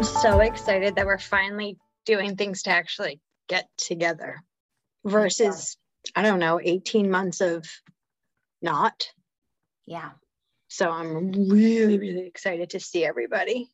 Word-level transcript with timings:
I'm 0.00 0.04
so 0.06 0.40
excited 0.40 0.96
that 0.96 1.04
we're 1.04 1.18
finally 1.18 1.76
doing 2.06 2.34
things 2.34 2.62
to 2.62 2.70
actually 2.70 3.20
get 3.50 3.68
together 3.76 4.42
versus, 5.04 5.76
I 6.16 6.22
don't 6.22 6.38
know, 6.38 6.58
18 6.58 7.10
months 7.10 7.42
of 7.42 7.66
not. 8.62 9.08
Yeah. 9.84 10.12
So 10.68 10.90
I'm 10.90 11.50
really, 11.50 11.98
really 11.98 12.26
excited 12.26 12.70
to 12.70 12.80
see 12.80 13.04
everybody. 13.04 13.68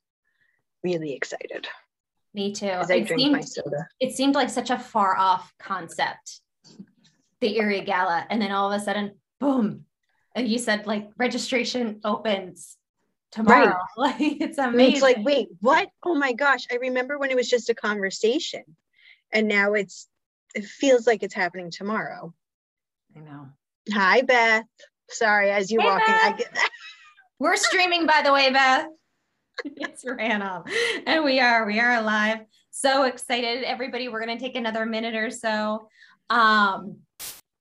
Really 0.83 1.13
excited. 1.13 1.69
Me 2.35 2.53
too. 2.53 2.67
As 2.67 2.91
I 2.91 2.95
It 2.97 3.07
drink 3.07 3.31
my 3.31 3.41
seemed, 3.43 3.49
soda. 3.49 3.87
it 4.01 4.17
seemed 4.17 4.35
like 4.35 4.51
such 4.51 4.71
a 4.71 4.79
far 4.81 5.17
off 5.17 5.55
concept, 5.61 6.41
the 7.41 7.57
Erie 7.57 7.83
Gala. 7.83 8.27
And 8.29 8.43
then 8.43 8.51
all 8.51 8.73
of 8.73 8.81
a 8.81 8.85
sudden, 8.85 9.13
boom. 9.39 9.85
And 10.35 10.49
you 10.49 10.59
said 10.59 10.89
like 10.89 11.09
registration 11.19 12.01
opens 12.03 12.77
tomorrow. 13.37 13.79
Like 13.97 14.17
it's 14.19 14.59
amazing. 14.59 14.93
It's 14.95 15.03
like, 15.03 15.19
wait, 15.21 15.49
what? 15.61 15.89
Oh 16.03 16.15
my 16.15 16.33
gosh. 16.33 16.67
I 16.71 16.77
remember 16.77 17.19
when 17.19 17.31
it 17.31 17.37
was 17.37 17.49
just 17.49 17.71
a 17.71 17.75
conversation. 17.75 18.65
And 19.33 19.49
now 19.49 19.75
it's 19.75 20.09
it 20.55 20.65
feels 20.65 21.07
like 21.07 21.23
it's 21.23 21.35
happening 21.35 21.71
tomorrow. 21.71 22.35
I 23.17 23.21
know. 23.21 23.49
Hi, 23.93 24.23
Beth. 24.23 24.65
Sorry, 25.11 25.51
as 25.51 25.71
you 25.71 25.81
Hey, 25.81 25.87
walk 25.87 26.03
in, 26.09 26.15
I 26.15 26.31
Beth. 26.31 26.39
get 26.39 26.59
We're 27.39 27.57
streaming, 27.57 28.07
by 28.07 28.23
the 28.25 28.33
way, 28.33 28.51
Beth. 28.51 28.87
It's 29.65 30.05
ran 30.07 30.43
off. 30.43 30.71
And 31.07 31.25
we 31.25 31.41
are, 31.41 31.67
we 31.67 31.81
are 31.81 31.95
alive. 31.95 32.41
So 32.71 33.05
excited, 33.05 33.65
everybody. 33.65 34.09
We're 34.09 34.25
going 34.25 34.37
to 34.37 34.43
take 34.43 34.55
another 34.55 34.85
minute 34.85 35.15
or 35.15 35.31
so. 35.31 35.89
Um, 36.29 36.99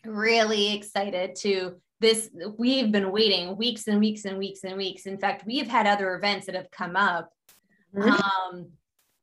really 0.05 0.75
excited 0.75 1.35
to 1.37 1.79
this. 2.05 2.29
We've 2.57 2.91
been 2.91 3.11
waiting 3.11 3.57
weeks 3.57 3.87
and 3.87 3.99
weeks 3.99 4.25
and 4.25 4.37
weeks 4.37 4.63
and 4.63 4.77
weeks. 4.77 5.07
In 5.07 5.17
fact, 5.17 5.43
we've 5.45 5.67
had 5.67 5.87
other 5.87 6.15
events 6.15 6.45
that 6.45 6.55
have 6.55 6.69
come 6.69 6.95
up. 6.95 7.31
Um, 7.99 8.67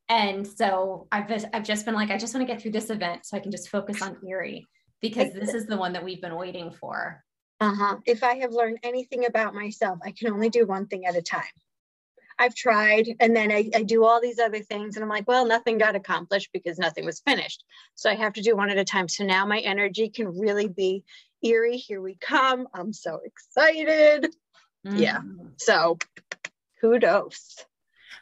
and 0.08 0.47
so 0.47 1.06
I've 1.12 1.28
just, 1.28 1.47
I've 1.53 1.62
just 1.62 1.84
been 1.86 1.94
like, 1.94 2.10
I 2.10 2.19
just 2.19 2.34
want 2.34 2.47
to 2.47 2.53
get 2.53 2.60
through 2.60 2.72
this 2.72 2.91
event 2.91 3.25
so 3.25 3.36
I 3.36 3.41
can 3.41 3.53
just 3.53 3.69
focus 3.69 4.03
on 4.03 4.16
Erie 4.27 4.66
because 5.00 5.33
this 5.33 5.55
is 5.55 5.66
the 5.66 5.77
one 5.77 5.92
that 5.92 6.05
we've 6.05 6.20
been 6.20 6.34
waiting 6.34 6.72
for. 6.72 7.22
Uh-huh. 7.60 7.98
If 8.05 8.25
I 8.25 8.34
have 8.36 8.53
learned 8.53 8.78
anything 8.83 9.27
about 9.27 9.55
myself, 9.55 10.00
I 10.05 10.10
can 10.10 10.33
only 10.33 10.48
do 10.48 10.66
one 10.66 10.86
thing 10.86 11.06
at 11.06 11.14
a 11.14 11.22
time. 11.22 11.42
I've 12.38 12.55
tried 12.55 13.08
and 13.20 13.34
then 13.34 13.52
I, 13.52 13.70
I 13.75 13.83
do 13.83 14.05
all 14.05 14.20
these 14.20 14.38
other 14.38 14.61
things 14.61 14.97
and 14.97 15.02
I'm 15.02 15.08
like, 15.08 15.28
well, 15.28 15.47
nothing 15.47 15.78
got 15.78 15.94
accomplished 15.97 16.50
because 16.52 16.78
nothing 16.78 17.05
was 17.05 17.20
finished. 17.20 17.64
So 17.94 18.11
I 18.11 18.14
have 18.14 18.33
to 18.34 18.42
do 18.42 18.56
one 18.56 18.70
at 18.70 18.78
a 18.78 18.84
time. 18.84 19.08
So 19.08 19.25
now 19.25 19.47
my 19.47 19.58
energy 19.61 20.08
can 20.08 20.28
really 20.38 20.69
be 20.69 21.05
eerie. 21.42 21.77
Here 21.77 22.00
we 22.00 22.16
come. 22.16 22.69
I'm 22.75 22.92
so 22.92 23.20
excited. 23.25 24.34
Yeah. 24.84 25.20
Mhm. 25.20 25.53
So 25.56 25.98
kudos. 26.80 27.64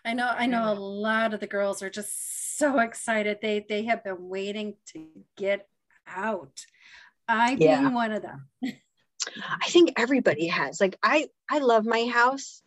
I 0.05 0.15
know, 0.15 0.29
I 0.29 0.47
know 0.47 0.73
a 0.73 0.75
lot 0.75 1.35
of 1.35 1.41
the 1.41 1.47
girls 1.47 1.83
are 1.83 1.91
just 1.91 2.57
so 2.59 2.79
excited. 2.79 3.39
They 3.41 3.65
they 3.69 3.85
have 3.85 4.05
been 4.05 4.29
waiting 4.29 4.77
to 4.93 5.07
get 5.37 5.69
out. 6.07 6.65
I 7.29 7.55
being 7.55 7.95
one 7.95 8.13
of 8.13 8.23
them. 8.23 8.49
I 8.63 9.69
think 9.69 9.95
everybody 9.97 10.47
has. 10.49 10.81
Like 10.81 10.99
I 11.03 11.29
I 11.51 11.59
love 11.59 11.85
my 11.85 12.07
house, 12.07 12.63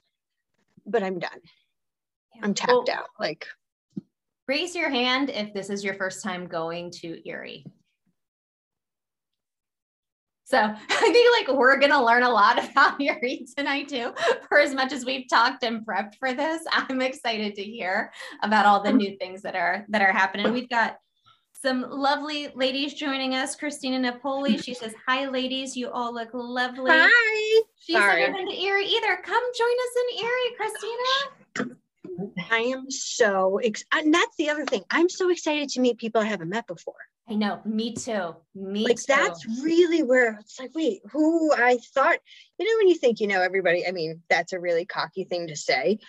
but 0.85 1.03
I'm 1.03 1.19
done. 1.19 1.39
I'm 2.41 2.53
tapped 2.53 2.71
Well, 2.71 2.85
out. 2.91 3.05
Like 3.19 3.47
Raise 4.47 4.75
your 4.75 4.89
hand 4.89 5.29
if 5.29 5.53
this 5.53 5.69
is 5.69 5.83
your 5.83 5.93
first 5.93 6.21
time 6.21 6.47
going 6.47 6.91
to 7.01 7.27
Erie. 7.27 7.65
So 10.43 10.57
I 10.61 10.75
think 11.11 11.47
like 11.47 11.57
we're 11.57 11.79
gonna 11.79 12.03
learn 12.03 12.23
a 12.23 12.29
lot 12.29 12.63
about 12.71 12.99
Erie 12.99 13.45
tonight 13.57 13.87
too. 13.87 14.13
For 14.49 14.59
as 14.59 14.73
much 14.73 14.91
as 14.91 15.05
we've 15.05 15.29
talked 15.29 15.63
and 15.63 15.85
prepped 15.85 16.15
for 16.19 16.33
this, 16.33 16.61
I'm 16.71 17.01
excited 17.01 17.55
to 17.55 17.63
hear 17.63 18.11
about 18.41 18.65
all 18.65 18.83
the 18.83 18.89
um, 18.89 18.97
new 18.97 19.17
things 19.17 19.41
that 19.43 19.55
are 19.55 19.85
that 19.89 20.01
are 20.01 20.11
happening. 20.11 20.51
We've 20.51 20.69
got 20.69 20.97
some 21.63 21.85
lovely 21.89 22.49
ladies 22.55 22.93
joining 22.93 23.35
us. 23.35 23.55
Christina 23.55 23.97
Napoli, 23.97 24.57
she 24.57 24.73
says, 24.81 24.93
"Hi, 25.07 25.27
ladies. 25.29 25.75
You 25.75 25.89
all 25.89 26.13
look 26.13 26.29
lovely." 26.33 26.91
hi. 26.91 27.61
She's 27.79 27.95
Sorry. 27.95 28.21
never 28.21 28.33
been 28.33 28.49
to 28.49 28.61
Erie 28.61 28.85
either. 28.85 29.17
Come 29.23 29.43
join 29.57 29.75
us 29.85 29.93
in 30.01 30.25
Erie, 30.25 30.55
Christina. 30.57 31.77
I 32.51 32.59
am 32.59 32.91
so 32.91 33.59
ex- 33.63 33.85
uh, 33.91 33.99
and 34.03 34.13
that's 34.13 34.35
the 34.37 34.49
other 34.49 34.65
thing. 34.65 34.83
I'm 34.91 35.09
so 35.09 35.29
excited 35.29 35.69
to 35.69 35.79
meet 35.79 35.97
people 35.97 36.21
I 36.21 36.25
haven't 36.25 36.49
met 36.49 36.67
before. 36.67 36.95
I 37.27 37.35
know. 37.35 37.61
Me 37.65 37.93
too. 37.93 38.35
Me 38.53 38.83
like 38.83 38.97
too. 38.97 39.05
that's 39.07 39.45
really 39.63 40.03
where 40.03 40.37
it's 40.41 40.59
like, 40.59 40.71
wait, 40.75 41.01
who 41.11 41.53
I 41.53 41.77
thought, 41.93 42.17
you 42.59 42.65
know, 42.65 42.77
when 42.79 42.89
you 42.89 42.95
think 42.95 43.21
you 43.21 43.27
know 43.27 43.41
everybody, 43.41 43.87
I 43.87 43.91
mean, 43.91 44.21
that's 44.29 44.51
a 44.51 44.59
really 44.59 44.85
cocky 44.85 45.23
thing 45.23 45.47
to 45.47 45.55
say, 45.55 45.99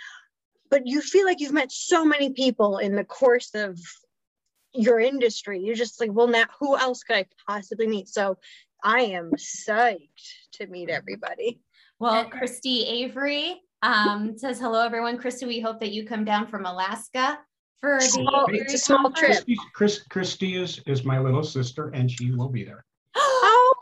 but 0.71 0.86
you 0.86 1.00
feel 1.00 1.25
like 1.25 1.41
you've 1.41 1.53
met 1.53 1.71
so 1.71 2.04
many 2.04 2.31
people 2.32 2.78
in 2.78 2.97
the 2.97 3.04
course 3.04 3.54
of 3.54 3.78
your 4.75 5.01
industry. 5.01 5.61
You're 5.61 5.75
just 5.75 6.01
like, 6.01 6.11
well, 6.12 6.29
now 6.29 6.45
who 6.59 6.77
else 6.77 7.03
could 7.03 7.17
I 7.17 7.27
possibly 7.47 7.87
meet? 7.87 8.09
So 8.09 8.39
I 8.83 9.01
am 9.01 9.33
psyched 9.33 10.33
to 10.53 10.67
meet 10.67 10.91
everybody. 10.91 11.61
Well, 11.99 12.25
Christy 12.27 12.84
Avery 12.84 13.63
um, 13.83 14.37
says, 14.37 14.59
hello, 14.59 14.84
everyone. 14.84 15.19
Christy, 15.19 15.47
we 15.47 15.61
hope 15.61 15.81
that 15.81 15.93
you 15.93 16.05
come 16.05 16.25
down 16.25 16.47
from 16.47 16.67
Alaska 16.67 17.39
for 17.81 17.99
the 18.01 18.09
Small- 18.09 18.47
it's 18.51 18.75
a 18.75 18.79
small 18.79 19.13
trip. 19.13 19.31
Christy, 19.31 19.57
Chris, 19.75 20.03
Christy 20.11 20.57
is, 20.57 20.81
is 20.87 21.05
my 21.05 21.19
little 21.19 21.45
sister 21.45 21.89
and 21.91 22.11
she 22.11 22.31
will 22.33 22.49
be 22.49 22.65
there. 22.65 22.84
Oh, 23.47 23.75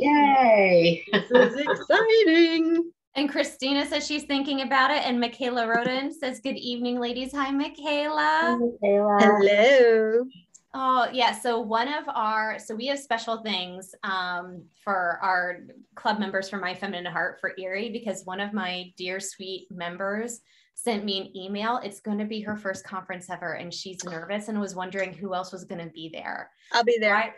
Yay. 0.00 1.04
this 1.12 1.30
is 1.30 1.56
exciting. 1.56 2.90
And 3.14 3.28
Christina 3.28 3.86
says 3.86 4.06
she's 4.06 4.24
thinking 4.24 4.62
about 4.62 4.90
it. 4.90 5.02
And 5.04 5.18
Michaela 5.18 5.66
Roden 5.66 6.12
says, 6.12 6.40
good 6.40 6.56
evening, 6.56 7.00
ladies. 7.00 7.32
Hi, 7.32 7.50
Michaela. 7.50 8.58
Michaela, 8.60 9.18
Hello. 9.20 10.24
Oh, 10.72 11.08
yeah. 11.12 11.36
So 11.36 11.58
one 11.58 11.88
of 11.88 12.04
our, 12.08 12.58
so 12.60 12.76
we 12.76 12.86
have 12.86 13.00
special 13.00 13.42
things 13.42 13.92
um, 14.04 14.62
for 14.84 15.18
our 15.22 15.58
club 15.96 16.20
members 16.20 16.48
for 16.48 16.58
My 16.58 16.74
Feminine 16.74 17.10
Heart 17.10 17.40
for 17.40 17.52
Erie 17.58 17.90
because 17.90 18.24
one 18.24 18.38
of 18.38 18.52
my 18.52 18.92
dear 18.96 19.18
sweet 19.18 19.66
members 19.72 20.40
sent 20.74 21.04
me 21.04 21.20
an 21.20 21.36
email. 21.36 21.80
It's 21.82 22.00
going 22.00 22.18
to 22.18 22.24
be 22.24 22.40
her 22.42 22.56
first 22.56 22.86
conference 22.86 23.28
ever, 23.28 23.54
and 23.54 23.74
she's 23.74 24.04
nervous 24.04 24.48
and 24.48 24.60
was 24.60 24.76
wondering 24.76 25.12
who 25.12 25.34
else 25.34 25.52
was 25.52 25.64
going 25.64 25.84
to 25.84 25.90
be 25.92 26.10
there. 26.12 26.50
I'll 26.72 26.84
be 26.84 26.98
there. 27.00 27.16
I, 27.16 27.32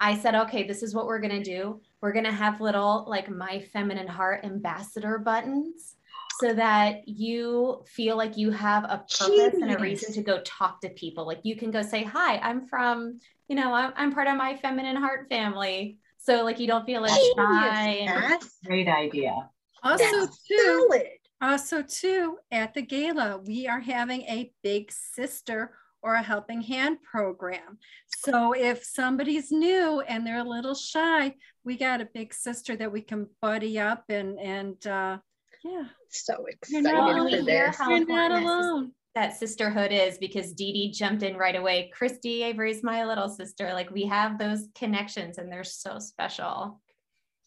I 0.00 0.16
said, 0.16 0.34
okay, 0.34 0.66
this 0.66 0.82
is 0.82 0.94
what 0.94 1.06
we're 1.06 1.20
going 1.20 1.42
to 1.42 1.44
do. 1.44 1.80
We're 2.00 2.12
going 2.12 2.24
to 2.24 2.32
have 2.32 2.60
little 2.60 3.04
like 3.08 3.28
My 3.28 3.60
Feminine 3.72 4.06
Heart 4.06 4.44
ambassador 4.44 5.18
buttons 5.18 5.96
so 6.40 6.54
that 6.54 7.08
you 7.08 7.82
feel 7.86 8.16
like 8.16 8.36
you 8.36 8.52
have 8.52 8.84
a 8.84 9.04
purpose 9.18 9.54
and 9.60 9.72
a 9.72 9.78
reason 9.78 10.12
to 10.14 10.22
go 10.22 10.40
talk 10.44 10.80
to 10.82 10.90
people. 10.90 11.26
Like 11.26 11.40
you 11.42 11.56
can 11.56 11.72
go 11.72 11.82
say, 11.82 12.04
hi, 12.04 12.38
I'm 12.38 12.66
from, 12.68 13.18
you 13.48 13.56
know, 13.56 13.72
I'm, 13.72 13.92
I'm 13.96 14.12
part 14.12 14.28
of 14.28 14.36
My 14.36 14.56
Feminine 14.56 14.94
Heart 14.96 15.26
family. 15.28 15.98
So 16.18 16.44
like 16.44 16.60
you 16.60 16.68
don't 16.68 16.86
feel 16.86 17.04
as 17.04 17.10
shy. 17.10 17.16
Genius, 17.36 18.12
and- 18.12 18.40
Cass. 18.40 18.56
Great 18.64 18.88
idea. 18.88 19.34
Also, 19.82 20.04
That's 20.04 20.44
too, 20.44 20.86
solid. 20.90 21.08
also 21.40 21.82
too, 21.82 22.38
at 22.50 22.74
the 22.74 22.82
gala, 22.82 23.40
we 23.44 23.66
are 23.66 23.80
having 23.80 24.22
a 24.22 24.52
big 24.62 24.92
sister 24.92 25.72
or 26.02 26.14
a 26.14 26.22
helping 26.22 26.60
hand 26.60 26.98
program. 27.02 27.78
So 28.06 28.52
if 28.52 28.84
somebody's 28.84 29.50
new 29.50 30.00
and 30.00 30.26
they're 30.26 30.38
a 30.38 30.44
little 30.44 30.74
shy, 30.74 31.34
we 31.68 31.76
got 31.76 32.00
a 32.00 32.08
big 32.14 32.32
sister 32.32 32.74
that 32.76 32.90
we 32.90 33.02
can 33.02 33.26
buddy 33.42 33.78
up 33.78 34.04
and 34.08 34.40
and 34.40 34.86
uh, 34.86 35.18
yeah, 35.62 35.84
So 36.08 36.32
You're 36.38 36.48
excited 36.48 36.82
not 36.84 37.12
for 37.12 37.18
only 37.18 37.42
this. 37.42 37.76
you're 37.78 38.06
not 38.06 38.30
alone. 38.32 38.92
that 39.14 39.36
sisterhood 39.36 39.92
is 39.92 40.16
because 40.16 40.54
Dee 40.54 40.72
Dee 40.72 40.90
jumped 40.90 41.22
in 41.22 41.36
right 41.36 41.54
away. 41.54 41.90
Christy 41.92 42.42
Avery's 42.42 42.82
my 42.82 43.04
little 43.04 43.28
sister. 43.28 43.74
Like 43.74 43.90
we 43.90 44.06
have 44.06 44.38
those 44.38 44.68
connections 44.74 45.36
and 45.36 45.52
they're 45.52 45.62
so 45.62 45.98
special. 45.98 46.80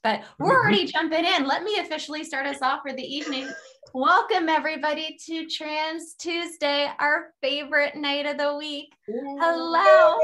But 0.03 0.21
we're 0.38 0.56
already 0.56 0.85
jumping 0.85 1.25
in. 1.25 1.47
Let 1.47 1.63
me 1.63 1.79
officially 1.79 2.24
start 2.24 2.45
us 2.45 2.62
off 2.62 2.81
for 2.83 2.94
the 2.94 3.03
evening. 3.03 3.50
Welcome 3.95 4.50
everybody 4.50 5.17
to 5.25 5.47
Trans 5.47 6.13
Tuesday, 6.13 6.91
our 7.00 7.33
favorite 7.41 7.95
night 7.95 8.27
of 8.27 8.38
the 8.38 8.56
week. 8.56 8.94
Hello. 9.07 10.19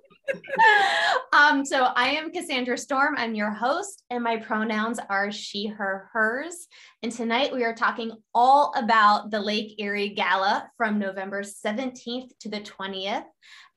um, 1.32 1.64
so 1.64 1.84
I 1.96 2.10
am 2.10 2.30
Cassandra 2.32 2.76
Storm. 2.76 3.14
I'm 3.16 3.34
your 3.34 3.50
host, 3.50 4.04
and 4.10 4.22
my 4.22 4.36
pronouns 4.36 4.98
are 5.08 5.32
she, 5.32 5.66
her, 5.66 6.08
hers. 6.12 6.66
And 7.02 7.12
tonight 7.12 7.52
we 7.52 7.64
are 7.64 7.74
talking 7.74 8.12
all 8.34 8.72
about 8.76 9.30
the 9.30 9.40
Lake 9.40 9.74
Erie 9.78 10.10
Gala 10.10 10.70
from 10.76 10.98
November 10.98 11.42
17th 11.42 12.30
to 12.40 12.48
the 12.48 12.60
20th 12.60 13.24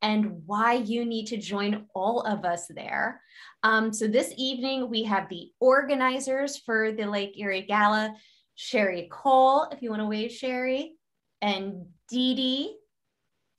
and 0.02 0.42
why 0.46 0.74
you 0.74 1.06
need 1.06 1.28
to 1.28 1.38
join 1.38 1.86
all 1.96 2.22
of 2.22 2.44
us 2.46 2.68
there. 2.68 3.22
Um, 3.64 3.94
so 3.94 4.08
this 4.08 4.34
evening 4.38 4.90
we 4.90 5.04
have 5.04 5.30
the 5.30 5.52
organizers 5.60 6.58
for 6.58 6.92
the 6.92 7.06
Lake 7.06 7.40
Erie 7.40 7.62
Gala, 7.62 8.14
Sherry 8.56 9.08
Cole, 9.10 9.68
if 9.72 9.82
you 9.82 9.90
want 9.90 10.02
to 10.02 10.08
wave 10.08 10.32
Sherry, 10.32 10.96
and 11.42 11.86
Dee 12.10 12.36
Dee. 12.36 12.76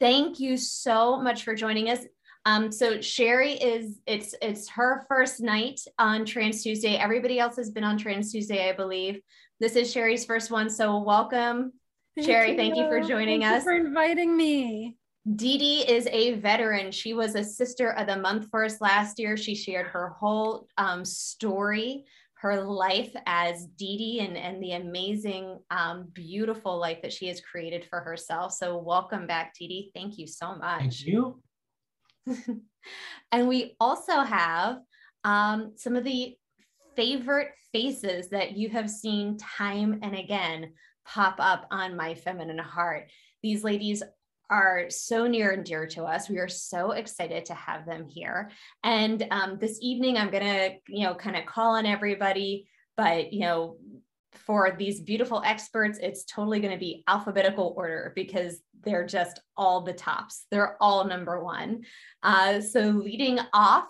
Thank 0.00 0.38
you 0.38 0.56
so 0.56 1.20
much 1.20 1.44
for 1.44 1.54
joining 1.54 1.88
us. 1.88 2.00
Um, 2.46 2.70
so 2.70 3.00
Sherry 3.00 3.52
is 3.52 4.00
it's 4.06 4.34
it's 4.42 4.68
her 4.70 5.06
first 5.08 5.40
night 5.40 5.80
on 5.98 6.24
Trans 6.24 6.62
Tuesday. 6.62 6.96
Everybody 6.96 7.38
else 7.38 7.56
has 7.56 7.70
been 7.70 7.84
on 7.84 7.96
Trans 7.96 8.32
Tuesday, 8.32 8.68
I 8.68 8.72
believe. 8.72 9.20
This 9.60 9.76
is 9.76 9.90
Sherry's 9.90 10.26
first 10.26 10.50
one. 10.50 10.68
So 10.68 10.98
welcome, 10.98 11.72
Thank 12.16 12.26
Sherry, 12.26 12.56
thank 12.56 12.76
you 12.76 12.84
for 12.88 13.00
joining 13.00 13.40
Thank 13.40 13.50
you 13.50 13.58
us. 13.58 13.64
for 13.64 13.72
inviting 13.72 14.36
me. 14.36 14.96
Dee 15.36 15.56
Dee 15.56 15.90
is 15.90 16.06
a 16.08 16.34
veteran. 16.34 16.92
She 16.92 17.14
was 17.14 17.34
a 17.34 17.42
sister 17.42 17.92
of 17.92 18.06
the 18.06 18.16
month 18.16 18.48
for 18.50 18.64
us 18.64 18.80
last 18.80 19.18
year. 19.18 19.38
She 19.38 19.54
shared 19.54 19.86
her 19.86 20.10
whole 20.10 20.68
um, 20.76 21.02
story, 21.02 22.04
her 22.34 22.62
life 22.62 23.10
as 23.24 23.66
Dee 23.78 23.96
Dee, 23.96 24.20
and, 24.20 24.36
and 24.36 24.62
the 24.62 24.72
amazing, 24.72 25.60
um, 25.70 26.10
beautiful 26.12 26.78
life 26.78 27.00
that 27.00 27.12
she 27.12 27.26
has 27.28 27.40
created 27.40 27.86
for 27.88 28.00
herself. 28.00 28.52
So, 28.52 28.76
welcome 28.76 29.26
back, 29.26 29.54
Dee 29.58 29.66
Dee. 29.66 29.90
Thank 29.94 30.18
you 30.18 30.26
so 30.26 30.54
much. 30.56 30.80
Thank 30.80 31.06
you. 31.06 31.42
and 33.32 33.48
we 33.48 33.76
also 33.80 34.20
have 34.20 34.78
um, 35.24 35.72
some 35.76 35.96
of 35.96 36.04
the 36.04 36.36
favorite 36.96 37.50
faces 37.72 38.28
that 38.28 38.56
you 38.56 38.68
have 38.68 38.88
seen 38.88 39.36
time 39.38 39.98
and 40.02 40.14
again 40.14 40.72
pop 41.04 41.36
up 41.38 41.66
on 41.70 41.96
my 41.96 42.14
feminine 42.14 42.58
heart. 42.58 43.10
These 43.42 43.64
ladies 43.64 44.02
are 44.50 44.86
so 44.90 45.26
near 45.26 45.50
and 45.52 45.64
dear 45.64 45.86
to 45.86 46.04
us. 46.04 46.28
We 46.28 46.38
are 46.38 46.48
so 46.48 46.92
excited 46.92 47.46
to 47.46 47.54
have 47.54 47.86
them 47.86 48.06
here. 48.06 48.50
And 48.82 49.26
um, 49.30 49.58
this 49.58 49.78
evening, 49.80 50.16
I'm 50.16 50.30
going 50.30 50.44
to, 50.44 50.74
you 50.88 51.04
know, 51.04 51.14
kind 51.14 51.36
of 51.36 51.46
call 51.46 51.76
on 51.76 51.86
everybody, 51.86 52.68
but, 52.96 53.32
you 53.32 53.40
know, 53.40 53.78
for 54.46 54.74
these 54.78 55.00
beautiful 55.00 55.42
experts, 55.44 55.98
it's 56.02 56.24
totally 56.24 56.60
going 56.60 56.72
to 56.72 56.78
be 56.78 57.02
alphabetical 57.08 57.74
order 57.76 58.12
because 58.14 58.60
they're 58.82 59.06
just 59.06 59.40
all 59.56 59.80
the 59.80 59.92
tops. 59.92 60.46
They're 60.50 60.76
all 60.80 61.04
number 61.04 61.42
one. 61.42 61.82
Uh, 62.22 62.60
so, 62.60 62.90
leading 62.90 63.38
off, 63.52 63.86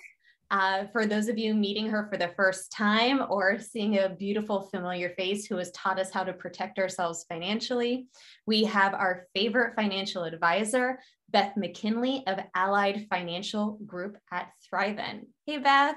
uh, 0.51 0.85
for 0.93 1.07
those 1.07 1.29
of 1.29 1.39
you 1.39 1.55
meeting 1.55 1.89
her 1.89 2.07
for 2.11 2.17
the 2.17 2.33
first 2.37 2.71
time 2.71 3.25
or 3.29 3.59
seeing 3.59 3.99
a 3.99 4.11
beautiful 4.11 4.63
familiar 4.63 5.11
face 5.11 5.47
who 5.47 5.57
has 5.57 5.71
taught 5.73 5.99
us 5.99 6.11
how 6.11 6.23
to 6.23 6.33
protect 6.33 6.79
ourselves 6.79 7.25
financially, 7.29 8.07
we 8.47 8.63
have 8.65 8.95
our 8.95 9.27
favorite 9.35 9.75
financial 9.75 10.23
advisor, 10.23 11.01
Beth 11.31 11.57
McKinley 11.57 12.23
of 12.27 12.39
Allied 12.55 13.07
Financial 13.11 13.79
Group 13.85 14.17
at 14.31 14.51
Thrivent. 14.73 15.27
Hey, 15.47 15.59
Beth. 15.59 15.97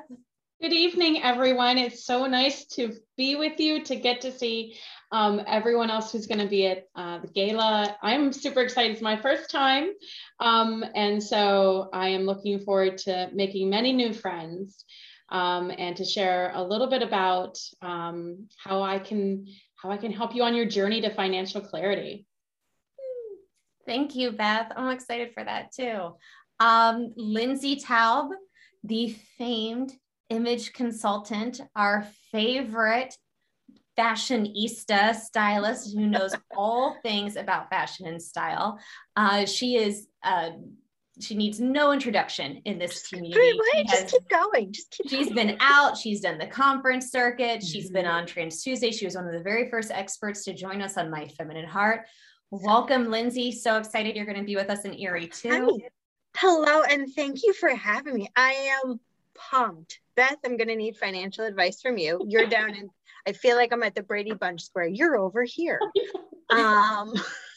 Good 0.60 0.74
evening, 0.74 1.22
everyone. 1.22 1.78
It's 1.78 2.04
so 2.04 2.26
nice 2.26 2.66
to 2.70 2.92
be 3.16 3.36
with 3.36 3.60
you, 3.60 3.84
to 3.84 3.96
get 3.96 4.22
to 4.22 4.32
see 4.32 4.76
um, 5.12 5.40
everyone 5.46 5.92
else 5.92 6.12
who's 6.12 6.26
going 6.26 6.40
to 6.40 6.48
be 6.48 6.66
at 6.66 6.86
uh, 6.96 7.20
the 7.20 7.28
gala. 7.28 7.96
I'm 8.02 8.34
super 8.34 8.62
excited. 8.62 8.94
It's 8.94 9.02
my 9.02 9.18
first 9.18 9.52
time. 9.52 9.90
Um, 10.40 10.84
and 10.96 11.22
so 11.22 11.90
I 11.94 12.08
am 12.08 12.24
looking 12.24 12.60
forward 12.62 12.98
to 13.00 13.30
making 13.36 13.70
many 13.70 13.94
new 13.94 14.14
friends 14.14 14.84
um, 15.30 15.72
and 15.78 15.96
to 15.96 16.04
share 16.04 16.52
a 16.56 16.64
little 16.64 16.88
bit 16.88 17.04
about 17.04 17.60
um, 17.84 18.48
how 18.58 18.82
I 18.82 18.98
can 18.98 19.46
how 19.76 19.92
I 19.92 19.98
can 19.98 20.12
help 20.12 20.34
you 20.34 20.42
on 20.42 20.56
your 20.56 20.66
journey 20.66 21.02
to 21.02 21.14
financial 21.14 21.62
clarity. 21.62 22.26
Thank 23.86 24.16
you, 24.16 24.32
Beth. 24.32 24.72
I'm 24.76 24.90
excited 24.90 25.36
for 25.36 25.44
that 25.44 25.72
too. 25.72 26.16
Um, 26.60 27.14
Lindsay 27.16 27.80
Taub, 27.80 28.30
the 28.84 29.16
famed 29.38 29.94
image 30.30 30.74
consultant, 30.74 31.62
our 31.76 32.08
favorite 32.32 33.16
fashionista 33.98 35.16
stylist 35.16 35.96
who 35.96 36.06
knows 36.08 36.36
all 36.58 36.96
things 37.02 37.36
about 37.36 37.70
fashion 37.70 38.06
and 38.08 38.22
style. 38.22 38.80
Uh, 39.16 39.46
she 39.46 39.76
is. 39.78 40.08
Uh, 40.24 40.52
she 41.20 41.34
needs 41.34 41.60
no 41.60 41.94
introduction 41.94 42.62
in 42.66 42.78
this 42.78 43.08
community. 43.08 43.60
Wait, 43.74 43.88
just 43.88 44.12
keep 44.12 44.30
going. 44.30 44.72
Just 44.72 44.92
keep 44.92 45.10
She's 45.10 45.26
going. 45.34 45.48
been 45.48 45.58
out, 45.60 45.98
she's 45.98 46.22
done 46.22 46.38
the 46.38 46.46
conference 46.46 47.10
circuit, 47.10 47.64
she's 47.64 47.90
been 47.90 48.06
Mhm. 48.06 48.14
on 48.14 48.26
Trans 48.28 48.62
Tuesday. 48.62 48.92
She 48.92 49.04
was 49.06 49.16
one 49.16 49.26
of 49.26 49.34
the 49.34 49.42
very 49.42 49.68
first 49.72 49.90
experts 49.90 50.44
to 50.44 50.54
join 50.54 50.80
us 50.80 50.96
on 50.96 51.10
My 51.10 51.28
Feminine 51.30 51.66
Heart. 51.68 52.06
Welcome, 52.52 53.10
Lindsay. 53.10 53.52
So 53.52 53.78
excited 53.80 54.16
you're 54.16 54.26
going 54.26 54.38
to 54.38 54.44
be 54.44 54.56
with 54.56 54.70
us 54.70 54.86
in 54.86 54.94
Erie 54.94 55.26
too. 55.28 55.80
Hi. 55.82 55.90
Hello, 56.36 56.84
and 56.84 57.12
thank 57.16 57.42
you 57.42 57.52
for 57.54 57.70
having 57.70 58.14
me. 58.14 58.30
I 58.36 58.78
am 58.86 59.00
pumped. 59.34 60.00
Beth, 60.18 60.38
I'm 60.44 60.58
going 60.58 60.68
to 60.68 60.76
need 60.76 60.98
financial 60.98 61.46
advice 61.46 61.80
from 61.80 62.00
you. 62.00 62.20
You're 62.28 62.48
down 62.48 62.72
in, 62.76 62.90
I 63.28 63.34
feel 63.34 63.56
like 63.56 63.72
I'm 63.72 63.84
at 63.84 63.94
the 63.94 64.02
Brady 64.02 64.34
Bunch 64.34 64.64
Square. 64.64 64.88
You're 64.88 65.16
over 65.16 65.44
here. 65.44 65.80
Um, 66.50 67.14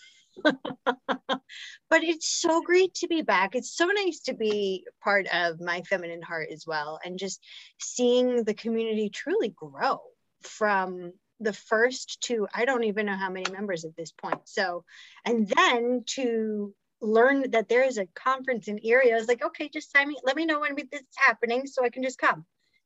but 0.43 2.03
it's 2.03 2.29
so 2.29 2.61
great 2.61 2.93
to 2.95 3.07
be 3.07 3.23
back. 3.23 3.55
It's 3.55 3.77
so 3.77 3.87
nice 3.87 4.19
to 4.23 4.35
be 4.35 4.85
part 5.01 5.29
of 5.33 5.61
my 5.61 5.83
feminine 5.83 6.23
heart 6.23 6.49
as 6.53 6.65
well, 6.67 6.99
and 7.05 7.17
just 7.17 7.41
seeing 7.79 8.43
the 8.43 8.53
community 8.53 9.09
truly 9.09 9.51
grow 9.51 10.01
from 10.43 11.13
the 11.39 11.53
first 11.53 12.21
to 12.23 12.49
I 12.53 12.65
don't 12.65 12.83
even 12.83 13.07
know 13.07 13.17
how 13.17 13.31
many 13.31 13.49
members 13.53 13.85
at 13.85 13.97
this 13.97 14.11
point. 14.11 14.41
So, 14.47 14.85
and 15.25 15.47
then 15.47 16.03
to 16.17 16.75
learn 17.01 17.51
that 17.51 17.69
there 17.69 17.83
is 17.83 17.99
a 17.99 18.07
conference 18.15 18.69
in 18.69 18.85
Erie, 18.85 19.13
I 19.13 19.17
was 19.17 19.29
like, 19.29 19.45
okay, 19.45 19.69
just 19.69 19.93
sign 19.93 20.09
me, 20.09 20.17
let 20.25 20.37
me 20.37 20.47
know 20.47 20.61
when 20.61 20.75
this 20.75 21.01
is 21.01 21.07
happening 21.17 21.67
so 21.67 21.85
I 21.85 21.91
can 21.91 22.03
just 22.03 22.19
come. 22.19 22.45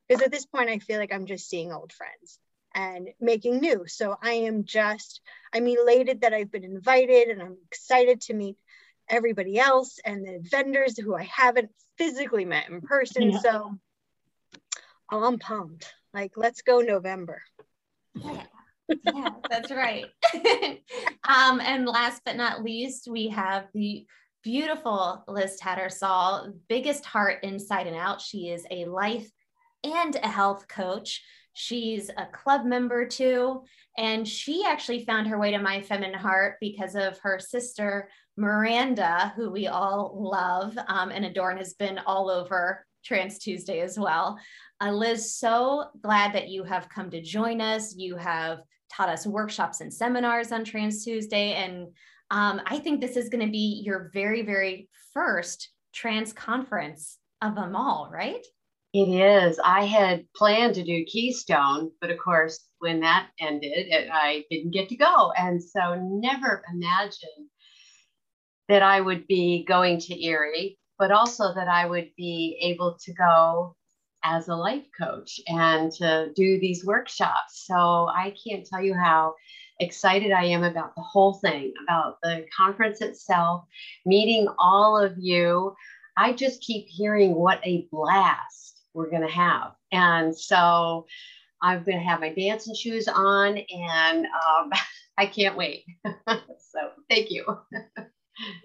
Because 0.09 0.23
at 0.23 0.31
this 0.31 0.47
point, 0.47 0.71
I 0.71 0.79
feel 0.79 0.99
like 0.99 1.13
I'm 1.13 1.27
just 1.27 1.49
seeing 1.49 1.73
old 1.73 1.93
friends 1.93 2.39
and 2.75 3.09
making 3.21 3.61
new. 3.61 3.85
So 3.87 4.17
I 4.23 4.33
am 4.33 4.65
just, 4.65 5.21
I'm 5.55 5.67
elated 5.67 6.21
that 6.21 6.35
I've 6.35 6.53
been 6.53 6.65
invited 6.65 7.29
and 7.29 7.41
I'm 7.41 7.57
excited 7.71 8.21
to 8.23 8.35
meet 8.35 8.57
everybody 9.09 9.59
else 9.59 9.99
and 10.05 10.25
the 10.25 10.41
vendors 10.43 10.99
who 10.99 11.15
I 11.15 11.25
haven't 11.25 11.71
physically 11.97 12.45
met 12.45 12.69
in 12.69 12.81
person. 12.83 13.31
Yeah. 13.31 13.39
So 13.39 13.79
oh, 15.11 15.25
I'm 15.25 15.39
pumped. 15.39 15.93
Like, 16.13 16.33
let's 16.37 16.63
go 16.63 16.81
November. 16.81 17.43
Yeah, 18.15 18.43
yeah 18.89 19.31
that's 19.51 19.71
right. 19.71 20.07
um, 21.29 21.61
and 21.61 21.87
last 21.87 22.23
but 22.25 22.37
not 22.37 22.63
least, 22.63 23.09
we 23.11 23.29
have 23.29 23.67
the 23.75 24.07
beautiful 24.43 25.25
Liz 25.27 25.59
Tattersall, 25.61 26.53
biggest 26.69 27.05
heart 27.05 27.43
inside 27.43 27.87
and 27.87 27.97
out. 27.97 28.21
She 28.21 28.51
is 28.51 28.67
a 28.71 28.85
life 28.85 29.29
and 29.83 30.17
a 30.17 30.29
health 30.29 30.69
coach. 30.69 31.23
She's 31.55 32.11
a 32.11 32.27
club 32.27 32.65
member 32.67 33.07
too. 33.07 33.63
And 33.97 34.27
she 34.27 34.65
actually 34.67 35.05
found 35.05 35.29
her 35.29 35.39
way 35.39 35.53
to 35.53 35.59
My 35.59 35.81
Feminine 35.81 36.19
Heart 36.19 36.57
because 36.61 36.95
of 36.95 37.19
her 37.19 37.39
sister, 37.39 38.09
Miranda, 38.37 39.33
who 39.37 39.51
we 39.51 39.69
all 39.69 40.13
love 40.15 40.77
um, 40.89 41.11
and 41.11 41.25
adore 41.25 41.51
and 41.51 41.59
has 41.59 41.75
been 41.75 42.01
all 42.07 42.29
over 42.29 42.85
Trans 43.05 43.39
Tuesday 43.39 43.81
as 43.81 43.99
well. 43.99 44.39
Uh, 44.81 44.91
Liz, 44.91 45.37
so 45.37 45.85
glad 46.03 46.35
that 46.35 46.49
you 46.49 46.65
have 46.65 46.89
come 46.89 47.11
to 47.11 47.23
join 47.23 47.61
us. 47.61 47.95
You 47.97 48.17
have 48.17 48.59
taught 48.95 49.09
us 49.09 49.27
workshops 49.27 49.81
and 49.81 49.93
seminars 49.93 50.53
on 50.53 50.65
Trans 50.65 51.05
Tuesday. 51.05 51.53
And 51.55 51.89
um, 52.31 52.61
I 52.67 52.79
think 52.79 53.01
this 53.01 53.17
is 53.17 53.29
going 53.29 53.45
to 53.45 53.51
be 53.51 53.83
your 53.85 54.11
very, 54.13 54.43
very 54.43 54.89
first 55.13 55.71
trans 55.93 56.33
conference 56.33 57.19
of 57.43 57.55
them 57.55 57.77
all, 57.77 58.11
right? 58.13 58.45
It 58.93 59.09
is. 59.09 59.59
I 59.65 59.85
had 59.85 60.25
planned 60.37 60.77
to 60.77 60.85
do 60.85 61.05
Keystone, 61.05 61.91
but 62.01 62.11
of 62.11 62.19
course, 62.19 62.69
when 62.79 63.01
that 63.01 63.29
ended, 63.41 63.73
it, 63.75 64.09
I 64.13 64.45
didn't 64.51 64.71
get 64.71 64.89
to 64.91 64.97
go. 64.97 65.33
And 65.37 65.61
so, 65.63 65.97
never 66.01 66.63
imagined 66.73 67.49
that 68.69 68.83
I 68.83 69.01
would 69.01 69.27
be 69.27 69.65
going 69.67 69.99
to 69.99 70.25
Erie, 70.25 70.79
but 70.97 71.11
also 71.11 71.53
that 71.55 71.67
I 71.67 71.87
would 71.87 72.11
be 72.17 72.57
able 72.63 72.97
to 73.05 73.13
go 73.15 73.75
as 74.25 74.49
a 74.49 74.55
life 74.55 74.87
coach 74.99 75.41
and 75.49 75.93
to 75.93 76.33
do 76.35 76.59
these 76.59 76.85
workshops. 76.85 77.65
So, 77.67 78.09
I 78.09 78.35
can't 78.47 78.67
tell 78.67 78.83
you 78.83 78.95
how 78.95 79.35
excited 79.81 80.33
I 80.33 80.45
am 80.45 80.65
about 80.65 80.95
the 80.95 81.03
whole 81.03 81.35
thing, 81.35 81.73
about 81.83 82.19
the 82.23 82.47
conference 82.57 83.01
itself, 83.01 83.65
meeting 84.07 84.49
all 84.59 84.99
of 84.99 85.15
you. 85.19 85.75
I 86.17 86.33
just 86.33 86.61
keep 86.61 86.87
hearing 86.89 87.35
what 87.35 87.61
a 87.65 87.89
blast 87.91 88.83
we're 88.95 89.11
going 89.11 89.27
to 89.27 89.33
have. 89.33 89.73
And 89.93 90.37
so 90.37 91.07
I'm 91.61 91.83
going 91.83 91.99
to 91.99 92.05
have 92.05 92.21
my 92.21 92.33
dancing 92.33 92.75
shoes 92.75 93.09
on 93.09 93.59
and 93.59 94.27
um, 94.27 94.71
I 95.19 95.27
can't 95.27 95.57
wait. 95.57 95.85
so 96.27 96.91
thank 97.09 97.31
you. 97.31 97.45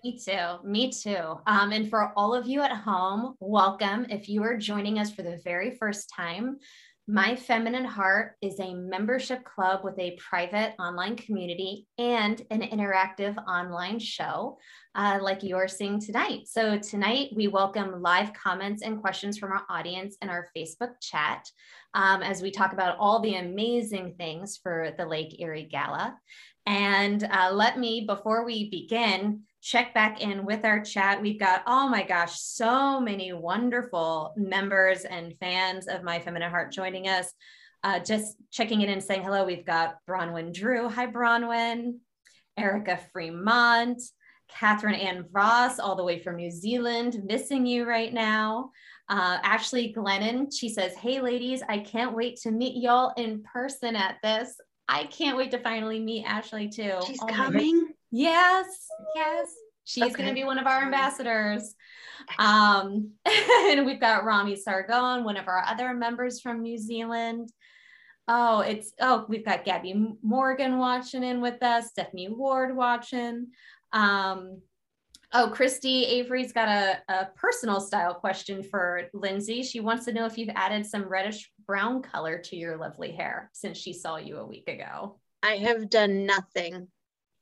Me 0.03 0.17
too. 0.17 0.57
Me 0.63 0.91
too. 0.91 1.39
Um, 1.45 1.71
and 1.71 1.89
for 1.89 2.11
all 2.15 2.33
of 2.33 2.47
you 2.47 2.61
at 2.61 2.71
home, 2.71 3.35
welcome. 3.39 4.07
If 4.09 4.27
you 4.27 4.43
are 4.43 4.57
joining 4.57 4.97
us 4.97 5.11
for 5.11 5.21
the 5.21 5.39
very 5.43 5.75
first 5.77 6.11
time, 6.15 6.57
My 7.07 7.35
Feminine 7.35 7.85
Heart 7.85 8.35
is 8.41 8.59
a 8.59 8.73
membership 8.73 9.43
club 9.43 9.81
with 9.83 9.97
a 9.99 10.17
private 10.17 10.73
online 10.79 11.15
community 11.17 11.85
and 11.99 12.41
an 12.49 12.61
interactive 12.61 13.37
online 13.47 13.99
show 13.99 14.57
uh, 14.95 15.19
like 15.21 15.43
you 15.43 15.55
are 15.55 15.67
seeing 15.67 15.99
tonight. 15.99 16.47
So, 16.47 16.79
tonight 16.79 17.29
we 17.35 17.47
welcome 17.47 18.01
live 18.01 18.33
comments 18.33 18.81
and 18.81 19.01
questions 19.01 19.37
from 19.37 19.51
our 19.51 19.65
audience 19.69 20.17
in 20.21 20.29
our 20.29 20.49
Facebook 20.57 20.93
chat 20.99 21.47
um, 21.93 22.23
as 22.23 22.41
we 22.41 22.49
talk 22.49 22.73
about 22.73 22.97
all 22.99 23.19
the 23.19 23.35
amazing 23.35 24.15
things 24.17 24.59
for 24.61 24.95
the 24.97 25.05
Lake 25.05 25.39
Erie 25.39 25.69
Gala. 25.71 26.17
And 26.65 27.23
uh, 27.23 27.51
let 27.51 27.79
me, 27.79 28.05
before 28.07 28.45
we 28.45 28.69
begin, 28.69 29.41
check 29.61 29.93
back 29.93 30.21
in 30.21 30.45
with 30.45 30.65
our 30.65 30.81
chat. 30.81 31.21
We've 31.21 31.39
got, 31.39 31.63
oh 31.67 31.89
my 31.89 32.03
gosh, 32.03 32.39
so 32.39 32.99
many 32.99 33.33
wonderful 33.33 34.33
members 34.37 35.01
and 35.01 35.35
fans 35.37 35.87
of 35.87 36.03
My 36.03 36.19
Feminine 36.19 36.49
Heart 36.49 36.71
joining 36.71 37.07
us. 37.07 37.33
Uh, 37.83 37.99
just 37.99 38.35
checking 38.51 38.81
in 38.81 38.89
and 38.89 39.03
saying 39.03 39.23
hello. 39.23 39.45
We've 39.45 39.65
got 39.65 39.95
Bronwyn 40.07 40.53
Drew. 40.53 40.89
Hi, 40.89 41.07
Bronwyn. 41.07 41.95
Erica 42.57 42.99
Fremont, 43.13 44.01
Catherine 44.49 44.95
Ann 44.95 45.25
Voss, 45.31 45.79
all 45.79 45.95
the 45.95 46.03
way 46.03 46.19
from 46.19 46.35
New 46.35 46.51
Zealand, 46.51 47.23
missing 47.25 47.65
you 47.65 47.85
right 47.85 48.13
now. 48.13 48.71
Uh, 49.07 49.37
Ashley 49.43 49.93
Glennon, 49.95 50.47
she 50.53 50.69
says, 50.69 50.93
Hey, 50.95 51.21
ladies, 51.21 51.63
I 51.67 51.79
can't 51.79 52.15
wait 52.15 52.37
to 52.41 52.51
meet 52.51 52.81
y'all 52.81 53.13
in 53.17 53.43
person 53.43 53.95
at 53.95 54.17
this. 54.21 54.59
I 54.87 55.05
can't 55.05 55.37
wait 55.37 55.51
to 55.51 55.59
finally 55.59 55.99
meet 55.99 56.25
Ashley 56.25 56.67
too. 56.67 56.99
She's 57.07 57.19
Oh 57.21 57.27
coming. 57.27 57.93
Yes, 58.11 58.87
yes. 59.15 59.49
She's 59.83 60.03
Okay. 60.03 60.13
going 60.13 60.29
to 60.29 60.33
be 60.35 60.43
one 60.43 60.59
of 60.59 60.67
our 60.67 60.83
ambassadors. 60.83 61.73
Um, 62.37 63.11
and 63.25 63.85
we've 63.85 63.99
got 63.99 64.23
Rami 64.23 64.55
Sargon, 64.55 65.23
one 65.23 65.37
of 65.37 65.47
our 65.47 65.63
other 65.65 65.93
members 65.93 66.41
from 66.41 66.61
New 66.61 66.77
Zealand. 66.77 67.51
Oh, 68.27 68.59
it's 68.59 68.93
oh, 69.01 69.25
we've 69.27 69.45
got 69.45 69.65
Gabby 69.65 70.15
Morgan 70.21 70.77
watching 70.77 71.23
in 71.23 71.41
with 71.41 71.63
us, 71.63 71.89
Stephanie 71.89 72.29
Ward 72.29 72.75
watching. 72.75 73.47
Um, 73.91 74.61
oh, 75.33 75.49
Christy 75.49 76.05
Avery's 76.05 76.53
got 76.53 76.67
a, 76.67 77.01
a 77.11 77.29
personal 77.35 77.81
style 77.81 78.13
question 78.13 78.61
for 78.61 79.09
Lindsay. 79.13 79.63
She 79.63 79.79
wants 79.79 80.05
to 80.05 80.13
know 80.13 80.25
if 80.25 80.37
you've 80.37 80.53
added 80.55 80.85
some 80.85 81.09
reddish 81.09 81.51
brown 81.65 82.03
color 82.03 82.37
to 82.37 82.55
your 82.55 82.77
lovely 82.77 83.11
hair 83.11 83.49
since 83.53 83.79
she 83.79 83.93
saw 83.93 84.17
you 84.17 84.37
a 84.37 84.45
week 84.45 84.67
ago. 84.69 85.19
I 85.41 85.53
have 85.57 85.89
done 85.89 86.27
nothing. 86.27 86.87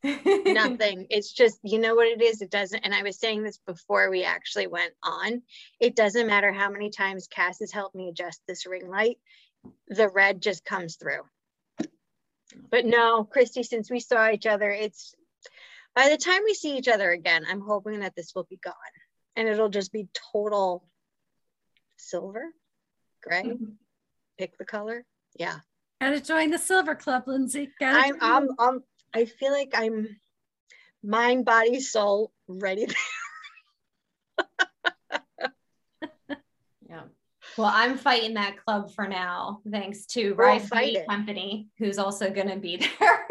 Nothing. 0.03 1.07
It's 1.09 1.31
just, 1.31 1.59
you 1.63 1.79
know 1.79 1.95
what 1.95 2.07
it 2.07 2.21
is? 2.21 2.41
It 2.41 2.51
doesn't. 2.51 2.85
And 2.85 2.93
I 2.93 3.03
was 3.03 3.19
saying 3.19 3.43
this 3.43 3.59
before 3.65 4.09
we 4.09 4.23
actually 4.23 4.67
went 4.67 4.93
on. 5.03 5.41
It 5.79 5.95
doesn't 5.95 6.27
matter 6.27 6.51
how 6.51 6.69
many 6.69 6.89
times 6.89 7.27
Cass 7.27 7.59
has 7.59 7.71
helped 7.71 7.95
me 7.95 8.09
adjust 8.09 8.41
this 8.47 8.65
ring 8.65 8.89
light, 8.89 9.17
the 9.87 10.09
red 10.09 10.41
just 10.41 10.63
comes 10.63 10.95
through. 10.95 11.21
But 12.69 12.85
no, 12.85 13.23
Christy, 13.23 13.63
since 13.63 13.91
we 13.91 13.99
saw 13.99 14.29
each 14.29 14.45
other, 14.45 14.69
it's 14.69 15.13
by 15.95 16.09
the 16.09 16.17
time 16.17 16.41
we 16.43 16.53
see 16.53 16.77
each 16.77 16.87
other 16.87 17.11
again, 17.11 17.45
I'm 17.49 17.61
hoping 17.61 17.99
that 18.01 18.15
this 18.15 18.33
will 18.35 18.47
be 18.49 18.59
gone 18.63 18.73
and 19.35 19.47
it'll 19.47 19.69
just 19.69 19.91
be 19.91 20.07
total 20.31 20.87
silver, 21.97 22.45
gray. 23.23 23.43
Mm-hmm. 23.43 23.71
Pick 24.37 24.57
the 24.57 24.65
color. 24.65 25.05
Yeah. 25.35 25.59
Gotta 25.99 26.21
join 26.21 26.51
the 26.51 26.59
Silver 26.59 26.95
Club, 26.95 27.23
Lindsay. 27.25 27.69
Gotta 27.79 27.97
I'm, 27.97 28.15
I'm. 28.21 28.49
I'm, 28.59 28.83
I 29.13 29.25
feel 29.25 29.51
like 29.51 29.71
I'm 29.73 30.19
mind, 31.03 31.45
body, 31.45 31.79
soul 31.79 32.31
ready. 32.47 32.87
Yeah. 36.89 37.01
Well, 37.57 37.71
I'm 37.73 37.97
fighting 37.97 38.35
that 38.35 38.57
club 38.63 38.93
for 38.93 39.07
now, 39.07 39.59
thanks 39.69 40.05
to 40.07 40.29
We'll 40.29 40.47
Rise 40.47 40.67
fight 40.67 41.05
Company, 41.09 41.67
who's 41.77 41.97
also 41.97 42.29
going 42.29 42.49
to 42.49 42.57
be 42.57 42.77
there. 42.99 43.27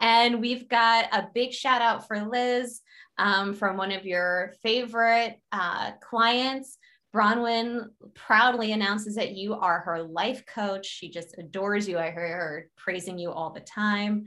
and 0.00 0.40
we've 0.40 0.68
got 0.68 1.06
a 1.12 1.28
big 1.34 1.52
shout 1.52 1.80
out 1.80 2.06
for 2.06 2.26
Liz 2.26 2.80
um, 3.18 3.54
from 3.54 3.76
one 3.76 3.92
of 3.92 4.04
your 4.04 4.52
favorite 4.62 5.38
uh, 5.52 5.92
clients. 6.02 6.76
Bronwyn 7.14 7.90
proudly 8.14 8.72
announces 8.72 9.14
that 9.14 9.32
you 9.32 9.54
are 9.54 9.80
her 9.80 10.02
life 10.02 10.44
coach. 10.46 10.86
She 10.86 11.10
just 11.10 11.36
adores 11.38 11.86
you. 11.86 11.96
I 11.96 12.10
hear 12.10 12.36
her 12.36 12.70
praising 12.76 13.18
you 13.18 13.30
all 13.30 13.52
the 13.52 13.60
time. 13.60 14.24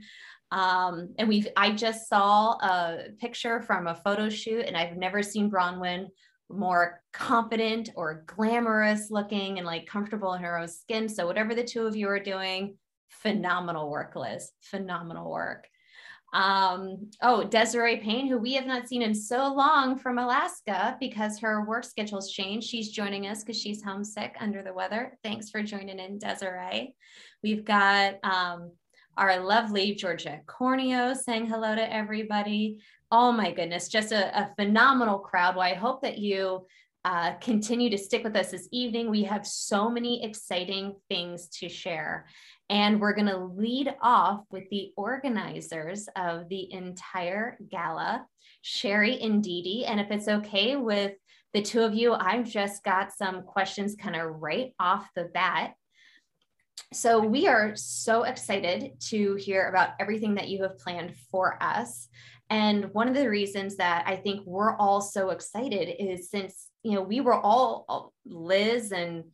Um, 0.50 1.14
and 1.18 1.28
we've 1.28 1.48
I 1.56 1.72
just 1.72 2.08
saw 2.08 2.52
a 2.52 3.08
picture 3.20 3.60
from 3.60 3.86
a 3.86 3.94
photo 3.94 4.30
shoot, 4.30 4.64
and 4.64 4.76
I've 4.76 4.96
never 4.96 5.22
seen 5.22 5.50
Bronwyn 5.50 6.06
more 6.48 7.02
confident 7.12 7.90
or 7.94 8.24
glamorous 8.26 9.10
looking 9.10 9.58
and 9.58 9.66
like 9.66 9.86
comfortable 9.86 10.32
in 10.32 10.42
her 10.42 10.58
own 10.58 10.68
skin. 10.68 11.10
So 11.10 11.26
whatever 11.26 11.54
the 11.54 11.64
two 11.64 11.86
of 11.86 11.94
you 11.94 12.08
are 12.08 12.18
doing, 12.18 12.78
phenomenal 13.10 13.90
work, 13.90 14.16
Liz. 14.16 14.50
Phenomenal 14.62 15.30
work. 15.30 15.68
Um, 16.32 17.10
oh, 17.22 17.44
Desiree 17.44 17.98
Payne, 17.98 18.28
who 18.28 18.38
we 18.38 18.52
have 18.54 18.66
not 18.66 18.86
seen 18.86 19.02
in 19.02 19.14
so 19.14 19.52
long 19.54 19.96
from 19.98 20.18
Alaska 20.18 20.96
because 21.00 21.38
her 21.38 21.64
work 21.64 21.84
schedule's 21.84 22.30
changed. 22.30 22.68
She's 22.68 22.90
joining 22.90 23.26
us 23.26 23.42
because 23.42 23.60
she's 23.60 23.82
homesick 23.82 24.36
under 24.38 24.62
the 24.62 24.74
weather. 24.74 25.16
Thanks 25.24 25.48
for 25.48 25.62
joining 25.62 25.98
in, 25.98 26.18
Desiree. 26.18 26.94
We've 27.42 27.64
got 27.64 28.16
um, 28.22 28.72
our 29.16 29.40
lovely 29.40 29.94
Georgia 29.94 30.40
Corneo 30.46 31.16
saying 31.16 31.46
hello 31.46 31.74
to 31.74 31.94
everybody. 31.94 32.80
Oh 33.10 33.32
my 33.32 33.50
goodness, 33.50 33.88
just 33.88 34.12
a, 34.12 34.38
a 34.38 34.54
phenomenal 34.56 35.18
crowd. 35.18 35.56
Well, 35.56 35.64
I 35.64 35.74
hope 35.74 36.02
that 36.02 36.18
you 36.18 36.66
uh, 37.04 37.34
continue 37.36 37.88
to 37.88 37.96
stick 37.96 38.22
with 38.22 38.36
us 38.36 38.50
this 38.50 38.68
evening. 38.70 39.08
We 39.08 39.22
have 39.22 39.46
so 39.46 39.88
many 39.88 40.24
exciting 40.24 40.94
things 41.08 41.48
to 41.60 41.68
share. 41.68 42.26
And 42.70 43.00
we're 43.00 43.14
going 43.14 43.28
to 43.28 43.38
lead 43.38 43.94
off 44.02 44.44
with 44.50 44.68
the 44.70 44.92
organizers 44.96 46.08
of 46.16 46.48
the 46.48 46.70
entire 46.72 47.58
gala, 47.70 48.26
Sherry 48.60 49.20
and 49.22 49.42
Dee. 49.42 49.86
And 49.86 49.98
if 50.00 50.10
it's 50.10 50.28
okay 50.28 50.76
with 50.76 51.12
the 51.54 51.62
two 51.62 51.80
of 51.80 51.94
you, 51.94 52.12
I've 52.12 52.46
just 52.46 52.84
got 52.84 53.12
some 53.12 53.42
questions 53.42 53.96
kind 53.98 54.16
of 54.16 54.42
right 54.42 54.74
off 54.78 55.08
the 55.16 55.24
bat. 55.24 55.72
So 56.92 57.20
we 57.20 57.46
are 57.48 57.74
so 57.74 58.24
excited 58.24 59.00
to 59.08 59.34
hear 59.36 59.68
about 59.68 59.90
everything 59.98 60.34
that 60.34 60.48
you 60.48 60.62
have 60.62 60.78
planned 60.78 61.14
for 61.30 61.62
us. 61.62 62.08
And 62.50 62.92
one 62.94 63.08
of 63.08 63.14
the 63.14 63.28
reasons 63.28 63.76
that 63.76 64.04
I 64.06 64.16
think 64.16 64.46
we're 64.46 64.76
all 64.76 65.00
so 65.00 65.30
excited 65.30 65.94
is 65.98 66.30
since, 66.30 66.68
you 66.82 66.92
know, 66.92 67.02
we 67.02 67.20
were 67.20 67.34
all- 67.34 68.12
Liz 68.24 68.92
and 68.92 69.24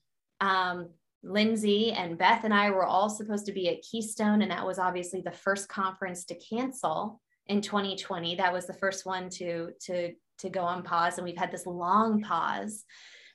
um, 0.40 0.90
Lindsay 1.24 1.92
and 1.92 2.18
Beth 2.18 2.44
and 2.44 2.54
I 2.54 2.70
were 2.70 2.84
all 2.84 3.08
supposed 3.08 3.46
to 3.46 3.52
be 3.52 3.68
at 3.68 3.82
Keystone. 3.82 4.42
And 4.42 4.50
that 4.50 4.66
was 4.66 4.78
obviously 4.78 5.20
the 5.20 5.32
first 5.32 5.68
conference 5.68 6.24
to 6.26 6.34
cancel 6.34 7.20
in 7.46 7.60
2020. 7.60 8.36
That 8.36 8.52
was 8.52 8.66
the 8.66 8.74
first 8.74 9.06
one 9.06 9.28
to, 9.30 9.70
to, 9.86 10.12
to 10.38 10.50
go 10.50 10.62
on 10.62 10.82
pause. 10.82 11.18
And 11.18 11.24
we've 11.24 11.36
had 11.36 11.52
this 11.52 11.66
long 11.66 12.20
pause. 12.20 12.84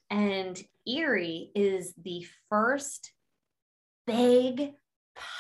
And 0.10 0.60
Erie 0.88 1.52
is 1.56 1.94
the 2.02 2.26
first 2.50 3.12
big 4.08 4.72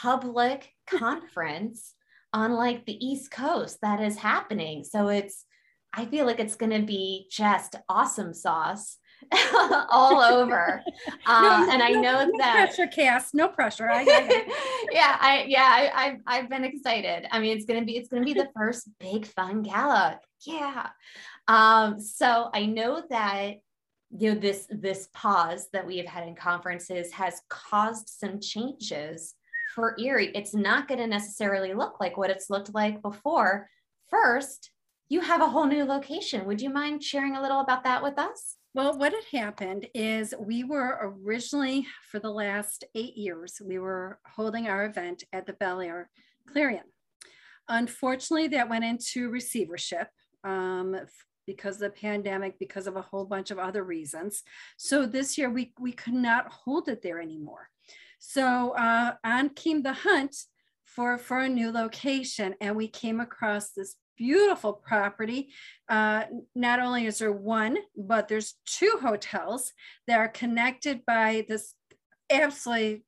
public 0.01 0.71
conference 0.87 1.93
on 2.31 2.53
like 2.53 2.85
the 2.85 3.05
East 3.05 3.31
Coast 3.31 3.79
that 3.81 4.01
is 4.01 4.17
happening. 4.17 4.83
So 4.83 5.07
it's, 5.07 5.45
I 5.93 6.05
feel 6.05 6.27
like 6.27 6.39
it's 6.39 6.55
going 6.55 6.79
to 6.79 6.85
be 6.85 7.27
just 7.31 7.75
awesome 7.89 8.33
sauce 8.33 8.98
all 9.89 10.21
over. 10.21 10.83
Um, 11.25 11.43
No, 11.43 11.71
and 11.71 11.83
I 11.83 11.89
no- 11.91 12.01
know 12.01 12.25
no 12.25 12.31
that. 12.39 12.53
pressure, 12.73 12.87
Cass. 12.87 13.33
No 13.33 13.47
pressure. 13.47 13.89
I, 13.89 14.01
I, 14.01 14.87
yeah, 14.91 15.17
I 15.19 15.45
yeah, 15.47 15.67
I, 15.69 16.05
I've 16.05 16.19
I've 16.25 16.49
been 16.49 16.63
excited. 16.63 17.27
I 17.31 17.39
mean, 17.39 17.55
it's 17.55 17.65
gonna 17.65 17.85
be 17.85 17.97
it's 17.97 18.09
gonna 18.09 18.25
be 18.25 18.33
the 18.33 18.49
first 18.55 18.89
big 18.99 19.25
fun 19.27 19.61
gala. 19.61 20.19
Yeah. 20.45 20.87
Um, 21.47 21.99
so 21.99 22.49
I 22.53 22.65
know 22.65 23.03
that 23.09 23.55
you 24.17 24.33
know 24.33 24.39
this 24.39 24.65
this 24.71 25.09
pause 25.13 25.67
that 25.73 25.85
we 25.85 25.97
have 25.97 26.07
had 26.07 26.27
in 26.27 26.35
conferences 26.35 27.11
has 27.11 27.41
caused 27.49 28.09
some 28.09 28.39
changes 28.39 29.35
for 29.75 29.95
Erie. 29.99 30.31
It's 30.33 30.55
not 30.55 30.87
going 30.87 30.99
to 30.99 31.05
necessarily 31.07 31.73
look 31.75 31.99
like 31.99 32.17
what 32.17 32.31
it's 32.31 32.49
looked 32.49 32.73
like 32.73 33.03
before. 33.03 33.69
First, 34.09 34.71
you 35.09 35.21
have 35.21 35.41
a 35.41 35.47
whole 35.49 35.67
new 35.67 35.83
location. 35.85 36.45
Would 36.47 36.61
you 36.61 36.71
mind 36.71 37.03
sharing 37.03 37.35
a 37.35 37.41
little 37.41 37.59
about 37.59 37.83
that 37.83 38.01
with 38.01 38.17
us? 38.17 38.55
Well, 38.79 38.97
what 38.97 39.11
had 39.11 39.41
happened 39.41 39.87
is 39.93 40.33
we 40.39 40.63
were 40.63 40.99
originally, 41.01 41.85
for 42.09 42.17
the 42.19 42.31
last 42.31 42.85
eight 42.95 43.17
years, 43.17 43.61
we 43.61 43.77
were 43.77 44.19
holding 44.25 44.69
our 44.69 44.85
event 44.85 45.25
at 45.33 45.45
the 45.45 45.51
Bel 45.51 45.81
Air 45.81 46.09
Clarion. 46.47 46.85
Unfortunately, 47.67 48.47
that 48.47 48.69
went 48.69 48.85
into 48.85 49.29
receivership 49.29 50.07
um, 50.45 50.95
because 51.45 51.75
of 51.75 51.81
the 51.81 51.89
pandemic, 51.89 52.57
because 52.57 52.87
of 52.87 52.95
a 52.95 53.01
whole 53.01 53.25
bunch 53.25 53.51
of 53.51 53.59
other 53.59 53.83
reasons. 53.83 54.43
So 54.77 55.05
this 55.05 55.37
year 55.37 55.49
we, 55.49 55.73
we 55.77 55.91
could 55.91 56.13
not 56.13 56.47
hold 56.47 56.87
it 56.87 57.01
there 57.01 57.19
anymore. 57.19 57.67
So 58.17 58.71
uh, 58.77 59.15
on 59.25 59.49
came 59.49 59.83
the 59.83 59.91
hunt 59.91 60.37
for, 60.85 61.17
for 61.17 61.39
a 61.39 61.49
new 61.49 61.69
location, 61.69 62.55
and 62.61 62.77
we 62.77 62.87
came 62.87 63.19
across 63.19 63.71
this 63.71 63.97
beautiful 64.19 64.73
property 64.73 65.49
uh, 65.87 66.25
not 66.53 66.79
only 66.79 67.07
is 67.07 67.19
there 67.19 67.31
one, 67.31 67.77
but 67.97 68.27
there's 68.27 68.55
two 68.65 68.99
hotels 69.01 69.71
that 70.05 70.19
are 70.19 70.27
connected 70.27 71.03
by 71.05 71.45
this 71.47 71.73
absolutely 72.29 73.03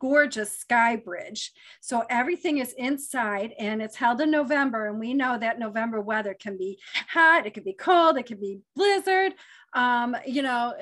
gorgeous 0.00 0.56
sky 0.58 0.96
bridge. 0.96 1.50
So 1.80 2.04
everything 2.10 2.58
is 2.58 2.74
inside 2.76 3.54
and 3.58 3.80
it's 3.80 3.96
held 3.96 4.20
in 4.20 4.30
November. 4.30 4.86
And 4.86 5.00
we 5.00 5.14
know 5.14 5.38
that 5.38 5.58
November 5.58 6.00
weather 6.00 6.34
can 6.38 6.58
be 6.58 6.78
hot, 7.08 7.46
it 7.46 7.54
can 7.54 7.64
be 7.64 7.72
cold, 7.72 8.18
it 8.18 8.26
can 8.26 8.38
be 8.38 8.60
blizzard. 8.76 9.32
Um, 9.72 10.14
you 10.26 10.42
know, 10.42 10.74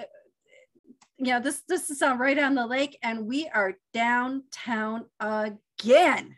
you 1.19 1.33
know, 1.33 1.41
this 1.41 1.63
this 1.69 1.89
is 1.89 2.03
uh, 2.03 2.17
right 2.19 2.37
on 2.37 2.57
the 2.57 2.67
lake, 2.67 2.99
and 3.01 3.27
we 3.27 3.49
are 3.55 3.75
downtown 3.95 5.05
again. 5.21 6.37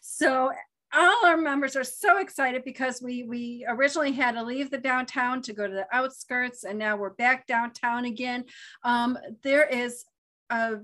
So 0.00 0.52
all 0.94 1.26
our 1.26 1.36
members 1.36 1.76
are 1.76 1.84
so 1.84 2.18
excited 2.18 2.62
because 2.64 3.02
we 3.02 3.24
we 3.24 3.64
originally 3.68 4.12
had 4.12 4.32
to 4.32 4.42
leave 4.42 4.70
the 4.70 4.78
downtown 4.78 5.42
to 5.42 5.52
go 5.52 5.66
to 5.66 5.74
the 5.74 5.86
outskirts 5.92 6.64
and 6.64 6.78
now 6.78 6.96
we're 6.96 7.10
back 7.10 7.46
downtown 7.46 8.04
again 8.04 8.44
um, 8.84 9.18
there 9.42 9.66
is 9.66 10.04
a 10.50 10.76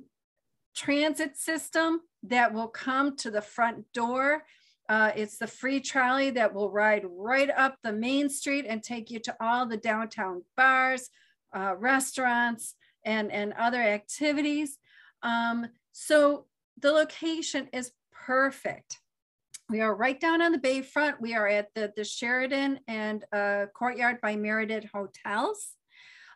transit 0.74 1.36
system 1.36 2.00
that 2.22 2.52
will 2.52 2.68
come 2.68 3.16
to 3.16 3.30
the 3.30 3.42
front 3.42 3.84
door 3.92 4.42
Uh, 4.90 5.12
it's 5.14 5.38
the 5.38 5.46
free 5.46 5.80
trolley 5.80 6.30
that 6.32 6.52
will 6.52 6.68
ride 6.68 7.04
right 7.06 7.50
up 7.56 7.76
the 7.84 7.92
main 7.92 8.28
street 8.28 8.66
and 8.68 8.82
take 8.82 9.08
you 9.08 9.20
to 9.20 9.36
all 9.40 9.64
the 9.64 9.76
downtown 9.76 10.42
bars, 10.56 11.10
uh, 11.54 11.76
restaurants, 11.78 12.74
and, 13.04 13.30
and 13.30 13.52
other 13.52 13.80
activities. 13.80 14.78
Um, 15.22 15.68
so 15.92 16.46
the 16.82 16.90
location 16.90 17.68
is 17.72 17.92
perfect. 18.26 18.98
We 19.70 19.80
are 19.82 19.94
right 19.94 20.18
down 20.18 20.42
on 20.42 20.50
the 20.50 20.58
bayfront. 20.58 21.20
We 21.20 21.34
are 21.34 21.46
at 21.46 21.68
the, 21.76 21.92
the 21.96 22.02
Sheraton 22.02 22.80
and 22.88 23.24
uh, 23.32 23.66
Courtyard 23.72 24.20
by 24.20 24.34
Marriott 24.34 24.86
Hotels. 24.92 25.76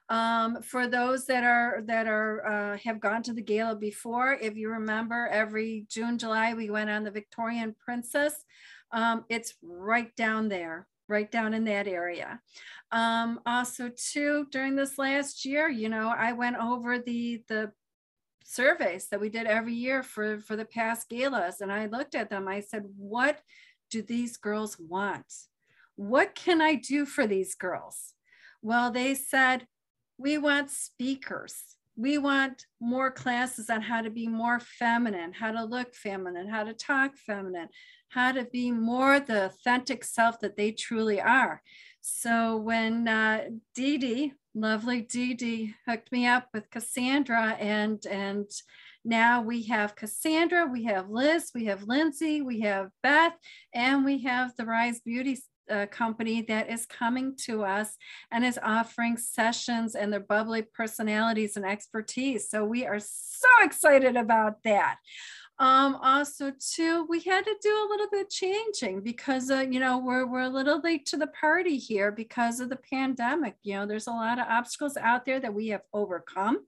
Um, 0.09 0.63
for 0.63 0.87
those 0.87 1.27
that 1.27 1.43
are 1.43 1.83
that 1.87 2.07
are 2.07 2.47
uh, 2.47 2.79
have 2.85 3.01
gone 3.01 3.25
to 3.25 3.33
the 3.33 3.43
gala 3.43 3.75
before, 3.75 4.39
if 4.41 4.55
you 4.55 4.69
remember, 4.69 5.27
every 5.33 5.87
June, 5.89 6.17
July, 6.17 6.55
we 6.55 6.71
went 6.71 6.91
on 6.91 7.03
the 7.03 7.11
Victorian 7.11 7.75
Princess. 7.85 8.35
Um, 8.93 9.25
it's 9.29 9.55
right 9.63 10.15
down 10.15 10.49
there, 10.49 10.87
right 11.09 11.29
down 11.29 11.55
in 11.55 11.65
that 11.65 11.89
area. 11.89 12.41
Um, 12.93 13.41
also, 13.47 13.91
too, 13.97 14.47
during 14.53 14.77
this 14.77 14.97
last 14.97 15.45
year, 15.45 15.69
you 15.69 15.89
know, 15.89 16.15
I 16.17 16.35
went 16.35 16.57
over 16.57 17.01
the 17.01 17.43
the 17.49 17.73
surveys 18.45 19.09
that 19.09 19.21
we 19.21 19.29
did 19.29 19.47
every 19.47 19.75
year 19.75 20.03
for 20.03 20.39
for 20.39 20.55
the 20.55 20.65
past 20.65 21.09
galas, 21.09 21.61
and 21.61 21.73
I 21.73 21.87
looked 21.87 22.15
at 22.15 22.31
them. 22.31 22.47
I 22.47 22.61
said, 22.61 22.85
what 22.97 23.41
do 23.91 24.03
these 24.03 24.37
girls 24.37 24.79
want? 24.79 25.27
What 25.97 26.35
can 26.35 26.61
I 26.61 26.75
do 26.75 27.07
for 27.07 27.27
these 27.27 27.55
girls? 27.55 28.15
Well, 28.63 28.91
they 28.91 29.15
said, 29.15 29.67
we 30.19 30.39
want 30.39 30.71
speakers. 30.71 31.77
We 31.97 32.19
want 32.19 32.67
more 32.81 33.11
classes 33.11 33.71
on 33.71 33.81
how 33.83 34.03
to 34.03 34.11
be 34.11 34.27
more 34.27 34.59
feminine, 34.59 35.33
how 35.33 35.53
to 35.53 35.65
look 35.65 35.95
feminine, 35.95 36.49
how 36.49 36.65
to 36.65 36.75
talk 36.75 37.17
feminine, 37.17 37.69
how 38.09 38.33
to 38.33 38.45
be 38.45 38.73
more 38.73 39.21
the 39.21 39.47
authentic 39.47 40.05
self 40.05 40.41
that 40.41 40.57
they 40.57 40.73
truly 40.73 41.21
are. 41.21 41.63
So 42.01 42.57
when 42.57 43.07
uh, 43.07 43.45
Dee 43.75 43.99
Dee, 43.99 44.33
lovely 44.55 45.03
Dee 45.03 45.35
Dee, 45.35 45.75
hooked 45.87 46.13
me 46.13 46.27
up 46.27 46.49
with 46.55 46.71
Cassandra, 46.71 47.57
and 47.61 48.05
and 48.07 48.51
now 49.05 49.43
we 49.43 49.65
have 49.65 49.97
Cassandra, 49.97 50.67
we 50.67 50.85
have 50.85 51.11
Liz, 51.11 51.51
we 51.55 51.67
have 51.67 51.83
Lindsay, 51.83 52.41
we 52.41 52.61
have 52.61 52.91
Beth, 53.03 53.35
and 53.75 54.05
we 54.05 54.23
have 54.23 54.57
the 54.57 54.65
Rise 54.65 55.01
Beauty 55.01 55.39
uh, 55.71 55.87
company 55.87 56.43
that 56.43 56.71
is 56.71 56.87
coming 56.87 57.35
to 57.37 57.65
us 57.65 57.97
and 58.31 58.45
is 58.45 58.59
offering 58.63 59.17
sessions 59.17 59.95
and 59.95 60.13
their 60.13 60.21
bubbly 60.21 60.63
personalities 60.63 61.57
and 61.57 61.65
expertise. 61.65 62.49
So 62.49 62.65
we 62.65 62.87
are 62.87 63.01
so 63.01 63.49
excited 63.63 64.17
about 64.17 64.63
that. 64.65 64.97
Um, 65.59 65.97
also, 66.03 66.53
too, 66.59 67.07
we 67.09 67.21
had 67.21 67.45
to 67.45 67.55
do 67.63 67.71
a 67.71 67.89
little 67.91 68.09
bit 68.11 68.29
changing 68.29 69.03
because, 69.03 69.51
uh, 69.51 69.67
you 69.71 69.79
know, 69.79 69.99
we're, 69.99 70.27
we're 70.27 70.41
a 70.41 70.49
little 70.49 70.81
late 70.81 71.07
to 71.07 71.17
the 71.17 71.29
party 71.29 71.79
here 71.79 72.11
because 72.11 72.59
of 72.59 72.71
the 72.71 72.79
pandemic. 72.91 73.55
You 73.63 73.75
know, 73.75 73.87
there's 73.87 74.09
a 74.09 74.13
lot 74.13 74.41
of 74.41 74.47
obstacles 74.49 74.97
out 74.97 75.25
there 75.25 75.39
that 75.39 75.55
we 75.55 75.69
have 75.69 75.83
overcome. 75.93 76.67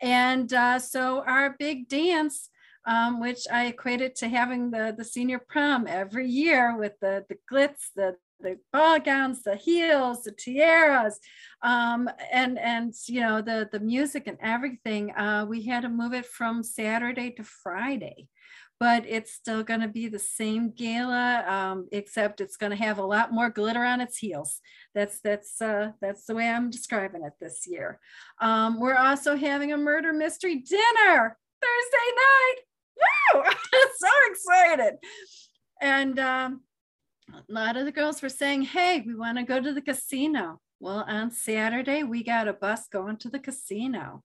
And 0.00 0.52
uh, 0.52 0.78
so 0.78 1.22
our 1.26 1.56
big 1.58 1.88
dance 1.88 2.48
um, 2.84 3.20
which 3.20 3.46
I 3.50 3.66
equated 3.66 4.16
to 4.16 4.28
having 4.28 4.70
the, 4.70 4.94
the 4.96 5.04
senior 5.04 5.38
prom 5.38 5.86
every 5.86 6.28
year 6.28 6.76
with 6.76 6.98
the, 7.00 7.24
the 7.28 7.36
glitz, 7.50 7.90
the, 7.94 8.16
the 8.42 8.58
ball 8.72 8.98
gowns, 9.00 9.42
the 9.42 9.56
heels, 9.56 10.24
the 10.24 10.32
tiaras, 10.32 11.18
um, 11.62 12.08
and 12.30 12.58
and 12.58 12.92
you 13.06 13.20
know 13.20 13.40
the 13.40 13.68
the 13.70 13.80
music 13.80 14.26
and 14.26 14.38
everything. 14.40 15.12
Uh, 15.12 15.46
we 15.48 15.62
had 15.62 15.82
to 15.82 15.88
move 15.88 16.12
it 16.12 16.26
from 16.26 16.62
Saturday 16.62 17.30
to 17.30 17.44
Friday, 17.44 18.28
but 18.80 19.04
it's 19.06 19.32
still 19.32 19.62
going 19.62 19.80
to 19.80 19.88
be 19.88 20.08
the 20.08 20.18
same 20.18 20.72
gala, 20.72 21.44
um, 21.46 21.88
except 21.92 22.40
it's 22.40 22.56
going 22.56 22.70
to 22.70 22.84
have 22.84 22.98
a 22.98 23.06
lot 23.06 23.32
more 23.32 23.48
glitter 23.48 23.84
on 23.84 24.00
its 24.00 24.18
heels. 24.18 24.60
That's 24.94 25.20
that's 25.20 25.60
uh, 25.62 25.92
that's 26.00 26.26
the 26.26 26.34
way 26.34 26.48
I'm 26.48 26.70
describing 26.70 27.24
it 27.24 27.34
this 27.40 27.66
year. 27.66 28.00
Um, 28.40 28.80
we're 28.80 28.96
also 28.96 29.36
having 29.36 29.72
a 29.72 29.76
murder 29.76 30.12
mystery 30.12 30.56
dinner 30.56 31.38
Thursday 31.62 32.10
night. 32.16 32.56
Woo! 33.34 33.42
so 33.98 34.08
excited. 34.30 34.94
And 35.80 36.18
um, 36.18 36.60
a 37.32 37.52
lot 37.52 37.76
of 37.76 37.84
the 37.84 37.92
girls 37.92 38.22
were 38.22 38.28
saying, 38.28 38.62
hey, 38.62 39.02
we 39.06 39.14
want 39.14 39.38
to 39.38 39.44
go 39.44 39.60
to 39.60 39.72
the 39.72 39.82
casino. 39.82 40.60
Well, 40.80 41.04
on 41.06 41.30
Saturday, 41.30 42.02
we 42.02 42.22
got 42.22 42.48
a 42.48 42.52
bus 42.52 42.88
going 42.88 43.16
to 43.18 43.30
the 43.30 43.38
casino. 43.38 44.22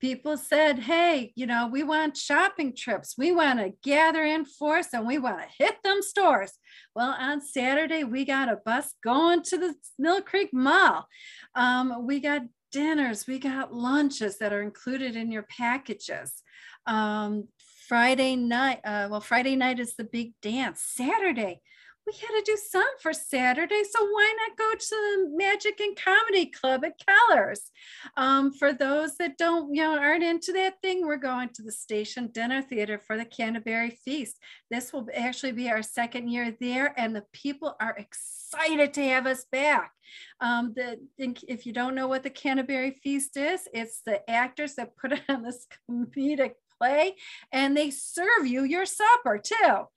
People 0.00 0.36
said, 0.36 0.78
hey, 0.78 1.32
you 1.34 1.44
know, 1.44 1.66
we 1.66 1.82
want 1.82 2.16
shopping 2.16 2.74
trips. 2.74 3.16
We 3.18 3.32
want 3.32 3.58
to 3.58 3.72
gather 3.82 4.24
in 4.24 4.44
force 4.44 4.88
and 4.92 5.06
we 5.06 5.18
want 5.18 5.40
to 5.40 5.64
hit 5.64 5.82
them 5.82 6.00
stores. 6.02 6.52
Well, 6.94 7.16
on 7.18 7.40
Saturday, 7.40 8.04
we 8.04 8.24
got 8.24 8.48
a 8.48 8.60
bus 8.64 8.94
going 9.02 9.42
to 9.42 9.58
the 9.58 9.74
Mill 9.98 10.22
Creek 10.22 10.50
Mall. 10.52 11.08
Um, 11.56 12.06
we 12.06 12.20
got 12.20 12.42
dinners, 12.70 13.26
we 13.26 13.38
got 13.38 13.74
lunches 13.74 14.38
that 14.38 14.52
are 14.52 14.62
included 14.62 15.16
in 15.16 15.32
your 15.32 15.44
packages. 15.44 16.42
Um, 16.86 17.48
Friday 17.88 18.36
night, 18.36 18.80
uh, 18.84 19.08
well, 19.10 19.20
Friday 19.20 19.56
night 19.56 19.80
is 19.80 19.96
the 19.96 20.04
big 20.04 20.34
dance. 20.42 20.82
Saturday, 20.82 21.60
we 22.08 22.18
had 22.18 22.42
to 22.42 22.52
do 22.52 22.56
some 22.56 22.88
for 23.00 23.12
Saturday. 23.12 23.82
So 23.84 24.02
why 24.02 24.34
not 24.38 24.56
go 24.56 24.72
to 24.74 24.88
the 24.88 25.36
Magic 25.36 25.78
and 25.80 25.94
Comedy 25.94 26.46
Club 26.46 26.82
at 26.84 26.98
Keller's? 26.98 27.70
Um, 28.16 28.52
for 28.52 28.72
those 28.72 29.16
that 29.18 29.36
don't, 29.36 29.74
you 29.74 29.82
know, 29.82 29.98
aren't 29.98 30.24
into 30.24 30.52
that 30.54 30.80
thing, 30.80 31.06
we're 31.06 31.16
going 31.16 31.50
to 31.50 31.62
the 31.62 31.72
Station 31.72 32.28
Dinner 32.28 32.62
Theater 32.62 32.98
for 32.98 33.18
the 33.18 33.26
Canterbury 33.26 33.90
Feast. 33.90 34.38
This 34.70 34.90
will 34.90 35.06
actually 35.14 35.52
be 35.52 35.68
our 35.68 35.82
second 35.82 36.28
year 36.28 36.56
there, 36.58 36.98
and 36.98 37.14
the 37.14 37.26
people 37.32 37.76
are 37.78 37.96
excited 37.98 38.94
to 38.94 39.04
have 39.04 39.26
us 39.26 39.44
back. 39.52 39.92
Um, 40.40 40.72
the, 40.74 40.98
if 41.18 41.66
you 41.66 41.74
don't 41.74 41.94
know 41.94 42.08
what 42.08 42.22
the 42.22 42.30
Canterbury 42.30 42.92
Feast 43.02 43.36
is, 43.36 43.68
it's 43.74 44.00
the 44.06 44.28
actors 44.30 44.76
that 44.76 44.96
put 44.96 45.12
on 45.28 45.42
this 45.42 45.66
comedic 45.90 46.52
play 46.78 47.16
and 47.50 47.76
they 47.76 47.90
serve 47.90 48.46
you 48.46 48.62
your 48.62 48.86
supper 48.86 49.36
too 49.36 49.88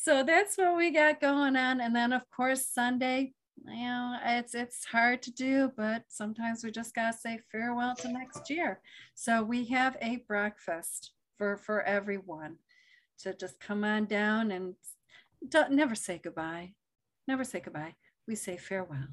so 0.00 0.22
that's 0.22 0.56
what 0.56 0.76
we 0.76 0.90
got 0.90 1.20
going 1.20 1.56
on. 1.56 1.80
And 1.80 1.94
then 1.94 2.12
of 2.12 2.30
course 2.30 2.66
Sunday, 2.66 3.32
you 3.66 3.84
know, 3.84 4.16
it's 4.24 4.54
it's 4.54 4.84
hard 4.84 5.22
to 5.22 5.32
do, 5.32 5.72
but 5.76 6.04
sometimes 6.08 6.62
we 6.62 6.70
just 6.70 6.94
gotta 6.94 7.16
say 7.16 7.40
farewell 7.50 7.96
to 7.96 8.12
next 8.12 8.48
year. 8.48 8.80
So 9.14 9.42
we 9.42 9.64
have 9.66 9.96
a 10.00 10.18
breakfast 10.28 11.10
for 11.36 11.56
for 11.56 11.82
everyone 11.82 12.58
to 13.18 13.34
just 13.34 13.58
come 13.58 13.82
on 13.82 14.04
down 14.04 14.52
and 14.52 14.74
don't, 15.48 15.72
never 15.72 15.96
say 15.96 16.20
goodbye. 16.22 16.74
Never 17.26 17.42
say 17.42 17.58
goodbye. 17.58 17.96
We 18.28 18.36
say 18.36 18.56
farewell. 18.56 19.08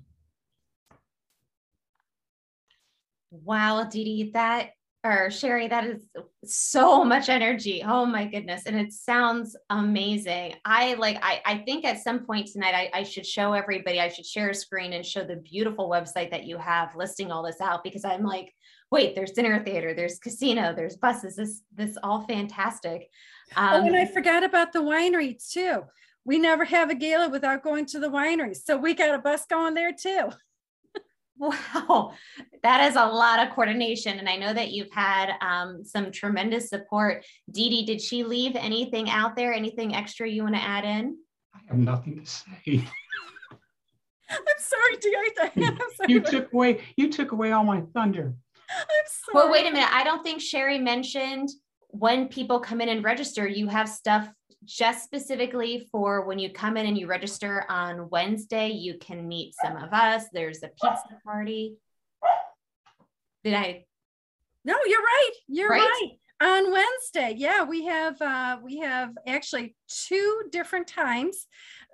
Wow, 3.32 3.86
Dee, 3.86 4.30
that 4.34 4.72
or 5.06 5.30
Sherry, 5.30 5.68
that 5.68 5.86
is 5.86 6.08
so 6.44 7.06
much 7.06 7.30
energy. 7.30 7.84
Oh 7.86 8.08
my 8.08 8.26
goodness. 8.26 8.64
And 8.66 8.76
it 8.76 8.92
sounds 8.92 9.56
amazing. 9.70 10.56
I 10.66 10.96
like, 10.96 11.20
I, 11.22 11.42
I 11.46 11.58
think 11.60 11.86
at 11.86 12.02
some 12.02 12.26
point 12.26 12.48
tonight, 12.48 12.74
I, 12.74 12.90
I 13.00 13.04
should 13.04 13.26
show 13.26 13.54
everybody, 13.54 14.00
I 14.00 14.10
should 14.10 14.26
share 14.26 14.50
a 14.50 14.56
screen 14.56 14.94
and 14.94 15.06
show 15.06 15.24
the 15.24 15.36
beautiful 15.36 15.88
website 15.88 16.32
that 16.32 16.46
you 16.46 16.58
have 16.58 16.96
listing 16.96 17.32
all 17.32 17.44
this 17.44 17.62
out 17.62 17.84
because 17.84 18.04
I'm 18.04 18.24
like, 18.24 18.52
wait, 18.90 19.14
there's 19.14 19.32
dinner 19.32 19.64
theater, 19.64 19.94
there's 19.94 20.18
casino, 20.18 20.74
there's 20.76 20.98
buses, 20.98 21.36
this, 21.36 21.62
this 21.76 21.98
all 22.02 22.26
fantastic. 22.26 23.08
Um, 23.56 23.84
oh, 23.84 23.86
and 23.86 23.96
I 23.96 24.06
forgot 24.06 24.44
about 24.44 24.74
the 24.74 24.80
winery 24.80 25.38
too. 25.52 25.84
We 26.26 26.40
never 26.40 26.66
have 26.66 26.90
a 26.90 26.96
gala 26.96 27.30
without 27.30 27.64
going 27.64 27.86
to 27.88 28.00
the 28.00 28.10
winery. 28.10 28.56
So 28.56 28.76
we 28.76 28.96
got 28.96 29.14
a 29.14 29.20
bus 29.20 29.46
going 29.48 29.76
there 29.76 29.94
too. 29.94 30.30
Wow, 31.78 32.14
that 32.64 32.90
is 32.90 32.96
a 32.96 33.06
lot 33.06 33.46
of 33.46 33.54
coordination. 33.54 34.20
And 34.20 34.30
I 34.30 34.38
know 34.38 34.54
that 34.54 34.72
you've 34.72 34.92
had 34.92 35.34
um, 35.42 35.84
some 35.84 36.12
tremendous 36.12 36.70
support. 36.70 37.26
Dee 37.52 37.70
Dee, 37.70 37.86
did 37.86 38.02
she 38.02 38.24
leave 38.24 38.56
anything 38.56 39.10
out 39.10 39.36
there? 39.36 39.54
Anything 39.54 39.94
extra 39.94 40.30
you 40.30 40.44
want 40.44 40.56
to 40.56 40.62
add 40.62 40.86
in? 40.86 41.18
I 41.54 41.60
have 41.68 41.78
nothing 41.78 42.24
to 42.24 42.26
say. 42.26 42.46
I'm 44.30 44.38
sorry, 44.58 44.98
Dee. 45.02 45.16
You 46.08 46.22
took 46.22 46.54
away 46.54 46.82
you 46.96 47.12
took 47.12 47.32
away 47.34 47.52
all 47.52 47.64
my 47.64 47.82
thunder. 47.94 48.34
I'm 48.70 48.86
sorry. 49.06 49.34
Well, 49.34 49.52
wait 49.52 49.68
a 49.68 49.72
minute. 49.72 49.90
I 49.92 50.04
don't 50.04 50.24
think 50.24 50.42
Sherry 50.42 50.80
mentioned 50.80 51.50
when 51.90 52.28
people 52.28 52.60
come 52.60 52.82
in 52.82 52.90
and 52.90 53.04
register, 53.04 53.48
you 53.48 53.68
have 53.68 53.88
stuff 53.88 54.30
just 54.66 55.04
specifically 55.04 55.88
for 55.92 56.26
when 56.26 56.40
you 56.40 56.52
come 56.52 56.78
in 56.78 56.86
and 56.86 56.98
you 56.98 57.08
register 57.08 57.66
on 57.70 58.10
Wednesday, 58.10 58.70
you 58.70 58.98
can 58.98 59.28
meet 59.28 59.54
some 59.64 59.78
of 59.78 59.94
us. 59.94 60.26
There's 60.34 60.64
a 60.64 60.70
pizza 60.70 61.20
party. 61.24 61.76
Did 63.44 63.54
I? 63.54 63.86
No, 64.64 64.76
you're 64.86 65.02
right. 65.02 65.32
You're 65.48 65.70
right. 65.70 65.80
right. 65.80 66.12
On 66.42 66.72
Wednesday, 66.72 67.34
yeah, 67.38 67.64
we 67.64 67.86
have 67.86 68.22
uh, 68.22 68.58
we 68.62 68.80
have 68.80 69.12
actually 69.26 69.76
two 69.88 70.42
different 70.52 70.86
times 70.86 71.48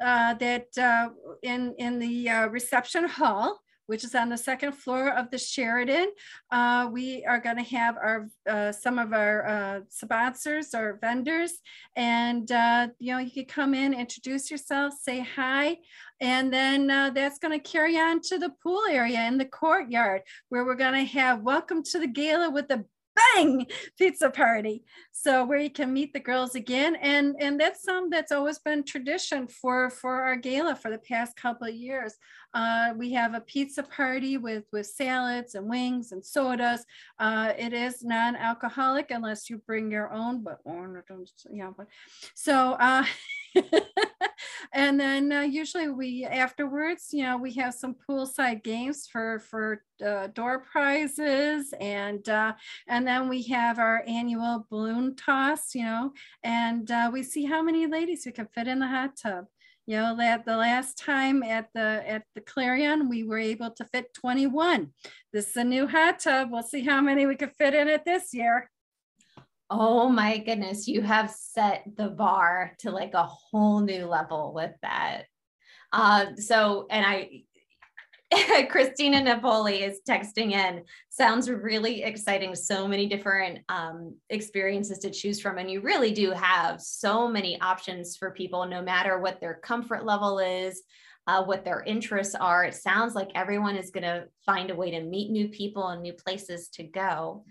uh, 0.03 0.33
that 0.35 0.65
uh, 0.79 1.09
in 1.43 1.75
in 1.77 1.99
the 1.99 2.27
uh, 2.27 2.47
reception 2.47 3.07
hall 3.07 3.59
which 3.87 4.03
is 4.03 4.15
on 4.15 4.29
the 4.29 4.37
second 4.37 4.73
floor 4.73 5.09
of 5.09 5.29
the 5.31 5.37
Sheraton. 5.37 6.07
Uh, 6.51 6.89
we 6.91 7.25
are 7.25 7.39
going 7.39 7.57
to 7.57 7.75
have 7.75 7.95
our 7.97 8.29
uh, 8.49 8.71
some 8.71 8.99
of 8.99 9.13
our 9.13 9.47
uh, 9.47 9.79
sponsors 9.89 10.73
or 10.73 10.97
vendors, 11.01 11.53
and 11.95 12.51
uh, 12.51 12.87
you 12.99 13.13
know 13.13 13.19
you 13.19 13.31
could 13.31 13.47
come 13.47 13.73
in, 13.73 13.93
introduce 13.93 14.49
yourself, 14.49 14.93
say 15.01 15.19
hi, 15.19 15.77
and 16.21 16.53
then 16.53 16.89
uh, 16.89 17.09
that's 17.09 17.39
going 17.39 17.59
to 17.59 17.71
carry 17.71 17.97
on 17.97 18.21
to 18.21 18.37
the 18.37 18.51
pool 18.61 18.83
area 18.89 19.25
in 19.27 19.37
the 19.37 19.45
courtyard 19.45 20.21
where 20.49 20.65
we're 20.65 20.75
going 20.75 20.93
to 20.93 21.11
have 21.11 21.41
welcome 21.41 21.83
to 21.83 21.99
the 21.99 22.07
gala 22.07 22.49
with 22.49 22.67
the 22.67 22.85
bang 23.15 23.65
pizza 23.97 24.29
party. 24.29 24.83
So 25.11 25.45
where 25.45 25.59
you 25.59 25.69
can 25.69 25.93
meet 25.93 26.13
the 26.13 26.19
girls 26.19 26.55
again. 26.55 26.95
And 26.95 27.35
and 27.39 27.59
that's 27.59 27.83
some 27.83 28.09
that's 28.09 28.31
always 28.31 28.59
been 28.59 28.83
tradition 28.83 29.47
for 29.47 29.89
for 29.89 30.21
our 30.21 30.35
gala 30.35 30.75
for 30.75 30.91
the 30.91 30.97
past 30.97 31.35
couple 31.35 31.67
of 31.67 31.73
years. 31.73 32.15
Uh, 32.53 32.93
we 32.97 33.13
have 33.13 33.33
a 33.33 33.41
pizza 33.41 33.83
party 33.83 34.37
with 34.37 34.65
with 34.71 34.85
salads 34.85 35.55
and 35.55 35.69
wings 35.69 36.11
and 36.11 36.25
sodas. 36.25 36.85
Uh, 37.19 37.53
it 37.57 37.73
is 37.73 38.03
non-alcoholic 38.03 39.11
unless 39.11 39.49
you 39.49 39.57
bring 39.57 39.91
your 39.91 40.11
own 40.11 40.43
but 40.43 40.59
yeah 41.51 41.71
but 41.75 41.87
so 42.35 42.73
uh 42.79 43.03
and 44.73 44.99
then 44.99 45.31
uh, 45.31 45.41
usually 45.41 45.89
we 45.89 46.25
afterwards, 46.25 47.09
you 47.11 47.23
know, 47.23 47.37
we 47.37 47.53
have 47.53 47.73
some 47.73 47.95
poolside 48.07 48.63
games 48.63 49.07
for 49.07 49.39
for 49.39 49.83
uh, 50.05 50.27
door 50.27 50.65
prizes, 50.71 51.73
and 51.79 52.27
uh, 52.29 52.53
and 52.87 53.05
then 53.05 53.29
we 53.29 53.43
have 53.43 53.79
our 53.79 54.03
annual 54.07 54.65
balloon 54.69 55.15
toss, 55.15 55.75
you 55.75 55.83
know, 55.83 56.13
and 56.43 56.89
uh, 56.89 57.09
we 57.11 57.23
see 57.23 57.45
how 57.45 57.61
many 57.61 57.87
ladies 57.87 58.25
we 58.25 58.31
can 58.31 58.47
fit 58.47 58.67
in 58.67 58.79
the 58.79 58.87
hot 58.87 59.17
tub. 59.17 59.45
You 59.87 59.97
know 59.97 60.15
that 60.17 60.45
the 60.45 60.57
last 60.57 60.97
time 60.97 61.43
at 61.43 61.69
the 61.73 62.03
at 62.07 62.23
the 62.33 62.41
Clarion 62.41 63.09
we 63.09 63.23
were 63.23 63.39
able 63.39 63.71
to 63.71 63.85
fit 63.85 64.13
21. 64.13 64.91
This 65.33 65.49
is 65.49 65.55
a 65.57 65.63
new 65.63 65.87
hot 65.87 66.19
tub. 66.19 66.49
We'll 66.51 66.63
see 66.63 66.81
how 66.81 67.01
many 67.01 67.25
we 67.25 67.35
could 67.35 67.51
fit 67.57 67.73
in 67.73 67.87
it 67.87 68.05
this 68.05 68.33
year. 68.33 68.70
Oh 69.73 70.09
my 70.09 70.37
goodness, 70.37 70.85
you 70.85 71.01
have 71.01 71.31
set 71.31 71.85
the 71.95 72.09
bar 72.09 72.73
to 72.79 72.91
like 72.91 73.13
a 73.13 73.23
whole 73.23 73.79
new 73.79 74.05
level 74.05 74.51
with 74.53 74.73
that. 74.81 75.23
Uh, 75.93 76.35
so, 76.35 76.87
and 76.89 77.05
I, 77.05 77.43
Christina 78.69 79.23
Napoli 79.23 79.83
is 79.83 80.01
texting 80.05 80.51
in. 80.51 80.83
Sounds 81.07 81.49
really 81.49 82.03
exciting. 82.03 82.53
So 82.53 82.85
many 82.85 83.07
different 83.07 83.59
um, 83.69 84.13
experiences 84.29 84.99
to 84.99 85.09
choose 85.09 85.39
from. 85.39 85.57
And 85.57 85.71
you 85.71 85.79
really 85.79 86.11
do 86.11 86.31
have 86.31 86.81
so 86.81 87.29
many 87.29 87.57
options 87.61 88.17
for 88.17 88.31
people, 88.31 88.65
no 88.65 88.81
matter 88.81 89.19
what 89.19 89.39
their 89.39 89.53
comfort 89.53 90.03
level 90.03 90.39
is, 90.39 90.83
uh, 91.27 91.45
what 91.45 91.63
their 91.63 91.81
interests 91.83 92.35
are. 92.35 92.65
It 92.65 92.75
sounds 92.75 93.15
like 93.15 93.29
everyone 93.35 93.77
is 93.77 93.89
going 93.89 94.03
to 94.03 94.25
find 94.45 94.69
a 94.69 94.75
way 94.75 94.91
to 94.91 95.01
meet 95.01 95.31
new 95.31 95.47
people 95.47 95.87
and 95.87 96.01
new 96.01 96.13
places 96.13 96.67
to 96.73 96.83
go 96.83 97.45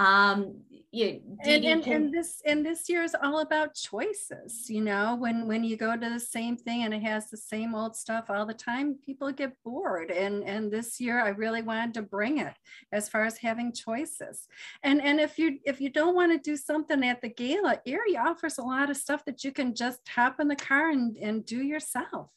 um 0.00 0.54
you 0.92 1.20
and, 1.44 1.64
and, 1.64 1.84
can... 1.84 1.92
and 1.92 2.12
this 2.12 2.42
and 2.44 2.66
this 2.66 2.88
year 2.88 3.04
is 3.04 3.14
all 3.22 3.40
about 3.40 3.74
choices 3.74 4.68
you 4.68 4.80
know 4.80 5.14
when 5.14 5.46
when 5.46 5.62
you 5.62 5.76
go 5.76 5.96
to 5.96 6.08
the 6.08 6.18
same 6.18 6.56
thing 6.56 6.82
and 6.82 6.92
it 6.92 7.02
has 7.02 7.30
the 7.30 7.36
same 7.36 7.74
old 7.74 7.94
stuff 7.94 8.24
all 8.28 8.44
the 8.44 8.54
time 8.54 8.96
people 9.04 9.30
get 9.30 9.52
bored. 9.64 10.10
And 10.10 10.42
and 10.44 10.70
this 10.70 11.00
year 11.00 11.20
i 11.20 11.28
really 11.28 11.62
wanted 11.62 11.94
to 11.94 12.02
bring 12.02 12.38
it 12.38 12.54
as 12.92 13.08
far 13.08 13.24
as 13.24 13.38
having 13.38 13.72
choices. 13.72 14.48
And 14.82 15.00
and 15.00 15.20
if 15.20 15.38
you 15.38 15.58
if 15.64 15.80
you 15.80 15.90
don't 15.90 16.14
want 16.14 16.32
to 16.32 16.50
do 16.50 16.56
something 16.56 17.04
at 17.04 17.20
the 17.20 17.28
gala 17.28 17.80
erie 17.84 18.16
offers 18.16 18.58
a 18.58 18.62
lot 18.62 18.90
of 18.90 18.96
stuff 18.96 19.24
that 19.26 19.44
you 19.44 19.52
can 19.52 19.74
just 19.74 20.00
hop 20.08 20.40
in 20.40 20.48
the 20.48 20.56
car 20.56 20.90
and, 20.90 21.16
and 21.18 21.46
do 21.46 21.62
yourself 21.62 22.30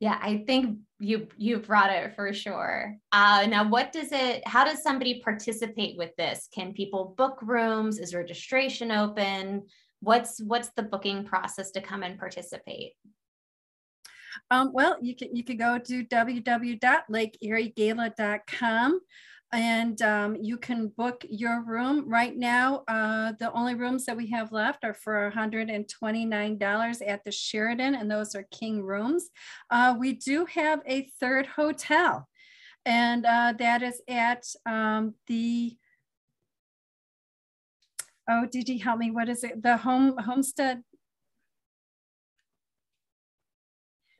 yeah, 0.00 0.18
I 0.20 0.44
think 0.46 0.78
you 1.00 1.26
you 1.36 1.58
brought 1.58 1.90
it 1.90 2.14
for 2.14 2.32
sure. 2.32 2.96
Uh, 3.10 3.46
now, 3.48 3.68
what 3.68 3.90
does 3.92 4.12
it? 4.12 4.46
How 4.46 4.64
does 4.64 4.80
somebody 4.82 5.20
participate 5.22 5.98
with 5.98 6.14
this? 6.16 6.48
Can 6.54 6.72
people 6.72 7.14
book 7.16 7.40
rooms? 7.42 7.98
Is 7.98 8.14
registration 8.14 8.92
open? 8.92 9.64
What's 10.00 10.40
what's 10.40 10.70
the 10.70 10.84
booking 10.84 11.24
process 11.24 11.72
to 11.72 11.80
come 11.80 12.04
and 12.04 12.16
participate? 12.18 12.92
Um, 14.50 14.72
well, 14.72 14.96
you 15.00 15.16
can 15.16 15.34
you 15.34 15.42
can 15.42 15.56
go 15.56 15.78
to 15.78 16.04
www.lakeeriegala.com 16.04 19.00
and 19.52 20.02
um, 20.02 20.36
you 20.36 20.58
can 20.58 20.88
book 20.88 21.24
your 21.28 21.62
room 21.62 22.08
right 22.08 22.36
now. 22.36 22.84
Uh, 22.86 23.32
the 23.38 23.50
only 23.52 23.74
rooms 23.74 24.04
that 24.04 24.16
we 24.16 24.30
have 24.30 24.52
left 24.52 24.84
are 24.84 24.94
for 24.94 25.32
$129 25.34 27.08
at 27.08 27.24
the 27.24 27.32
Sheraton, 27.32 27.94
and 27.94 28.10
those 28.10 28.34
are 28.34 28.44
king 28.50 28.82
rooms. 28.82 29.30
Uh, 29.70 29.96
we 29.98 30.12
do 30.12 30.44
have 30.46 30.80
a 30.86 31.10
third 31.18 31.46
hotel, 31.46 32.28
and 32.84 33.24
uh, 33.24 33.54
that 33.58 33.82
is 33.82 34.02
at 34.08 34.44
um, 34.66 35.14
the 35.26 35.76
oh, 38.28 38.46
did 38.50 38.68
you 38.68 38.78
help 38.82 38.98
me? 38.98 39.10
What 39.10 39.30
is 39.30 39.44
it? 39.44 39.62
The 39.62 39.78
home 39.78 40.18
homestead. 40.18 40.82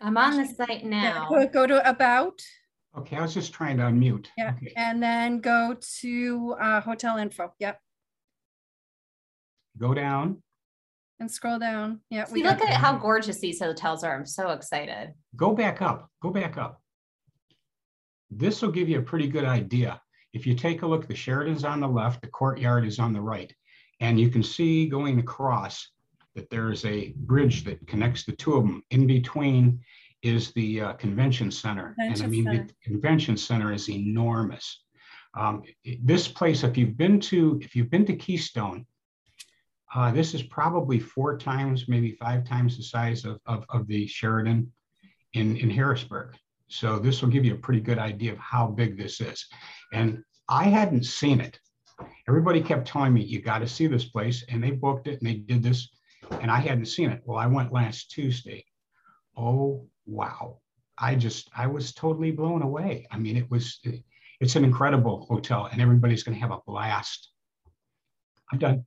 I'm 0.01 0.17
on 0.17 0.37
the 0.37 0.47
site 0.47 0.85
now. 0.85 1.29
Go 1.53 1.67
to 1.67 1.87
about. 1.89 2.41
Okay, 2.99 3.17
I 3.17 3.23
was 3.23 3.33
just 3.35 3.53
trying 3.53 3.77
to 3.77 3.85
unmute. 3.85 4.27
Yeah, 4.37 4.55
Okay. 4.57 4.73
and 4.77 5.01
then 5.03 5.41
go 5.41 5.77
to 6.01 6.57
uh, 6.61 6.81
hotel 6.81 7.17
info. 7.19 7.53
Yep, 7.61 7.79
Go 9.79 9.95
down, 9.95 10.43
and 11.21 11.31
scroll 11.31 11.59
down. 11.61 12.01
Yeah, 12.11 12.27
we 12.33 12.43
look 12.43 12.61
at 12.61 12.75
how 12.75 12.97
gorgeous 12.97 13.39
these 13.39 13.61
hotels 13.61 14.03
are. 14.03 14.17
I'm 14.17 14.27
so 14.27 14.51
excited. 14.51 15.13
go 15.37 15.53
back 15.55 15.81
up, 15.81 16.09
go 16.21 16.31
back 16.31 16.57
up. 16.59 16.81
This 18.31 18.61
will 18.61 18.73
give 18.73 18.89
you 18.89 18.99
a 18.99 19.03
pretty 19.03 19.29
good 19.29 19.45
idea. 19.45 20.01
If 20.33 20.47
you 20.47 20.55
take 20.55 20.83
a 20.83 20.87
look, 20.87 21.07
the 21.07 21.15
Sheraton's 21.15 21.65
on 21.65 21.81
the 21.81 21.89
left, 21.89 22.21
the 22.21 22.27
courtyard 22.29 22.85
is 22.87 22.99
on 22.99 23.13
the 23.13 23.21
right. 23.21 23.53
And 24.01 24.19
you 24.21 24.29
can 24.29 24.43
see 24.43 24.87
going 24.89 25.19
across 25.21 25.89
that 26.35 26.51
there 26.51 26.71
is 26.71 26.85
a 26.85 27.13
bridge 27.17 27.65
that 27.65 27.87
connects 27.87 28.25
the 28.25 28.33
two 28.33 28.55
of 28.55 28.65
them. 28.65 28.83
In 28.91 29.07
between 29.07 29.81
is 30.23 30.53
the 30.53 30.81
uh, 30.81 30.93
convention 30.95 31.51
center. 31.51 31.95
Convention 31.95 32.25
and 32.25 32.33
I 32.33 32.37
mean, 32.37 32.45
center. 32.45 32.67
the 32.67 32.75
convention 32.83 33.37
center 33.37 33.73
is 33.73 33.89
enormous. 33.89 34.83
Um, 35.35 35.63
this 36.03 36.27
place, 36.27 36.65
if 36.65 36.77
you've 36.77 36.97
been 36.97 37.21
to, 37.21 37.61
if 37.63 37.77
you've 37.77 37.91
been 37.91 38.07
to 38.07 38.17
Keystone, 38.17 38.87
uh, 39.95 40.11
this 40.11 40.35
is 40.35 40.43
probably 40.43 40.99
four 40.99 41.39
times, 41.39 41.89
maybe 41.89 42.13
five 42.13 42.45
times 42.45 42.77
the 42.77 42.83
size 42.83 43.25
of, 43.25 43.39
of, 43.47 43.65
of 43.71 43.87
the 43.87 44.07
Sheraton 44.07 44.71
in, 45.35 45.57
in 45.57 45.71
Harrisburg. 45.71 46.37
So 46.69 46.99
this 46.99 47.23
will 47.23 47.31
give 47.31 47.45
you 47.45 47.55
a 47.55 47.59
pretty 47.59 47.81
good 47.81 47.99
idea 47.99 48.33
of 48.33 48.39
how 48.39 48.67
big 48.67 48.99
this 48.99 49.21
is. 49.21 49.47
And 49.93 50.23
I 50.49 50.65
hadn't 50.65 51.07
seen 51.07 51.41
it. 51.41 51.59
Everybody 52.29 52.61
kept 52.61 52.87
telling 52.87 53.15
me, 53.15 53.23
you 53.23 53.41
got 53.41 53.59
to 53.61 53.69
see 53.69 53.87
this 53.87 54.05
place. 54.05 54.45
And 54.49 54.63
they 54.63 54.73
booked 54.73 55.09
it 55.09 55.21
and 55.21 55.29
they 55.29 55.35
did 55.35 55.63
this. 55.63 55.89
And 56.43 56.51
I 56.51 56.59
hadn't 56.59 56.87
seen 56.87 57.11
it. 57.11 57.23
Well, 57.25 57.39
I 57.39 57.47
went 57.47 57.73
last 57.73 58.11
Tuesday. 58.11 58.65
Oh 59.37 59.87
wow. 60.09 60.59
I 60.99 61.15
just, 61.15 61.49
I 61.57 61.67
was 61.67 61.93
totally 61.93 62.33
blown 62.33 62.63
away. 62.63 63.07
I 63.11 63.19
mean, 63.19 63.37
it 63.37 63.49
was, 63.51 63.81
it's 64.41 64.57
an 64.57 64.65
incredible 64.65 65.27
hotel 65.29 65.69
and 65.71 65.81
everybody's 65.81 66.23
going 66.23 66.35
to 66.35 66.41
have 66.41 66.51
a 66.51 66.61
blast. 66.67 67.31
I'm 68.53 68.59
done. 68.59 68.85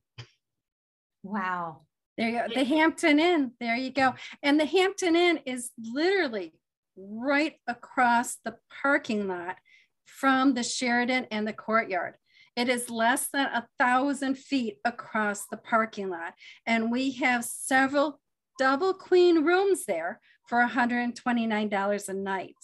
Wow. 1.22 1.82
There 2.18 2.28
you 2.28 2.38
go. 2.38 2.46
The 2.54 2.64
Hampton 2.64 3.18
Inn. 3.18 3.52
There 3.60 3.76
you 3.76 3.90
go. 3.90 4.14
And 4.42 4.60
the 4.60 4.66
Hampton 4.66 5.16
Inn 5.16 5.40
is 5.46 5.70
literally 5.78 6.52
right 6.96 7.54
across 7.66 8.36
the 8.44 8.56
parking 8.82 9.28
lot 9.28 9.56
from 10.04 10.54
the 10.54 10.62
Sheraton 10.62 11.26
and 11.30 11.46
the 11.46 11.54
courtyard. 11.54 12.14
It 12.54 12.68
is 12.68 12.90
less 12.90 13.28
than 13.32 13.46
a 13.46 13.66
thousand 13.78 14.36
feet 14.36 14.76
across 14.84 15.46
the 15.46 15.56
parking 15.56 16.10
lot. 16.10 16.34
And 16.66 16.92
we 16.92 17.12
have 17.12 17.44
several 17.44 18.20
double 18.58 18.92
queen 18.92 19.44
rooms 19.44 19.86
there 19.86 20.20
for 20.52 20.62
$129 20.62 22.08
a 22.08 22.12
night. 22.12 22.54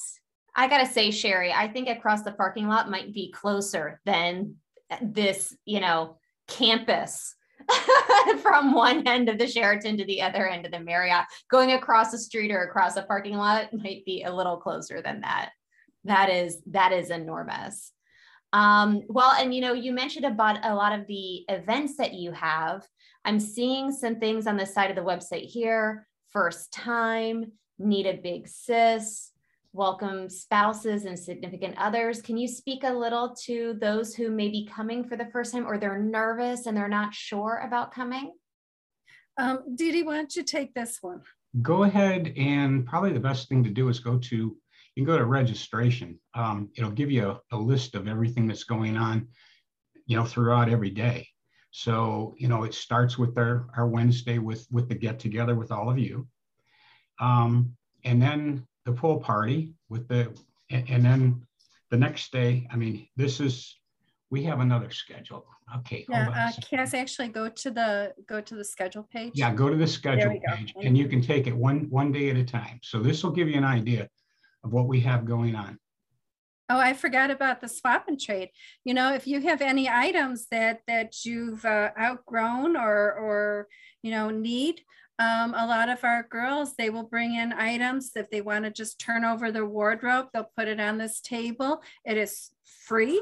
I 0.54 0.68
gotta 0.68 0.84
say, 0.84 1.10
Sherry, 1.10 1.54
I 1.54 1.68
think 1.68 1.88
across 1.88 2.20
the 2.20 2.32
parking 2.32 2.68
lot 2.68 2.90
might 2.90 3.14
be 3.14 3.32
closer 3.32 3.98
than 4.04 4.56
this, 5.00 5.56
you 5.64 5.80
know, 5.80 6.18
campus 6.48 7.34
from 8.42 8.74
one 8.74 9.08
end 9.08 9.30
of 9.30 9.38
the 9.38 9.46
Sheraton 9.46 9.96
to 9.96 10.04
the 10.04 10.20
other 10.20 10.46
end 10.46 10.66
of 10.66 10.72
the 10.72 10.80
Marriott. 10.80 11.24
Going 11.50 11.72
across 11.72 12.10
the 12.10 12.18
street 12.18 12.50
or 12.50 12.64
across 12.64 12.96
a 12.96 13.04
parking 13.04 13.38
lot 13.38 13.72
might 13.72 14.04
be 14.04 14.22
a 14.22 14.34
little 14.34 14.58
closer 14.58 15.00
than 15.00 15.22
that. 15.22 15.52
That 16.04 16.28
is 16.28 16.58
that 16.66 16.92
is 16.92 17.08
enormous. 17.08 17.92
Um, 18.52 19.00
well, 19.08 19.32
and 19.32 19.54
you 19.54 19.62
know, 19.62 19.72
you 19.72 19.92
mentioned 19.92 20.26
about 20.26 20.62
a 20.62 20.74
lot 20.74 20.92
of 20.92 21.06
the 21.06 21.46
events 21.48 21.96
that 21.96 22.12
you 22.12 22.32
have. 22.32 22.86
I'm 23.24 23.40
seeing 23.40 23.92
some 23.92 24.16
things 24.16 24.46
on 24.46 24.58
the 24.58 24.66
side 24.66 24.90
of 24.90 24.96
the 24.96 25.10
website 25.10 25.46
here. 25.46 26.06
First 26.32 26.70
time, 26.70 27.52
need 27.78 28.06
a 28.06 28.14
big 28.14 28.48
sis, 28.48 29.32
welcome 29.72 30.28
spouses 30.28 31.04
and 31.04 31.18
significant 31.18 31.74
others. 31.78 32.20
Can 32.20 32.36
you 32.36 32.48
speak 32.48 32.84
a 32.84 32.92
little 32.92 33.34
to 33.44 33.76
those 33.80 34.14
who 34.14 34.30
may 34.30 34.48
be 34.48 34.66
coming 34.66 35.04
for 35.04 35.16
the 35.16 35.28
first 35.32 35.52
time 35.52 35.66
or 35.66 35.78
they're 35.78 35.98
nervous 35.98 36.66
and 36.66 36.76
they're 36.76 36.88
not 36.88 37.14
sure 37.14 37.62
about 37.64 37.92
coming? 37.92 38.32
Um, 39.36 39.76
Dee 39.76 39.92
Dee, 39.92 40.02
why 40.02 40.16
don't 40.16 40.34
you 40.34 40.42
take 40.42 40.74
this 40.74 40.98
one? 41.00 41.22
Go 41.62 41.84
ahead 41.84 42.32
and 42.36 42.84
probably 42.86 43.12
the 43.12 43.20
best 43.20 43.48
thing 43.48 43.62
to 43.64 43.70
do 43.70 43.88
is 43.88 44.00
go 44.00 44.18
to, 44.18 44.36
you 44.36 44.56
can 44.96 45.04
go 45.04 45.16
to 45.16 45.24
registration. 45.24 46.18
Um, 46.34 46.70
it'll 46.76 46.90
give 46.90 47.10
you 47.10 47.28
a, 47.28 47.40
a 47.52 47.56
list 47.56 47.94
of 47.94 48.08
everything 48.08 48.48
that's 48.48 48.64
going 48.64 48.96
on, 48.96 49.28
you 50.06 50.16
know, 50.16 50.24
throughout 50.24 50.68
every 50.68 50.90
day. 50.90 51.28
So, 51.70 52.34
you 52.38 52.48
know, 52.48 52.64
it 52.64 52.74
starts 52.74 53.18
with 53.18 53.38
our, 53.38 53.68
our 53.76 53.86
Wednesday 53.86 54.38
with, 54.38 54.66
with 54.70 54.88
the 54.88 54.94
get 54.94 55.20
together 55.20 55.54
with 55.54 55.70
all 55.70 55.88
of 55.88 55.98
you. 55.98 56.26
Um, 57.20 57.76
and 58.04 58.20
then 58.20 58.66
the 58.84 58.92
pool 58.92 59.18
party 59.18 59.74
with 59.88 60.08
the, 60.08 60.32
and, 60.70 60.88
and 60.88 61.04
then 61.04 61.42
the 61.90 61.96
next 61.96 62.32
day, 62.32 62.66
I 62.70 62.76
mean, 62.76 63.08
this 63.16 63.40
is, 63.40 63.76
we 64.30 64.44
have 64.44 64.60
another 64.60 64.90
schedule. 64.90 65.46
Okay. 65.78 66.06
Yeah, 66.08 66.28
uh. 66.28 66.60
Cass, 66.62 66.94
actually 66.94 67.28
go 67.28 67.48
to 67.48 67.70
the, 67.70 68.14
go 68.26 68.40
to 68.40 68.54
the 68.54 68.64
schedule 68.64 69.08
page. 69.12 69.32
Yeah, 69.34 69.52
go 69.52 69.68
to 69.68 69.76
the 69.76 69.86
schedule 69.86 70.38
page 70.46 70.74
and 70.82 70.96
you 70.96 71.08
can 71.08 71.20
take 71.20 71.46
it 71.46 71.56
one, 71.56 71.86
one 71.90 72.12
day 72.12 72.30
at 72.30 72.36
a 72.36 72.44
time. 72.44 72.80
So 72.82 73.00
this 73.00 73.22
will 73.22 73.32
give 73.32 73.48
you 73.48 73.56
an 73.56 73.64
idea 73.64 74.08
of 74.64 74.72
what 74.72 74.86
we 74.86 75.00
have 75.00 75.24
going 75.24 75.54
on. 75.54 75.78
Oh, 76.70 76.78
I 76.78 76.92
forgot 76.92 77.30
about 77.30 77.62
the 77.62 77.68
swap 77.68 78.08
and 78.08 78.20
trade. 78.20 78.50
You 78.84 78.92
know, 78.92 79.14
if 79.14 79.26
you 79.26 79.40
have 79.40 79.62
any 79.62 79.88
items 79.88 80.48
that 80.50 80.80
that 80.86 81.24
you've 81.24 81.64
uh, 81.64 81.92
outgrown 81.98 82.76
or 82.76 83.14
or 83.14 83.68
you 84.02 84.10
know 84.10 84.28
need, 84.28 84.82
um, 85.18 85.54
a 85.54 85.66
lot 85.66 85.88
of 85.88 86.04
our 86.04 86.26
girls 86.30 86.74
they 86.76 86.90
will 86.90 87.04
bring 87.04 87.34
in 87.34 87.52
items 87.52 88.12
if 88.14 88.30
they 88.30 88.40
want 88.40 88.64
to 88.64 88.70
just 88.70 89.00
turn 89.00 89.24
over 89.24 89.50
their 89.50 89.66
wardrobe. 89.66 90.26
They'll 90.32 90.50
put 90.56 90.68
it 90.68 90.80
on 90.80 90.98
this 90.98 91.20
table. 91.20 91.82
It 92.04 92.16
is 92.16 92.50
free, 92.86 93.20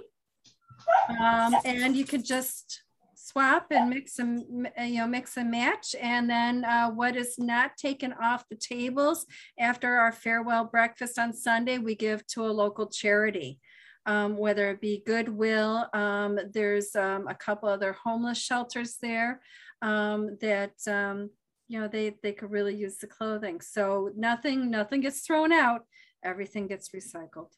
um, 1.20 1.54
and 1.64 1.96
you 1.96 2.04
could 2.04 2.24
just 2.24 2.82
swap 3.14 3.66
and 3.70 3.90
mix 3.90 4.18
and 4.18 4.68
you 4.78 4.98
know 4.98 5.06
mix 5.06 5.36
and 5.36 5.50
match 5.50 5.96
and 6.00 6.30
then 6.30 6.64
uh, 6.64 6.88
what 6.88 7.16
is 7.16 7.34
not 7.38 7.76
taken 7.76 8.14
off 8.22 8.44
the 8.48 8.56
tables 8.56 9.26
after 9.58 9.98
our 9.98 10.12
farewell 10.12 10.64
breakfast 10.64 11.18
on 11.18 11.32
sunday 11.32 11.76
we 11.76 11.96
give 11.96 12.24
to 12.28 12.46
a 12.46 12.52
local 12.62 12.86
charity 12.86 13.58
um, 14.06 14.36
whether 14.36 14.70
it 14.70 14.80
be 14.80 15.02
goodwill 15.04 15.88
um, 15.92 16.38
there's 16.52 16.94
um, 16.94 17.26
a 17.26 17.34
couple 17.34 17.68
other 17.68 17.96
homeless 18.04 18.38
shelters 18.38 18.96
there 19.02 19.40
um, 19.82 20.38
that 20.40 20.74
um, 20.86 21.28
you 21.68 21.80
know 21.80 21.88
they 21.88 22.16
they 22.22 22.32
could 22.32 22.50
really 22.50 22.74
use 22.74 22.98
the 22.98 23.06
clothing 23.06 23.60
so 23.60 24.10
nothing 24.16 24.70
nothing 24.70 25.00
gets 25.00 25.20
thrown 25.20 25.52
out 25.52 25.82
everything 26.24 26.66
gets 26.66 26.90
recycled 26.90 27.50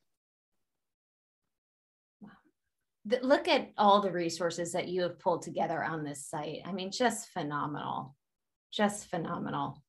Look 3.23 3.49
at 3.49 3.71
all 3.79 4.01
the 4.01 4.11
resources 4.11 4.73
that 4.73 4.89
you 4.89 5.03
have 5.03 5.19
pulled 5.19 5.43
together 5.43 5.83
on 5.83 6.05
this 6.05 6.27
site. 6.27 6.61
I 6.67 6.73
mean, 6.73 6.91
just 6.91 7.29
phenomenal, 7.31 8.15
just 8.71 9.09
phenomenal. 9.09 9.83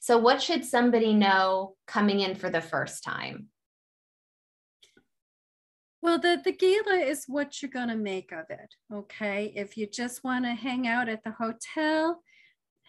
So, 0.00 0.16
what 0.16 0.40
should 0.40 0.64
somebody 0.64 1.12
know 1.12 1.74
coming 1.86 2.20
in 2.20 2.34
for 2.34 2.48
the 2.48 2.60
first 2.60 3.04
time? 3.04 3.48
Well, 6.00 6.18
the, 6.18 6.40
the 6.42 6.52
gala 6.52 6.98
is 7.00 7.24
what 7.26 7.60
you're 7.60 7.70
going 7.70 7.88
to 7.88 7.96
make 7.96 8.32
of 8.32 8.46
it. 8.50 8.74
Okay. 8.94 9.52
If 9.56 9.76
you 9.76 9.86
just 9.86 10.22
want 10.22 10.44
to 10.44 10.52
hang 10.52 10.86
out 10.86 11.08
at 11.08 11.24
the 11.24 11.32
hotel, 11.32 12.22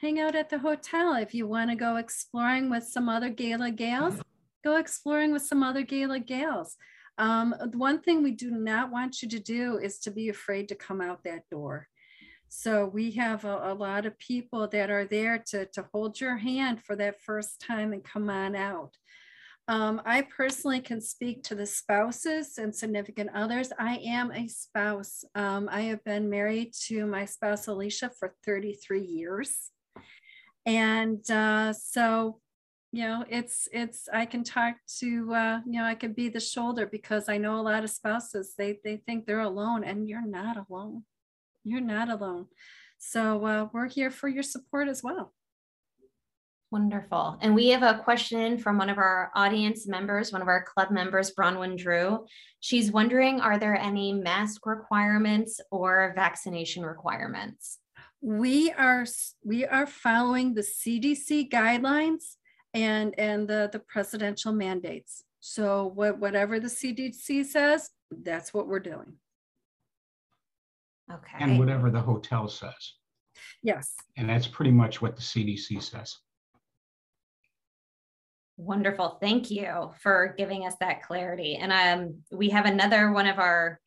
hang 0.02 0.20
out 0.20 0.36
at 0.36 0.50
the 0.50 0.60
hotel. 0.60 1.16
If 1.16 1.34
you 1.34 1.46
want 1.46 1.70
to 1.70 1.76
go 1.76 1.98
exploring 1.98 2.70
with 2.70 2.86
some 2.86 3.10
other 3.10 3.30
gala 3.30 3.72
gals, 3.72 4.22
go 4.64 4.78
exploring 4.78 5.34
with 5.34 5.42
some 5.42 5.62
other 5.62 5.82
gala 5.82 6.20
gals. 6.20 6.78
Um, 7.18 7.54
one 7.74 8.00
thing 8.00 8.24
we 8.24 8.32
do 8.32 8.50
not 8.50 8.92
want 8.92 9.22
you 9.22 9.28
to 9.30 9.40
do 9.40 9.78
is 9.78 10.00
to 10.00 10.12
be 10.12 10.30
afraid 10.30 10.70
to 10.70 10.76
come 10.76 11.02
out 11.02 11.24
that 11.26 11.50
door. 11.52 11.88
So 12.48 12.86
we 12.86 13.12
have 13.12 13.44
a, 13.44 13.72
a 13.72 13.74
lot 13.74 14.06
of 14.06 14.18
people 14.18 14.70
that 14.70 14.90
are 14.90 15.06
there 15.06 15.44
to, 15.50 15.66
to 15.66 15.86
hold 15.94 16.20
your 16.20 16.38
hand 16.38 16.82
for 16.82 16.96
that 16.96 17.22
first 17.22 17.60
time 17.60 17.92
and 17.92 18.04
come 18.04 18.30
on 18.30 18.56
out. 18.56 18.96
Um, 19.68 20.02
I 20.04 20.24
personally 20.24 20.80
can 20.80 21.00
speak 21.00 21.44
to 21.44 21.56
the 21.56 21.66
spouses 21.66 22.58
and 22.58 22.74
significant 22.74 23.30
others. 23.36 23.72
I 23.78 23.98
am 23.98 24.32
a 24.32 24.48
spouse. 24.48 25.24
Um, 25.36 25.70
I 25.72 25.82
have 25.82 26.04
been 26.06 26.30
married 26.30 26.74
to 26.88 27.06
my 27.06 27.26
spouse 27.26 27.68
Alicia 27.68 28.12
for 28.18 28.34
33 28.46 29.04
years. 29.04 29.72
And 30.66 31.30
uh, 31.32 31.74
so, 31.74 32.40
you 32.92 33.04
know, 33.04 33.24
it's, 33.30 33.68
it's, 33.72 34.10
I 34.12 34.26
can 34.26 34.44
talk 34.44 34.76
to, 35.00 35.34
uh, 35.34 35.60
you 35.66 35.80
know, 35.80 35.86
I 35.86 35.96
could 35.96 36.16
be 36.16 36.30
the 36.30 36.40
shoulder 36.40 36.86
because 36.86 37.30
I 37.30 37.38
know 37.38 37.60
a 37.60 37.62
lot 37.62 37.84
of 37.84 37.90
spouses, 37.90 38.54
they, 38.58 38.80
they 38.84 38.98
think 38.98 39.26
they're 39.26 39.40
alone 39.40 39.84
and 39.84 40.08
you're 40.08 40.26
not 40.26 40.58
alone. 40.70 41.04
You're 41.64 41.82
not 41.82 42.10
alone. 42.10 42.48
So 42.98 43.46
uh, 43.46 43.68
we're 43.74 43.88
here 43.88 44.12
for 44.12 44.28
your 44.28 44.44
support 44.44 44.88
as 44.88 45.02
well. 45.04 45.34
Wonderful. 46.72 47.40
And 47.42 47.56
we 47.56 47.70
have 47.70 47.82
a 47.82 48.00
question 48.04 48.60
from 48.60 48.78
one 48.78 48.90
of 48.90 49.00
our 49.00 49.32
audience 49.34 49.88
members, 49.88 50.32
one 50.32 50.44
of 50.44 50.48
our 50.48 50.64
club 50.64 50.92
members, 50.92 51.34
Bronwyn 51.34 51.76
Drew. 51.76 52.28
She's 52.60 52.92
wondering 52.92 53.42
Are 53.42 53.58
there 53.58 53.76
any 53.76 54.14
mask 54.14 54.68
requirements 54.68 55.60
or 55.72 56.14
vaccination 56.16 56.84
requirements? 56.84 57.79
We 58.22 58.72
are 58.72 59.06
we 59.44 59.66
are 59.66 59.88
following 59.88 60.54
the 60.54 60.62
CDC 60.62 61.50
guidelines 61.50 62.36
and 62.74 63.18
and 63.18 63.48
the 63.48 63.70
the 63.72 63.80
presidential 63.80 64.52
mandates. 64.52 65.24
So 65.40 65.92
what 65.96 66.20
whatever 66.20 66.60
the 66.60 66.68
CDC 66.68 67.46
says, 67.46 67.90
that's 68.12 68.54
what 68.54 68.68
we're 68.68 68.80
doing. 68.80 69.14
Okay. 71.12 71.38
And 71.40 71.58
whatever 71.58 71.90
the 71.90 72.02
hotel 72.02 72.48
says. 72.48 72.94
Yes. 73.64 73.96
And 74.18 74.30
that's 74.30 74.48
pretty 74.48 74.72
much 74.72 75.02
what 75.02 75.16
the 75.16 75.22
CDC 75.22 75.82
says. 75.82 76.16
Wonderful. 78.58 79.18
Thank 79.22 79.50
you 79.50 79.92
for 80.02 80.36
giving 80.38 80.68
us 80.68 80.76
that 80.82 81.02
clarity. 81.02 81.56
And 81.56 81.72
um, 81.72 82.16
we 82.32 82.50
have 82.50 82.66
another 82.66 83.12
one 83.12 83.26
of 83.26 83.40
our 83.40 83.80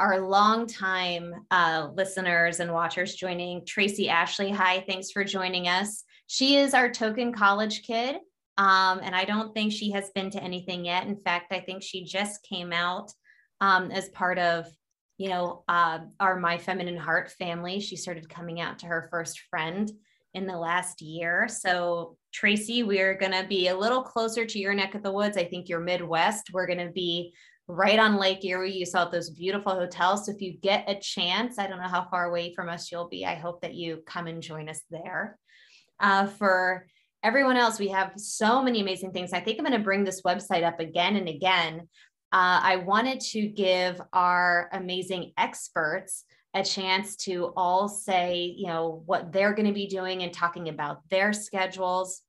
our 0.00 0.18
longtime 0.18 1.34
uh, 1.50 1.88
listeners 1.94 2.58
and 2.58 2.72
watchers 2.72 3.14
joining, 3.14 3.66
Tracy 3.66 4.08
Ashley. 4.08 4.50
Hi, 4.50 4.82
thanks 4.88 5.10
for 5.10 5.24
joining 5.24 5.68
us. 5.68 6.04
She 6.26 6.56
is 6.56 6.72
our 6.72 6.90
token 6.90 7.34
college 7.34 7.82
kid, 7.82 8.16
um, 8.56 9.00
and 9.02 9.14
I 9.14 9.26
don't 9.26 9.52
think 9.52 9.72
she 9.72 9.90
has 9.90 10.10
been 10.14 10.30
to 10.30 10.42
anything 10.42 10.86
yet. 10.86 11.06
In 11.06 11.16
fact, 11.16 11.52
I 11.52 11.60
think 11.60 11.82
she 11.82 12.02
just 12.02 12.42
came 12.42 12.72
out 12.72 13.12
um, 13.60 13.90
as 13.90 14.08
part 14.08 14.38
of, 14.38 14.66
you 15.18 15.28
know, 15.28 15.64
uh, 15.68 15.98
our 16.18 16.40
My 16.40 16.56
Feminine 16.56 16.96
Heart 16.96 17.32
family. 17.32 17.78
She 17.78 17.96
started 17.96 18.26
coming 18.26 18.58
out 18.58 18.78
to 18.78 18.86
her 18.86 19.06
first 19.10 19.38
friend 19.50 19.92
in 20.32 20.46
the 20.46 20.56
last 20.56 21.02
year. 21.02 21.46
So, 21.46 22.16
Tracy, 22.32 22.84
we're 22.84 23.18
going 23.18 23.32
to 23.32 23.46
be 23.46 23.68
a 23.68 23.76
little 23.76 24.02
closer 24.02 24.46
to 24.46 24.58
your 24.58 24.72
neck 24.72 24.94
of 24.94 25.02
the 25.02 25.12
woods. 25.12 25.36
I 25.36 25.44
think 25.44 25.68
you're 25.68 25.80
Midwest. 25.80 26.50
We're 26.54 26.68
going 26.68 26.86
to 26.86 26.92
be 26.92 27.34
right 27.70 27.98
on 27.98 28.16
Lake 28.16 28.44
Erie. 28.44 28.72
You 28.72 28.86
saw 28.86 29.06
those 29.06 29.30
beautiful 29.30 29.72
hotels. 29.72 30.26
So, 30.26 30.32
if 30.32 30.40
you 30.40 30.56
get 30.58 30.88
a 30.88 30.98
chance, 30.98 31.58
I 31.58 31.66
don't 31.66 31.80
know 31.80 31.88
how 31.88 32.06
far 32.10 32.28
away 32.28 32.52
from 32.54 32.68
us 32.68 32.90
you'll 32.90 33.08
be. 33.08 33.24
I 33.24 33.34
hope 33.34 33.60
that 33.62 33.74
you 33.74 34.02
come 34.06 34.26
and 34.26 34.42
join 34.42 34.68
us 34.68 34.82
there. 34.90 35.38
Uh, 35.98 36.26
for 36.26 36.86
everyone 37.22 37.56
else, 37.56 37.78
we 37.78 37.88
have 37.88 38.12
so 38.16 38.62
many 38.62 38.80
amazing 38.80 39.12
things. 39.12 39.32
I 39.32 39.40
think 39.40 39.58
I'm 39.58 39.64
going 39.64 39.78
to 39.78 39.84
bring 39.84 40.04
this 40.04 40.22
website 40.22 40.64
up 40.64 40.80
again 40.80 41.16
and 41.16 41.28
again. 41.28 41.88
Uh, 42.32 42.60
I 42.62 42.76
wanted 42.76 43.20
to 43.20 43.46
give 43.48 44.00
our 44.12 44.68
amazing 44.72 45.32
experts 45.36 46.24
a 46.54 46.64
chance 46.64 47.16
to 47.16 47.52
all 47.56 47.88
say, 47.88 48.54
you 48.56 48.66
know, 48.66 49.02
what 49.06 49.32
they're 49.32 49.54
going 49.54 49.68
to 49.68 49.74
be 49.74 49.86
doing 49.86 50.22
and 50.22 50.32
talking 50.32 50.68
about 50.68 51.08
their 51.08 51.32
schedules. 51.32 52.22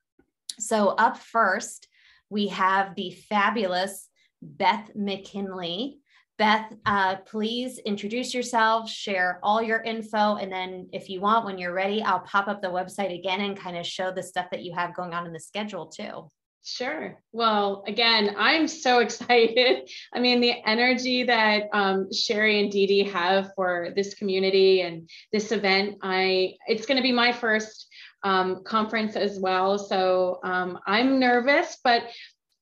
So, 0.60 0.90
up 0.90 1.18
first, 1.18 1.88
we 2.30 2.48
have 2.48 2.96
the 2.96 3.12
fabulous 3.30 4.08
Beth 4.42 4.90
McKinley. 4.96 6.00
Beth, 6.38 6.74
uh, 6.86 7.18
please 7.28 7.78
introduce 7.80 8.34
yourself, 8.34 8.90
share 8.90 9.40
all 9.44 9.62
your 9.62 9.82
info, 9.82 10.38
and 10.38 10.52
then 10.52 10.90
if 10.92 11.08
you 11.08 11.22
want, 11.22 11.46
when 11.46 11.60
you're 11.60 11.74
ready, 11.74 12.02
I'll 12.02 12.22
pop 12.22 12.48
up 12.48 12.62
the 12.62 12.68
website 12.68 13.18
again 13.18 13.42
and 13.42 13.56
kind 13.56 13.78
of 13.78 13.86
show 13.86 14.12
the 14.12 14.24
stuff 14.24 14.48
that 14.52 14.64
you 14.64 14.74
have 14.74 14.96
going 14.96 15.14
on 15.14 15.28
in 15.28 15.34
the 15.34 15.40
schedule 15.40 15.88
too. 15.88 16.32
Sure. 16.64 17.20
Well, 17.32 17.84
again, 17.88 18.36
I'm 18.38 18.68
so 18.68 19.00
excited. 19.06 19.90
I 20.14 20.20
mean, 20.20 20.42
the 20.42 20.54
energy 20.66 21.24
that 21.24 21.64
um, 21.74 22.12
Sherry 22.12 22.60
and 22.60 22.72
Dee 22.72 22.88
Dee 22.88 23.04
have 23.04 23.52
for 23.56 23.90
this 23.96 24.14
community 24.14 24.82
and 24.82 25.10
this 25.32 25.52
event, 25.52 25.98
I 26.02 26.56
it's 26.68 26.86
going 26.86 26.98
to 26.98 27.04
be 27.04 27.12
my 27.12 27.32
first 27.32 27.88
um, 28.24 28.64
conference 28.64 29.16
as 29.16 29.40
well. 29.40 29.80
So 29.80 30.40
um, 30.44 30.80
I'm 30.86 31.20
nervous, 31.20 31.78
but 31.84 32.04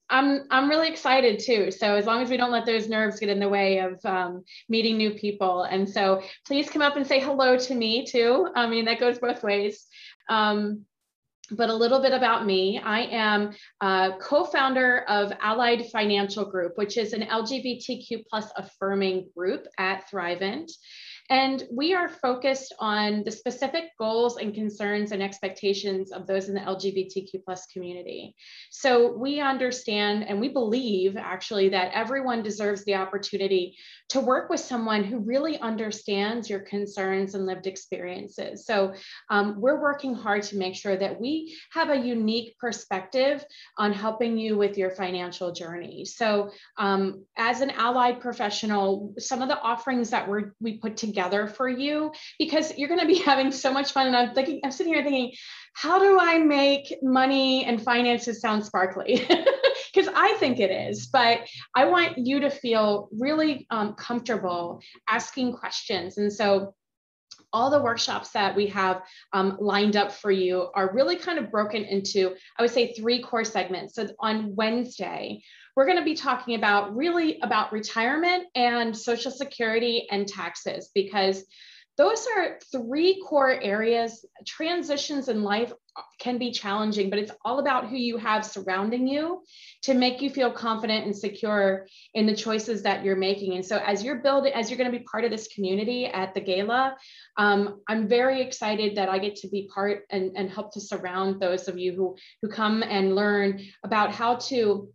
I'm 0.09 0.45
I'm 0.49 0.69
really 0.69 0.89
excited 0.89 1.39
too. 1.39 1.71
So 1.71 1.95
as 1.95 2.05
long 2.05 2.21
as 2.21 2.29
we 2.29 2.37
don't 2.37 2.51
let 2.51 2.65
those 2.65 2.89
nerves 2.89 3.19
get 3.19 3.29
in 3.29 3.39
the 3.39 3.49
way 3.49 3.79
of 3.79 4.03
um, 4.05 4.43
meeting 4.67 4.97
new 4.97 5.11
people, 5.11 5.63
and 5.63 5.89
so 5.89 6.21
please 6.45 6.69
come 6.69 6.81
up 6.81 6.95
and 6.95 7.05
say 7.05 7.19
hello 7.19 7.57
to 7.57 7.75
me 7.75 8.05
too. 8.05 8.47
I 8.55 8.67
mean 8.67 8.85
that 8.85 8.99
goes 8.99 9.19
both 9.19 9.43
ways. 9.43 9.85
Um, 10.29 10.85
but 11.51 11.69
a 11.69 11.73
little 11.73 12.01
bit 12.01 12.13
about 12.13 12.45
me. 12.45 12.79
I 12.79 13.01
am 13.01 13.51
a 13.81 14.11
co-founder 14.19 15.05
of 15.07 15.33
Allied 15.41 15.87
Financial 15.91 16.45
Group, 16.45 16.73
which 16.77 16.97
is 16.97 17.13
an 17.13 17.23
LGBTQ 17.23 18.25
plus 18.29 18.51
affirming 18.55 19.29
group 19.35 19.65
at 19.77 20.09
Thrivent. 20.09 20.71
And 21.29 21.63
we 21.71 21.93
are 21.93 22.09
focused 22.09 22.73
on 22.79 23.23
the 23.23 23.29
specific 23.31 23.91
goals 23.99 24.37
and 24.37 24.53
concerns 24.53 25.11
and 25.11 25.21
expectations 25.21 26.11
of 26.11 26.25
those 26.25 26.49
in 26.49 26.55
the 26.55 26.61
LGBTQ 26.61 27.43
plus 27.45 27.67
community. 27.67 28.35
So 28.71 29.15
we 29.15 29.39
understand 29.39 30.25
and 30.27 30.39
we 30.39 30.49
believe 30.49 31.17
actually 31.17 31.69
that 31.69 31.91
everyone 31.93 32.41
deserves 32.41 32.83
the 32.85 32.95
opportunity 32.95 33.77
to 34.09 34.19
work 34.19 34.49
with 34.49 34.59
someone 34.59 35.03
who 35.03 35.19
really 35.19 35.59
understands 35.59 36.49
your 36.49 36.61
concerns 36.61 37.35
and 37.35 37.45
lived 37.45 37.67
experiences. 37.67 38.65
So 38.65 38.95
um, 39.29 39.61
we're 39.61 39.79
working 39.79 40.15
hard 40.15 40.41
to 40.43 40.57
make 40.57 40.75
sure 40.75 40.97
that 40.97 41.21
we 41.21 41.55
have 41.73 41.91
a 41.91 41.95
unique 41.95 42.57
perspective 42.57 43.45
on 43.77 43.93
helping 43.93 44.35
you 44.35 44.57
with 44.57 44.79
your 44.79 44.89
financial 44.89 45.51
journey. 45.51 46.05
So 46.05 46.49
um, 46.77 47.23
as 47.37 47.61
an 47.61 47.69
allied 47.69 48.19
professional, 48.19 49.13
some 49.19 49.43
of 49.43 49.47
the 49.47 49.61
offerings 49.61 50.09
that 50.09 50.27
we're, 50.27 50.55
we 50.59 50.79
put 50.79 50.97
together 50.97 51.18
for 51.47 51.67
you, 51.67 52.11
because 52.37 52.77
you're 52.77 52.87
going 52.89 52.99
to 52.99 53.07
be 53.07 53.19
having 53.25 53.51
so 53.51 53.71
much 53.73 53.91
fun. 53.91 54.07
And 54.07 54.15
I'm 54.15 54.33
thinking, 54.33 54.61
I'm 54.63 54.71
sitting 54.71 54.93
here 54.93 55.03
thinking, 55.03 55.33
how 55.73 55.99
do 55.99 56.19
I 56.19 56.39
make 56.39 56.97
money 57.01 57.65
and 57.65 57.81
finances 57.81 58.41
sound 58.41 58.65
sparkly? 58.65 59.25
because 59.93 60.11
I 60.15 60.35
think 60.39 60.59
it 60.59 60.71
is. 60.71 61.07
But 61.07 61.47
I 61.75 61.85
want 61.85 62.17
you 62.17 62.39
to 62.41 62.49
feel 62.49 63.09
really 63.11 63.65
um, 63.69 63.93
comfortable 63.93 64.81
asking 65.07 65.53
questions. 65.53 66.17
And 66.17 66.31
so 66.31 66.73
all 67.51 67.69
the 67.69 67.81
workshops 67.81 68.29
that 68.31 68.55
we 68.55 68.67
have 68.67 69.01
um, 69.33 69.57
lined 69.59 69.95
up 69.95 70.11
for 70.11 70.31
you 70.31 70.69
are 70.75 70.93
really 70.93 71.15
kind 71.15 71.39
of 71.39 71.51
broken 71.51 71.83
into, 71.83 72.35
I 72.57 72.61
would 72.61 72.71
say, 72.71 72.93
three 72.93 73.21
core 73.21 73.43
segments. 73.43 73.95
So 73.95 74.07
on 74.19 74.55
Wednesday, 74.55 75.43
we're 75.75 75.85
going 75.85 75.97
to 75.97 76.03
be 76.03 76.15
talking 76.15 76.55
about 76.55 76.95
really 76.95 77.39
about 77.41 77.71
retirement 77.71 78.47
and 78.55 78.95
social 78.95 79.31
security 79.31 80.07
and 80.11 80.27
taxes 80.27 80.89
because 80.93 81.45
those 81.97 82.25
are 82.35 82.59
three 82.71 83.21
core 83.27 83.59
areas. 83.61 84.25
Transitions 84.45 85.27
in 85.27 85.43
life 85.43 85.73
can 86.19 86.37
be 86.37 86.51
challenging, 86.51 87.09
but 87.09 87.19
it's 87.19 87.31
all 87.43 87.59
about 87.59 87.87
who 87.87 87.95
you 87.95 88.17
have 88.17 88.45
surrounding 88.45 89.07
you 89.07 89.43
to 89.83 89.93
make 89.93 90.21
you 90.21 90.29
feel 90.29 90.51
confident 90.51 91.05
and 91.05 91.15
secure 91.15 91.87
in 92.13 92.25
the 92.25 92.35
choices 92.35 92.83
that 92.83 93.03
you're 93.03 93.15
making. 93.15 93.55
And 93.55 93.65
so, 93.65 93.77
as 93.77 94.03
you're 94.03 94.21
building, 94.21 94.53
as 94.53 94.69
you're 94.69 94.77
going 94.77 94.91
to 94.91 94.97
be 94.97 95.03
part 95.03 95.25
of 95.25 95.31
this 95.31 95.47
community 95.47 96.05
at 96.05 96.33
the 96.33 96.41
gala, 96.41 96.95
um, 97.37 97.81
I'm 97.87 98.07
very 98.07 98.41
excited 98.41 98.97
that 98.97 99.09
I 99.09 99.19
get 99.19 99.37
to 99.37 99.47
be 99.47 99.69
part 99.73 100.03
and, 100.09 100.31
and 100.35 100.49
help 100.49 100.73
to 100.73 100.81
surround 100.81 101.41
those 101.41 101.67
of 101.67 101.77
you 101.77 101.93
who 101.93 102.15
who 102.41 102.49
come 102.49 102.83
and 102.83 103.15
learn 103.15 103.61
about 103.83 104.11
how 104.11 104.35
to 104.35 104.89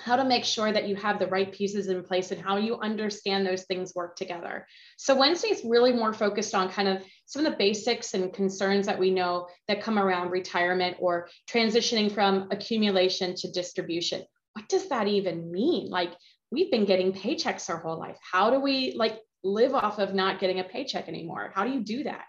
how 0.00 0.16
to 0.16 0.24
make 0.24 0.44
sure 0.44 0.72
that 0.72 0.88
you 0.88 0.96
have 0.96 1.18
the 1.18 1.26
right 1.26 1.52
pieces 1.52 1.88
in 1.88 2.02
place 2.02 2.30
and 2.30 2.40
how 2.40 2.56
you 2.56 2.78
understand 2.78 3.46
those 3.46 3.62
things 3.64 3.94
work 3.94 4.16
together. 4.16 4.66
So 4.96 5.14
Wednesday 5.14 5.48
is 5.48 5.62
really 5.64 5.92
more 5.92 6.12
focused 6.12 6.54
on 6.54 6.68
kind 6.68 6.88
of 6.88 7.04
some 7.26 7.44
of 7.44 7.52
the 7.52 7.58
basics 7.58 8.14
and 8.14 8.32
concerns 8.32 8.86
that 8.86 8.98
we 8.98 9.10
know 9.10 9.48
that 9.68 9.82
come 9.82 9.98
around 9.98 10.30
retirement 10.30 10.96
or 11.00 11.28
transitioning 11.50 12.12
from 12.12 12.48
accumulation 12.50 13.34
to 13.36 13.50
distribution. 13.50 14.22
What 14.52 14.68
does 14.68 14.88
that 14.88 15.08
even 15.08 15.50
mean? 15.50 15.90
Like 15.90 16.12
we've 16.50 16.70
been 16.70 16.84
getting 16.84 17.12
paychecks 17.12 17.68
our 17.70 17.78
whole 17.78 17.98
life. 17.98 18.16
How 18.20 18.50
do 18.50 18.60
we 18.60 18.94
like 18.94 19.18
live 19.42 19.74
off 19.74 19.98
of 19.98 20.14
not 20.14 20.40
getting 20.40 20.60
a 20.60 20.64
paycheck 20.64 21.08
anymore? 21.08 21.52
How 21.54 21.64
do 21.64 21.70
you 21.72 21.80
do 21.80 22.04
that? 22.04 22.24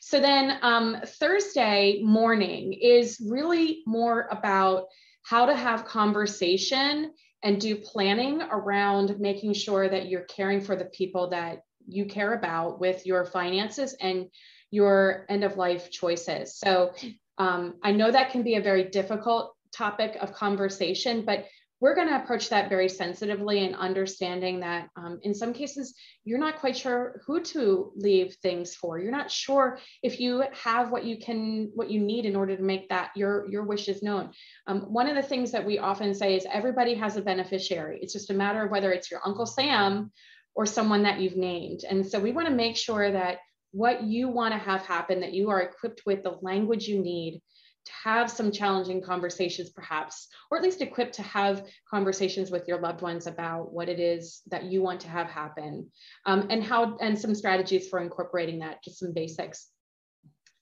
So 0.00 0.20
then 0.20 0.58
um, 0.60 0.98
Thursday 1.06 2.02
morning 2.02 2.74
is 2.74 3.22
really 3.26 3.82
more 3.86 4.28
about 4.30 4.86
how 5.22 5.46
to 5.46 5.54
have 5.56 5.86
conversation 5.86 7.12
and 7.42 7.60
do 7.60 7.76
planning 7.76 8.42
around 8.42 9.18
making 9.18 9.54
sure 9.54 9.88
that 9.88 10.08
you're 10.08 10.22
caring 10.22 10.60
for 10.60 10.76
the 10.76 10.84
people 10.84 11.30
that 11.30 11.62
you 11.86 12.06
care 12.06 12.34
about 12.34 12.80
with 12.80 13.06
your 13.06 13.24
finances 13.24 13.94
and 14.00 14.26
your 14.70 15.26
end 15.28 15.44
of 15.44 15.56
life 15.56 15.90
choices. 15.90 16.56
So 16.56 16.92
um, 17.38 17.74
I 17.82 17.92
know 17.92 18.10
that 18.10 18.30
can 18.30 18.42
be 18.42 18.56
a 18.56 18.60
very 18.62 18.84
difficult 18.84 19.54
topic 19.72 20.16
of 20.20 20.32
conversation, 20.32 21.24
but 21.24 21.46
we're 21.80 21.94
going 21.94 22.08
to 22.08 22.16
approach 22.16 22.48
that 22.48 22.70
very 22.70 22.88
sensitively 22.88 23.66
and 23.66 23.74
understanding 23.74 24.60
that 24.60 24.88
um, 24.96 25.18
in 25.22 25.34
some 25.34 25.52
cases 25.52 25.94
you're 26.24 26.38
not 26.38 26.58
quite 26.58 26.76
sure 26.76 27.20
who 27.26 27.42
to 27.42 27.92
leave 27.96 28.36
things 28.36 28.74
for. 28.74 28.98
You're 28.98 29.10
not 29.10 29.30
sure 29.30 29.78
if 30.02 30.18
you 30.18 30.44
have 30.62 30.90
what 30.90 31.04
you 31.04 31.18
can 31.18 31.70
what 31.74 31.90
you 31.90 32.00
need 32.00 32.24
in 32.24 32.36
order 32.36 32.56
to 32.56 32.62
make 32.62 32.88
that 32.88 33.10
your 33.14 33.46
your 33.50 33.64
wishes 33.64 34.02
known. 34.02 34.30
Um, 34.66 34.80
one 34.92 35.08
of 35.08 35.16
the 35.16 35.22
things 35.22 35.52
that 35.52 35.66
we 35.66 35.78
often 35.78 36.14
say 36.14 36.36
is 36.36 36.46
everybody 36.50 36.94
has 36.94 37.16
a 37.16 37.22
beneficiary. 37.22 37.98
It's 38.00 38.14
just 38.14 38.30
a 38.30 38.34
matter 38.34 38.64
of 38.64 38.70
whether 38.70 38.90
it's 38.90 39.10
your 39.10 39.20
uncle 39.22 39.46
sam 39.46 40.10
or 40.54 40.66
someone 40.66 41.02
that 41.02 41.20
you've 41.20 41.36
named 41.36 41.80
and 41.88 42.06
so 42.06 42.18
we 42.18 42.32
want 42.32 42.46
to 42.48 42.54
make 42.54 42.76
sure 42.76 43.10
that 43.10 43.38
what 43.72 44.04
you 44.04 44.28
want 44.28 44.52
to 44.52 44.58
have 44.58 44.82
happen 44.82 45.20
that 45.20 45.34
you 45.34 45.50
are 45.50 45.62
equipped 45.62 46.02
with 46.06 46.22
the 46.22 46.38
language 46.42 46.86
you 46.86 47.00
need 47.00 47.40
to 47.84 47.92
have 48.02 48.30
some 48.30 48.50
challenging 48.50 49.02
conversations 49.02 49.70
perhaps 49.70 50.28
or 50.50 50.56
at 50.56 50.64
least 50.64 50.80
equipped 50.80 51.14
to 51.14 51.22
have 51.22 51.66
conversations 51.90 52.50
with 52.50 52.66
your 52.66 52.80
loved 52.80 53.02
ones 53.02 53.26
about 53.26 53.72
what 53.72 53.88
it 53.88 54.00
is 54.00 54.42
that 54.50 54.64
you 54.64 54.80
want 54.80 55.00
to 55.00 55.08
have 55.08 55.28
happen 55.28 55.90
um, 56.26 56.46
and 56.50 56.62
how 56.62 56.96
and 56.98 57.18
some 57.18 57.34
strategies 57.34 57.88
for 57.88 58.00
incorporating 58.00 58.60
that 58.60 58.82
just 58.82 58.98
some 58.98 59.12
basics 59.12 59.68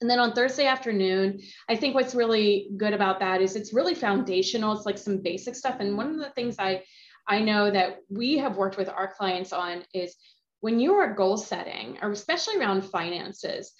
and 0.03 0.11
then 0.11 0.19
on 0.19 0.33
Thursday 0.33 0.67
afternoon, 0.67 1.41
I 1.69 1.77
think 1.77 1.95
what's 1.95 2.15
really 2.15 2.69
good 2.77 2.93
about 2.93 3.21
that 3.21 3.41
is 3.41 3.55
it's 3.55 3.73
really 3.73 3.95
foundational. 3.95 4.77
It's 4.77 4.85
like 4.85 4.99
some 4.99 5.23
basic 5.23 5.55
stuff. 5.55 5.77
And 5.79 5.97
one 5.97 6.11
of 6.11 6.19
the 6.19 6.31
things 6.31 6.57
I 6.59 6.83
I 7.27 7.41
know 7.41 7.71
that 7.71 7.99
we 8.09 8.39
have 8.39 8.57
worked 8.57 8.77
with 8.77 8.89
our 8.89 9.13
clients 9.13 9.53
on 9.53 9.85
is 9.95 10.17
when 10.61 10.79
you 10.79 10.95
are 10.95 11.15
goal 11.15 11.37
setting, 11.37 11.99
or 12.03 12.11
especially 12.11 12.59
around 12.59 12.83
finances, 12.83 13.73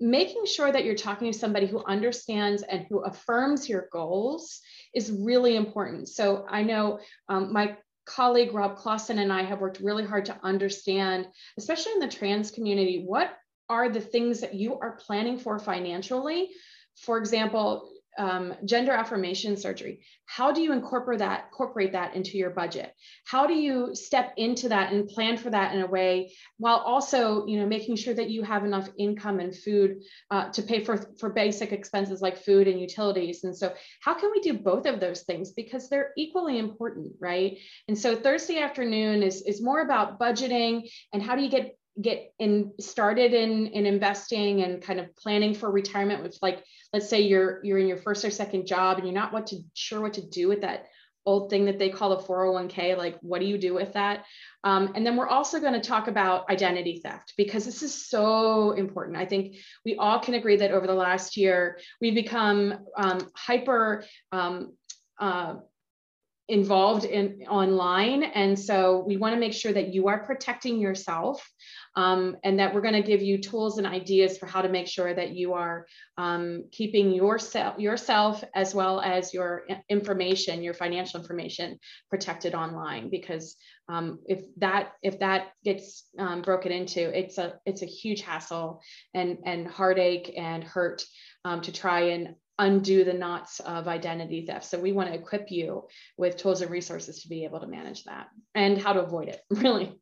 making 0.00 0.46
sure 0.46 0.70
that 0.70 0.84
you're 0.84 0.94
talking 0.94 1.32
to 1.32 1.38
somebody 1.38 1.66
who 1.66 1.84
understands 1.84 2.62
and 2.62 2.86
who 2.88 3.00
affirms 3.00 3.68
your 3.68 3.88
goals 3.92 4.60
is 4.94 5.10
really 5.10 5.56
important. 5.56 6.08
So 6.08 6.46
I 6.48 6.62
know 6.62 7.00
um, 7.28 7.52
my 7.52 7.76
colleague 8.04 8.54
Rob 8.54 8.76
Clausen 8.76 9.18
and 9.18 9.32
I 9.32 9.42
have 9.42 9.60
worked 9.60 9.80
really 9.80 10.04
hard 10.04 10.24
to 10.26 10.38
understand, 10.42 11.26
especially 11.58 11.92
in 11.92 11.98
the 11.98 12.08
trans 12.08 12.50
community, 12.50 13.02
what 13.04 13.32
are 13.68 13.88
the 13.88 14.00
things 14.00 14.40
that 14.40 14.54
you 14.54 14.78
are 14.78 14.96
planning 14.96 15.38
for 15.38 15.58
financially. 15.58 16.50
For 16.96 17.18
example, 17.18 17.90
um, 18.18 18.54
gender 18.64 18.92
affirmation 18.92 19.56
surgery. 19.56 20.00
How 20.26 20.52
do 20.52 20.60
you 20.60 20.72
incorporate 20.72 21.20
that 21.20 21.46
incorporate 21.50 21.92
that 21.92 22.14
into 22.14 22.36
your 22.36 22.50
budget? 22.50 22.92
How 23.24 23.46
do 23.46 23.54
you 23.54 23.94
step 23.94 24.34
into 24.36 24.68
that 24.68 24.92
and 24.92 25.08
plan 25.08 25.36
for 25.36 25.50
that 25.50 25.74
in 25.74 25.80
a 25.80 25.86
way 25.86 26.32
while 26.58 26.78
also 26.78 27.46
you 27.46 27.58
know 27.58 27.66
making 27.66 27.96
sure 27.96 28.14
that 28.14 28.28
you 28.28 28.42
have 28.42 28.64
enough 28.64 28.88
income 28.98 29.40
and 29.40 29.56
food 29.56 30.02
uh, 30.30 30.50
to 30.50 30.62
pay 30.62 30.84
for 30.84 30.96
for 31.18 31.30
basic 31.30 31.72
expenses 31.72 32.20
like 32.20 32.44
food 32.44 32.68
and 32.68 32.80
utilities? 32.80 33.44
And 33.44 33.56
so 33.56 33.72
how 34.00 34.14
can 34.14 34.30
we 34.32 34.40
do 34.40 34.58
both 34.58 34.86
of 34.86 35.00
those 35.00 35.22
things? 35.22 35.52
Because 35.52 35.88
they're 35.88 36.12
equally 36.16 36.58
important 36.58 37.12
right? 37.20 37.58
And 37.86 37.98
so 37.98 38.16
thursday 38.16 38.58
afternoon 38.58 39.22
is 39.22 39.42
is 39.42 39.62
more 39.62 39.80
about 39.80 40.18
budgeting 40.18 40.90
and 41.12 41.22
how 41.22 41.36
do 41.36 41.42
you 41.42 41.50
get 41.50 41.76
get 42.00 42.32
in 42.38 42.72
started 42.80 43.34
in 43.34 43.66
in 43.68 43.86
investing 43.86 44.62
and 44.62 44.82
kind 44.82 45.00
of 45.00 45.14
planning 45.16 45.54
for 45.54 45.70
retirement 45.70 46.22
with 46.22 46.38
like 46.42 46.64
let's 46.92 47.08
say 47.08 47.20
you're 47.20 47.60
you're 47.64 47.78
in 47.78 47.86
your 47.86 47.96
first 47.96 48.24
or 48.24 48.30
second 48.30 48.66
job 48.66 48.98
and 48.98 49.06
you're 49.06 49.14
not 49.14 49.32
what 49.32 49.48
to 49.48 49.58
sure 49.74 50.00
what 50.00 50.14
to 50.14 50.26
do 50.26 50.48
with 50.48 50.60
that 50.60 50.86
old 51.28 51.50
thing 51.50 51.66
that 51.66 51.78
they 51.78 51.90
call 51.90 52.16
the 52.16 52.22
401k 52.22 52.96
like 52.96 53.18
what 53.20 53.40
do 53.40 53.46
you 53.46 53.58
do 53.58 53.74
with 53.74 53.92
that? 53.92 54.24
Um, 54.64 54.92
and 54.94 55.04
then 55.06 55.14
we're 55.14 55.28
also 55.28 55.60
going 55.60 55.74
to 55.74 55.80
talk 55.80 56.08
about 56.08 56.48
identity 56.48 57.00
theft 57.04 57.34
because 57.36 57.66
this 57.66 57.82
is 57.82 58.08
so 58.08 58.72
important. 58.72 59.18
I 59.18 59.26
think 59.26 59.56
we 59.84 59.96
all 59.96 60.20
can 60.20 60.34
agree 60.34 60.56
that 60.56 60.70
over 60.70 60.86
the 60.86 60.94
last 60.94 61.36
year 61.36 61.78
we've 62.00 62.14
become 62.14 62.78
um, 62.96 63.28
hyper 63.36 64.04
um, 64.32 64.72
uh, 65.20 65.56
involved 66.48 67.04
in 67.04 67.44
online. 67.48 68.22
And 68.22 68.58
so 68.58 69.04
we 69.06 69.18
want 69.18 69.34
to 69.34 69.40
make 69.40 69.52
sure 69.52 69.72
that 69.72 69.92
you 69.92 70.08
are 70.08 70.24
protecting 70.24 70.80
yourself 70.80 71.46
um, 71.94 72.36
and 72.42 72.58
that 72.58 72.74
we're 72.74 72.80
going 72.80 72.94
to 72.94 73.02
give 73.02 73.20
you 73.20 73.38
tools 73.38 73.76
and 73.76 73.86
ideas 73.86 74.38
for 74.38 74.46
how 74.46 74.62
to 74.62 74.68
make 74.68 74.86
sure 74.86 75.12
that 75.12 75.30
you 75.30 75.54
are 75.54 75.86
um, 76.16 76.64
keeping 76.72 77.12
yourself 77.12 77.78
yourself 77.78 78.42
as 78.54 78.74
well 78.74 79.00
as 79.00 79.34
your 79.34 79.66
information 79.88 80.62
your 80.62 80.74
financial 80.74 81.20
information 81.20 81.78
protected 82.08 82.54
online. 82.54 83.10
Because 83.10 83.56
um, 83.88 84.20
if 84.26 84.42
that 84.56 84.92
if 85.02 85.18
that 85.18 85.48
gets 85.64 86.04
um, 86.18 86.40
broken 86.40 86.72
into 86.72 87.00
it's 87.18 87.36
a 87.36 87.58
it's 87.66 87.82
a 87.82 87.86
huge 87.86 88.22
hassle 88.22 88.80
and 89.12 89.38
and 89.44 89.66
heartache 89.66 90.32
and 90.36 90.64
hurt 90.64 91.04
um, 91.44 91.60
to 91.62 91.72
try 91.72 92.00
and 92.10 92.36
undo 92.58 93.04
the 93.04 93.12
knots 93.12 93.60
of 93.60 93.88
identity 93.88 94.44
theft. 94.46 94.64
So 94.64 94.78
we 94.78 94.92
want 94.92 95.08
to 95.08 95.14
equip 95.14 95.50
you 95.50 95.86
with 96.16 96.36
tools 96.36 96.60
and 96.60 96.70
resources 96.70 97.22
to 97.22 97.28
be 97.28 97.44
able 97.44 97.60
to 97.60 97.66
manage 97.66 98.04
that 98.04 98.28
and 98.54 98.80
how 98.80 98.92
to 98.92 99.02
avoid 99.02 99.28
it, 99.28 99.40
really. 99.50 99.98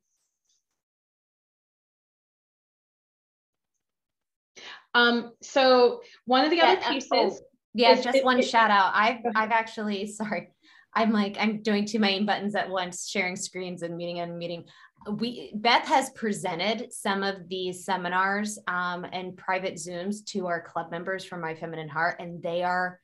Um, 4.94 5.32
so 5.42 6.00
one 6.24 6.44
of 6.44 6.50
the 6.50 6.56
yeah, 6.56 6.76
other 6.78 6.94
pieces. 6.94 7.10
oh, 7.12 7.38
yeah, 7.74 8.00
just 8.00 8.24
one 8.24 8.40
shout 8.40 8.70
out. 8.70 8.92
I've 8.94 9.18
I've 9.34 9.50
actually 9.50 10.06
sorry. 10.12 10.48
I'm 10.94 11.12
like, 11.12 11.36
I'm 11.38 11.60
doing 11.60 11.84
two 11.84 11.98
main 11.98 12.24
buttons 12.24 12.54
at 12.54 12.70
once, 12.70 13.06
sharing 13.06 13.36
screens 13.36 13.82
and 13.82 13.98
meeting 13.98 14.20
and 14.20 14.38
meeting. 14.38 14.64
We 15.10 15.52
Beth 15.54 15.86
has 15.86 16.10
presented 16.10 16.92
some 16.92 17.22
of 17.22 17.48
these 17.48 17.84
seminars 17.84 18.58
um, 18.66 19.06
and 19.12 19.36
private 19.36 19.74
Zooms 19.74 20.24
to 20.26 20.46
our 20.46 20.60
club 20.60 20.90
members 20.90 21.24
from 21.24 21.40
My 21.40 21.54
Feminine 21.54 21.88
Heart, 21.88 22.16
and 22.20 22.42
they 22.42 22.62
are 22.62 23.00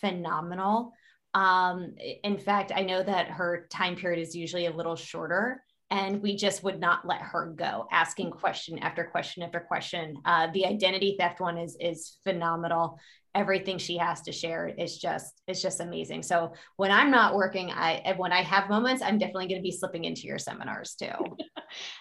phenomenal. 0.00 0.92
Um, 1.32 1.94
in 2.24 2.38
fact, 2.38 2.72
I 2.74 2.82
know 2.82 3.02
that 3.02 3.28
her 3.28 3.66
time 3.70 3.96
period 3.96 4.20
is 4.20 4.34
usually 4.34 4.66
a 4.66 4.72
little 4.72 4.96
shorter 4.96 5.62
and 5.90 6.22
we 6.22 6.36
just 6.36 6.62
would 6.62 6.78
not 6.78 7.06
let 7.06 7.20
her 7.20 7.52
go 7.56 7.86
asking 7.90 8.30
question 8.30 8.78
after 8.78 9.04
question 9.04 9.42
after 9.42 9.60
question 9.60 10.16
uh, 10.24 10.46
the 10.52 10.66
identity 10.66 11.16
theft 11.18 11.40
one 11.40 11.58
is 11.58 11.76
is 11.80 12.16
phenomenal 12.22 12.98
everything 13.34 13.78
she 13.78 13.96
has 13.96 14.20
to 14.22 14.32
share 14.32 14.68
is 14.68 14.98
just 14.98 15.40
it's 15.46 15.62
just 15.62 15.80
amazing. 15.80 16.22
So 16.22 16.52
when 16.76 16.90
i'm 16.90 17.10
not 17.10 17.34
working 17.34 17.70
i 17.70 18.14
when 18.16 18.32
i 18.32 18.42
have 18.42 18.68
moments 18.68 19.02
i'm 19.02 19.18
definitely 19.18 19.48
going 19.48 19.60
to 19.60 19.62
be 19.62 19.72
slipping 19.72 20.04
into 20.04 20.22
your 20.22 20.38
seminars 20.38 20.94
too. 20.94 21.36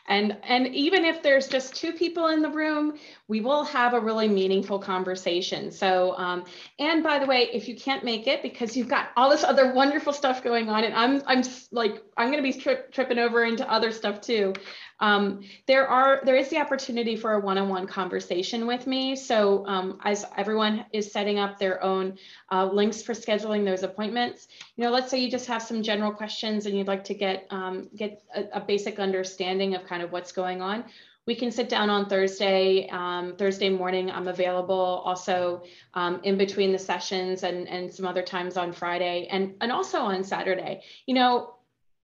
And 0.08 0.36
and 0.42 0.66
even 0.68 1.06
if 1.06 1.22
there's 1.22 1.48
just 1.48 1.76
two 1.76 1.94
people 1.94 2.30
in 2.30 2.42
the 2.42 2.50
room 2.50 2.98
we 3.28 3.40
will 3.40 3.64
have 3.66 3.94
a 3.94 4.00
really 4.00 4.28
meaningful 4.28 4.80
conversation. 4.80 5.72
So 5.72 6.18
um, 6.18 6.46
and 6.80 7.04
by 7.04 7.20
the 7.20 7.28
way 7.28 7.50
if 7.54 7.68
you 7.68 7.76
can't 7.76 8.04
make 8.04 8.26
it 8.26 8.42
because 8.42 8.76
you've 8.76 8.88
got 8.88 9.10
all 9.16 9.30
this 9.30 9.44
other 9.44 9.72
wonderful 9.72 10.12
stuff 10.12 10.44
going 10.44 10.70
on 10.70 10.84
and 10.84 10.96
i'm 10.96 11.22
i'm 11.28 11.44
like 11.72 12.02
i'm 12.18 12.32
going 12.32 12.44
to 12.44 12.52
be 12.52 12.60
tri- 12.60 12.82
tripping 12.92 13.20
over 13.20 13.44
into 13.44 13.70
other 13.72 13.92
stuff 13.92 14.22
too 14.22 14.54
um, 15.00 15.42
there 15.66 15.88
are 15.88 16.22
there 16.26 16.36
is 16.36 16.50
the 16.50 16.58
opportunity 16.58 17.16
for 17.16 17.34
a 17.34 17.40
one-on-one 17.40 17.88
conversation 17.88 18.68
with 18.68 18.86
me. 18.86 19.16
So 19.16 19.66
um, 19.66 20.00
as 20.04 20.26
everyone 20.38 20.86
is 20.92 21.12
setting 21.12 21.40
up 21.40 21.58
their 21.58 21.82
own 21.84 22.18
uh, 22.52 22.66
links 22.66 23.02
for 23.02 23.14
scheduling 23.14 23.64
those 23.64 23.84
appointments, 23.84 24.48
you 24.76 24.84
know, 24.84 24.92
let's 24.92 25.10
say 25.10 25.20
you 25.20 25.32
just 25.32 25.48
have 25.48 25.62
some 25.62 25.82
general 25.82 26.12
questions 26.12 26.66
and 26.66 26.78
you'd 26.78 26.88
like 26.88 27.04
to 27.06 27.14
get 27.14 27.48
um, 27.50 27.90
get 27.96 28.22
a, 28.36 28.46
a, 28.54 28.62
basic 28.62 29.00
understanding 29.00 29.76
of 29.76 29.86
kind 29.86 30.04
of 30.04 30.12
what's 30.12 30.32
going 30.32 30.62
on. 30.62 30.84
We 31.26 31.36
can 31.36 31.52
sit 31.52 31.70
down 31.70 31.90
on 31.90 32.10
Thursday, 32.10 32.90
um, 32.90 33.36
Thursday 33.38 33.70
morning. 33.70 34.10
I'm 34.10 34.28
available 34.28 35.04
also 35.06 35.64
um, 35.94 36.22
in 36.24 36.38
between 36.38 36.72
the 36.72 36.80
sessions 36.80 37.44
and, 37.44 37.68
and 37.68 37.94
some 37.94 38.08
other 38.08 38.24
times 38.24 38.58
on 38.58 38.74
Friday 38.74 39.28
and, 39.30 39.54
and 39.62 39.72
also 39.72 40.00
on 40.00 40.24
Saturday. 40.24 40.82
You 41.06 41.14
know, 41.14 41.56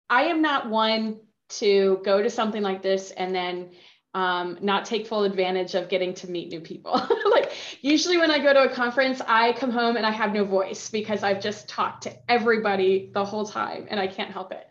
I 0.09 0.23
am 0.23 0.41
not 0.41 0.69
one 0.69 1.19
to 1.49 1.99
go 2.03 2.21
to 2.21 2.29
something 2.29 2.61
like 2.61 2.81
this 2.81 3.11
and 3.11 3.33
then 3.33 3.71
um, 4.13 4.57
not 4.61 4.85
take 4.85 5.05
full 5.05 5.23
advantage 5.23 5.75
of 5.75 5.87
getting 5.87 6.13
to 6.15 6.29
meet 6.29 6.49
new 6.49 6.59
people. 6.59 6.93
like 7.31 7.51
usually 7.81 8.17
when 8.17 8.31
I 8.31 8.39
go 8.39 8.53
to 8.53 8.63
a 8.63 8.69
conference, 8.69 9.21
I 9.27 9.53
come 9.53 9.69
home 9.69 9.97
and 9.97 10.05
I 10.05 10.11
have 10.11 10.33
no 10.33 10.45
voice 10.45 10.89
because 10.89 11.23
I've 11.23 11.41
just 11.41 11.67
talked 11.67 12.03
to 12.03 12.31
everybody 12.31 13.11
the 13.13 13.23
whole 13.23 13.45
time 13.45 13.87
and 13.89 13.99
I 13.99 14.07
can't 14.07 14.31
help 14.31 14.51
it. 14.51 14.67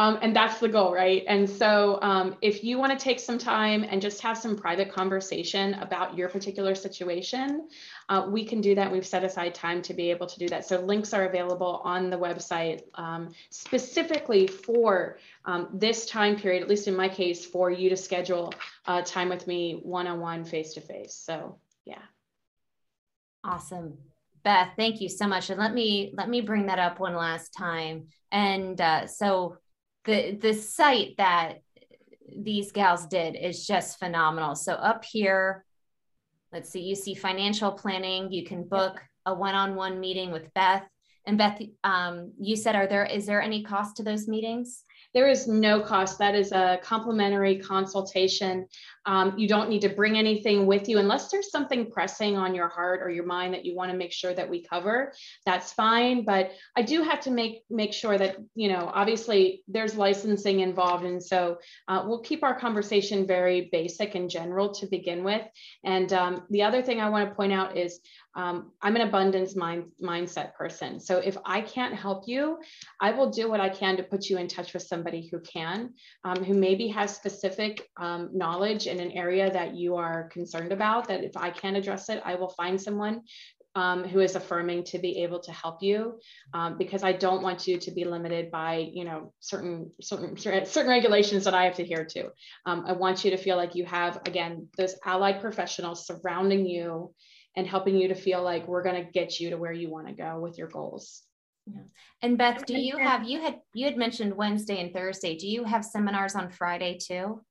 Um, 0.00 0.16
and 0.22 0.34
that's 0.34 0.60
the 0.60 0.68
goal, 0.68 0.94
right? 0.94 1.24
And 1.26 1.50
so 1.50 1.98
um, 2.02 2.36
if 2.40 2.62
you 2.62 2.78
want 2.78 2.96
to 2.96 3.04
take 3.04 3.18
some 3.18 3.36
time 3.36 3.82
and 3.82 4.00
just 4.00 4.20
have 4.20 4.38
some 4.38 4.56
private 4.56 4.92
conversation 4.92 5.74
about 5.74 6.16
your 6.16 6.28
particular 6.28 6.76
situation, 6.76 7.68
uh, 8.08 8.28
we 8.30 8.44
can 8.44 8.60
do 8.60 8.76
that. 8.76 8.92
We've 8.92 9.04
set 9.04 9.24
aside 9.24 9.56
time 9.56 9.82
to 9.82 9.94
be 9.94 10.08
able 10.10 10.28
to 10.28 10.38
do 10.38 10.48
that. 10.50 10.64
So 10.64 10.80
links 10.80 11.12
are 11.12 11.24
available 11.24 11.80
on 11.84 12.10
the 12.10 12.16
website 12.16 12.82
um, 12.94 13.30
specifically 13.50 14.46
for 14.46 15.18
um, 15.44 15.68
this 15.74 16.06
time 16.06 16.36
period, 16.36 16.62
at 16.62 16.68
least 16.68 16.86
in 16.86 16.94
my 16.94 17.08
case, 17.08 17.44
for 17.44 17.68
you 17.68 17.90
to 17.90 17.96
schedule 17.96 18.54
uh, 18.86 19.02
time 19.02 19.28
with 19.28 19.48
me 19.48 19.80
one-on-one, 19.82 20.44
face-to-face. 20.44 21.14
So 21.14 21.58
yeah. 21.84 22.02
Awesome. 23.42 23.98
Beth, 24.44 24.70
thank 24.76 25.00
you 25.00 25.08
so 25.08 25.26
much. 25.26 25.50
And 25.50 25.58
let 25.58 25.74
me 25.74 26.12
let 26.16 26.28
me 26.28 26.40
bring 26.40 26.66
that 26.66 26.78
up 26.78 27.00
one 27.00 27.16
last 27.16 27.52
time. 27.52 28.06
And 28.30 28.80
uh, 28.80 29.08
so 29.08 29.58
the 30.08 30.38
the 30.40 30.54
site 30.54 31.18
that 31.18 31.58
these 32.34 32.72
gals 32.72 33.06
did 33.06 33.36
is 33.36 33.66
just 33.66 33.98
phenomenal. 33.98 34.54
So 34.54 34.72
up 34.72 35.04
here, 35.04 35.64
let's 36.50 36.70
see, 36.70 36.80
you 36.80 36.94
see 36.94 37.14
financial 37.14 37.72
planning. 37.72 38.32
You 38.32 38.44
can 38.44 38.64
book 38.64 39.00
a 39.26 39.34
one-on-one 39.34 40.00
meeting 40.00 40.30
with 40.30 40.52
Beth. 40.54 40.84
And 41.26 41.36
Beth, 41.36 41.60
um, 41.84 42.32
you 42.40 42.56
said, 42.56 42.74
are 42.74 42.86
there 42.86 43.04
is 43.04 43.26
there 43.26 43.42
any 43.42 43.62
cost 43.62 43.96
to 43.96 44.02
those 44.02 44.26
meetings? 44.26 44.82
There 45.14 45.28
is 45.28 45.48
no 45.48 45.80
cost. 45.80 46.18
That 46.18 46.34
is 46.34 46.52
a 46.52 46.78
complimentary 46.82 47.58
consultation. 47.58 48.66
Um, 49.06 49.38
you 49.38 49.48
don't 49.48 49.70
need 49.70 49.80
to 49.82 49.88
bring 49.88 50.18
anything 50.18 50.66
with 50.66 50.88
you 50.88 50.98
unless 50.98 51.30
there's 51.30 51.50
something 51.50 51.90
pressing 51.90 52.36
on 52.36 52.54
your 52.54 52.68
heart 52.68 53.00
or 53.02 53.10
your 53.10 53.24
mind 53.24 53.54
that 53.54 53.64
you 53.64 53.74
want 53.74 53.90
to 53.90 53.96
make 53.96 54.12
sure 54.12 54.34
that 54.34 54.50
we 54.50 54.62
cover. 54.62 55.12
That's 55.46 55.72
fine. 55.72 56.24
But 56.24 56.52
I 56.76 56.82
do 56.82 57.02
have 57.02 57.20
to 57.20 57.30
make 57.30 57.62
make 57.70 57.94
sure 57.94 58.18
that 58.18 58.36
you 58.54 58.68
know 58.68 58.90
obviously 58.92 59.62
there's 59.66 59.96
licensing 59.96 60.60
involved, 60.60 61.04
and 61.04 61.22
so 61.22 61.58
uh, 61.88 62.04
we'll 62.06 62.20
keep 62.20 62.42
our 62.42 62.58
conversation 62.58 63.26
very 63.26 63.68
basic 63.72 64.14
and 64.14 64.28
general 64.28 64.74
to 64.74 64.86
begin 64.86 65.24
with. 65.24 65.42
And 65.84 66.12
um, 66.12 66.44
the 66.50 66.62
other 66.62 66.82
thing 66.82 67.00
I 67.00 67.08
want 67.08 67.28
to 67.28 67.34
point 67.34 67.52
out 67.52 67.78
is 67.78 68.00
um, 68.38 68.70
I'm 68.80 68.94
an 68.94 69.02
abundance 69.02 69.56
mind, 69.56 69.86
mindset 70.00 70.54
person. 70.54 71.00
So 71.00 71.18
if 71.18 71.36
I 71.44 71.60
can't 71.60 71.92
help 71.92 72.28
you, 72.28 72.58
I 73.00 73.10
will 73.10 73.30
do 73.30 73.50
what 73.50 73.60
I 73.60 73.68
can 73.68 73.96
to 73.96 74.04
put 74.04 74.26
you 74.26 74.38
in 74.38 74.46
touch 74.46 74.72
with 74.74 74.84
somebody 74.84 75.28
who 75.28 75.40
can, 75.40 75.92
um, 76.24 76.44
who 76.44 76.54
maybe 76.54 76.86
has 76.86 77.14
specific 77.14 77.88
um, 78.00 78.30
knowledge 78.32 78.86
in 78.86 79.00
an 79.00 79.10
area 79.10 79.52
that 79.52 79.74
you 79.74 79.96
are 79.96 80.28
concerned 80.28 80.70
about. 80.70 81.08
That 81.08 81.24
if 81.24 81.36
I 81.36 81.50
can't 81.50 81.76
address 81.76 82.08
it, 82.10 82.22
I 82.24 82.36
will 82.36 82.50
find 82.50 82.80
someone 82.80 83.22
um, 83.74 84.04
who 84.04 84.20
is 84.20 84.36
affirming 84.36 84.84
to 84.84 85.00
be 85.00 85.24
able 85.24 85.40
to 85.40 85.52
help 85.52 85.82
you 85.82 86.20
um, 86.54 86.78
because 86.78 87.02
I 87.02 87.12
don't 87.12 87.42
want 87.42 87.66
you 87.66 87.76
to 87.78 87.90
be 87.90 88.04
limited 88.04 88.52
by 88.52 88.88
you 88.92 89.04
know 89.04 89.32
certain 89.40 89.90
certain 90.00 90.36
certain 90.36 90.88
regulations 90.88 91.44
that 91.44 91.54
I 91.54 91.64
have 91.64 91.74
to 91.74 91.82
adhere 91.82 92.04
to. 92.04 92.28
Um, 92.66 92.84
I 92.86 92.92
want 92.92 93.24
you 93.24 93.32
to 93.32 93.36
feel 93.36 93.56
like 93.56 93.74
you 93.74 93.84
have 93.86 94.20
again 94.26 94.68
those 94.76 94.94
allied 95.04 95.40
professionals 95.40 96.06
surrounding 96.06 96.66
you 96.66 97.14
and 97.56 97.66
helping 97.66 97.96
you 97.96 98.08
to 98.08 98.14
feel 98.14 98.42
like 98.42 98.68
we're 98.68 98.82
going 98.82 99.04
to 99.04 99.10
get 99.10 99.40
you 99.40 99.50
to 99.50 99.56
where 99.56 99.72
you 99.72 99.90
want 99.90 100.06
to 100.06 100.12
go 100.12 100.38
with 100.40 100.58
your 100.58 100.68
goals. 100.68 101.22
Yeah. 101.66 101.82
And 102.22 102.38
Beth, 102.38 102.64
do 102.66 102.78
you 102.78 102.96
have 102.96 103.28
you 103.28 103.40
had 103.40 103.60
you 103.74 103.84
had 103.86 103.96
mentioned 103.96 104.34
Wednesday 104.34 104.80
and 104.80 104.92
Thursday. 104.92 105.36
Do 105.36 105.46
you 105.46 105.64
have 105.64 105.84
seminars 105.84 106.34
on 106.34 106.50
Friday 106.50 106.98
too? 106.98 107.42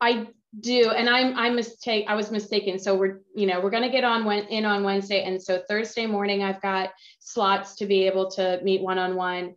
I 0.00 0.28
do, 0.60 0.90
and 0.90 1.08
I'm 1.08 1.36
I 1.36 1.50
mistake 1.50 2.06
I 2.08 2.14
was 2.14 2.30
mistaken. 2.30 2.78
So 2.78 2.96
we're 2.96 3.20
you 3.34 3.46
know 3.46 3.60
we're 3.60 3.70
going 3.70 3.82
to 3.82 3.88
get 3.88 4.04
on 4.04 4.24
when 4.24 4.44
in 4.46 4.64
on 4.64 4.82
Wednesday, 4.82 5.22
and 5.22 5.42
so 5.42 5.62
Thursday 5.68 6.06
morning 6.06 6.42
I've 6.42 6.60
got 6.60 6.90
slots 7.20 7.76
to 7.76 7.86
be 7.86 8.06
able 8.06 8.30
to 8.32 8.60
meet 8.62 8.82
one 8.82 8.98
on 8.98 9.16
one 9.16 9.54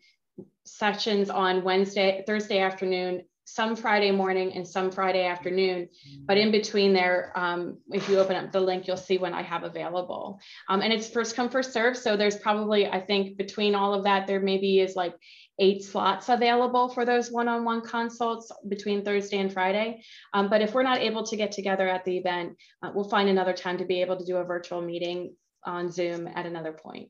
sessions 0.66 1.30
on 1.30 1.64
Wednesday 1.64 2.24
Thursday 2.28 2.60
afternoon 2.60 3.24
some 3.54 3.76
Friday 3.76 4.12
morning 4.12 4.54
and 4.54 4.68
some 4.68 4.92
Friday 4.92 5.26
afternoon. 5.26 5.90
But 6.26 6.38
in 6.38 6.52
between 6.52 6.94
there, 6.94 7.32
um, 7.36 7.78
if 7.90 8.08
you 8.08 8.20
open 8.20 8.36
up 8.36 8.52
the 8.52 8.60
link, 8.60 8.88
you'll 8.88 8.98
see 8.98 9.18
when 9.18 9.34
I 9.34 9.42
have 9.42 9.64
available. 9.64 10.40
Um, 10.70 10.82
and 10.82 10.94
it's 10.94 11.10
first 11.10 11.36
come, 11.36 11.50
first 11.50 11.74
serve. 11.74 11.98
So 11.98 12.16
there's 12.16 12.38
probably, 12.38 12.88
I 12.88 13.02
think 13.02 13.38
between 13.38 13.76
all 13.76 13.94
of 13.94 14.04
that, 14.04 14.28
there 14.28 14.40
maybe 14.40 14.80
is 14.80 14.96
like 14.96 15.16
eight 15.60 15.84
slots 15.84 16.30
available 16.30 16.90
for 16.90 17.06
those 17.06 17.32
one-on-one 17.32 17.82
consults 17.82 18.52
between 18.68 19.04
Thursday 19.04 19.40
and 19.40 19.52
Friday. 19.52 20.04
Um, 20.34 20.50
but 20.50 20.62
if 20.62 20.74
we're 20.74 20.84
not 20.84 21.00
able 21.00 21.26
to 21.26 21.36
get 21.36 21.52
together 21.52 21.88
at 21.88 22.06
the 22.06 22.18
event, 22.18 22.56
uh, 22.82 22.92
we'll 22.94 23.10
find 23.10 23.30
another 23.30 23.54
time 23.54 23.78
to 23.80 23.86
be 23.86 24.02
able 24.02 24.18
to 24.18 24.26
do 24.26 24.38
a 24.38 24.44
virtual 24.44 24.82
meeting 24.82 25.36
on 25.66 25.92
Zoom 25.92 26.28
at 26.28 26.46
another 26.46 26.72
point. 26.72 27.10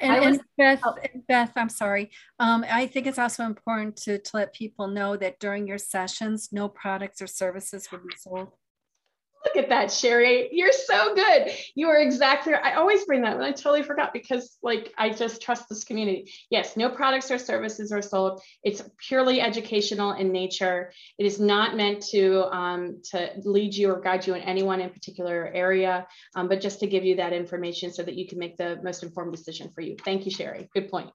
And, 0.00 0.24
and 0.24 0.40
Beth, 0.56 0.80
oh. 0.84 0.94
Beth, 1.28 1.52
I'm 1.56 1.68
sorry. 1.68 2.10
Um, 2.38 2.64
I 2.70 2.86
think 2.86 3.06
it's 3.06 3.18
also 3.18 3.44
important 3.44 3.96
to, 3.98 4.18
to 4.18 4.30
let 4.34 4.54
people 4.54 4.88
know 4.88 5.16
that 5.16 5.38
during 5.40 5.66
your 5.66 5.78
sessions, 5.78 6.50
no 6.52 6.68
products 6.68 7.20
or 7.20 7.26
services 7.26 7.88
will 7.90 8.00
be 8.00 8.14
sold. 8.18 8.52
Look 9.44 9.56
at 9.56 9.70
that, 9.70 9.90
Sherry. 9.90 10.50
You're 10.52 10.72
so 10.72 11.14
good. 11.14 11.50
You 11.74 11.88
are 11.88 11.96
exactly 11.96 12.52
I 12.52 12.74
always 12.74 13.04
bring 13.06 13.22
that 13.22 13.36
and 13.36 13.44
I 13.44 13.52
totally 13.52 13.82
forgot 13.82 14.12
because 14.12 14.58
like 14.62 14.92
I 14.98 15.10
just 15.10 15.40
trust 15.40 15.68
this 15.68 15.84
community. 15.84 16.30
Yes, 16.50 16.76
no 16.76 16.90
products 16.90 17.30
or 17.30 17.38
services 17.38 17.90
are 17.90 18.02
sold. 18.02 18.42
It's 18.62 18.82
purely 18.98 19.40
educational 19.40 20.12
in 20.12 20.30
nature. 20.30 20.92
It 21.18 21.24
is 21.24 21.40
not 21.40 21.74
meant 21.74 22.02
to 22.10 22.54
um, 22.54 23.00
to 23.10 23.30
lead 23.44 23.74
you 23.74 23.90
or 23.90 24.00
guide 24.00 24.26
you 24.26 24.34
in 24.34 24.42
any 24.42 24.62
one 24.62 24.80
in 24.80 24.90
particular 24.90 25.50
area, 25.54 26.06
um, 26.34 26.48
but 26.48 26.60
just 26.60 26.80
to 26.80 26.86
give 26.86 27.04
you 27.04 27.16
that 27.16 27.32
information 27.32 27.92
so 27.92 28.02
that 28.02 28.16
you 28.16 28.26
can 28.26 28.38
make 28.38 28.58
the 28.58 28.78
most 28.82 29.02
informed 29.02 29.32
decision 29.32 29.70
for 29.74 29.80
you. 29.80 29.96
Thank 30.04 30.26
you, 30.26 30.30
Sherry. 30.30 30.68
Good 30.74 30.90
point. 30.90 31.10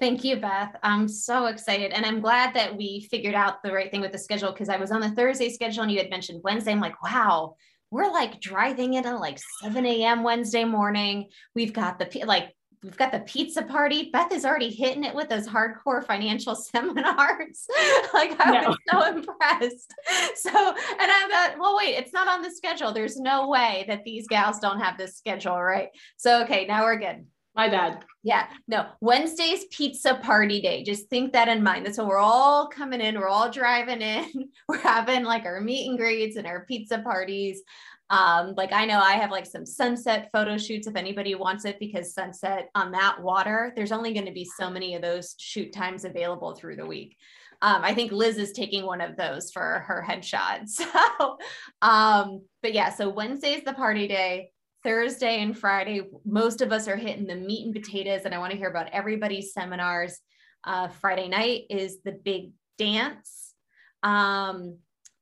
Thank 0.00 0.24
you, 0.24 0.36
Beth. 0.36 0.74
I'm 0.82 1.06
so 1.06 1.46
excited. 1.46 1.92
And 1.92 2.06
I'm 2.06 2.20
glad 2.20 2.54
that 2.54 2.74
we 2.74 3.06
figured 3.10 3.34
out 3.34 3.62
the 3.62 3.70
right 3.70 3.90
thing 3.90 4.00
with 4.00 4.12
the 4.12 4.18
schedule 4.18 4.50
because 4.50 4.70
I 4.70 4.78
was 4.78 4.90
on 4.90 5.02
the 5.02 5.10
Thursday 5.10 5.50
schedule 5.50 5.82
and 5.82 5.92
you 5.92 5.98
had 5.98 6.08
mentioned 6.08 6.40
Wednesday. 6.42 6.72
I'm 6.72 6.80
like, 6.80 7.02
wow, 7.02 7.56
we're 7.90 8.10
like 8.10 8.40
driving 8.40 8.94
in 8.94 9.04
at 9.04 9.20
like 9.20 9.38
7 9.60 9.84
a.m. 9.84 10.22
Wednesday 10.22 10.64
morning. 10.64 11.28
We've 11.54 11.74
got 11.74 11.98
the 11.98 12.24
like 12.24 12.54
we've 12.82 12.96
got 12.96 13.12
the 13.12 13.20
pizza 13.20 13.62
party. 13.62 14.08
Beth 14.10 14.32
is 14.32 14.46
already 14.46 14.70
hitting 14.70 15.04
it 15.04 15.14
with 15.14 15.28
those 15.28 15.46
hardcore 15.46 16.02
financial 16.02 16.54
seminars. 16.54 17.66
like 18.14 18.34
I 18.40 18.62
no. 18.62 18.68
was 18.68 18.78
so 18.90 19.16
impressed. 19.16 19.94
So, 20.36 20.48
and 20.50 21.10
I 21.10 21.28
thought, 21.30 21.56
well, 21.58 21.76
wait, 21.76 21.96
it's 21.96 22.12
not 22.12 22.26
on 22.26 22.40
the 22.40 22.50
schedule. 22.50 22.92
There's 22.92 23.18
no 23.18 23.48
way 23.48 23.84
that 23.88 24.04
these 24.04 24.26
gals 24.26 24.58
don't 24.58 24.80
have 24.80 24.96
this 24.96 25.16
schedule, 25.16 25.60
right? 25.60 25.88
So, 26.16 26.42
okay, 26.42 26.64
now 26.66 26.84
we're 26.84 26.98
good. 26.98 27.26
My 27.54 27.68
bad. 27.68 28.04
Yeah, 28.22 28.46
no, 28.68 28.86
Wednesday's 29.00 29.64
pizza 29.70 30.14
party 30.22 30.60
day. 30.60 30.84
Just 30.84 31.08
think 31.08 31.32
that 31.32 31.48
in 31.48 31.62
mind. 31.62 31.84
That's 31.84 31.98
when 31.98 32.06
we're 32.06 32.18
all 32.18 32.68
coming 32.68 33.00
in, 33.00 33.18
we're 33.18 33.28
all 33.28 33.50
driving 33.50 34.02
in, 34.02 34.50
we're 34.68 34.78
having 34.78 35.24
like 35.24 35.44
our 35.44 35.60
meet 35.60 35.88
and 35.88 35.98
greets 35.98 36.36
and 36.36 36.46
our 36.46 36.64
pizza 36.66 36.98
parties. 36.98 37.62
Um, 38.10 38.54
like 38.56 38.72
I 38.72 38.86
know 38.86 38.98
I 38.98 39.12
have 39.12 39.30
like 39.30 39.46
some 39.46 39.64
sunset 39.64 40.30
photo 40.32 40.58
shoots 40.58 40.88
if 40.88 40.96
anybody 40.96 41.34
wants 41.36 41.64
it 41.64 41.78
because 41.78 42.12
sunset 42.12 42.68
on 42.74 42.92
that 42.92 43.22
water, 43.22 43.72
there's 43.76 43.92
only 43.92 44.12
going 44.12 44.26
to 44.26 44.32
be 44.32 44.44
so 44.44 44.68
many 44.68 44.94
of 44.94 45.02
those 45.02 45.34
shoot 45.38 45.72
times 45.72 46.04
available 46.04 46.54
through 46.54 46.76
the 46.76 46.86
week. 46.86 47.16
Um, 47.62 47.82
I 47.84 47.94
think 47.94 48.10
Liz 48.10 48.38
is 48.38 48.52
taking 48.52 48.84
one 48.84 49.00
of 49.00 49.16
those 49.16 49.50
for 49.50 49.84
her 49.86 50.04
headshot. 50.06 50.68
So, 50.68 51.38
um, 51.82 52.42
but 52.62 52.74
yeah, 52.74 52.90
so 52.90 53.10
Wednesday 53.10 53.52
is 53.52 53.64
the 53.64 53.74
party 53.74 54.08
day. 54.08 54.50
Thursday 54.82 55.42
and 55.42 55.56
Friday, 55.56 56.02
most 56.24 56.60
of 56.62 56.72
us 56.72 56.88
are 56.88 56.96
hitting 56.96 57.26
the 57.26 57.34
meat 57.34 57.66
and 57.66 57.74
potatoes, 57.74 58.22
and 58.24 58.34
I 58.34 58.38
want 58.38 58.52
to 58.52 58.58
hear 58.58 58.70
about 58.70 58.88
everybody's 58.92 59.52
seminars. 59.52 60.18
Uh, 60.64 60.88
Friday 60.88 61.28
night 61.28 61.62
is 61.70 62.02
the 62.02 62.12
big 62.12 62.52
dance. 62.78 63.54
Um, 64.02 64.78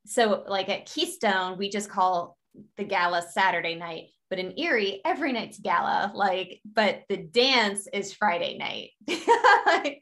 so, 0.06 0.44
like 0.48 0.68
at 0.68 0.86
Keystone, 0.86 1.58
we 1.58 1.68
just 1.70 1.90
call 1.90 2.36
the 2.76 2.84
gala 2.84 3.22
Saturday 3.22 3.74
night, 3.74 4.06
but 4.30 4.38
in 4.38 4.58
Erie, 4.58 5.00
every 5.04 5.32
night's 5.32 5.58
gala. 5.58 6.12
Like, 6.14 6.60
but 6.64 7.02
the 7.08 7.16
dance 7.16 7.86
is 7.92 8.12
Friday 8.12 8.58
night. 8.58 8.90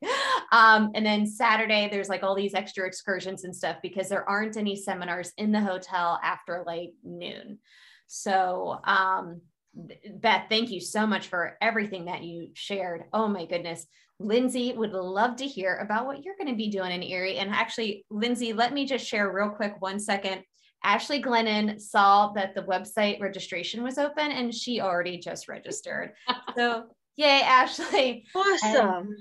um, 0.52 0.90
and 0.94 1.04
then 1.04 1.26
Saturday, 1.26 1.88
there's 1.90 2.09
like 2.09 2.22
all 2.22 2.34
these 2.34 2.54
extra 2.54 2.86
excursions 2.86 3.44
and 3.44 3.54
stuff 3.54 3.76
because 3.82 4.09
there 4.09 4.28
aren't 4.28 4.57
any 4.57 4.76
seminars 4.76 5.32
in 5.38 5.52
the 5.52 5.61
hotel 5.61 6.20
after 6.22 6.62
like 6.66 6.90
noon. 7.02 7.59
So, 8.07 8.80
um, 8.84 9.40
Beth, 9.74 10.46
thank 10.48 10.70
you 10.70 10.80
so 10.80 11.07
much 11.07 11.28
for 11.28 11.57
everything 11.61 12.07
that 12.07 12.22
you 12.22 12.50
shared. 12.54 13.04
Oh 13.12 13.28
my 13.28 13.46
goodness. 13.46 13.86
Lindsay 14.18 14.72
would 14.72 14.92
love 14.92 15.36
to 15.36 15.46
hear 15.46 15.76
about 15.76 16.07
what 16.07 16.24
you're 16.24 16.36
going 16.38 16.48
to 16.48 16.57
be 16.57 16.70
doing 16.70 16.90
in 16.90 17.02
Erie. 17.02 17.36
And 17.36 17.50
actually, 17.50 18.07
Lindsay, 18.11 18.54
let 18.54 18.72
me 18.72 18.86
just 18.86 19.07
share 19.07 19.30
real 19.30 19.50
quick 19.50 19.74
one 19.80 20.00
second. 20.00 20.42
Ashley 20.82 21.22
Glennon 21.22 21.80
saw 21.80 22.32
that 22.32 22.54
the 22.54 22.62
website 22.62 23.20
registration 23.20 23.82
was 23.82 23.98
open 23.98 24.30
and 24.30 24.54
she 24.54 24.80
already 24.80 25.18
just 25.18 25.48
registered. 25.48 26.12
so, 26.57 26.84
yay, 27.16 27.42
Ashley. 27.42 28.24
Awesome. 28.34 29.16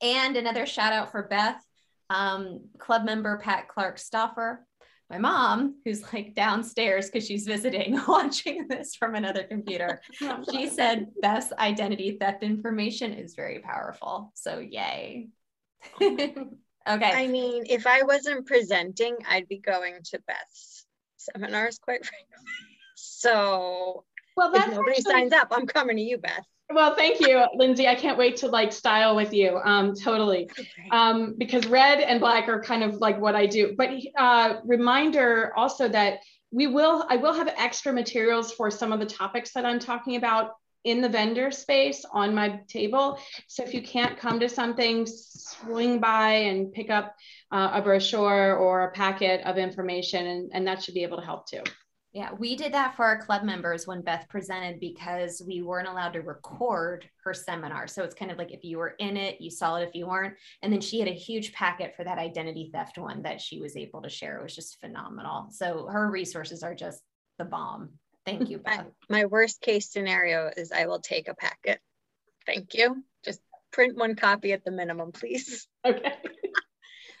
And, 0.00 0.36
and 0.36 0.36
another 0.36 0.66
shout 0.66 0.92
out 0.92 1.12
for 1.12 1.24
Beth, 1.24 1.62
um, 2.10 2.64
club 2.78 3.04
member 3.04 3.38
Pat 3.38 3.68
Clark 3.68 3.98
Stoffer 3.98 4.58
my 5.12 5.18
mom, 5.18 5.74
who's 5.84 6.02
like 6.14 6.34
downstairs 6.34 7.10
because 7.10 7.26
she's 7.26 7.46
visiting, 7.46 8.00
watching 8.08 8.66
this 8.66 8.96
from 8.96 9.14
another 9.14 9.42
computer, 9.42 10.00
she 10.50 10.68
said 10.68 11.08
Beth's 11.20 11.52
identity 11.58 12.16
theft 12.18 12.42
information 12.42 13.12
is 13.12 13.34
very 13.34 13.58
powerful. 13.58 14.32
So, 14.34 14.58
yay. 14.58 15.28
okay. 16.02 16.46
I 16.88 17.26
mean, 17.26 17.64
if 17.66 17.86
I 17.86 18.02
wasn't 18.04 18.46
presenting, 18.46 19.18
I'd 19.28 19.48
be 19.48 19.58
going 19.58 19.96
to 20.04 20.20
Beth's 20.26 20.86
seminars, 21.18 21.78
quite 21.78 22.06
frankly. 22.06 22.38
So, 22.94 24.04
well, 24.34 24.54
if 24.54 24.66
nobody 24.68 24.92
actually- 24.92 25.02
signs 25.02 25.32
up, 25.34 25.48
I'm 25.50 25.66
coming 25.66 25.96
to 25.96 26.02
you, 26.02 26.16
Beth. 26.16 26.46
Well, 26.72 26.94
thank 26.94 27.20
you, 27.20 27.44
Lindsay. 27.54 27.86
I 27.86 27.94
can't 27.94 28.18
wait 28.18 28.36
to 28.38 28.48
like 28.48 28.72
style 28.72 29.14
with 29.14 29.32
you. 29.32 29.60
Um, 29.64 29.94
totally. 29.94 30.50
Um, 30.90 31.34
because 31.36 31.66
red 31.66 32.00
and 32.00 32.20
black 32.20 32.48
are 32.48 32.62
kind 32.62 32.82
of 32.82 32.94
like 32.96 33.20
what 33.20 33.34
I 33.34 33.46
do. 33.46 33.74
But 33.76 33.90
uh, 34.16 34.60
reminder 34.64 35.52
also 35.56 35.88
that 35.88 36.20
we 36.50 36.66
will, 36.66 37.06
I 37.08 37.16
will 37.16 37.32
have 37.34 37.48
extra 37.56 37.92
materials 37.92 38.52
for 38.52 38.70
some 38.70 38.92
of 38.92 39.00
the 39.00 39.06
topics 39.06 39.52
that 39.52 39.64
I'm 39.64 39.78
talking 39.78 40.16
about 40.16 40.52
in 40.84 41.00
the 41.00 41.08
vendor 41.08 41.50
space 41.50 42.04
on 42.12 42.34
my 42.34 42.60
table. 42.68 43.18
So 43.46 43.62
if 43.62 43.72
you 43.72 43.82
can't 43.82 44.18
come 44.18 44.40
to 44.40 44.48
something, 44.48 45.06
swing 45.06 46.00
by 46.00 46.32
and 46.32 46.72
pick 46.72 46.90
up 46.90 47.14
uh, 47.52 47.70
a 47.74 47.82
brochure 47.82 48.56
or 48.56 48.84
a 48.84 48.90
packet 48.90 49.44
of 49.46 49.58
information, 49.58 50.26
and, 50.26 50.50
and 50.52 50.66
that 50.66 50.82
should 50.82 50.94
be 50.94 51.04
able 51.04 51.18
to 51.18 51.24
help 51.24 51.46
too. 51.46 51.62
Yeah, 52.12 52.30
we 52.38 52.56
did 52.56 52.74
that 52.74 52.94
for 52.94 53.06
our 53.06 53.18
club 53.22 53.42
members 53.42 53.86
when 53.86 54.02
Beth 54.02 54.26
presented 54.28 54.78
because 54.80 55.42
we 55.46 55.62
weren't 55.62 55.88
allowed 55.88 56.12
to 56.12 56.20
record 56.20 57.08
her 57.24 57.32
seminar. 57.32 57.86
So 57.86 58.02
it's 58.02 58.14
kind 58.14 58.30
of 58.30 58.36
like 58.36 58.52
if 58.52 58.64
you 58.64 58.76
were 58.76 58.94
in 58.98 59.16
it, 59.16 59.40
you 59.40 59.50
saw 59.50 59.76
it 59.76 59.88
if 59.88 59.94
you 59.94 60.06
weren't. 60.06 60.34
And 60.62 60.70
then 60.70 60.82
she 60.82 60.98
had 60.98 61.08
a 61.08 61.12
huge 61.12 61.54
packet 61.54 61.94
for 61.96 62.04
that 62.04 62.18
identity 62.18 62.68
theft 62.70 62.98
one 62.98 63.22
that 63.22 63.40
she 63.40 63.60
was 63.60 63.78
able 63.78 64.02
to 64.02 64.10
share. 64.10 64.38
It 64.38 64.42
was 64.42 64.54
just 64.54 64.78
phenomenal. 64.78 65.46
So 65.50 65.86
her 65.90 66.10
resources 66.10 66.62
are 66.62 66.74
just 66.74 67.00
the 67.38 67.46
bomb. 67.46 67.92
Thank 68.26 68.50
you, 68.50 68.58
Beth. 68.58 68.86
My 69.08 69.24
worst 69.24 69.62
case 69.62 69.90
scenario 69.90 70.50
is 70.54 70.70
I 70.70 70.86
will 70.86 71.00
take 71.00 71.28
a 71.28 71.34
packet. 71.34 71.80
Thank 72.44 72.74
you. 72.74 73.02
Just 73.24 73.40
print 73.72 73.96
one 73.96 74.16
copy 74.16 74.52
at 74.52 74.64
the 74.64 74.70
minimum, 74.70 75.12
please. 75.12 75.66
Okay. 75.84 76.12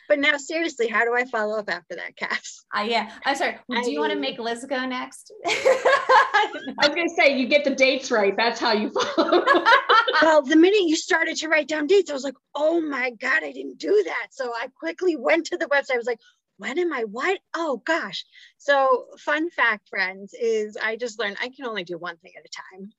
But 0.08 0.18
now, 0.18 0.36
seriously, 0.36 0.88
how 0.88 1.04
do 1.04 1.14
I 1.14 1.24
follow 1.24 1.58
up 1.58 1.70
after 1.70 1.96
that, 1.96 2.16
Cass? 2.16 2.64
Uh, 2.76 2.82
yeah, 2.82 3.10
I'm 3.24 3.36
sorry. 3.36 3.56
Well, 3.68 3.82
do 3.82 3.88
I 3.88 3.92
you 3.92 4.00
want 4.00 4.12
to 4.12 4.18
make 4.18 4.38
Liz 4.38 4.64
go 4.68 4.84
next? 4.84 5.32
I 5.46 6.50
was 6.78 6.88
going 6.88 7.08
to 7.08 7.14
say, 7.14 7.38
you 7.38 7.46
get 7.46 7.64
the 7.64 7.74
dates 7.74 8.10
right. 8.10 8.36
That's 8.36 8.60
how 8.60 8.72
you 8.72 8.90
follow. 8.90 9.44
well, 10.22 10.42
the 10.42 10.56
minute 10.56 10.82
you 10.82 10.96
started 10.96 11.36
to 11.38 11.48
write 11.48 11.68
down 11.68 11.86
dates, 11.86 12.10
I 12.10 12.14
was 12.14 12.24
like, 12.24 12.36
oh 12.54 12.80
my 12.80 13.10
God, 13.10 13.42
I 13.44 13.52
didn't 13.52 13.78
do 13.78 14.02
that. 14.06 14.28
So 14.32 14.52
I 14.52 14.68
quickly 14.78 15.16
went 15.16 15.46
to 15.46 15.56
the 15.56 15.66
website. 15.66 15.94
I 15.94 15.98
was 15.98 16.06
like, 16.06 16.20
when 16.58 16.78
am 16.78 16.92
I 16.92 17.04
what? 17.04 17.38
Oh 17.54 17.82
gosh. 17.84 18.24
So, 18.58 19.06
fun 19.18 19.50
fact, 19.50 19.88
friends, 19.88 20.34
is 20.34 20.76
I 20.76 20.96
just 20.96 21.18
learned 21.18 21.38
I 21.40 21.48
can 21.48 21.66
only 21.66 21.84
do 21.84 21.98
one 21.98 22.16
thing 22.18 22.32
at 22.38 22.44
a 22.44 22.78
time. 22.78 22.92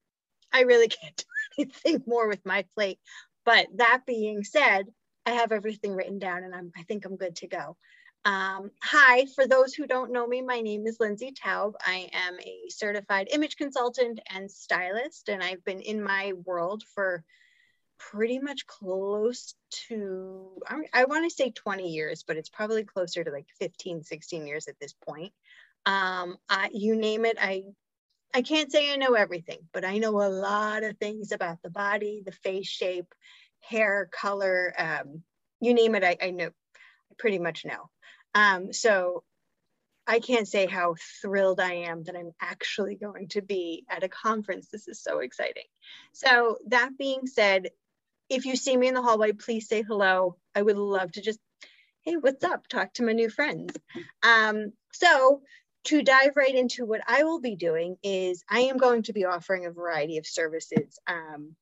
I 0.52 0.62
really 0.62 0.88
can't 0.88 1.18
do 1.18 1.24
anything 1.64 2.04
more 2.08 2.28
with 2.28 2.46
my 2.46 2.66
plate. 2.76 3.00
But 3.46 3.68
that 3.76 4.02
being 4.06 4.44
said, 4.44 4.86
I 5.26 5.32
have 5.32 5.52
everything 5.52 5.94
written 5.96 6.20
down 6.20 6.44
and 6.44 6.54
I'm, 6.54 6.72
I 6.78 6.84
think 6.84 7.06
I'm 7.06 7.16
good 7.16 7.36
to 7.38 7.48
go. 7.48 7.78
Um, 8.26 8.72
hi, 8.82 9.26
for 9.36 9.48
those 9.48 9.74
who 9.74 9.86
don't 9.86 10.12
know 10.12 10.26
me, 10.26 10.42
my 10.42 10.62
name 10.62 10.88
is 10.88 10.98
Lindsay 11.00 11.34
Taub. 11.34 11.74
I 11.86 12.10
am 12.14 12.40
a 12.40 12.70
certified 12.70 13.28
image 13.32 13.58
consultant 13.58 14.22
and 14.34 14.50
stylist, 14.50 15.28
and 15.28 15.44
I've 15.44 15.64
been 15.66 15.82
in 15.82 16.02
my 16.02 16.32
world 16.46 16.84
for 16.96 17.24
pretty 18.00 18.40
much 18.40 18.66
close 18.66 19.56
to, 19.88 20.62
I, 20.68 20.84
I 20.94 21.06
want 21.06 21.30
to 21.30 21.36
say 21.36 21.52
20 21.52 21.90
years, 21.90 22.24
but 22.26 22.38
it's 22.38 22.50
probably 22.50 22.86
closer 22.86 23.24
to 23.24 23.32
like 23.32 23.48
15, 23.60 24.04
16 24.04 24.48
years 24.48 24.68
at 24.70 24.80
this 24.80 24.94
point. 25.06 25.34
Um, 25.86 26.38
I, 26.48 26.70
you 26.72 26.96
name 26.96 27.26
it, 27.26 27.38
I 27.42 27.64
I 28.36 28.42
can't 28.42 28.72
say 28.72 28.92
I 28.92 28.96
know 28.96 29.14
everything, 29.14 29.60
but 29.74 29.86
I 29.86 30.00
know 30.00 30.20
a 30.22 30.28
lot 30.28 30.84
of 30.84 30.98
things 30.98 31.32
about 31.32 31.62
the 31.62 31.70
body, 31.70 32.24
the 32.26 32.32
face 32.32 32.68
shape, 32.68 33.14
hair 33.64 34.10
color, 34.12 34.74
um, 34.78 35.24
you 35.60 35.74
name 35.74 35.96
it, 35.96 36.04
I, 36.04 36.18
I 36.22 36.32
know, 36.32 36.48
I 36.48 37.14
pretty 37.18 37.40
much 37.40 37.66
know. 37.66 37.90
Um, 38.36 38.74
so 38.74 39.24
I 40.06 40.20
can't 40.20 40.48
say 40.48 40.66
how 40.66 40.96
thrilled 41.22 41.60
I 41.60 41.74
am 41.74 42.04
that 42.04 42.16
I'm 42.16 42.32
actually 42.42 42.96
going 42.96 43.30
to 43.30 43.42
be 43.42 43.86
at 43.90 44.04
a 44.04 44.10
conference. 44.10 44.68
This 44.68 44.88
is 44.88 45.02
so 45.02 45.20
exciting. 45.20 45.64
So 46.12 46.58
that 46.68 46.98
being 46.98 47.26
said, 47.26 47.70
if 48.30 48.46
you 48.46 48.56
see 48.56 48.76
me 48.76 48.88
in 48.88 48.94
the 48.94 49.02
hallway, 49.02 49.32
please 49.32 49.68
say 49.68 49.82
hello. 49.82 50.38
I 50.56 50.62
would 50.62 50.78
love 50.78 51.12
to 51.14 51.22
just, 51.22 51.40
hey, 52.02 52.18
what's 52.18 52.44
up? 52.44 52.68
Talk 52.68 52.94
to 52.96 53.04
my 53.04 53.14
new 53.14 53.30
friends. 53.30 53.74
Um, 54.24 54.74
so 54.92 55.42
to 55.86 56.02
dive 56.02 56.36
right 56.36 56.56
into 56.56 56.86
what 56.86 57.02
I 57.08 57.24
will 57.24 57.40
be 57.40 57.56
doing 57.56 57.98
is 58.04 58.44
I 58.50 58.62
am 58.62 58.78
going 58.78 59.04
to 59.04 59.14
be 59.14 59.26
offering 59.26 59.66
a 59.66 59.72
variety 59.72 60.18
of 60.18 60.26
services. 60.26 61.00
Um, 61.08 61.56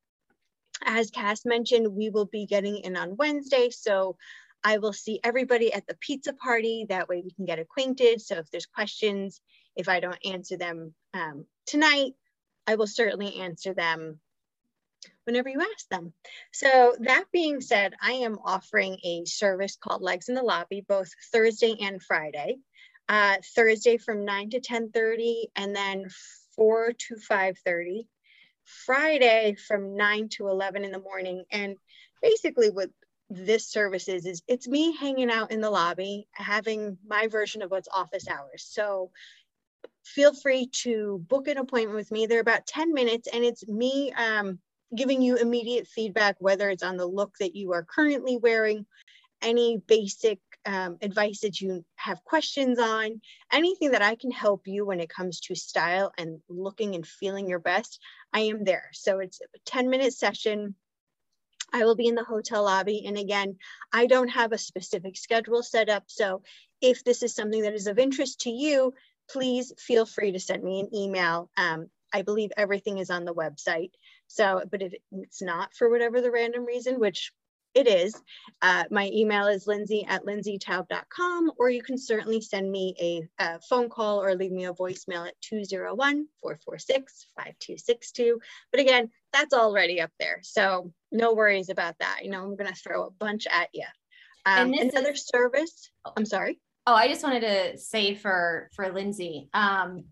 as 0.86 1.12
Cass 1.12 1.46
mentioned, 1.46 1.96
we 1.96 2.10
will 2.10 2.26
be 2.26 2.46
getting 2.46 2.78
in 2.78 2.98
on 2.98 3.18
Wednesday. 3.18 3.70
So 3.70 4.18
I 4.64 4.78
will 4.78 4.94
see 4.94 5.20
everybody 5.24 5.74
at 5.74 5.88
the 5.88 5.98
pizza 6.00 6.34
party. 6.34 6.86
That 6.90 7.08
way 7.10 7.22
we 7.24 7.32
can 7.32 7.46
get 7.46 7.60
acquainted. 7.60 8.22
So 8.22 8.38
if 8.38 8.50
there's 8.52 8.66
questions, 8.66 9.42
if 9.76 9.90
I 9.90 10.00
don't 10.00 10.26
answer 10.26 10.58
them 10.58 10.94
um, 11.14 11.46
tonight, 11.66 12.14
I 12.68 12.76
will 12.76 12.88
certainly 12.88 13.38
answer 13.38 13.74
them 13.74 14.20
whenever 15.26 15.50
you 15.50 15.62
ask 15.62 15.88
them. 15.90 16.14
So 16.52 16.96
that 17.00 17.26
being 17.32 17.62
said, 17.62 17.94
I 18.02 18.14
am 18.14 18.38
offering 18.44 18.98
a 19.04 19.26
service 19.26 19.78
called 19.78 20.02
Legs 20.02 20.30
in 20.30 20.36
the 20.36 20.44
Lobby, 20.44 20.86
both 20.88 21.10
Thursday 21.32 21.76
and 21.82 22.02
Friday. 22.02 22.58
Uh, 23.10 23.38
Thursday 23.56 23.98
from 23.98 24.24
9 24.24 24.52
to 24.52 24.62
10.30 24.62 25.46
and 25.56 25.76
then 25.76 26.06
4 26.56 26.94
to 26.94 27.16
5.30. 27.16 28.06
Friday 28.86 29.56
from 29.68 29.96
9 29.96 30.30
to 30.30 30.48
11 30.48 30.84
in 30.84 30.92
the 30.92 31.00
morning. 31.00 31.44
And 31.52 31.76
basically, 32.22 32.70
what 32.70 32.90
this 33.30 33.68
service 33.68 34.08
is, 34.08 34.26
is 34.26 34.42
it's 34.48 34.68
me 34.68 34.96
hanging 34.96 35.32
out 35.32 35.52
in 35.52 35.62
the 35.62 35.70
lobby, 35.70 36.28
having 36.34 36.98
my 37.08 37.28
version 37.28 37.62
of 37.62 37.72
what's 37.72 37.88
office 37.94 38.28
hours. 38.28 38.68
So 38.70 39.12
feel 40.04 40.34
free 40.34 40.68
to 40.84 41.24
book 41.28 41.48
an 41.48 41.58
appointment 41.58 41.96
with 41.96 42.12
me. 42.12 42.26
They're 42.26 42.42
about 42.42 42.68
10 42.68 42.94
minutes, 42.94 43.28
and 43.32 43.44
it's 43.44 43.68
me 43.68 44.12
um, 44.14 44.60
giving 44.96 45.22
you 45.22 45.38
immediate 45.38 45.88
feedback, 45.88 46.36
whether 46.40 46.70
it's 46.70 46.84
on 46.84 46.98
the 46.98 47.06
look 47.06 47.36
that 47.40 47.56
you 47.56 47.72
are 47.74 47.84
currently 47.84 48.38
wearing, 48.38 48.86
any 49.42 49.82
basic 49.88 50.40
um, 50.66 50.98
advice 51.02 51.42
that 51.42 51.60
you 51.60 51.84
have 51.96 52.24
questions 52.24 52.80
on, 52.80 53.22
anything 53.52 53.92
that 53.92 54.02
I 54.02 54.16
can 54.16 54.32
help 54.32 54.68
you 54.68 54.86
when 54.86 55.00
it 55.00 55.10
comes 55.10 55.40
to 55.42 55.56
style 55.56 56.12
and 56.18 56.40
looking 56.50 56.96
and 56.96 57.06
feeling 57.06 57.48
your 57.48 57.60
best, 57.60 58.00
I 58.34 58.42
am 58.42 58.64
there. 58.64 58.90
So 58.94 59.20
it's 59.20 59.42
a 59.42 59.60
10 59.66 59.90
minute 59.90 60.14
session. 60.14 60.76
I 61.74 61.86
will 61.86 61.96
be 61.96 62.08
in 62.08 62.16
the 62.16 62.24
hotel 62.24 62.64
lobby. 62.64 63.06
And 63.06 63.18
again, 63.18 63.58
I 63.94 64.06
don't 64.06 64.28
have 64.28 64.52
a 64.52 64.58
specific 64.58 65.18
schedule 65.18 65.64
set 65.64 65.90
up. 65.90 66.04
So 66.08 66.44
if 66.82 67.04
this 67.04 67.24
is 67.24 67.34
something 67.34 67.62
that 67.62 67.74
is 67.74 67.88
of 67.88 68.00
interest 68.00 68.42
to 68.42 68.50
you, 68.50 68.94
please 69.30 69.72
feel 69.78 70.06
free 70.06 70.34
to 70.34 70.40
send 70.40 70.64
me 70.64 70.82
an 70.82 70.94
email. 70.94 71.50
Um, 71.56 71.88
I 72.14 72.24
believe 72.24 72.52
everything 72.58 72.98
is 72.98 73.10
on 73.10 73.24
the 73.24 73.34
website. 73.34 73.92
So, 74.28 74.64
but 74.70 74.82
if 74.82 74.94
it's 75.12 75.42
not 75.42 75.74
for 75.74 75.90
whatever 75.90 76.22
the 76.22 76.32
random 76.32 76.66
reason, 76.66 77.00
which 77.00 77.32
it 77.74 77.88
is, 77.88 78.22
uh, 78.62 78.84
my 78.92 79.10
email 79.14 79.48
is 79.48 79.68
lindsay 79.68 80.06
at 80.08 80.26
lindsaytaub.com, 80.26 81.52
or 81.58 81.70
you 81.70 81.82
can 81.82 81.98
certainly 81.98 82.42
send 82.42 82.72
me 82.72 82.96
a, 83.00 83.44
a, 83.44 83.60
phone 83.62 83.90
call 83.90 84.22
or 84.22 84.36
leave 84.36 84.52
me 84.52 84.66
a 84.66 84.74
voicemail 84.74 85.28
at 85.28 85.40
201 85.42 86.28
446 86.42 87.28
5262. 87.36 88.40
But 88.72 88.82
again, 88.82 89.10
that's 89.32 89.54
already 89.54 90.02
up 90.02 90.12
there. 90.20 90.40
So 90.44 90.92
no 91.12 91.34
worries 91.34 91.70
about 91.70 91.96
that. 92.00 92.20
You 92.24 92.32
know, 92.32 92.44
I'm 92.44 92.56
going 92.56 92.72
to 92.72 92.80
throw 92.80 93.06
a 93.06 93.12
bunch 93.12 93.48
at 93.50 93.70
you. 93.74 93.86
Um, 94.46 94.74
and 94.74 94.92
another 94.92 95.12
is, 95.12 95.26
service, 95.26 95.92
I'm 96.18 96.26
sorry. 96.26 96.60
Oh, 96.88 96.96
I 96.96 97.08
just 97.08 97.24
wanted 97.24 97.42
to 97.42 97.78
say 97.78 98.16
for 98.16 98.70
for 98.76 98.92
Lindsay, 98.92 99.50
um, 99.54 100.06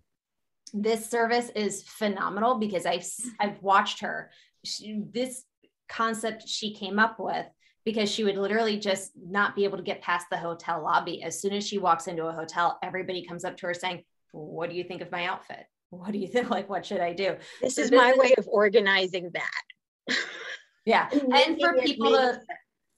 this 0.74 1.10
service 1.10 1.50
is 1.56 1.84
phenomenal 1.84 2.56
because 2.56 2.86
I've 2.86 3.06
I've 3.40 3.62
watched 3.62 4.02
her. 4.02 4.32
She, 4.64 5.02
this 5.12 5.44
concept 5.90 6.48
she 6.48 6.74
came 6.74 7.00
up 7.00 7.20
with 7.20 7.46
because 7.86 8.12
she 8.12 8.24
would 8.24 8.38
literally 8.38 8.78
just 8.78 9.12
not 9.16 9.56
be 9.56 9.64
able 9.64 9.78
to 9.78 9.84
get 9.84 10.02
past 10.02 10.28
the 10.30 10.38
hotel 10.38 10.84
lobby. 10.84 11.24
As 11.24 11.42
soon 11.42 11.54
as 11.54 11.68
she 11.68 11.78
walks 11.78 12.08
into 12.08 12.28
a 12.28 12.32
hotel, 12.32 12.78
everybody 12.84 13.26
comes 13.26 13.44
up 13.44 13.58
to 13.58 13.68
her 13.68 13.74
saying, 13.74 14.04
"What 14.32 14.70
do 14.70 14.76
you 14.76 14.84
think 14.84 15.02
of 15.02 15.12
my 15.12 15.26
outfit? 15.26 15.66
What 15.90 16.12
do 16.12 16.20
you 16.20 16.28
think? 16.28 16.50
Like, 16.58 16.70
what 16.70 16.86
should 16.86 17.02
I 17.02 17.14
do?" 17.14 17.36
This 17.62 17.76
so 17.76 17.82
is 17.82 17.90
this 17.90 17.98
my 17.98 18.12
is, 18.12 18.18
way 18.18 18.34
of 18.38 18.48
organizing 18.48 19.32
that. 19.34 20.18
yeah, 20.86 21.10
and 21.12 21.60
for 21.60 21.74
people 21.82 22.12
to 22.12 22.40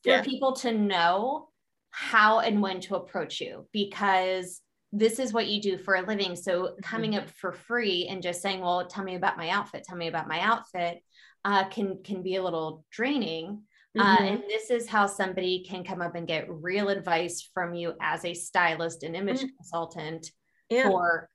for 0.03 0.09
yeah. 0.09 0.21
people 0.23 0.53
to 0.53 0.71
know 0.71 1.49
how 1.91 2.39
and 2.39 2.61
when 2.61 2.79
to 2.81 2.95
approach 2.95 3.39
you 3.39 3.67
because 3.71 4.61
this 4.93 5.19
is 5.19 5.31
what 5.31 5.47
you 5.47 5.61
do 5.61 5.77
for 5.77 5.95
a 5.95 6.01
living. 6.01 6.35
So 6.35 6.63
mm-hmm. 6.63 6.79
coming 6.81 7.15
up 7.15 7.29
for 7.29 7.53
free 7.53 8.07
and 8.09 8.21
just 8.21 8.41
saying, 8.41 8.59
well, 8.59 8.85
tell 8.87 9.03
me 9.03 9.15
about 9.15 9.37
my 9.37 9.49
outfit, 9.49 9.83
tell 9.83 9.97
me 9.97 10.07
about 10.07 10.27
my 10.27 10.39
outfit 10.39 11.01
uh, 11.45 11.67
can, 11.69 11.99
can 12.03 12.21
be 12.21 12.35
a 12.35 12.43
little 12.43 12.85
draining. 12.91 13.63
Uh, 13.97 14.03
mm-hmm. 14.03 14.23
Uh, 14.23 14.27
and 14.27 14.43
this 14.47 14.69
is 14.69 14.87
how 14.87 15.05
somebody 15.05 15.65
can 15.67 15.83
come 15.83 16.01
up 16.01 16.15
and 16.15 16.27
get 16.27 16.49
real 16.49 16.89
advice 16.89 17.49
from 17.53 17.73
you 17.73 17.93
as 18.01 18.23
a 18.23 18.33
stylist 18.33 19.03
and 19.03 19.15
image 19.15 19.39
mm-hmm. 19.39 19.55
consultant 19.57 20.31
yeah. 20.69 20.83
for 20.83 21.29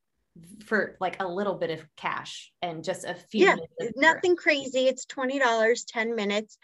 for 0.67 0.97
like 1.01 1.17
a 1.21 1.27
little 1.27 1.55
bit 1.55 1.71
of 1.71 1.87
cash 1.97 2.53
and 2.63 2.85
just 2.85 3.05
a 3.05 3.15
few 3.15 3.47
yeah 3.47 3.57
nothing 3.97 4.37
crazy 4.37 4.87
it's 4.87 5.07
$20 5.07 5.41
10 5.87 6.15
minutes 6.15 6.59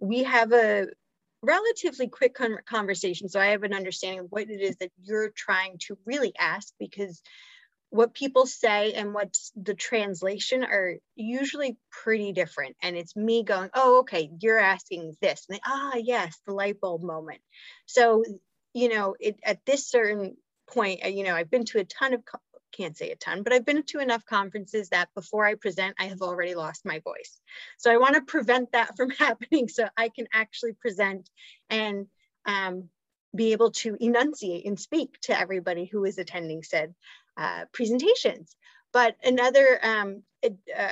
we 0.00 0.22
have 0.22 0.52
a 0.52 0.86
relatively 1.42 2.08
quick 2.08 2.34
con- 2.34 2.58
conversation 2.68 3.28
so 3.28 3.40
i 3.40 3.46
have 3.46 3.62
an 3.62 3.74
understanding 3.74 4.20
of 4.20 4.26
what 4.30 4.48
it 4.48 4.60
is 4.60 4.76
that 4.76 4.90
you're 5.02 5.30
trying 5.30 5.76
to 5.78 5.98
really 6.04 6.32
ask 6.38 6.72
because 6.78 7.22
what 7.90 8.14
people 8.14 8.46
say 8.46 8.92
and 8.92 9.14
what's 9.14 9.52
the 9.56 9.74
translation 9.74 10.64
are 10.64 10.94
usually 11.14 11.76
pretty 11.90 12.32
different. 12.32 12.76
And 12.82 12.96
it's 12.96 13.16
me 13.16 13.42
going 13.42 13.70
oh 13.74 14.00
okay 14.00 14.30
you're 14.40 14.58
asking 14.58 15.16
this. 15.20 15.46
And 15.48 15.56
they, 15.56 15.60
ah 15.64 15.94
yes 15.96 16.38
the 16.46 16.54
light 16.54 16.80
bulb 16.80 17.02
moment. 17.02 17.40
So 17.86 18.24
you 18.74 18.88
know 18.88 19.14
it, 19.18 19.38
at 19.44 19.64
this 19.64 19.88
certain 19.88 20.36
point 20.68 21.04
you 21.04 21.22
know 21.22 21.32
i've 21.32 21.48
been 21.48 21.64
to 21.64 21.78
a 21.78 21.84
ton 21.84 22.12
of 22.12 22.24
can't 22.76 22.96
say 22.96 23.10
a 23.10 23.16
ton, 23.16 23.42
but 23.42 23.52
I've 23.52 23.64
been 23.64 23.82
to 23.84 24.00
enough 24.00 24.24
conferences 24.24 24.90
that 24.90 25.08
before 25.14 25.46
I 25.46 25.54
present, 25.54 25.96
I 25.98 26.06
have 26.06 26.22
already 26.22 26.54
lost 26.54 26.84
my 26.84 27.00
voice. 27.00 27.40
So 27.78 27.90
I 27.90 27.96
want 27.96 28.14
to 28.14 28.20
prevent 28.22 28.72
that 28.72 28.96
from 28.96 29.10
happening 29.10 29.68
so 29.68 29.88
I 29.96 30.08
can 30.08 30.26
actually 30.32 30.72
present 30.74 31.28
and 31.70 32.06
um, 32.44 32.88
be 33.34 33.52
able 33.52 33.70
to 33.70 33.96
enunciate 34.00 34.66
and 34.66 34.78
speak 34.78 35.18
to 35.22 35.38
everybody 35.38 35.84
who 35.86 36.04
is 36.04 36.18
attending 36.18 36.62
said 36.62 36.94
uh, 37.36 37.64
presentations. 37.72 38.56
But 38.92 39.16
another 39.22 39.78
um, 39.82 40.22
uh, 40.44 40.88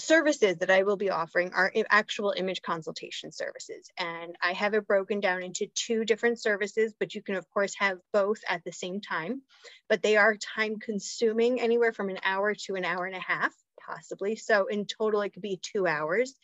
services 0.00 0.56
that 0.58 0.70
I 0.70 0.82
will 0.82 0.96
be 0.96 1.10
offering 1.10 1.52
are 1.52 1.72
actual 1.90 2.34
image 2.36 2.62
consultation 2.62 3.32
services. 3.32 3.90
And 3.98 4.36
I 4.42 4.52
have 4.52 4.74
it 4.74 4.86
broken 4.86 5.20
down 5.20 5.42
into 5.42 5.66
two 5.74 6.04
different 6.04 6.40
services, 6.40 6.94
but 6.98 7.14
you 7.14 7.22
can 7.22 7.36
of 7.36 7.48
course 7.50 7.74
have 7.78 7.98
both 8.12 8.38
at 8.48 8.64
the 8.64 8.72
same 8.72 9.00
time, 9.00 9.42
but 9.88 10.02
they 10.02 10.16
are 10.16 10.36
time 10.36 10.78
consuming 10.78 11.60
anywhere 11.60 11.92
from 11.92 12.08
an 12.08 12.18
hour 12.24 12.54
to 12.66 12.74
an 12.74 12.84
hour 12.84 13.06
and 13.06 13.16
a 13.16 13.20
half, 13.20 13.52
possibly. 13.86 14.36
So 14.36 14.66
in 14.66 14.86
total, 14.86 15.22
it 15.22 15.32
could 15.32 15.42
be 15.42 15.60
two 15.62 15.86
hours. 15.86 16.34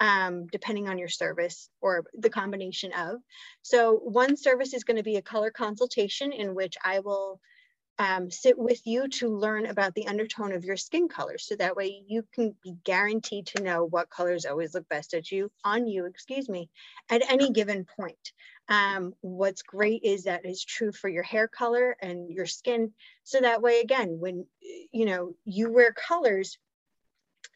Um, 0.00 0.48
depending 0.48 0.88
on 0.88 0.98
your 0.98 1.08
service 1.08 1.70
or 1.80 2.04
the 2.18 2.28
combination 2.28 2.92
of. 2.92 3.20
So 3.62 3.94
one 3.94 4.36
service 4.36 4.74
is 4.74 4.82
going 4.82 4.96
to 4.96 5.04
be 5.04 5.14
a 5.16 5.22
color 5.22 5.52
consultation 5.52 6.32
in 6.32 6.56
which 6.56 6.74
I 6.84 6.98
will 6.98 7.40
um, 7.98 8.30
sit 8.30 8.58
with 8.58 8.80
you 8.86 9.08
to 9.08 9.28
learn 9.28 9.66
about 9.66 9.94
the 9.94 10.08
undertone 10.08 10.52
of 10.52 10.64
your 10.64 10.76
skin 10.76 11.08
color. 11.08 11.38
So 11.38 11.54
that 11.56 11.76
way 11.76 12.02
you 12.06 12.24
can 12.34 12.54
be 12.62 12.74
guaranteed 12.84 13.46
to 13.48 13.62
know 13.62 13.84
what 13.84 14.10
colors 14.10 14.46
always 14.46 14.74
look 14.74 14.88
best 14.88 15.14
at 15.14 15.30
you, 15.30 15.50
on 15.64 15.86
you, 15.86 16.06
excuse 16.06 16.48
me, 16.48 16.70
at 17.08 17.22
any 17.30 17.50
given 17.50 17.86
point. 17.96 18.32
Um, 18.68 19.14
what's 19.20 19.62
great 19.62 20.02
is 20.02 20.24
that 20.24 20.44
is 20.44 20.64
true 20.64 20.90
for 20.90 21.08
your 21.08 21.22
hair 21.22 21.46
color 21.46 21.96
and 22.00 22.30
your 22.30 22.46
skin. 22.46 22.92
So 23.22 23.40
that 23.40 23.62
way, 23.62 23.80
again, 23.80 24.18
when 24.18 24.46
you 24.90 25.04
know 25.04 25.34
you 25.44 25.70
wear 25.70 25.92
colors, 25.92 26.58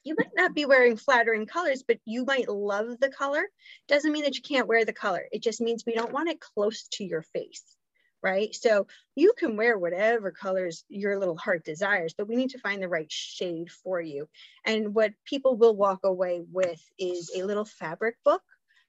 you 0.05 0.14
might 0.16 0.34
not 0.36 0.55
be 0.55 0.66
wearing 0.66 0.97
flattering 0.97 1.47
colors, 1.47 1.82
but 1.82 1.99
you 2.05 2.24
might 2.24 2.49
love 2.49 3.01
the 3.01 3.11
color. 3.11 3.49
Doesn't 3.89 4.12
mean 4.12 4.24
that 4.24 4.36
you 4.36 4.43
can't 4.43 4.68
wear 4.68 4.84
the 4.84 4.93
color. 4.93 5.26
It 5.32 5.43
just 5.43 5.61
means 5.61 5.84
we 5.84 5.95
don't 5.95 6.12
want 6.12 6.28
it 6.28 6.41
close 6.41 6.86
to 6.93 7.05
your 7.05 7.22
face 7.22 7.78
right? 8.22 8.54
So 8.54 8.86
you 9.14 9.32
can 9.36 9.56
wear 9.56 9.78
whatever 9.78 10.30
colors 10.30 10.84
your 10.88 11.18
little 11.18 11.36
heart 11.36 11.64
desires, 11.64 12.14
but 12.16 12.28
we 12.28 12.36
need 12.36 12.50
to 12.50 12.58
find 12.58 12.82
the 12.82 12.88
right 12.88 13.10
shade 13.10 13.70
for 13.70 14.00
you. 14.00 14.28
And 14.64 14.94
what 14.94 15.12
people 15.24 15.56
will 15.56 15.76
walk 15.76 16.00
away 16.04 16.42
with 16.50 16.82
is 16.98 17.30
a 17.36 17.44
little 17.44 17.64
fabric 17.64 18.16
book. 18.24 18.42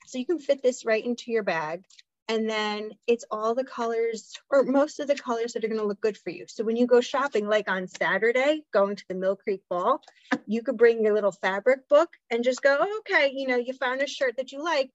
So 0.07 0.17
you 0.17 0.25
can 0.25 0.39
fit 0.39 0.63
this 0.63 0.85
right 0.85 1.03
into 1.03 1.31
your 1.31 1.43
bag. 1.43 1.83
And 2.27 2.47
then 2.47 2.91
it's 3.07 3.25
all 3.31 3.55
the 3.55 3.63
colors 3.63 4.35
or 4.51 4.63
most 4.63 4.99
of 4.99 5.07
the 5.07 5.15
colors 5.15 5.53
that 5.53 5.63
are 5.63 5.67
going 5.67 5.81
to 5.81 5.87
look 5.87 5.99
good 5.99 6.15
for 6.15 6.29
you. 6.29 6.45
So 6.47 6.63
when 6.63 6.75
you 6.75 6.85
go 6.85 7.01
shopping, 7.01 7.47
like 7.47 7.67
on 7.67 7.87
Saturday, 7.87 8.61
going 8.71 8.95
to 8.95 9.03
the 9.09 9.15
Millcreek 9.15 9.61
Mall, 9.71 9.99
you 10.45 10.61
could 10.61 10.77
bring 10.77 11.03
your 11.03 11.15
little 11.15 11.31
fabric 11.31 11.89
book 11.89 12.09
and 12.29 12.43
just 12.43 12.61
go, 12.61 12.85
okay, 12.99 13.31
you 13.33 13.47
know, 13.47 13.57
you 13.57 13.73
found 13.73 14.01
a 14.01 14.07
shirt 14.07 14.37
that 14.37 14.51
you 14.51 14.63
like 14.63 14.91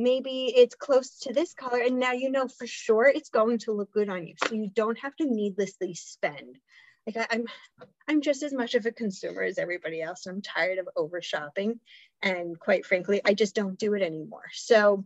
maybe 0.00 0.52
it's 0.56 0.74
close 0.74 1.18
to 1.20 1.32
this 1.32 1.52
color 1.52 1.80
and 1.80 1.98
now 1.98 2.12
you 2.12 2.30
know 2.30 2.48
for 2.48 2.66
sure 2.66 3.06
it's 3.06 3.28
going 3.28 3.58
to 3.58 3.72
look 3.72 3.92
good 3.92 4.08
on 4.08 4.26
you. 4.26 4.34
So 4.46 4.54
you 4.54 4.70
don't 4.74 4.98
have 4.98 5.14
to 5.16 5.26
needlessly 5.26 5.94
spend. 5.94 6.56
Like 7.06 7.18
I, 7.18 7.34
am 7.34 7.44
I'm, 7.78 7.88
I'm 8.08 8.20
just 8.22 8.42
as 8.42 8.52
much 8.52 8.74
of 8.74 8.86
a 8.86 8.92
consumer 8.92 9.42
as 9.42 9.58
everybody 9.58 10.00
else. 10.00 10.26
I'm 10.26 10.40
tired 10.40 10.78
of 10.78 10.88
over 10.96 11.20
shopping 11.20 11.80
and 12.22 12.58
quite 12.58 12.84
frankly 12.86 13.20
i 13.24 13.34
just 13.34 13.54
don't 13.54 13.78
do 13.78 13.94
it 13.94 14.02
anymore. 14.02 14.48
So 14.54 15.04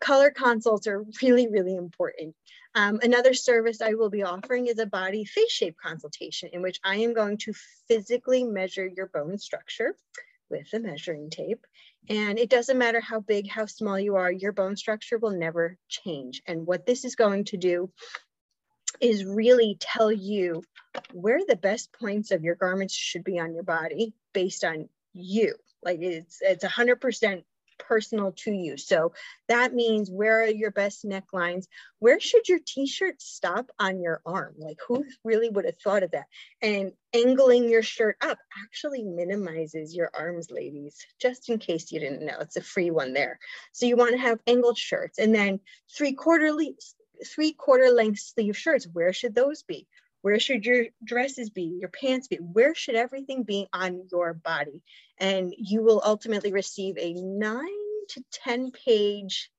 color 0.00 0.30
consults 0.30 0.86
are 0.86 1.04
really 1.22 1.48
really 1.48 1.76
important. 1.76 2.34
Um, 2.74 3.00
another 3.02 3.34
service 3.34 3.82
i 3.82 3.92
will 3.92 4.10
be 4.10 4.22
offering 4.22 4.68
is 4.68 4.78
a 4.78 4.86
body 4.86 5.26
face 5.26 5.52
shape 5.52 5.76
consultation 5.76 6.48
in 6.52 6.62
which 6.62 6.80
i 6.82 6.96
am 6.96 7.12
going 7.12 7.36
to 7.38 7.52
physically 7.88 8.42
measure 8.42 8.86
your 8.86 9.06
bone 9.08 9.38
structure 9.38 9.94
with 10.50 10.72
a 10.72 10.80
measuring 10.80 11.30
tape 11.30 11.66
and 12.08 12.38
it 12.38 12.50
doesn't 12.50 12.78
matter 12.78 13.00
how 13.00 13.20
big, 13.20 13.48
how 13.48 13.66
small 13.66 13.98
you 13.98 14.16
are, 14.16 14.30
your 14.30 14.52
bone 14.52 14.76
structure 14.76 15.18
will 15.18 15.30
never 15.30 15.78
change. 15.88 16.42
And 16.46 16.66
what 16.66 16.86
this 16.86 17.04
is 17.04 17.16
going 17.16 17.44
to 17.46 17.56
do 17.56 17.90
is 19.00 19.24
really 19.24 19.76
tell 19.80 20.12
you 20.12 20.62
where 21.12 21.40
the 21.46 21.56
best 21.56 21.92
points 21.92 22.30
of 22.30 22.44
your 22.44 22.54
garments 22.54 22.94
should 22.94 23.24
be 23.24 23.38
on 23.38 23.54
your 23.54 23.64
body 23.64 24.14
based 24.32 24.64
on 24.64 24.88
you. 25.12 25.54
Like 25.82 26.00
it's 26.00 26.38
it's 26.40 26.64
100% 26.64 27.42
personal 27.78 28.32
to 28.32 28.52
you. 28.52 28.76
So 28.76 29.12
that 29.48 29.74
means 29.74 30.10
where 30.10 30.42
are 30.42 30.48
your 30.48 30.70
best 30.70 31.04
necklines? 31.04 31.66
Where 31.98 32.20
should 32.20 32.48
your 32.48 32.60
t-shirt 32.64 33.20
stop 33.20 33.70
on 33.78 34.00
your 34.00 34.20
arm? 34.24 34.54
Like 34.58 34.78
who 34.86 35.04
really 35.24 35.48
would 35.48 35.64
have 35.64 35.78
thought 35.78 36.02
of 36.02 36.12
that? 36.12 36.26
And 36.62 36.92
angling 37.12 37.68
your 37.68 37.82
shirt 37.82 38.16
up 38.20 38.38
actually 38.64 39.04
minimizes 39.04 39.94
your 39.94 40.10
arms, 40.14 40.50
ladies, 40.50 40.96
just 41.20 41.48
in 41.48 41.58
case 41.58 41.92
you 41.92 42.00
didn't 42.00 42.24
know. 42.24 42.38
It's 42.40 42.56
a 42.56 42.62
free 42.62 42.90
one 42.90 43.12
there. 43.12 43.38
So 43.72 43.86
you 43.86 43.96
want 43.96 44.12
to 44.12 44.18
have 44.18 44.40
angled 44.46 44.78
shirts 44.78 45.18
and 45.18 45.34
then 45.34 45.60
three 45.96 46.14
quarterly 46.14 46.76
three 47.24 47.52
quarter 47.52 47.90
length 47.90 48.20
sleeve 48.20 48.56
shirts. 48.56 48.88
Where 48.92 49.12
should 49.12 49.34
those 49.34 49.62
be? 49.62 49.86
Where 50.24 50.40
should 50.40 50.64
your 50.64 50.86
dresses 51.04 51.50
be, 51.50 51.76
your 51.78 51.90
pants 51.90 52.28
be? 52.28 52.36
Where 52.36 52.74
should 52.74 52.94
everything 52.94 53.42
be 53.42 53.68
on 53.74 54.08
your 54.10 54.32
body? 54.32 54.82
And 55.18 55.54
you 55.58 55.82
will 55.82 56.00
ultimately 56.02 56.50
receive 56.50 56.96
a 56.96 57.12
nine 57.12 58.06
to 58.08 58.24
10 58.32 58.70
page 58.70 59.50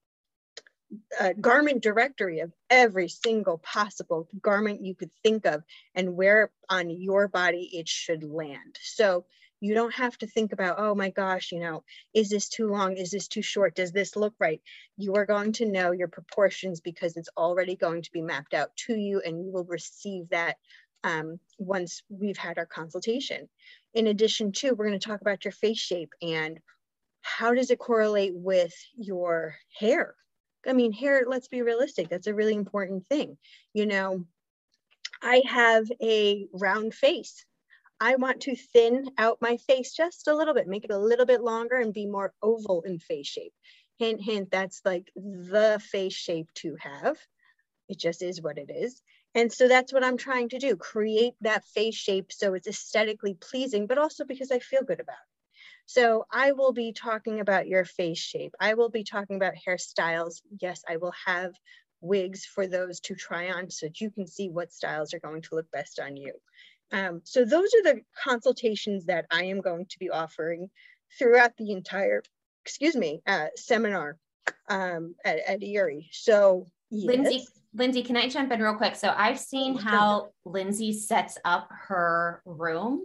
a 1.19 1.35
garment 1.35 1.83
directory 1.83 2.39
of 2.39 2.51
every 2.71 3.09
single 3.09 3.59
possible 3.59 4.27
garment 4.41 4.83
you 4.83 4.95
could 4.95 5.11
think 5.21 5.45
of 5.45 5.61
and 5.93 6.15
where 6.15 6.51
on 6.67 6.89
your 6.89 7.27
body 7.27 7.69
it 7.73 7.87
should 7.87 8.23
land. 8.23 8.79
So 8.81 9.25
you 9.65 9.73
don't 9.73 9.95
have 9.95 10.15
to 10.19 10.27
think 10.27 10.53
about, 10.53 10.75
oh 10.77 10.93
my 10.93 11.09
gosh, 11.09 11.51
you 11.51 11.59
know, 11.59 11.83
is 12.13 12.29
this 12.29 12.49
too 12.49 12.67
long? 12.67 12.97
Is 12.97 13.09
this 13.09 13.27
too 13.27 13.41
short? 13.41 13.75
Does 13.75 13.91
this 13.91 14.15
look 14.15 14.35
right? 14.39 14.61
You 14.95 15.15
are 15.15 15.25
going 15.25 15.53
to 15.53 15.65
know 15.65 15.91
your 15.91 16.07
proportions 16.07 16.81
because 16.81 17.17
it's 17.17 17.29
already 17.35 17.75
going 17.75 18.03
to 18.03 18.11
be 18.11 18.21
mapped 18.21 18.53
out 18.53 18.75
to 18.85 18.95
you 18.95 19.21
and 19.25 19.43
you 19.43 19.51
will 19.51 19.63
receive 19.63 20.29
that 20.29 20.57
um, 21.03 21.39
once 21.57 22.03
we've 22.09 22.37
had 22.37 22.59
our 22.59 22.67
consultation. 22.67 23.49
In 23.95 24.05
addition 24.05 24.51
to, 24.53 24.73
we're 24.73 24.87
going 24.87 24.99
to 24.99 25.07
talk 25.07 25.21
about 25.21 25.45
your 25.45 25.51
face 25.51 25.79
shape 25.79 26.13
and 26.21 26.59
how 27.21 27.55
does 27.55 27.71
it 27.71 27.79
correlate 27.79 28.33
with 28.35 28.73
your 28.95 29.55
hair? 29.79 30.13
I 30.67 30.73
mean, 30.73 30.93
hair, 30.93 31.23
let's 31.27 31.47
be 31.47 31.63
realistic, 31.63 32.09
that's 32.09 32.27
a 32.27 32.35
really 32.35 32.53
important 32.53 33.07
thing. 33.07 33.37
You 33.73 33.87
know, 33.87 34.25
I 35.23 35.41
have 35.47 35.85
a 36.01 36.45
round 36.53 36.93
face. 36.93 37.45
I 37.99 38.15
want 38.15 38.41
to 38.41 38.55
thin 38.55 39.09
out 39.17 39.37
my 39.41 39.57
face 39.57 39.93
just 39.93 40.27
a 40.27 40.35
little 40.35 40.53
bit, 40.53 40.67
make 40.67 40.83
it 40.83 40.91
a 40.91 40.97
little 40.99 41.25
bit 41.25 41.41
longer 41.41 41.77
and 41.77 41.93
be 41.93 42.05
more 42.05 42.33
oval 42.41 42.81
in 42.81 42.99
face 42.99 43.27
shape. 43.27 43.53
Hint, 43.97 44.21
hint, 44.21 44.51
that's 44.51 44.81
like 44.83 45.09
the 45.15 45.81
face 45.91 46.13
shape 46.13 46.49
to 46.55 46.75
have. 46.79 47.17
It 47.87 47.99
just 47.99 48.21
is 48.21 48.41
what 48.41 48.57
it 48.57 48.69
is. 48.69 49.01
And 49.33 49.51
so 49.51 49.67
that's 49.67 49.93
what 49.93 50.03
I'm 50.03 50.17
trying 50.17 50.49
to 50.49 50.59
do, 50.59 50.75
create 50.75 51.33
that 51.41 51.65
face 51.65 51.95
shape 51.95 52.31
so 52.31 52.53
it's 52.53 52.67
aesthetically 52.67 53.35
pleasing, 53.35 53.87
but 53.87 53.97
also 53.97 54.25
because 54.25 54.51
I 54.51 54.59
feel 54.59 54.83
good 54.83 54.99
about 54.99 55.13
it. 55.13 55.35
So 55.85 56.25
I 56.31 56.53
will 56.53 56.73
be 56.73 56.93
talking 56.93 57.39
about 57.39 57.67
your 57.67 57.85
face 57.85 58.19
shape. 58.19 58.53
I 58.59 58.73
will 58.73 58.89
be 58.89 59.03
talking 59.03 59.35
about 59.35 59.53
hairstyles. 59.67 60.41
Yes, 60.61 60.83
I 60.89 60.97
will 60.97 61.13
have 61.25 61.53
wigs 62.01 62.45
for 62.45 62.67
those 62.67 62.99
to 63.01 63.15
try 63.15 63.51
on 63.51 63.69
so 63.69 63.87
that 63.87 64.01
you 64.01 64.09
can 64.11 64.27
see 64.27 64.49
what 64.49 64.73
styles 64.73 65.13
are 65.13 65.19
going 65.19 65.41
to 65.43 65.55
look 65.55 65.69
best 65.71 65.99
on 65.99 66.17
you. 66.17 66.33
Um, 66.91 67.21
so 67.23 67.45
those 67.45 67.73
are 67.73 67.83
the 67.83 68.01
consultations 68.23 69.05
that 69.05 69.25
I 69.31 69.45
am 69.45 69.61
going 69.61 69.85
to 69.87 69.99
be 69.99 70.09
offering 70.09 70.69
throughout 71.17 71.51
the 71.57 71.71
entire, 71.71 72.21
excuse 72.63 72.95
me, 72.95 73.21
uh, 73.27 73.47
seminar 73.55 74.17
um, 74.69 75.15
at, 75.23 75.39
at 75.47 75.63
Erie. 75.63 76.09
So 76.11 76.65
yes. 76.89 77.07
Lindsay, 77.07 77.47
Lindsay, 77.73 78.03
can 78.03 78.17
I 78.17 78.29
jump 78.29 78.51
in 78.51 78.61
real 78.61 78.75
quick? 78.75 78.95
So 78.95 79.13
I've 79.15 79.39
seen 79.39 79.75
how 79.77 80.29
Lindsay 80.45 80.93
sets 80.93 81.37
up 81.43 81.69
her 81.87 82.41
room 82.45 83.01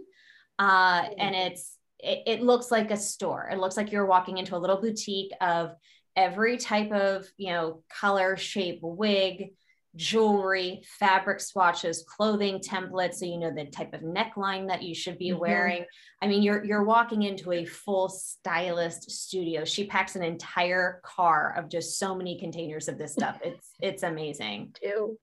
uh, 0.59 1.05
and 1.17 1.35
it's, 1.35 1.77
it, 1.99 2.23
it 2.27 2.41
looks 2.43 2.71
like 2.71 2.91
a 2.91 2.97
store. 2.97 3.49
It 3.51 3.59
looks 3.59 3.77
like 3.77 3.91
you're 3.91 4.05
walking 4.05 4.37
into 4.37 4.55
a 4.55 4.59
little 4.59 4.79
boutique 4.79 5.31
of 5.41 5.75
every 6.15 6.57
type 6.57 6.91
of, 6.91 7.25
you 7.37 7.51
know, 7.51 7.83
color, 7.89 8.37
shape, 8.37 8.79
wig, 8.81 9.53
jewelry, 9.95 10.81
fabric 10.99 11.39
swatches, 11.39 12.03
clothing 12.07 12.59
templates, 12.59 13.15
so 13.15 13.25
you 13.25 13.37
know 13.37 13.53
the 13.53 13.65
type 13.65 13.93
of 13.93 14.01
neckline 14.01 14.67
that 14.67 14.83
you 14.83 14.95
should 14.95 15.17
be 15.17 15.29
mm-hmm. 15.29 15.39
wearing. 15.39 15.85
I 16.21 16.27
mean, 16.27 16.41
you're 16.41 16.63
you're 16.63 16.83
walking 16.83 17.23
into 17.23 17.51
a 17.51 17.65
full 17.65 18.09
stylist 18.09 19.09
studio. 19.11 19.65
She 19.65 19.85
packs 19.85 20.15
an 20.15 20.23
entire 20.23 21.01
car 21.03 21.55
of 21.57 21.69
just 21.69 21.99
so 21.99 22.15
many 22.15 22.39
containers 22.39 22.87
of 22.87 22.97
this 22.97 23.13
stuff. 23.13 23.39
It's 23.43 23.71
it's 23.81 24.03
amazing. 24.03 24.75
Too. 24.81 25.17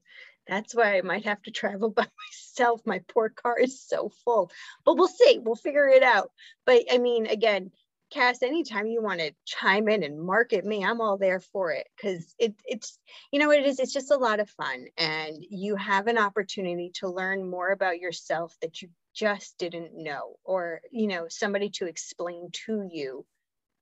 That's 0.47 0.75
why 0.75 0.97
I 0.97 1.03
might 1.03 1.27
have 1.27 1.43
to 1.43 1.51
travel 1.51 1.91
by 1.97 2.07
myself. 2.07 2.81
My 2.85 3.01
poor 3.09 3.29
car 3.29 3.59
is 3.59 3.83
so 3.83 4.11
full. 4.25 4.51
But 4.85 4.97
we'll 4.97 5.09
see. 5.09 5.39
We'll 5.43 5.57
figure 5.57 5.89
it 5.89 6.03
out. 6.03 6.31
But 6.67 6.85
I 6.91 6.99
mean, 6.99 7.27
again, 7.27 7.71
Cass, 8.11 8.43
anytime 8.43 8.87
you 8.87 9.03
want 9.03 9.21
to 9.21 9.35
chime 9.45 9.89
in 9.89 10.03
and 10.03 10.21
market 10.21 10.65
me, 10.65 10.83
I'm 10.85 11.01
all 11.01 11.19
there 11.19 11.41
for 11.41 11.73
it 11.73 11.87
because 11.97 12.35
it, 12.39 12.55
it's, 12.65 12.99
you 13.31 13.39
know 13.39 13.51
it 13.51 13.67
is? 13.67 13.79
It's 13.79 13.93
just 13.93 14.11
a 14.11 14.17
lot 14.17 14.41
of 14.41 14.49
fun. 14.51 14.87
And 14.97 15.37
you 15.51 15.77
have 15.77 16.07
an 16.07 16.17
opportunity 16.17 16.91
to 16.95 17.09
learn 17.11 17.49
more 17.49 17.71
about 17.71 18.01
yourself 18.01 18.57
that 18.63 18.81
you 18.81 18.89
just 19.15 19.59
didn't 19.59 19.93
know, 19.95 20.37
or, 20.45 20.81
you 20.91 21.07
know, 21.07 21.27
somebody 21.29 21.69
to 21.71 21.87
explain 21.87 22.49
to 22.67 22.89
you 22.91 23.27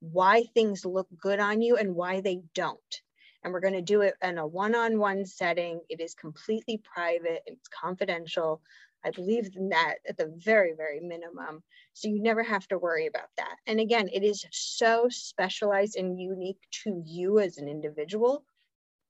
why 0.01 0.45
things 0.55 0.85
look 0.85 1.09
good 1.17 1.39
on 1.39 1.63
you 1.63 1.77
and 1.77 1.95
why 1.95 2.21
they 2.21 2.41
don't. 2.55 3.03
And 3.45 3.53
we're 3.53 3.61
going 3.61 3.75
to 3.75 3.83
do 3.83 4.01
it 4.01 4.15
in 4.23 4.39
a 4.39 4.47
one 4.47 4.75
on 4.75 4.99
one 4.99 5.25
setting. 5.25 5.81
It 5.89 6.01
is 6.01 6.15
completely 6.15 6.83
private, 6.83 7.43
it's 7.47 7.69
confidential. 7.69 8.61
I 9.07 9.11
believe 9.11 9.49
in 9.55 9.69
that 9.69 9.97
at 10.09 10.17
the 10.17 10.33
very, 10.37 10.73
very 10.77 11.01
minimum. 11.01 11.63
So 11.93 12.09
you 12.09 12.21
never 12.21 12.43
have 12.43 12.67
to 12.69 12.79
worry 12.79 13.07
about 13.07 13.31
that. 13.37 13.57
And 13.67 13.79
again, 13.79 14.09
it 14.13 14.25
is 14.25 14.45
so 14.51 15.07
specialized 15.09 15.97
and 15.97 16.21
unique 16.21 16.59
to 16.83 17.03
you 17.07 17.39
as 17.39 17.59
an 17.59 17.69
individual 17.69 18.45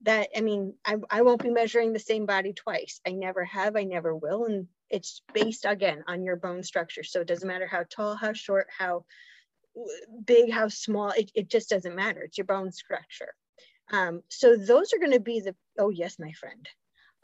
that, 0.02 0.28
I 0.36 0.42
mean, 0.42 0.74
I, 0.84 0.96
I 1.10 1.22
won't 1.22 1.42
be 1.42 1.50
measuring 1.50 1.92
the 1.92 1.98
same 1.98 2.26
body 2.26 2.52
twice. 2.52 3.00
I 3.06 3.12
never 3.12 3.44
have, 3.46 3.76
I 3.76 3.84
never 3.84 4.14
will. 4.14 4.44
And 4.44 4.66
it's 4.90 5.22
based 5.32 5.64
again 5.64 6.04
on 6.06 6.22
your 6.22 6.36
bone 6.36 6.62
structure. 6.62 7.02
So 7.02 7.22
it 7.22 7.26
doesn't 7.26 7.48
matter 7.48 7.66
how 7.66 7.84
tall, 7.88 8.14
how 8.14 8.34
short, 8.34 8.68
how 8.76 9.04
big, 10.24 10.52
how 10.52 10.68
small, 10.68 11.10
it, 11.10 11.30
it 11.34 11.48
just 11.48 11.70
doesn't 11.70 11.96
matter. 11.96 12.20
It's 12.20 12.38
your 12.38 12.46
bone 12.46 12.70
structure. 12.70 13.32
Um, 13.90 14.22
so 14.28 14.56
those 14.56 14.92
are 14.92 14.98
going 14.98 15.12
to 15.12 15.20
be 15.20 15.40
the, 15.40 15.54
oh, 15.78 15.90
yes, 15.90 16.18
my 16.18 16.32
friend. 16.32 16.68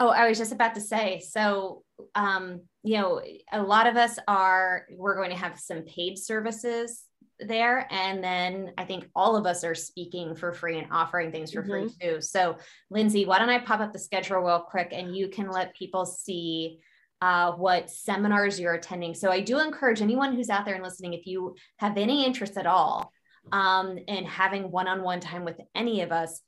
Oh, 0.02 0.08
I 0.08 0.28
was 0.28 0.36
just 0.36 0.50
about 0.50 0.74
to 0.74 0.80
say. 0.80 1.20
So, 1.20 1.84
um, 2.16 2.62
you 2.82 2.98
know, 2.98 3.22
a 3.52 3.62
lot 3.62 3.86
of 3.86 3.96
us 3.96 4.18
are, 4.26 4.84
we're 4.90 5.14
going 5.14 5.30
to 5.30 5.36
have 5.36 5.60
some 5.60 5.82
paid 5.82 6.18
services 6.18 7.04
there. 7.38 7.86
And 7.88 8.22
then 8.22 8.72
I 8.76 8.84
think 8.84 9.06
all 9.14 9.36
of 9.36 9.46
us 9.46 9.62
are 9.62 9.76
speaking 9.76 10.34
for 10.34 10.52
free 10.52 10.80
and 10.80 10.88
offering 10.90 11.30
things 11.30 11.52
for 11.52 11.62
mm-hmm. 11.62 11.86
free 11.86 11.90
too. 12.00 12.20
So, 12.20 12.56
Lindsay, 12.90 13.26
why 13.26 13.38
don't 13.38 13.48
I 13.48 13.60
pop 13.60 13.78
up 13.78 13.92
the 13.92 13.98
schedule 14.00 14.40
real 14.40 14.66
quick 14.68 14.88
and 14.90 15.16
you 15.16 15.28
can 15.28 15.48
let 15.48 15.76
people 15.76 16.04
see 16.04 16.80
uh, 17.20 17.52
what 17.52 17.88
seminars 17.88 18.58
you're 18.58 18.74
attending. 18.74 19.14
So, 19.14 19.30
I 19.30 19.40
do 19.40 19.60
encourage 19.60 20.02
anyone 20.02 20.34
who's 20.34 20.50
out 20.50 20.64
there 20.64 20.74
and 20.74 20.82
listening, 20.82 21.12
if 21.12 21.28
you 21.28 21.54
have 21.76 21.96
any 21.96 22.26
interest 22.26 22.56
at 22.56 22.66
all 22.66 23.12
um, 23.52 23.98
in 24.08 24.24
having 24.24 24.72
one 24.72 24.88
on 24.88 25.02
one 25.04 25.20
time 25.20 25.44
with 25.44 25.60
any 25.76 26.00
of 26.00 26.10
us, 26.10 26.40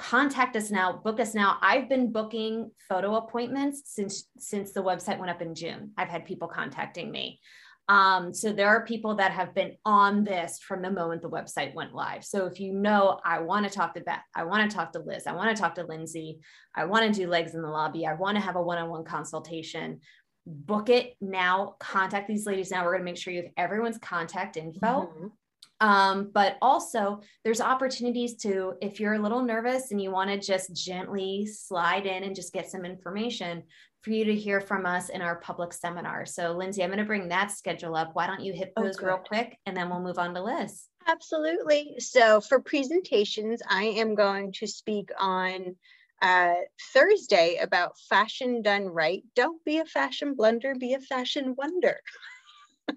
contact 0.00 0.56
us 0.56 0.70
now 0.70 0.92
book 0.92 1.20
us 1.20 1.34
now. 1.34 1.58
I've 1.60 1.88
been 1.88 2.10
booking 2.10 2.70
photo 2.88 3.16
appointments 3.16 3.82
since 3.86 4.28
since 4.38 4.72
the 4.72 4.82
website 4.82 5.18
went 5.18 5.30
up 5.30 5.42
in 5.42 5.54
june. 5.54 5.92
I've 5.96 6.08
had 6.08 6.24
people 6.24 6.48
contacting 6.48 7.10
me. 7.10 7.40
Um, 7.88 8.32
so 8.32 8.52
there 8.52 8.68
are 8.68 8.84
people 8.84 9.16
that 9.16 9.32
have 9.32 9.52
been 9.52 9.72
on 9.84 10.22
this 10.22 10.60
from 10.60 10.80
the 10.80 10.92
moment 10.92 11.22
the 11.22 11.28
website 11.28 11.74
went 11.74 11.92
live. 11.92 12.24
So 12.24 12.46
if 12.46 12.60
you 12.60 12.72
know 12.72 13.20
i 13.24 13.40
want 13.40 13.66
to 13.66 13.72
talk 13.72 13.94
to 13.94 14.00
beth 14.00 14.22
i 14.34 14.44
want 14.44 14.68
to 14.68 14.76
talk 14.76 14.92
to 14.92 15.00
liz 15.00 15.26
i 15.26 15.32
want 15.32 15.54
to 15.54 15.60
talk 15.60 15.74
to 15.74 15.84
lindsay 15.84 16.40
i 16.74 16.84
want 16.84 17.04
to 17.06 17.20
do 17.20 17.28
legs 17.28 17.54
in 17.54 17.62
the 17.62 17.68
lobby 17.68 18.06
i 18.06 18.14
want 18.14 18.36
to 18.36 18.42
have 18.42 18.56
a 18.56 18.62
one-on-one 18.62 19.04
consultation 19.04 20.00
book 20.46 20.88
it 20.88 21.14
now 21.20 21.76
contact 21.78 22.28
these 22.28 22.46
ladies 22.46 22.70
now. 22.70 22.84
We're 22.84 22.92
going 22.92 23.02
to 23.02 23.04
make 23.04 23.16
sure 23.16 23.32
you 23.32 23.42
have 23.42 23.52
everyone's 23.56 23.98
contact 23.98 24.56
info. 24.56 24.86
Mm-hmm. 24.86 25.26
Um, 25.80 26.30
but 26.34 26.58
also, 26.60 27.20
there's 27.42 27.60
opportunities 27.60 28.36
to, 28.42 28.74
if 28.82 29.00
you're 29.00 29.14
a 29.14 29.18
little 29.18 29.42
nervous 29.42 29.92
and 29.92 30.00
you 30.00 30.10
want 30.10 30.28
to 30.30 30.38
just 30.38 30.74
gently 30.74 31.46
slide 31.46 32.04
in 32.04 32.24
and 32.24 32.36
just 32.36 32.52
get 32.52 32.70
some 32.70 32.84
information, 32.84 33.62
for 34.02 34.10
you 34.10 34.24
to 34.24 34.34
hear 34.34 34.60
from 34.60 34.86
us 34.86 35.08
in 35.10 35.20
our 35.20 35.36
public 35.36 35.72
seminar. 35.72 36.24
So, 36.24 36.52
Lindsay, 36.52 36.82
I'm 36.82 36.88
going 36.88 36.98
to 36.98 37.04
bring 37.04 37.28
that 37.28 37.50
schedule 37.50 37.94
up. 37.94 38.10
Why 38.14 38.26
don't 38.26 38.40
you 38.40 38.52
hit 38.52 38.72
oh, 38.76 38.84
those 38.84 38.98
oh, 39.00 39.06
real 39.06 39.18
quick 39.18 39.58
and 39.66 39.76
then 39.76 39.90
we'll 39.90 40.00
move 40.00 40.18
on 40.18 40.34
to 40.34 40.42
Liz? 40.42 40.86
Absolutely. 41.06 41.96
So, 41.98 42.40
for 42.40 42.60
presentations, 42.60 43.60
I 43.68 43.84
am 43.84 44.14
going 44.14 44.52
to 44.52 44.66
speak 44.66 45.10
on 45.18 45.76
uh, 46.22 46.54
Thursday 46.94 47.58
about 47.60 47.98
fashion 48.08 48.62
done 48.62 48.86
right. 48.86 49.22
Don't 49.34 49.62
be 49.64 49.78
a 49.78 49.84
fashion 49.84 50.34
blunder, 50.34 50.74
be 50.74 50.94
a 50.94 51.00
fashion 51.00 51.54
wonder. 51.56 51.98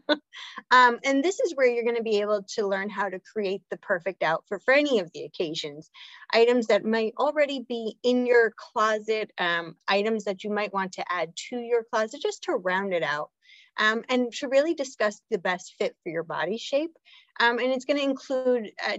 um, 0.72 1.00
and 1.04 1.24
this 1.24 1.40
is 1.40 1.54
where 1.56 1.68
you're 1.68 1.84
going 1.84 1.98
to 1.98 2.04
be 2.04 2.22
able 2.22 2.44
to 2.56 2.68
learn 2.68 2.90
how 2.90 3.10
to 3.10 3.20
create 3.20 3.62
the 3.70 3.78
perfect 3.78 4.24
outfit 4.24 4.62
for 4.64 4.74
any 4.74 5.00
of 5.00 5.12
the 5.14 5.24
occasions. 5.24 5.90
Items 6.34 6.68
that 6.68 6.86
might 6.86 7.14
already 7.18 7.66
be 7.68 7.98
in 8.04 8.26
your 8.26 8.54
closet, 8.56 9.32
um, 9.38 9.76
items 9.88 10.26
that 10.26 10.44
you 10.44 10.50
might 10.50 10.74
want 10.74 10.94
to 10.94 11.06
add 11.12 11.36
to 11.50 11.58
your 11.58 11.84
closet 11.84 12.22
just 12.22 12.44
to 12.44 12.54
round 12.54 12.94
it 12.94 13.04
out. 13.04 13.30
Um, 13.76 14.04
and 14.08 14.32
to 14.34 14.50
really 14.50 14.76
discuss 14.76 15.20
the 15.32 15.40
best 15.40 15.74
fit 15.80 15.96
for 16.04 16.10
your 16.10 16.22
body 16.22 16.60
shape. 16.60 16.96
Um, 17.40 17.58
and 17.58 17.72
it's 17.72 17.86
going 17.86 17.98
to 17.98 18.04
include 18.04 18.72
uh, 18.88 18.98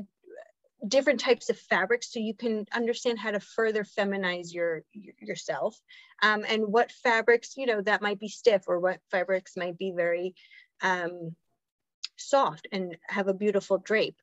different 0.87 1.21
types 1.21 1.51
of 1.51 1.59
fabrics 1.59 2.13
so 2.13 2.21
you 2.21 2.35
can 2.35 2.67
understand 2.73 3.19
how 3.19 3.31
to 3.31 3.41
further 3.41 3.85
feminize 3.85 4.53
your, 4.53 4.83
yourself 5.21 5.79
um, 6.23 6.45
and 6.49 6.63
what 6.67 6.93
fabrics 6.93 7.55
you 7.57 7.67
know 7.67 7.81
that 7.81 8.03
might 8.03 8.21
be 8.21 8.29
stiff 8.29 8.65
or 8.67 8.79
what 8.79 9.01
fabrics 9.11 9.57
might 9.57 9.79
be 9.79 9.93
very 9.97 10.35
um, 10.83 11.35
soft 12.17 12.69
and 12.73 12.97
have 13.09 13.29
a 13.29 13.35
beautiful 13.35 13.79
drape. 13.79 14.17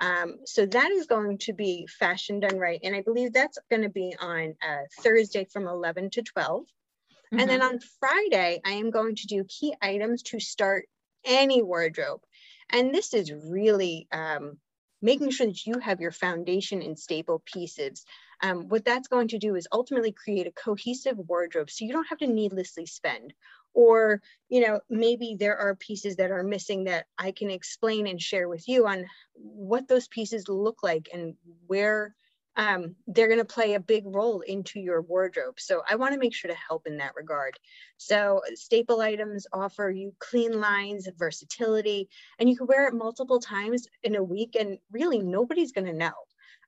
Um, 0.00 0.38
so 0.44 0.66
that 0.66 0.90
is 0.90 1.06
going 1.06 1.38
to 1.38 1.52
be 1.52 1.86
fashion 1.86 2.40
done 2.40 2.58
right. 2.58 2.80
And 2.82 2.94
I 2.94 3.02
believe 3.02 3.32
that's 3.32 3.58
going 3.70 3.82
to 3.82 3.88
be 3.88 4.14
on 4.18 4.54
uh, 4.66 4.84
Thursday 5.02 5.44
from 5.44 5.66
11 5.66 6.10
to 6.10 6.22
12. 6.22 6.62
Mm-hmm. 6.62 7.40
And 7.40 7.50
then 7.50 7.60
mm-hmm. 7.60 7.74
on 7.74 7.80
Friday, 8.00 8.60
I 8.64 8.72
am 8.72 8.90
going 8.90 9.16
to 9.16 9.26
do 9.26 9.44
key 9.44 9.74
items 9.82 10.22
to 10.24 10.40
start 10.40 10.86
any 11.24 11.62
wardrobe. 11.62 12.20
And 12.70 12.94
this 12.94 13.14
is 13.14 13.32
really 13.32 14.08
um, 14.12 14.58
making 15.02 15.30
sure 15.30 15.46
that 15.46 15.66
you 15.66 15.78
have 15.78 16.00
your 16.00 16.12
foundation 16.12 16.82
and 16.82 16.98
staple 16.98 17.42
pieces. 17.44 18.04
Um, 18.42 18.68
what 18.68 18.84
that's 18.84 19.08
going 19.08 19.28
to 19.28 19.38
do 19.38 19.54
is 19.54 19.68
ultimately 19.72 20.12
create 20.12 20.46
a 20.46 20.52
cohesive 20.52 21.16
wardrobe 21.16 21.70
so 21.70 21.84
you 21.84 21.92
don't 21.92 22.08
have 22.08 22.18
to 22.18 22.26
needlessly 22.26 22.86
spend. 22.86 23.32
Or, 23.76 24.22
you 24.48 24.66
know, 24.66 24.80
maybe 24.88 25.36
there 25.38 25.58
are 25.58 25.76
pieces 25.76 26.16
that 26.16 26.30
are 26.30 26.42
missing 26.42 26.84
that 26.84 27.04
I 27.18 27.30
can 27.30 27.50
explain 27.50 28.06
and 28.06 28.20
share 28.20 28.48
with 28.48 28.66
you 28.66 28.86
on 28.86 29.04
what 29.34 29.86
those 29.86 30.08
pieces 30.08 30.48
look 30.48 30.82
like 30.82 31.10
and 31.12 31.34
where 31.66 32.16
um, 32.56 32.96
they're 33.06 33.28
going 33.28 33.38
to 33.38 33.44
play 33.44 33.74
a 33.74 33.80
big 33.80 34.04
role 34.06 34.40
into 34.40 34.80
your 34.80 35.02
wardrobe. 35.02 35.60
So 35.60 35.82
I 35.86 35.96
want 35.96 36.14
to 36.14 36.18
make 36.18 36.34
sure 36.34 36.50
to 36.50 36.56
help 36.56 36.86
in 36.86 36.96
that 36.96 37.16
regard. 37.16 37.58
So 37.98 38.40
staple 38.54 39.02
items 39.02 39.46
offer 39.52 39.90
you 39.90 40.14
clean 40.20 40.58
lines, 40.58 41.06
versatility, 41.18 42.08
and 42.38 42.48
you 42.48 42.56
can 42.56 42.66
wear 42.66 42.88
it 42.88 42.94
multiple 42.94 43.40
times 43.40 43.88
in 44.02 44.16
a 44.16 44.24
week 44.24 44.56
and 44.58 44.78
really 44.90 45.18
nobody's 45.18 45.72
going 45.72 45.86
to 45.86 45.92
know. 45.92 46.14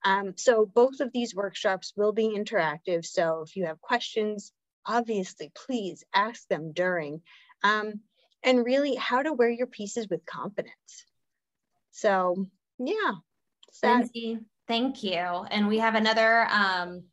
Um, 0.05 0.35
so 0.37 0.67
both 0.67 1.01
of 1.01 1.11
these 1.15 1.35
workshops 1.35 1.95
will 1.97 2.13
be 2.13 2.37
interactive. 2.37 3.07
So 3.07 3.45
if 3.47 3.57
you 3.57 3.65
have 3.65 3.81
questions, 3.81 4.53
obviously, 4.89 5.53
please 5.55 6.03
ask 6.15 6.49
them 6.49 6.73
during. 6.73 7.23
Um, 7.63 8.01
and 8.43 8.65
really 8.65 8.95
how 8.95 9.23
to 9.23 9.33
wear 9.33 9.51
your 9.51 9.67
pieces 9.67 10.09
with 10.09 10.25
confidence. 10.27 11.05
So 11.91 12.47
yeah. 12.79 13.15
Lindsay, 13.83 14.39
Thank 14.69 15.03
you. 15.03 15.17
And 15.17 15.67
we 15.67 15.79
have 15.79 15.95
another 15.95 16.47
um, 16.51 17.05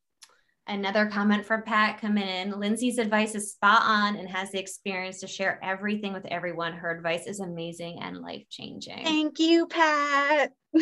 another 0.68 1.05
comment 1.05 1.45
from 1.45 1.63
Pat 1.63 1.99
coming 1.99 2.28
in. 2.28 2.59
Lindsay's 2.59 2.97
advice 2.97 3.36
is 3.36 3.51
spot 3.51 3.82
on 3.84 4.16
and 4.16 4.30
has 4.30 4.51
the 4.51 4.59
experience 4.59 5.20
to 5.20 5.28
share 5.28 5.59
everything 5.63 6.13
with 6.13 6.26
everyone. 6.26 6.74
Her 6.74 6.91
advice 6.91 7.28
is 7.28 7.39
amazing 7.39 7.99
and 8.01 8.18
life 8.18 8.43
changing. 8.49 9.03
Thank 9.03 9.39
you, 9.39 9.68
Pat. 9.68 10.51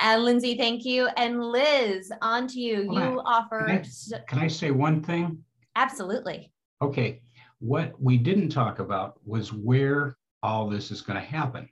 and 0.00 0.24
Lindsay, 0.24 0.56
thank 0.56 0.84
you. 0.84 1.08
And 1.16 1.42
Liz, 1.42 2.10
on 2.22 2.46
to 2.48 2.60
you. 2.60 2.86
Hold 2.88 2.98
you 2.98 3.04
on. 3.04 3.18
offered. 3.18 3.66
Can 3.68 3.84
I, 4.14 4.18
can 4.28 4.38
I 4.38 4.48
say 4.48 4.70
one 4.70 5.02
thing? 5.02 5.38
Absolutely. 5.76 6.52
Okay. 6.82 7.20
What 7.58 8.00
we 8.00 8.18
didn't 8.18 8.50
talk 8.50 8.78
about 8.78 9.18
was 9.24 9.52
where 9.52 10.16
all 10.42 10.68
this 10.68 10.90
is 10.90 11.02
going 11.02 11.20
to 11.20 11.26
happen. 11.26 11.68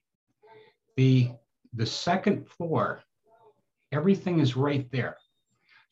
The 0.97 1.31
the 1.75 1.87
second 1.87 2.47
floor 2.49 3.03
Everything 3.93 4.41
is 4.41 4.57
right 4.57 4.91
there. 4.91 5.19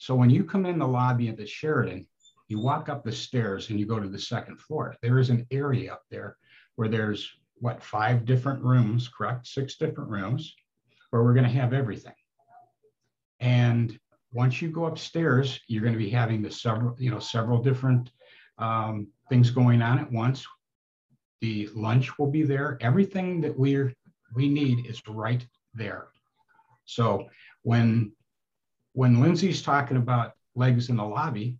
So 0.00 0.14
when 0.14 0.30
you 0.30 0.44
come 0.44 0.64
in 0.64 0.78
the 0.78 0.88
lobby 0.88 1.28
at 1.28 1.36
the 1.36 1.46
Sheraton, 1.46 2.06
you 2.48 2.58
walk 2.58 2.88
up 2.88 3.04
the 3.04 3.12
stairs 3.12 3.68
and 3.68 3.78
you 3.78 3.84
go 3.84 4.00
to 4.00 4.08
the 4.08 4.18
second 4.18 4.58
floor. 4.58 4.96
There 5.02 5.18
is 5.18 5.28
an 5.28 5.46
area 5.50 5.92
up 5.92 6.04
there 6.10 6.38
where 6.76 6.88
there's 6.88 7.30
what, 7.56 7.82
five 7.82 8.24
different 8.24 8.64
rooms, 8.64 9.08
correct? 9.08 9.46
Six 9.46 9.76
different 9.76 10.08
rooms 10.08 10.54
where 11.10 11.22
we're 11.22 11.34
going 11.34 11.44
to 11.44 11.50
have 11.50 11.74
everything. 11.74 12.14
And 13.40 13.98
once 14.32 14.62
you 14.62 14.70
go 14.70 14.86
upstairs, 14.86 15.60
you're 15.68 15.82
going 15.82 15.92
to 15.92 15.98
be 15.98 16.08
having 16.08 16.40
the 16.40 16.50
several, 16.50 16.96
you 16.98 17.10
know, 17.10 17.18
several 17.18 17.62
different 17.62 18.10
um, 18.56 19.06
things 19.28 19.50
going 19.50 19.82
on 19.82 19.98
at 19.98 20.10
once. 20.10 20.46
The 21.42 21.68
lunch 21.74 22.18
will 22.18 22.30
be 22.30 22.42
there. 22.42 22.78
Everything 22.80 23.42
that 23.42 23.56
we're 23.56 23.92
we 24.34 24.48
need 24.48 24.86
is 24.86 25.02
right 25.06 25.46
there. 25.74 26.08
So 26.86 27.26
when 27.62 28.12
when 28.92 29.20
Lindsay's 29.20 29.62
talking 29.62 29.96
about 29.96 30.32
legs 30.54 30.88
in 30.88 30.96
the 30.96 31.04
lobby, 31.04 31.58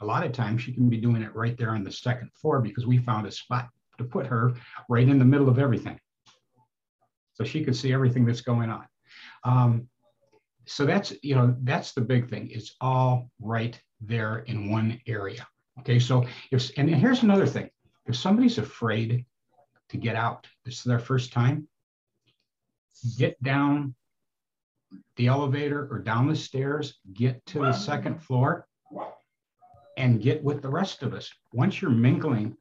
a 0.00 0.04
lot 0.04 0.24
of 0.24 0.32
times 0.32 0.62
she 0.62 0.72
can 0.72 0.88
be 0.88 0.98
doing 0.98 1.22
it 1.22 1.34
right 1.34 1.56
there 1.56 1.70
on 1.70 1.84
the 1.84 1.92
second 1.92 2.30
floor 2.34 2.60
because 2.60 2.86
we 2.86 2.98
found 2.98 3.26
a 3.26 3.30
spot 3.30 3.68
to 3.98 4.04
put 4.04 4.26
her 4.26 4.54
right 4.88 5.08
in 5.08 5.18
the 5.18 5.24
middle 5.24 5.48
of 5.48 5.58
everything. 5.58 5.98
So 7.34 7.44
she 7.44 7.64
can 7.64 7.74
see 7.74 7.92
everything 7.92 8.24
that's 8.24 8.40
going 8.40 8.70
on. 8.70 8.86
Um, 9.44 9.88
so 10.66 10.84
that's, 10.84 11.12
you 11.22 11.34
know, 11.34 11.54
that's 11.62 11.92
the 11.92 12.00
big 12.00 12.28
thing. 12.28 12.48
It's 12.50 12.74
all 12.80 13.30
right 13.40 13.80
there 14.00 14.38
in 14.40 14.70
one 14.70 15.00
area. 15.06 15.46
Okay, 15.80 15.98
so 15.98 16.26
if, 16.50 16.70
and 16.76 16.88
here's 16.88 17.22
another 17.22 17.46
thing. 17.46 17.70
If 18.06 18.16
somebody's 18.16 18.58
afraid 18.58 19.24
to 19.90 19.96
get 19.96 20.16
out, 20.16 20.46
this 20.64 20.78
is 20.78 20.84
their 20.84 20.98
first 20.98 21.32
time, 21.32 21.68
get 23.18 23.40
down 23.42 23.94
the 25.16 25.26
elevator 25.26 25.88
or 25.90 25.98
down 25.98 26.28
the 26.28 26.36
stairs, 26.36 26.98
get 27.14 27.44
to 27.46 27.60
the 27.60 27.72
second 27.72 28.22
floor, 28.22 28.66
and 29.96 30.20
get 30.20 30.42
with 30.44 30.62
the 30.62 30.68
rest 30.68 31.02
of 31.02 31.14
us. 31.14 31.30
Once 31.52 31.80
you're 31.80 31.90
mingling, 31.90 32.56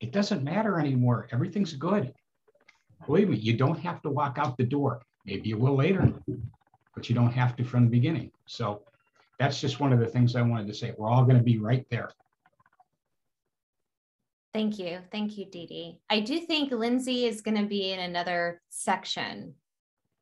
it 0.00 0.12
doesn't 0.12 0.44
matter 0.44 0.78
anymore. 0.78 1.28
Everything's 1.32 1.72
good. 1.72 2.12
Believe 3.06 3.28
me, 3.28 3.36
you 3.36 3.56
don't 3.56 3.78
have 3.80 4.00
to 4.02 4.10
walk 4.10 4.38
out 4.38 4.56
the 4.56 4.64
door. 4.64 5.02
Maybe 5.24 5.48
you 5.48 5.58
will 5.58 5.76
later, 5.76 6.12
but 6.94 7.08
you 7.08 7.14
don't 7.14 7.32
have 7.32 7.56
to 7.56 7.64
from 7.64 7.84
the 7.84 7.90
beginning. 7.90 8.30
So 8.46 8.82
that's 9.38 9.60
just 9.60 9.80
one 9.80 9.92
of 9.92 9.98
the 9.98 10.06
things 10.06 10.36
I 10.36 10.42
wanted 10.42 10.68
to 10.68 10.74
say. 10.74 10.94
We're 10.96 11.10
all 11.10 11.24
going 11.24 11.36
to 11.36 11.42
be 11.42 11.58
right 11.58 11.84
there. 11.90 12.10
Thank 14.54 14.78
you. 14.78 15.00
Thank 15.12 15.36
you, 15.36 15.44
Dee 15.44 15.66
Dee. 15.66 15.98
I 16.08 16.20
do 16.20 16.40
think 16.40 16.72
Lindsay 16.72 17.26
is 17.26 17.42
going 17.42 17.58
to 17.58 17.66
be 17.66 17.92
in 17.92 18.00
another 18.00 18.62
section 18.70 19.54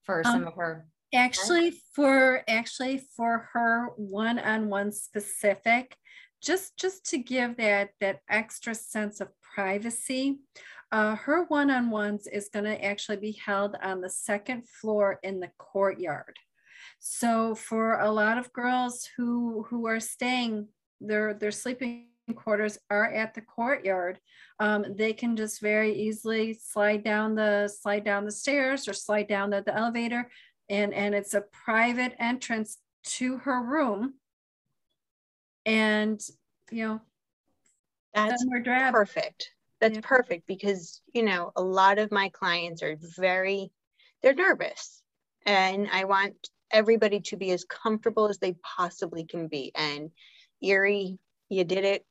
for 0.02 0.22
some 0.24 0.42
um, 0.42 0.48
of 0.48 0.54
her 0.54 0.86
actually 1.14 1.72
for 1.94 2.42
actually 2.48 3.02
for 3.16 3.48
her 3.52 3.90
one-on-one 3.96 4.92
specific 4.92 5.96
just 6.42 6.76
just 6.76 7.04
to 7.06 7.18
give 7.18 7.56
that 7.56 7.90
that 8.00 8.20
extra 8.28 8.74
sense 8.74 9.20
of 9.20 9.28
privacy 9.54 10.38
uh, 10.92 11.16
her 11.16 11.44
one-on-ones 11.44 12.28
is 12.28 12.48
going 12.50 12.64
to 12.64 12.84
actually 12.84 13.16
be 13.16 13.32
held 13.32 13.74
on 13.82 14.00
the 14.00 14.08
second 14.08 14.62
floor 14.68 15.18
in 15.24 15.40
the 15.40 15.50
courtyard. 15.58 16.36
So 17.00 17.56
for 17.56 17.98
a 17.98 18.12
lot 18.12 18.38
of 18.38 18.52
girls 18.52 19.08
who 19.16 19.66
who 19.68 19.86
are 19.88 19.98
staying 19.98 20.68
their 21.00 21.34
their 21.34 21.50
sleeping 21.50 22.06
quarters 22.36 22.78
are 22.90 23.12
at 23.12 23.34
the 23.34 23.40
courtyard 23.42 24.18
um, 24.58 24.86
they 24.96 25.12
can 25.12 25.36
just 25.36 25.60
very 25.60 25.92
easily 25.92 26.54
slide 26.54 27.04
down 27.04 27.34
the 27.34 27.68
slide 27.68 28.04
down 28.04 28.24
the 28.24 28.32
stairs 28.32 28.88
or 28.88 28.94
slide 28.94 29.28
down 29.28 29.50
the, 29.50 29.62
the 29.66 29.76
elevator 29.76 30.30
and 30.68 30.94
and 30.94 31.14
it's 31.14 31.34
a 31.34 31.42
private 31.64 32.14
entrance 32.18 32.78
to 33.04 33.38
her 33.38 33.62
room. 33.62 34.14
And 35.66 36.20
you 36.70 36.86
know 36.86 37.00
that's 38.14 38.44
perfect. 38.92 39.50
That's 39.80 39.96
yeah. 39.96 40.00
perfect 40.02 40.46
because 40.46 41.02
you 41.12 41.22
know 41.22 41.52
a 41.56 41.62
lot 41.62 41.98
of 41.98 42.12
my 42.12 42.28
clients 42.30 42.82
are 42.82 42.96
very 43.16 43.70
they're 44.22 44.34
nervous. 44.34 45.02
And 45.46 45.88
i 45.92 46.04
want 46.04 46.48
everybody 46.70 47.20
to 47.20 47.36
be 47.36 47.50
as 47.50 47.64
comfortable 47.64 48.28
as 48.28 48.38
they 48.38 48.54
possibly 48.76 49.24
can 49.24 49.48
be. 49.48 49.72
And 49.74 50.10
erie 50.62 51.18
you 51.48 51.64
did 51.64 51.84
it 51.84 52.04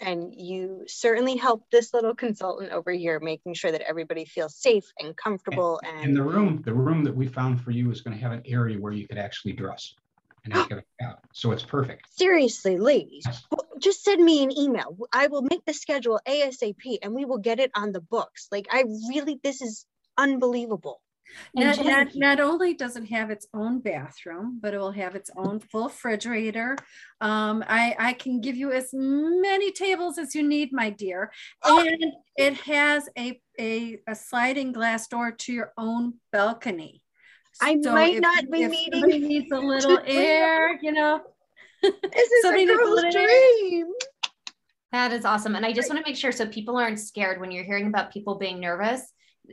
and 0.00 0.34
you 0.34 0.84
certainly 0.86 1.36
help 1.36 1.64
this 1.70 1.92
little 1.94 2.14
consultant 2.14 2.72
over 2.72 2.90
here 2.90 3.20
making 3.20 3.54
sure 3.54 3.72
that 3.72 3.82
everybody 3.82 4.24
feels 4.24 4.56
safe 4.56 4.84
and 4.98 5.16
comfortable 5.16 5.80
and, 5.86 6.06
and 6.06 6.16
the 6.16 6.22
room 6.22 6.62
the 6.64 6.74
room 6.74 7.04
that 7.04 7.14
we 7.14 7.26
found 7.26 7.60
for 7.60 7.70
you 7.70 7.90
is 7.90 8.00
going 8.00 8.16
to 8.16 8.22
have 8.22 8.32
an 8.32 8.42
area 8.46 8.78
where 8.78 8.92
you 8.92 9.06
could 9.06 9.18
actually 9.18 9.52
dress 9.52 9.94
and 10.44 10.54
make 10.54 10.70
it 10.70 10.84
out 11.02 11.18
so 11.32 11.52
it's 11.52 11.62
perfect. 11.62 12.06
Seriously 12.16 12.78
ladies 12.78 13.22
yes. 13.26 13.44
just 13.78 14.02
send 14.02 14.24
me 14.24 14.42
an 14.42 14.56
email. 14.56 14.96
I 15.12 15.26
will 15.26 15.42
make 15.42 15.64
the 15.66 15.74
schedule 15.74 16.20
asap 16.26 16.98
and 17.02 17.14
we 17.14 17.24
will 17.24 17.38
get 17.38 17.60
it 17.60 17.70
on 17.74 17.92
the 17.92 18.00
books. 18.00 18.48
Like 18.50 18.66
i 18.70 18.84
really 19.08 19.38
this 19.42 19.60
is 19.60 19.86
unbelievable 20.16 21.00
not, 21.54 21.84
not, 21.84 22.08
not, 22.14 22.40
only 22.40 22.74
does 22.74 22.96
it 22.96 23.04
have 23.06 23.30
its 23.30 23.46
own 23.54 23.80
bathroom, 23.80 24.58
but 24.60 24.74
it 24.74 24.78
will 24.78 24.92
have 24.92 25.14
its 25.14 25.30
own 25.36 25.60
full 25.60 25.88
refrigerator. 25.88 26.76
Um, 27.20 27.64
I, 27.66 27.94
I 27.98 28.12
can 28.14 28.40
give 28.40 28.56
you 28.56 28.72
as 28.72 28.90
many 28.92 29.72
tables 29.72 30.18
as 30.18 30.34
you 30.34 30.46
need, 30.46 30.72
my 30.72 30.90
dear. 30.90 31.32
And 31.64 32.14
it 32.36 32.54
has 32.58 33.08
a, 33.18 33.40
a, 33.58 33.98
a 34.06 34.14
sliding 34.14 34.72
glass 34.72 35.08
door 35.08 35.32
to 35.32 35.52
your 35.52 35.72
own 35.76 36.14
balcony. 36.32 37.02
I 37.60 37.78
so 37.82 37.92
might 37.92 38.14
if, 38.14 38.20
not 38.20 38.50
be 38.50 38.66
needing 38.66 39.28
needs 39.28 39.52
a 39.52 39.58
little 39.58 39.98
air, 40.06 40.78
you 40.82 40.92
know. 40.92 41.20
This 41.82 42.30
is 42.30 42.44
a 42.44 42.66
girl's 42.66 43.14
dream. 43.14 43.86
That 44.92 45.12
is 45.12 45.24
awesome. 45.24 45.56
And 45.56 45.64
I 45.64 45.72
just 45.72 45.88
want 45.88 46.04
to 46.04 46.08
make 46.08 46.18
sure 46.18 46.30
so 46.30 46.46
people 46.46 46.76
aren't 46.76 47.00
scared 47.00 47.40
when 47.40 47.50
you're 47.50 47.64
hearing 47.64 47.86
about 47.86 48.12
people 48.12 48.34
being 48.34 48.60
nervous 48.60 49.12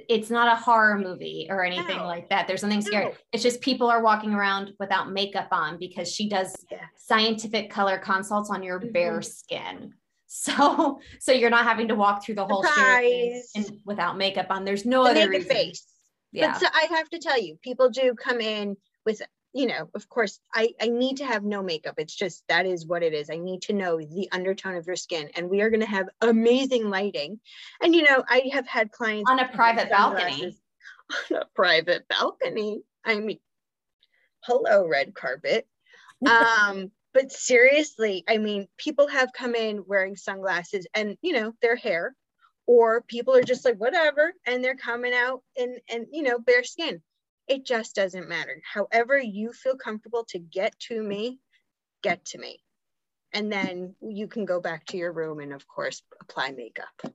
it's 0.10 0.30
not 0.30 0.52
a 0.52 0.56
horror 0.56 0.98
movie 0.98 1.48
or 1.50 1.64
anything 1.64 1.98
no. 1.98 2.06
like 2.06 2.30
that. 2.30 2.48
There's 2.48 2.64
nothing 2.64 2.82
scary. 2.82 3.06
No. 3.06 3.14
It's 3.32 3.44
just 3.44 3.62
people 3.62 3.88
are 3.88 4.02
walking 4.02 4.34
around 4.34 4.74
without 4.80 5.12
makeup 5.12 5.48
on 5.52 5.78
because 5.80 6.12
she 6.12 6.30
does 6.30 6.56
yeah. 6.72 6.86
scientific 6.98 7.70
color 7.70 7.98
consults 7.98 8.50
on 8.50 8.64
your 8.64 8.80
mm-hmm. 8.80 8.92
bare 8.92 9.22
skin. 9.22 9.94
So, 10.30 11.00
so 11.22 11.32
you're 11.32 11.50
not 11.50 11.64
having 11.64 11.88
to 11.88 11.96
walk 11.96 12.22
through 12.22 12.36
the 12.36 12.46
whole 12.46 12.62
show 12.62 13.42
without 13.86 14.18
makeup 14.18 14.48
on. 14.50 14.66
There's 14.66 14.86
no 14.86 15.06
the 15.06 15.12
other 15.12 15.30
reason. 15.30 15.50
face. 15.50 15.86
Yeah. 16.34 16.52
But 16.52 16.60
so 16.60 16.68
I 16.74 16.88
have 16.98 17.10
to 17.12 17.20
tell 17.20 17.42
you, 17.42 17.58
people 17.64 17.90
do 17.90 18.14
come 18.14 18.42
in 18.42 18.76
with 19.06 19.22
you 19.58 19.66
know, 19.66 19.89
of 19.95 20.08
course, 20.08 20.39
I, 20.53 20.76
I 20.80 20.88
need 20.88 21.18
to 21.18 21.26
have 21.26 21.43
no 21.43 21.64
makeup. 21.64 21.95
It's 21.97 22.14
just 22.14 22.43
that 22.47 22.68
is 22.68 22.86
what 22.86 23.01
it 23.01 23.14
is. 23.14 23.32
I 23.32 23.38
need 23.38 23.64
to 23.64 23.74
know 23.74 23.97
the 23.97 24.30
undertone 24.32 24.76
of 24.76 24.86
your 24.86 24.95
skin. 24.95 25.32
And 25.36 25.49
we 25.49 25.62
are 25.62 25.72
going 25.72 25.80
to 25.82 25.88
have 25.88 26.10
amazing 26.22 26.91
lighting. 26.91 27.39
And, 27.82 27.95
you 27.95 28.03
know, 28.03 28.24
I 28.30 28.51
have 28.53 28.68
had 28.68 28.91
clients 28.91 29.32
on 29.32 29.39
a 29.39 29.47
private 29.47 29.89
balcony. 29.89 30.55
On 31.32 31.38
a 31.38 31.45
private 31.55 32.05
balcony. 32.10 32.82
I 33.05 33.18
mean, 33.20 33.39
hello, 34.41 34.88
red 34.88 35.14
carpet. 35.16 35.68
Um, 36.28 36.91
but 37.14 37.32
seriously, 37.32 38.24
I 38.28 38.39
mean, 38.39 38.68
people 38.78 39.08
have 39.08 39.32
come 39.34 39.53
in 39.53 39.84
wearing 39.86 40.16
sunglasses 40.16 40.88
and, 40.95 41.16
you 41.22 41.34
know, 41.34 41.53
their 41.62 41.76
hair, 41.76 42.16
or 42.66 43.01
people 43.01 43.36
are 43.36 43.43
just 43.43 43.66
like, 43.66 43.78
whatever, 43.78 44.34
and 44.47 44.64
they're 44.64 44.76
coming 44.76 45.14
out 45.14 45.43
and, 45.55 45.80
and, 45.89 46.08
you 46.12 46.24
know, 46.24 46.39
bare 46.39 46.64
skin. 46.64 47.03
It 47.48 47.66
just 47.66 47.95
doesn't 47.95 48.28
matter. 48.28 48.62
However, 48.64 49.18
you 49.18 49.54
feel 49.54 49.76
comfortable 49.76 50.26
to 50.30 50.39
get 50.39 50.78
to 50.88 51.02
me, 51.02 51.39
get 52.04 52.26
to 52.26 52.38
me. 52.38 52.60
And 53.34 53.52
then 53.52 53.95
you 54.02 54.28
can 54.28 54.45
go 54.45 54.60
back 54.60 54.86
to 54.88 54.98
your 54.98 55.12
room 55.12 55.39
and, 55.39 55.54
of 55.54 55.68
course, 55.68 56.02
apply 56.22 56.52
makeup. 56.52 57.14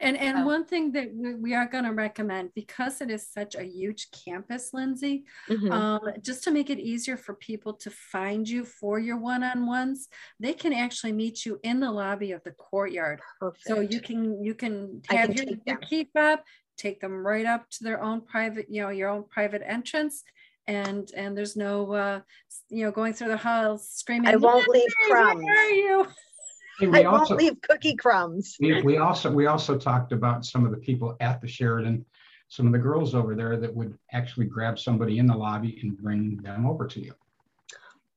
And 0.00 0.16
and 0.16 0.46
one 0.46 0.64
thing 0.64 0.92
that 0.92 1.08
we 1.40 1.54
are 1.54 1.66
going 1.66 1.82
to 1.82 1.90
recommend 1.90 2.54
because 2.54 3.00
it 3.00 3.10
is 3.10 3.26
such 3.26 3.56
a 3.56 3.64
huge 3.64 4.08
campus, 4.12 4.70
Lindsay, 4.72 5.24
mm-hmm. 5.48 5.72
um, 5.72 6.00
just 6.22 6.44
to 6.44 6.52
make 6.52 6.70
it 6.70 6.78
easier 6.78 7.16
for 7.16 7.34
people 7.34 7.72
to 7.74 7.90
find 7.90 8.48
you 8.48 8.64
for 8.64 9.00
your 9.00 9.16
one-on-ones, 9.16 10.08
they 10.38 10.52
can 10.52 10.72
actually 10.72 11.12
meet 11.12 11.44
you 11.44 11.58
in 11.64 11.80
the 11.80 11.90
lobby 11.90 12.30
of 12.30 12.44
the 12.44 12.52
courtyard. 12.52 13.20
Perfect. 13.40 13.66
So 13.66 13.80
you 13.80 14.00
can 14.00 14.44
you 14.44 14.54
can 14.54 15.02
have 15.08 15.34
can 15.34 15.48
your, 15.48 15.56
your 15.66 15.76
keep 15.78 16.10
up, 16.16 16.44
take 16.78 17.00
them 17.00 17.26
right 17.26 17.44
up 17.44 17.68
to 17.70 17.84
their 17.84 18.02
own 18.02 18.22
private, 18.22 18.66
you 18.70 18.82
know, 18.82 18.88
your 18.88 19.10
own 19.10 19.24
private 19.24 19.62
entrance. 19.66 20.24
And 20.66 21.10
and 21.16 21.36
there's 21.36 21.56
no 21.56 21.92
uh, 21.92 22.20
you 22.68 22.84
know 22.84 22.90
going 22.90 23.14
through 23.14 23.28
the 23.28 23.36
halls 23.36 23.88
screaming. 23.88 24.28
I 24.28 24.36
won't 24.36 24.68
leave 24.68 24.90
crumbs. 25.08 25.42
Where 25.42 25.66
are 25.66 25.70
you? 25.70 26.06
we 26.80 27.00
I 27.00 27.04
also, 27.04 27.34
won't 27.34 27.42
leave 27.42 27.60
cookie 27.62 27.96
crumbs. 27.96 28.56
We, 28.60 28.82
we 28.82 28.98
also 28.98 29.30
we 29.30 29.46
also 29.46 29.78
talked 29.78 30.12
about 30.12 30.44
some 30.44 30.64
of 30.64 30.70
the 30.70 30.76
people 30.76 31.16
at 31.20 31.40
the 31.40 31.48
Sheraton, 31.48 32.04
some 32.48 32.66
of 32.66 32.72
the 32.72 32.78
girls 32.78 33.14
over 33.14 33.34
there 33.34 33.56
that 33.56 33.74
would 33.74 33.96
actually 34.12 34.46
grab 34.46 34.78
somebody 34.78 35.18
in 35.18 35.26
the 35.26 35.34
lobby 35.34 35.78
and 35.82 35.96
bring 35.96 36.36
them 36.36 36.66
over 36.66 36.86
to 36.86 37.00
you. 37.00 37.14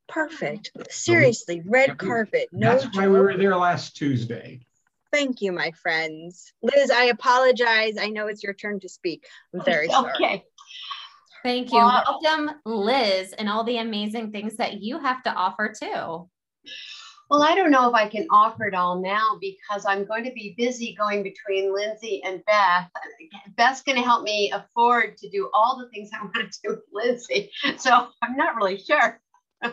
Perfect. 0.07 0.71
Seriously, 0.89 1.63
red 1.65 1.97
carpet. 1.97 2.49
No 2.51 2.71
that's 2.71 2.83
joke. 2.83 2.95
why 2.95 3.07
we 3.07 3.19
were 3.19 3.37
there 3.37 3.55
last 3.55 3.95
Tuesday. 3.95 4.59
Thank 5.11 5.41
you, 5.41 5.51
my 5.51 5.71
friends. 5.71 6.53
Liz, 6.61 6.89
I 6.89 7.05
apologize. 7.05 7.97
I 7.97 8.07
know 8.07 8.27
it's 8.27 8.43
your 8.43 8.53
turn 8.53 8.79
to 8.79 8.89
speak. 8.89 9.27
I'm 9.53 9.61
very 9.65 9.87
okay. 9.87 9.93
sorry. 9.93 10.13
Okay. 10.15 10.43
Thank 11.43 11.71
you. 11.71 11.77
Well, 11.77 12.21
Welcome, 12.21 12.51
Liz, 12.65 13.33
and 13.33 13.49
all 13.49 13.63
the 13.63 13.77
amazing 13.77 14.31
things 14.31 14.57
that 14.57 14.81
you 14.81 14.99
have 14.99 15.23
to 15.23 15.33
offer 15.33 15.73
too. 15.77 16.29
Well, 17.31 17.43
I 17.43 17.55
don't 17.55 17.71
know 17.71 17.87
if 17.87 17.95
I 17.95 18.09
can 18.09 18.27
offer 18.29 18.65
it 18.65 18.75
all 18.75 19.01
now 19.01 19.37
because 19.39 19.85
I'm 19.85 20.05
going 20.05 20.25
to 20.25 20.33
be 20.33 20.53
busy 20.57 20.93
going 20.99 21.23
between 21.23 21.73
Lindsay 21.73 22.21
and 22.25 22.43
Beth. 22.45 22.89
Beth's 23.55 23.81
going 23.81 23.97
to 23.97 24.03
help 24.03 24.23
me 24.23 24.51
afford 24.51 25.17
to 25.17 25.29
do 25.29 25.49
all 25.53 25.79
the 25.79 25.89
things 25.89 26.09
I 26.13 26.21
want 26.23 26.51
to 26.51 26.59
do 26.61 26.69
with 26.71 26.83
Lindsay. 26.91 27.49
So 27.77 28.09
I'm 28.21 28.35
not 28.35 28.55
really 28.55 28.77
sure. 28.77 29.19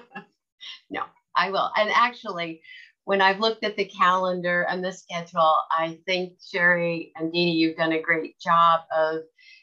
no, 0.90 1.02
I 1.36 1.50
will. 1.50 1.70
And 1.76 1.90
actually, 1.92 2.62
when 3.08 3.22
I've 3.22 3.40
looked 3.40 3.64
at 3.64 3.74
the 3.74 3.86
calendar 3.86 4.66
and 4.68 4.84
the 4.84 4.92
schedule, 4.92 5.54
I 5.70 5.98
think 6.04 6.34
Sherry 6.46 7.10
and 7.16 7.32
Dee, 7.32 7.52
you've 7.52 7.78
done 7.78 7.92
a 7.92 8.02
great 8.02 8.38
job 8.38 8.80
of 8.94 9.20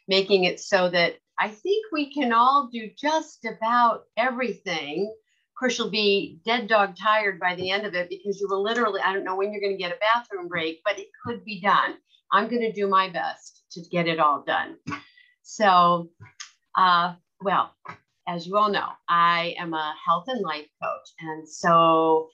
making 0.08 0.46
it 0.46 0.60
so 0.60 0.90
that 0.90 1.18
I 1.40 1.50
think 1.50 1.86
we 1.92 2.12
can 2.12 2.34
all 2.34 2.72
do 2.74 2.90
just 2.98 3.46
about 3.46 4.06
everything 4.18 5.14
of 5.14 5.60
course, 5.60 5.78
you'll 5.78 5.92
be 5.92 6.40
dead 6.44 6.68
dog 6.68 6.98
tired 6.98 7.40
by 7.40 7.56
the 7.56 7.70
end 7.70 7.86
of 7.86 7.94
it 7.94 8.10
because 8.10 8.42
you 8.42 8.48
will 8.50 8.62
literally, 8.62 9.00
I 9.00 9.14
don't 9.14 9.24
know 9.24 9.38
when 9.38 9.54
you're 9.54 9.62
going 9.62 9.78
to 9.78 9.82
get 9.82 9.96
a 9.96 10.00
bathroom 10.02 10.50
break, 10.50 10.82
but 10.84 11.00
it 11.00 11.08
could 11.24 11.46
be 11.46 11.62
done. 11.62 11.94
I'm 12.34 12.50
going 12.50 12.64
to 12.64 12.74
do 12.74 12.90
my 12.90 13.10
best 13.10 13.64
to 13.72 13.82
get 13.90 14.08
it 14.08 14.20
all 14.20 14.44
done. 14.46 14.76
So, 15.44 16.10
uh, 16.76 17.14
well, 17.42 17.74
as 18.28 18.46
you 18.46 18.58
all 18.58 18.70
know, 18.70 18.90
I 19.08 19.56
am 19.58 19.74
a 19.74 19.96
health 20.06 20.26
and 20.28 20.42
life 20.42 20.68
coach. 20.84 21.10
And 21.22 21.48
so 21.48 22.28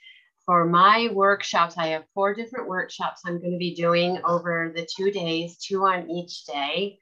for 0.45 0.65
my 0.65 1.09
workshops, 1.13 1.75
I 1.77 1.87
have 1.87 2.03
four 2.13 2.33
different 2.33 2.67
workshops 2.67 3.21
I'm 3.25 3.39
going 3.39 3.51
to 3.51 3.57
be 3.57 3.75
doing 3.75 4.19
over 4.25 4.71
the 4.75 4.87
two 4.95 5.11
days, 5.11 5.57
two 5.57 5.83
on 5.85 6.09
each 6.09 6.45
day. 6.45 6.99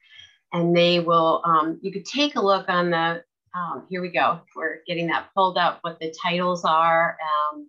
And 0.52 0.76
they 0.76 1.00
will, 1.00 1.42
um, 1.46 1.80
you 1.82 1.92
could 1.92 2.06
take 2.06 2.36
a 2.36 2.42
look 2.42 2.70
on 2.70 2.90
the 2.90 3.24
um, 3.56 3.86
here 3.90 4.02
we 4.02 4.10
go. 4.10 4.42
We're 4.56 4.80
getting 4.86 5.08
that 5.08 5.30
pulled 5.36 5.58
up, 5.58 5.80
what 5.82 6.00
the 6.00 6.14
titles 6.22 6.66
are. 6.66 7.18
Um, 7.54 7.68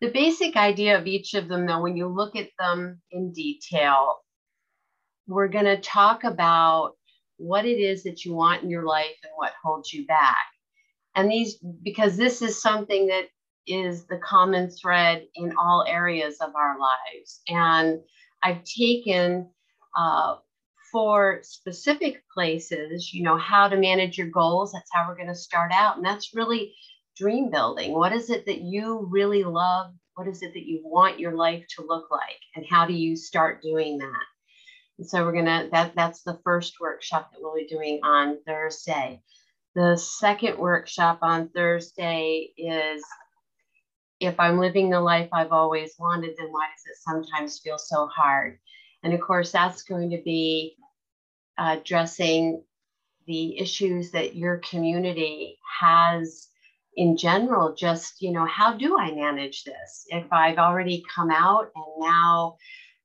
the 0.00 0.10
basic 0.10 0.56
idea 0.56 0.98
of 0.98 1.06
each 1.06 1.34
of 1.34 1.48
them, 1.48 1.66
though, 1.66 1.80
when 1.80 1.96
you 1.96 2.08
look 2.08 2.36
at 2.36 2.50
them 2.58 3.00
in 3.10 3.32
detail, 3.32 4.18
we're 5.26 5.48
going 5.48 5.64
to 5.64 5.80
talk 5.80 6.24
about 6.24 6.92
what 7.36 7.64
it 7.64 7.78
is 7.78 8.02
that 8.02 8.24
you 8.24 8.34
want 8.34 8.62
in 8.62 8.70
your 8.70 8.84
life 8.84 9.16
and 9.22 9.32
what 9.36 9.52
holds 9.62 9.92
you 9.92 10.06
back. 10.06 10.44
And 11.14 11.30
these, 11.30 11.58
because 11.82 12.16
this 12.16 12.42
is 12.42 12.60
something 12.60 13.06
that 13.08 13.26
is 13.66 14.06
the 14.06 14.18
common 14.18 14.70
thread 14.70 15.26
in 15.34 15.54
all 15.56 15.84
areas 15.86 16.38
of 16.40 16.54
our 16.54 16.76
lives. 16.78 17.40
And 17.48 18.00
I've 18.42 18.64
taken 18.64 19.50
uh, 19.96 20.36
for 20.90 21.40
specific 21.42 22.22
places, 22.32 23.12
you 23.14 23.22
know, 23.22 23.36
how 23.36 23.68
to 23.68 23.76
manage 23.76 24.18
your 24.18 24.28
goals. 24.28 24.72
That's 24.72 24.90
how 24.92 25.06
we're 25.08 25.16
going 25.16 25.28
to 25.28 25.34
start 25.34 25.72
out. 25.72 25.96
And 25.96 26.04
that's 26.04 26.34
really 26.34 26.74
dream 27.16 27.50
building. 27.50 27.92
What 27.92 28.12
is 28.12 28.30
it 28.30 28.46
that 28.46 28.60
you 28.60 29.06
really 29.10 29.44
love? 29.44 29.92
What 30.14 30.28
is 30.28 30.42
it 30.42 30.52
that 30.52 30.66
you 30.66 30.82
want 30.84 31.20
your 31.20 31.32
life 31.32 31.64
to 31.76 31.86
look 31.86 32.10
like? 32.10 32.40
And 32.54 32.66
how 32.68 32.86
do 32.86 32.92
you 32.92 33.16
start 33.16 33.62
doing 33.62 33.98
that? 33.98 34.24
And 34.98 35.08
so 35.08 35.24
we're 35.24 35.32
going 35.32 35.46
to, 35.46 35.68
that, 35.72 35.94
that's 35.96 36.22
the 36.22 36.38
first 36.44 36.74
workshop 36.80 37.30
that 37.32 37.38
we'll 37.40 37.54
be 37.54 37.66
doing 37.66 38.00
on 38.02 38.38
Thursday. 38.46 39.22
The 39.74 39.96
second 39.96 40.58
workshop 40.58 41.20
on 41.22 41.48
Thursday 41.48 42.50
is 42.58 43.02
if 44.22 44.38
I'm 44.38 44.58
living 44.58 44.88
the 44.88 45.00
life 45.00 45.28
I've 45.32 45.52
always 45.52 45.94
wanted, 45.98 46.34
then 46.38 46.48
why 46.50 46.66
does 46.74 46.84
it 46.86 47.02
sometimes 47.02 47.58
feel 47.58 47.78
so 47.78 48.06
hard? 48.06 48.58
And 49.02 49.12
of 49.12 49.20
course, 49.20 49.50
that's 49.50 49.82
going 49.82 50.10
to 50.10 50.22
be 50.24 50.76
addressing 51.58 52.62
the 53.26 53.58
issues 53.58 54.12
that 54.12 54.36
your 54.36 54.58
community 54.58 55.58
has 55.80 56.48
in 56.96 57.16
general. 57.16 57.74
Just 57.74 58.22
you 58.22 58.32
know 58.32 58.46
how 58.46 58.76
do 58.76 58.98
i 58.98 59.10
manage 59.12 59.64
this? 59.64 60.06
If 60.08 60.24
i've 60.32 60.58
already 60.58 61.04
come 61.14 61.30
out 61.30 61.70
and 61.74 61.84
now 61.98 62.56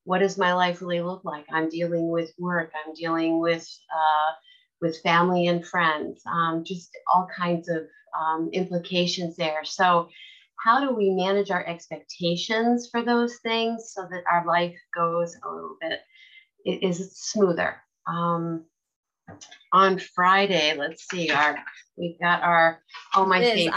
what 0.04 0.20
does 0.20 0.38
my 0.38 0.54
life 0.54 0.82
really 0.82 1.02
look 1.02 1.24
like? 1.24 1.46
I'm 1.52 1.70
dealing 1.70 2.10
with 2.10 2.32
work 2.38 2.72
i'm 2.74 2.94
dealing 2.94 3.40
with 3.40 3.68
uh, 3.94 4.34
with 4.82 5.02
family 5.02 5.48
and 5.48 5.66
friends 5.66 6.22
um, 6.26 6.64
just 6.64 6.90
all 7.14 7.28
kinds 7.36 7.70
of 7.70 7.88
um, 8.18 8.50
implications 8.54 9.36
there. 9.36 9.64
So 9.64 10.10
how 10.68 10.82
do 10.82 10.94
we 10.94 11.12
manage 11.12 11.50
our 11.50 11.66
expectations 11.66 12.90
for 12.92 13.02
those 13.02 13.38
things 13.38 13.94
so 13.96 14.06
that 14.12 14.24
our 14.30 14.46
life 14.46 14.76
goes 14.94 15.38
a 15.46 15.50
little 15.50 15.78
bit 15.80 16.02
is 16.66 17.18
smoother 17.18 17.78
um, 18.06 18.66
on 19.72 20.00
Friday, 20.00 20.76
let's 20.78 21.06
see, 21.10 21.30
our 21.30 21.58
we've 21.98 22.20
got 22.20 22.44
our 22.44 22.82
oh 23.16 23.26
my 23.26 23.40
Liz, 23.40 23.54
favorite. 23.54 23.76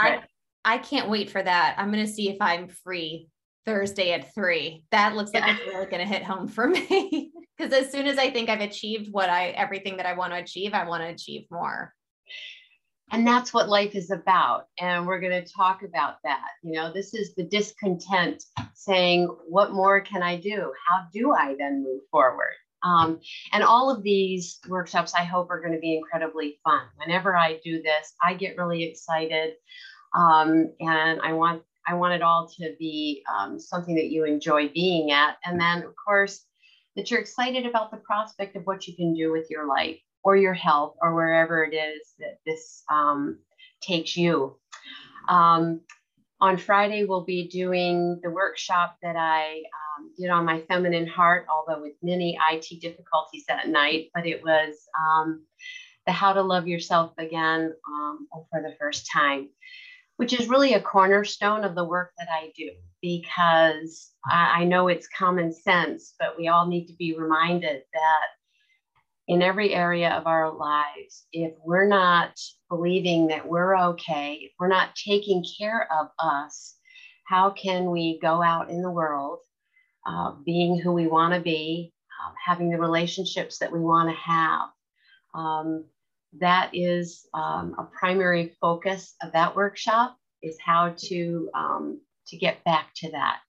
I, 0.65 0.75
I 0.75 0.77
can't 0.77 1.09
wait 1.09 1.29
for 1.29 1.41
that. 1.41 1.75
I'm 1.77 1.91
gonna 1.91 2.07
see 2.07 2.29
if 2.29 2.37
I'm 2.39 2.67
free 2.67 3.29
Thursday 3.65 4.13
at 4.13 4.33
three. 4.33 4.83
That 4.91 5.15
looks 5.15 5.33
like 5.33 5.45
yeah. 5.45 5.57
it's 5.57 5.67
really 5.67 5.85
gonna 5.87 6.05
hit 6.05 6.23
home 6.23 6.47
for 6.47 6.67
me. 6.89 7.31
Because 7.57 7.73
as 7.73 7.91
soon 7.91 8.07
as 8.07 8.17
I 8.17 8.29
think 8.29 8.49
I've 8.49 8.61
achieved 8.61 9.11
what 9.11 9.29
I 9.29 9.49
everything 9.49 9.97
that 9.97 10.05
I 10.05 10.13
want 10.13 10.33
to 10.33 10.39
achieve, 10.39 10.73
I 10.73 10.87
want 10.87 11.03
to 11.03 11.09
achieve 11.09 11.45
more. 11.51 11.93
And 13.11 13.27
that's 13.27 13.53
what 13.53 13.67
life 13.67 13.93
is 13.93 14.09
about. 14.09 14.67
And 14.79 15.05
we're 15.05 15.19
going 15.19 15.43
to 15.43 15.53
talk 15.53 15.83
about 15.83 16.15
that. 16.23 16.47
You 16.63 16.71
know, 16.71 16.91
this 16.93 17.13
is 17.13 17.35
the 17.35 17.43
discontent 17.43 18.43
saying, 18.73 19.27
What 19.47 19.73
more 19.73 19.99
can 19.99 20.23
I 20.23 20.39
do? 20.39 20.71
How 20.87 21.07
do 21.13 21.33
I 21.33 21.55
then 21.59 21.83
move 21.83 22.01
forward? 22.09 22.53
Um, 22.83 23.19
and 23.51 23.63
all 23.63 23.91
of 23.91 24.01
these 24.01 24.59
workshops, 24.67 25.13
I 25.13 25.23
hope, 25.23 25.51
are 25.51 25.59
going 25.59 25.73
to 25.73 25.79
be 25.79 25.95
incredibly 25.95 26.59
fun. 26.63 26.81
Whenever 26.95 27.35
I 27.37 27.59
do 27.63 27.81
this, 27.81 28.13
I 28.23 28.33
get 28.33 28.57
really 28.57 28.83
excited, 28.83 29.53
um, 30.15 30.71
and 30.79 31.21
I 31.21 31.33
want 31.33 31.63
I 31.87 31.95
want 31.95 32.13
it 32.13 32.21
all 32.21 32.49
to 32.57 32.75
be 32.79 33.23
um, 33.31 33.59
something 33.59 33.95
that 33.95 34.09
you 34.09 34.25
enjoy 34.25 34.69
being 34.69 35.11
at, 35.11 35.37
and 35.45 35.59
then 35.59 35.83
of 35.83 35.93
course 35.95 36.43
that 36.95 37.11
you're 37.11 37.19
excited 37.19 37.65
about 37.65 37.91
the 37.91 37.97
prospect 37.97 38.55
of 38.55 38.63
what 38.63 38.87
you 38.87 38.95
can 38.95 39.13
do 39.13 39.31
with 39.31 39.47
your 39.49 39.67
life 39.67 39.99
or 40.23 40.35
your 40.35 40.53
health 40.53 40.95
or 41.01 41.15
wherever 41.15 41.63
it 41.63 41.75
is 41.75 42.13
that 42.19 42.37
this 42.45 42.83
um, 42.89 43.39
takes 43.81 44.15
you. 44.15 44.57
Um, 45.27 45.81
on 46.39 46.57
Friday, 46.57 47.05
we'll 47.05 47.23
be 47.23 47.47
doing 47.47 48.19
the 48.23 48.31
workshop 48.31 48.97
that 49.03 49.15
I 49.15 49.61
um, 49.99 50.11
did 50.17 50.29
on 50.29 50.43
my 50.43 50.61
feminine 50.61 51.07
heart, 51.07 51.45
although 51.49 51.81
with 51.81 51.93
many 52.01 52.37
IT 52.51 52.81
difficulties 52.81 53.43
that 53.47 53.67
night, 53.67 54.09
but 54.13 54.25
it 54.25 54.43
was 54.43 54.75
um, 54.99 55.45
the 56.07 56.11
how 56.11 56.33
to 56.33 56.41
love 56.41 56.67
yourself 56.67 57.13
again 57.19 57.73
um, 57.87 58.27
for 58.49 58.61
the 58.61 58.75
first 58.79 59.07
time, 59.11 59.49
which 60.17 60.33
is 60.33 60.49
really 60.49 60.73
a 60.73 60.81
cornerstone 60.81 61.63
of 61.63 61.75
the 61.75 61.85
work 61.85 62.11
that 62.17 62.27
I 62.31 62.51
do 62.57 62.71
because 63.03 64.11
I, 64.25 64.61
I 64.61 64.63
know 64.63 64.87
it's 64.87 65.07
common 65.07 65.53
sense, 65.53 66.15
but 66.19 66.37
we 66.39 66.47
all 66.47 66.67
need 66.67 66.87
to 66.87 66.93
be 66.93 67.15
reminded 67.15 67.83
that 67.93 68.27
in 69.31 69.41
every 69.41 69.73
area 69.73 70.09
of 70.09 70.27
our 70.27 70.51
lives, 70.51 71.25
if 71.31 71.53
we're 71.63 71.87
not 71.87 72.37
believing 72.67 73.27
that 73.27 73.47
we're 73.47 73.77
okay, 73.77 74.33
if 74.41 74.51
we're 74.59 74.67
not 74.67 74.93
taking 74.93 75.41
care 75.57 75.87
of 75.89 76.09
us, 76.19 76.75
how 77.23 77.49
can 77.49 77.91
we 77.91 78.19
go 78.21 78.43
out 78.43 78.69
in 78.69 78.81
the 78.81 78.91
world 78.91 79.39
uh, 80.05 80.33
being 80.45 80.77
who 80.77 80.91
we 80.91 81.07
want 81.07 81.33
to 81.33 81.39
be, 81.39 81.93
um, 82.21 82.33
having 82.45 82.69
the 82.69 82.77
relationships 82.77 83.59
that 83.59 83.71
we 83.71 83.79
want 83.79 84.09
to 84.09 84.15
have? 84.15 84.67
Um, 85.33 85.85
that 86.41 86.71
is 86.73 87.25
um, 87.33 87.73
a 87.79 87.85
primary 87.85 88.57
focus 88.59 89.15
of 89.23 89.31
that 89.31 89.55
workshop 89.55 90.17
is 90.43 90.57
how 90.59 90.93
to 91.05 91.49
um, 91.53 92.01
to 92.27 92.35
get 92.35 92.61
back 92.65 92.87
to 92.95 93.11
that 93.11 93.39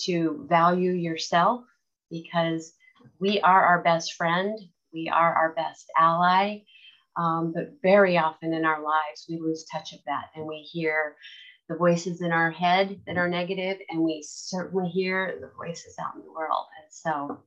to 0.00 0.44
value 0.50 0.92
yourself 0.92 1.64
because 2.10 2.74
we 3.20 3.40
are 3.40 3.64
our 3.64 3.82
best 3.82 4.12
friend 4.12 4.58
we 4.94 5.10
are 5.12 5.34
our 5.34 5.52
best 5.54 5.86
ally. 5.98 6.60
Um, 7.16 7.52
but 7.54 7.74
very 7.82 8.16
often 8.16 8.54
in 8.54 8.64
our 8.64 8.82
lives, 8.82 9.26
we 9.28 9.38
lose 9.38 9.66
touch 9.70 9.92
of 9.92 10.00
that 10.06 10.30
and 10.34 10.46
we 10.46 10.58
hear 10.58 11.16
the 11.68 11.76
voices 11.76 12.20
in 12.20 12.32
our 12.32 12.50
head 12.50 13.00
that 13.06 13.16
are 13.16 13.28
negative, 13.28 13.78
and 13.88 14.02
we 14.02 14.22
certainly 14.26 14.90
hear 14.90 15.38
the 15.40 15.50
voices 15.56 15.96
out 15.98 16.14
in 16.14 16.22
the 16.22 16.32
world. 16.32 16.66
And 16.82 16.92
so, 16.92 17.42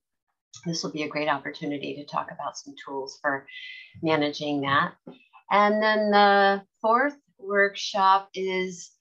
this 0.65 0.83
will 0.83 0.91
be 0.91 1.03
a 1.03 1.07
great 1.07 1.29
opportunity 1.29 1.95
to 1.95 2.05
talk 2.05 2.29
about 2.31 2.57
some 2.57 2.73
tools 2.83 3.19
for 3.21 3.45
managing 4.01 4.61
that. 4.61 4.95
And 5.51 5.81
then 5.81 6.09
the 6.09 6.63
fourth 6.81 7.15
workshop 7.37 8.29
is 8.33 8.91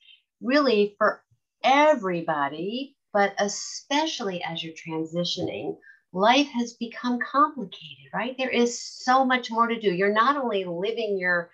really 0.43 0.95
for 0.99 1.23
everybody, 1.65 2.95
but 3.13 3.35
especially 3.39 4.43
as 4.43 4.63
you're 4.63 4.75
transitioning 4.75 5.77
life 6.17 6.49
has 6.49 6.73
become 6.73 7.19
complicated, 7.19 8.07
right? 8.15 8.37
There 8.39 8.51
is 8.51 8.81
so 8.81 9.25
much 9.25 9.51
more 9.51 9.67
to 9.67 9.79
do. 9.79 9.93
You're 9.93 10.15
not 10.15 10.37
only 10.37 10.65
living 10.65 11.19
your 11.19 11.51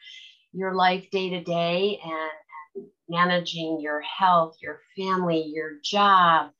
your 0.53 0.75
life 0.75 1.11
day 1.11 1.31
to 1.31 1.43
day 1.43 1.99
and 2.05 2.87
managing 3.09 3.81
your 3.81 4.01
health, 4.03 4.57
your 4.63 4.81
family, 4.97 5.51
your 5.53 5.79
job, 5.83 6.53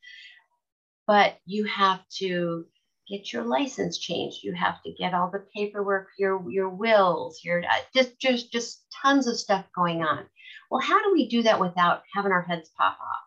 but 1.07 1.39
you 1.47 1.65
have 1.65 2.01
to 2.19 2.67
get 3.09 3.33
your 3.33 3.45
license 3.45 3.99
changed. 3.99 4.43
You 4.43 4.53
have 4.55 4.83
to 4.83 4.93
get 4.93 5.15
all 5.15 5.31
the 5.31 5.47
paperwork, 5.55 6.09
your 6.19 6.45
your 6.51 6.71
wills, 6.71 7.41
your 7.45 7.63
uh, 7.63 7.83
just 7.95 8.19
just 8.19 8.53
just 8.53 8.85
tons 9.01 9.29
of 9.29 9.39
stuff 9.39 9.65
going 9.77 10.03
on. 10.03 10.25
Well, 10.71 10.81
how 10.81 11.01
do 11.05 11.13
we 11.13 11.29
do 11.29 11.43
that 11.43 11.61
without 11.61 12.03
having 12.13 12.33
our 12.33 12.43
heads 12.43 12.69
pop 12.77 12.99
off? 13.01 13.27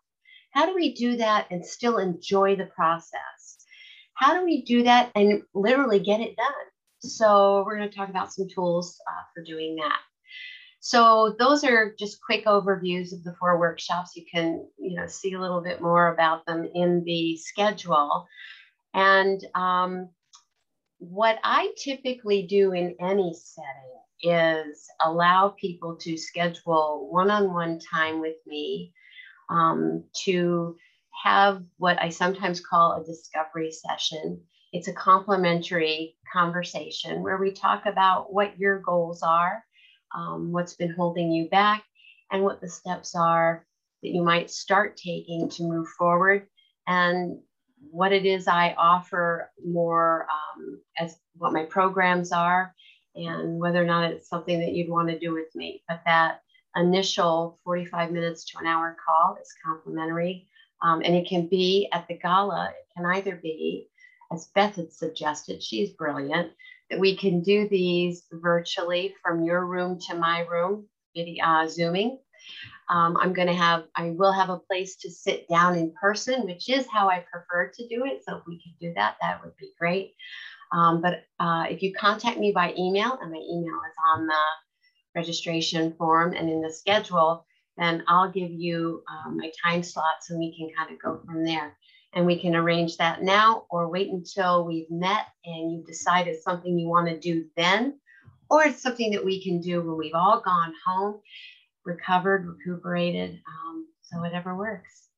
How 0.51 0.65
do 0.65 0.75
we 0.75 0.93
do 0.93 1.17
that 1.17 1.47
and 1.49 1.65
still 1.65 1.97
enjoy 1.97 2.57
the 2.57 2.65
process? 2.65 3.64
How 4.15 4.33
do 4.37 4.45
we 4.45 4.63
do 4.63 4.83
that 4.83 5.11
and 5.15 5.43
literally 5.53 5.99
get 5.99 6.21
it 6.21 6.35
done? 6.35 6.53
So 6.99 7.63
we're 7.65 7.77
going 7.77 7.89
to 7.89 7.95
talk 7.95 8.09
about 8.09 8.33
some 8.33 8.47
tools 8.47 8.99
uh, 9.07 9.23
for 9.33 9.43
doing 9.43 9.75
that. 9.75 9.99
So 10.79 11.35
those 11.39 11.63
are 11.63 11.95
just 11.97 12.21
quick 12.21 12.45
overviews 12.45 13.11
of 13.11 13.23
the 13.23 13.35
four 13.39 13.59
workshops. 13.59 14.15
You 14.15 14.23
can, 14.31 14.67
you 14.77 14.95
know, 14.95 15.07
see 15.07 15.33
a 15.33 15.39
little 15.39 15.61
bit 15.61 15.81
more 15.81 16.13
about 16.13 16.45
them 16.45 16.67
in 16.73 17.03
the 17.03 17.37
schedule. 17.37 18.27
And 18.93 19.43
um, 19.55 20.09
what 20.99 21.39
I 21.43 21.73
typically 21.77 22.43
do 22.43 22.71
in 22.71 22.95
any 22.99 23.33
setting 23.33 23.95
is 24.21 24.87
allow 25.03 25.55
people 25.59 25.97
to 25.97 26.17
schedule 26.17 27.09
one-on-one 27.11 27.79
time 27.79 28.21
with 28.21 28.37
me 28.45 28.93
um, 29.49 30.03
to 30.23 30.77
have 31.23 31.63
what 31.77 32.01
I 32.01 32.09
sometimes 32.09 32.59
call 32.59 32.93
a 32.93 33.03
discovery 33.05 33.71
session. 33.71 34.41
It's 34.73 34.87
a 34.87 34.93
complimentary 34.93 36.15
conversation 36.31 37.21
where 37.23 37.37
we 37.37 37.51
talk 37.51 37.85
about 37.85 38.33
what 38.33 38.59
your 38.59 38.79
goals 38.79 39.23
are, 39.23 39.63
um, 40.15 40.51
what's 40.51 40.75
been 40.75 40.93
holding 40.93 41.31
you 41.31 41.49
back, 41.49 41.83
and 42.31 42.43
what 42.43 42.61
the 42.61 42.69
steps 42.69 43.15
are 43.15 43.65
that 44.03 44.09
you 44.09 44.23
might 44.23 44.51
start 44.51 44.97
taking 44.97 45.49
to 45.49 45.63
move 45.63 45.87
forward, 45.97 46.47
and 46.87 47.39
what 47.91 48.11
it 48.11 48.25
is 48.25 48.47
I 48.47 48.75
offer 48.77 49.51
more 49.65 50.27
um, 50.31 50.81
as 50.99 51.17
what 51.37 51.53
my 51.53 51.63
programs 51.65 52.31
are, 52.31 52.73
and 53.15 53.59
whether 53.59 53.81
or 53.81 53.85
not 53.85 54.11
it's 54.11 54.27
something 54.29 54.59
that 54.59 54.73
you'd 54.73 54.89
want 54.89 55.09
to 55.09 55.19
do 55.19 55.33
with 55.33 55.53
me. 55.55 55.83
But 55.87 56.01
that 56.05 56.41
initial 56.75 57.59
45 57.63 58.11
minutes 58.11 58.45
to 58.45 58.59
an 58.59 58.67
hour 58.67 58.97
call 59.05 59.37
is 59.41 59.53
complimentary. 59.65 60.47
Um, 60.81 61.01
and 61.03 61.15
it 61.15 61.27
can 61.27 61.47
be 61.47 61.89
at 61.91 62.07
the 62.07 62.17
gala, 62.17 62.69
it 62.69 62.95
can 62.95 63.05
either 63.05 63.39
be, 63.41 63.89
as 64.31 64.49
Beth 64.53 64.75
had 64.75 64.91
suggested, 64.91 65.63
she's 65.63 65.91
brilliant, 65.91 66.51
that 66.89 66.99
we 66.99 67.15
can 67.15 67.41
do 67.41 67.67
these 67.67 68.23
virtually 68.31 69.15
from 69.23 69.43
your 69.43 69.65
room 69.65 69.99
to 70.07 70.15
my 70.15 70.41
room, 70.41 70.87
uh, 71.43 71.67
Zooming. 71.67 72.19
Um, 72.89 73.17
I'm 73.17 73.33
going 73.33 73.47
to 73.47 73.53
have, 73.53 73.85
I 73.95 74.11
will 74.11 74.31
have 74.31 74.49
a 74.49 74.59
place 74.59 74.97
to 74.97 75.09
sit 75.09 75.49
down 75.49 75.77
in 75.77 75.93
person, 75.99 76.45
which 76.45 76.69
is 76.69 76.85
how 76.91 77.09
I 77.09 77.25
prefer 77.31 77.71
to 77.73 77.87
do 77.87 78.05
it. 78.05 78.21
So 78.27 78.37
if 78.37 78.43
we 78.45 78.61
could 78.61 78.77
do 78.79 78.93
that, 78.95 79.15
that 79.21 79.43
would 79.43 79.55
be 79.57 79.71
great. 79.79 80.13
Um, 80.71 81.01
but 81.01 81.23
uh, 81.39 81.65
if 81.69 81.81
you 81.81 81.93
contact 81.93 82.37
me 82.37 82.51
by 82.51 82.73
email, 82.77 83.17
and 83.21 83.31
my 83.31 83.37
email 83.37 83.79
is 83.87 83.95
on 84.13 84.27
the 84.27 84.37
registration 85.15 85.93
form 85.93 86.33
and 86.33 86.49
in 86.49 86.61
the 86.61 86.71
schedule, 86.71 87.45
then 87.77 88.03
I'll 88.07 88.31
give 88.31 88.51
you 88.51 89.03
um, 89.09 89.37
my 89.37 89.51
time 89.63 89.83
slots 89.83 90.29
and 90.29 90.39
we 90.39 90.55
can 90.55 90.69
kind 90.77 90.93
of 90.93 91.01
go 91.01 91.21
from 91.25 91.43
there. 91.43 91.77
And 92.13 92.25
we 92.25 92.39
can 92.39 92.55
arrange 92.55 92.95
that 92.97 93.23
now 93.23 93.65
or 93.69 93.89
wait 93.89 94.09
until 94.09 94.63
we've 94.63 94.89
met 94.89 95.27
and 95.43 95.71
you 95.71 95.83
decide 95.85 96.27
it's 96.27 96.43
something 96.43 96.79
you 96.79 96.87
want 96.87 97.09
to 97.09 97.19
do 97.19 97.45
then, 97.57 97.99
or 98.49 98.63
it's 98.63 98.81
something 98.81 99.11
that 99.11 99.25
we 99.25 99.43
can 99.43 99.59
do 99.59 99.81
when 99.81 99.97
we've 99.97 100.15
all 100.15 100.39
gone 100.39 100.73
home, 100.85 101.19
recovered, 101.83 102.47
recuperated. 102.47 103.41
Um, 103.47 103.87
so 104.01 104.19
whatever 104.19 104.55
works. 104.55 105.09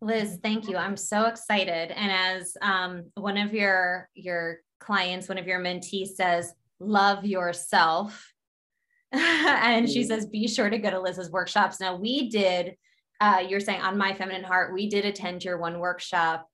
Liz, 0.00 0.38
thank 0.42 0.68
you. 0.68 0.76
I'm 0.76 0.96
so 0.96 1.26
excited. 1.26 1.92
And 1.92 2.10
as 2.10 2.56
um, 2.60 3.04
one 3.14 3.38
of 3.38 3.54
your 3.54 4.10
your 4.14 4.58
clients, 4.80 5.28
one 5.28 5.38
of 5.38 5.46
your 5.46 5.60
mentees 5.60 6.08
says, 6.08 6.52
love 6.80 7.24
yourself 7.24 8.33
and 9.18 9.88
she 9.88 10.04
says, 10.04 10.26
be 10.26 10.48
sure 10.48 10.68
to 10.68 10.78
go 10.78 10.90
to 10.90 11.00
Liz's 11.00 11.30
workshops. 11.30 11.80
Now, 11.80 11.96
we 11.96 12.28
did, 12.28 12.76
uh, 13.20 13.44
you're 13.48 13.60
saying 13.60 13.80
on 13.80 13.96
My 13.96 14.14
Feminine 14.14 14.44
Heart, 14.44 14.74
we 14.74 14.88
did 14.88 15.04
attend 15.04 15.44
your 15.44 15.58
one 15.58 15.78
workshop, 15.78 16.48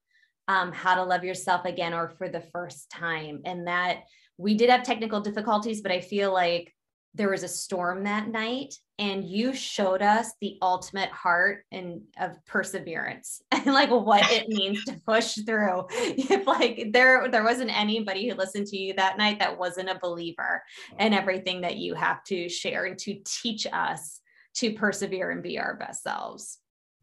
um, 0.49 0.73
How 0.73 0.95
to 0.97 1.05
Love 1.05 1.25
Yourself 1.25 1.65
Again 1.65 1.95
or 1.95 2.09
for 2.09 2.29
the 2.29 2.43
first 2.53 2.91
time. 2.91 3.41
And 3.45 3.67
that 3.67 4.03
we 4.37 4.55
did 4.55 4.71
have 4.71 4.83
technical 4.83 5.21
difficulties, 5.21 5.81
but 5.81 5.93
I 5.93 6.01
feel 6.01 6.33
like 6.33 6.75
there 7.15 7.31
was 7.31 7.43
a 7.43 7.49
storm 7.49 8.05
that 8.05 8.29
night 8.29 8.75
and 8.99 9.25
you 9.25 9.55
showed 9.55 10.03
us 10.03 10.33
the 10.41 10.59
ultimate 10.63 11.11
heart 11.11 11.65
and 11.73 12.03
of 12.21 12.37
perseverance 12.47 13.43
and 13.51 13.67
like 13.67 13.91
what 13.91 14.31
it 14.31 14.49
means 14.49 14.85
to 14.85 15.01
push 15.07 15.39
through. 15.47 15.87
If 15.91 16.47
like 16.47 16.91
there 16.93 17.29
there 17.29 17.45
wasn't 17.45 17.77
anybody 17.77 18.29
who 18.29 18.37
listened 18.37 18.67
to 18.69 18.77
you 18.77 18.95
that 18.95 19.19
night 19.19 19.39
that 19.41 19.59
wasn't 19.59 19.91
a 19.91 19.99
believer 19.99 20.63
and 20.99 21.15
everything 21.15 21.63
that 21.63 21.77
you 21.77 21.95
have 21.95 22.23
to 22.25 22.49
share 22.49 22.85
and 22.85 22.99
to 22.99 23.19
teach 23.25 23.67
us 23.73 24.21
to 24.57 24.75
persevere 24.75 25.31
and 25.31 25.43
be 25.43 25.59
our 25.59 25.75
best 25.77 26.03
selves. 26.03 26.59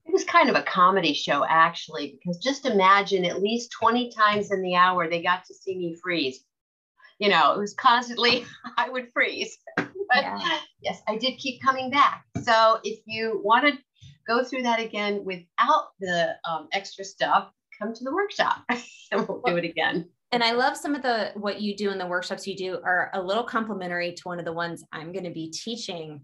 It 0.05 0.13
was 0.13 0.23
kind 0.23 0.49
of 0.49 0.55
a 0.55 0.63
comedy 0.63 1.13
show 1.13 1.45
actually 1.49 2.17
because 2.17 2.37
just 2.37 2.65
imagine 2.65 3.25
at 3.25 3.41
least 3.41 3.71
20 3.71 4.11
times 4.11 4.51
in 4.51 4.61
the 4.61 4.75
hour 4.75 5.09
they 5.09 5.21
got 5.21 5.43
to 5.45 5.53
see 5.53 5.75
me 5.75 5.97
freeze. 6.01 6.43
You 7.19 7.29
know 7.29 7.53
it 7.53 7.57
was 7.57 7.73
constantly 7.73 8.45
i 8.77 8.87
would 8.87 9.11
freeze 9.11 9.57
but 10.09 10.23
yeah. 10.23 10.59
yes, 10.81 11.01
I 11.07 11.17
did 11.17 11.37
keep 11.37 11.61
coming 11.61 11.89
back. 11.89 12.25
So 12.43 12.79
if 12.83 12.99
you 13.05 13.41
want 13.43 13.65
to 13.67 13.77
go 14.27 14.43
through 14.43 14.63
that 14.63 14.79
again 14.79 15.23
without 15.23 15.89
the 15.99 16.35
um, 16.49 16.67
extra 16.73 17.03
stuff, 17.03 17.51
come 17.79 17.93
to 17.93 18.03
the 18.03 18.13
workshop 18.13 18.63
and 18.69 19.27
we'll 19.27 19.41
do 19.45 19.57
it 19.57 19.65
again. 19.65 20.09
And 20.31 20.43
I 20.43 20.51
love 20.51 20.75
some 20.75 20.93
of 20.93 21.01
the 21.01 21.31
what 21.35 21.61
you 21.61 21.75
do 21.75 21.89
in 21.91 21.97
the 21.97 22.05
workshops 22.05 22.45
you 22.45 22.55
do 22.55 22.79
are 22.83 23.09
a 23.13 23.21
little 23.21 23.43
complementary 23.43 24.13
to 24.13 24.21
one 24.23 24.39
of 24.39 24.45
the 24.45 24.53
ones 24.53 24.83
I'm 24.91 25.13
going 25.13 25.23
to 25.23 25.31
be 25.31 25.49
teaching. 25.49 26.21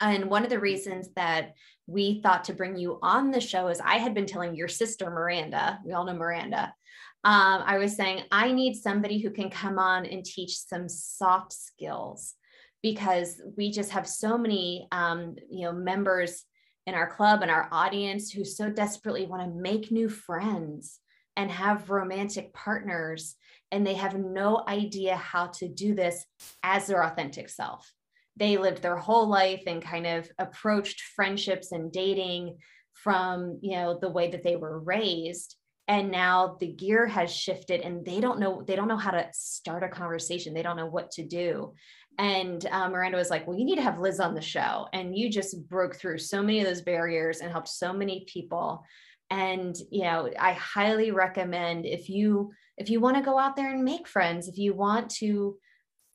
And 0.00 0.28
one 0.28 0.42
of 0.42 0.50
the 0.50 0.58
reasons 0.58 1.10
that 1.14 1.54
we 1.86 2.20
thought 2.20 2.44
to 2.44 2.52
bring 2.52 2.76
you 2.76 2.98
on 3.02 3.30
the 3.30 3.40
show 3.40 3.68
is 3.68 3.80
I 3.80 3.98
had 3.98 4.14
been 4.14 4.26
telling 4.26 4.56
your 4.56 4.68
sister 4.68 5.08
Miranda, 5.10 5.78
we 5.84 5.92
all 5.92 6.04
know 6.04 6.14
Miranda. 6.14 6.74
Um, 7.22 7.62
I 7.64 7.78
was 7.78 7.96
saying 7.96 8.24
I 8.30 8.52
need 8.52 8.74
somebody 8.74 9.18
who 9.18 9.30
can 9.30 9.48
come 9.48 9.78
on 9.78 10.06
and 10.06 10.24
teach 10.24 10.58
some 10.58 10.88
soft 10.88 11.52
skills 11.52 12.34
because 12.82 13.40
we 13.56 13.70
just 13.70 13.90
have 13.90 14.06
so 14.06 14.36
many 14.38 14.88
um, 14.92 15.36
you 15.50 15.64
know 15.64 15.72
members 15.72 16.44
in 16.86 16.94
our 16.94 17.10
club 17.10 17.42
and 17.42 17.50
our 17.50 17.68
audience 17.72 18.30
who 18.30 18.44
so 18.44 18.70
desperately 18.70 19.26
want 19.26 19.42
to 19.42 19.60
make 19.60 19.90
new 19.90 20.08
friends 20.08 21.00
and 21.36 21.50
have 21.50 21.90
romantic 21.90 22.52
partners 22.54 23.34
and 23.72 23.84
they 23.86 23.94
have 23.94 24.16
no 24.16 24.62
idea 24.68 25.16
how 25.16 25.48
to 25.48 25.68
do 25.68 25.94
this 25.94 26.24
as 26.62 26.86
their 26.86 27.02
authentic 27.02 27.48
self. 27.48 27.92
They 28.36 28.56
lived 28.56 28.82
their 28.82 28.96
whole 28.96 29.26
life 29.26 29.64
and 29.66 29.82
kind 29.82 30.06
of 30.06 30.30
approached 30.38 31.02
friendships 31.16 31.72
and 31.72 31.90
dating 31.90 32.58
from 32.92 33.58
you 33.62 33.72
know 33.72 33.98
the 34.00 34.08
way 34.10 34.30
that 34.30 34.42
they 34.42 34.56
were 34.56 34.78
raised 34.78 35.56
and 35.88 36.10
now 36.10 36.56
the 36.58 36.66
gear 36.66 37.06
has 37.06 37.34
shifted 37.34 37.80
and 37.82 38.04
they 38.04 38.20
don't 38.20 38.40
know 38.40 38.62
they 38.66 38.74
don't 38.74 38.88
know 38.88 38.96
how 38.96 39.12
to 39.12 39.28
start 39.32 39.82
a 39.82 39.88
conversation. 39.88 40.52
They 40.52 40.62
don't 40.62 40.76
know 40.76 40.86
what 40.86 41.10
to 41.12 41.24
do 41.24 41.74
and 42.18 42.66
uh, 42.70 42.88
miranda 42.88 43.16
was 43.16 43.30
like 43.30 43.46
well 43.46 43.58
you 43.58 43.64
need 43.64 43.76
to 43.76 43.82
have 43.82 43.98
liz 43.98 44.20
on 44.20 44.34
the 44.34 44.40
show. 44.40 44.88
And 44.92 45.16
you 45.16 45.30
just 45.30 45.68
broke 45.68 45.96
through 45.96 46.18
so 46.18 46.42
many 46.42 46.60
of 46.60 46.66
those 46.66 46.82
barriers 46.82 47.40
and 47.40 47.50
helped 47.50 47.68
so 47.68 47.92
many 47.92 48.24
people. 48.26 48.84
And 49.30 49.76
you 49.90 50.04
know 50.04 50.30
i 50.38 50.52
highly 50.52 51.10
recommend 51.10 51.84
if 51.84 52.08
you 52.08 52.52
if 52.78 52.90
you 52.90 53.00
want 53.00 53.16
to 53.16 53.22
go 53.22 53.38
out 53.38 53.56
there 53.56 53.72
and 53.72 53.84
make 53.84 54.06
friends 54.06 54.48
if 54.48 54.56
you 54.56 54.72
want 54.74 55.10
to 55.16 55.56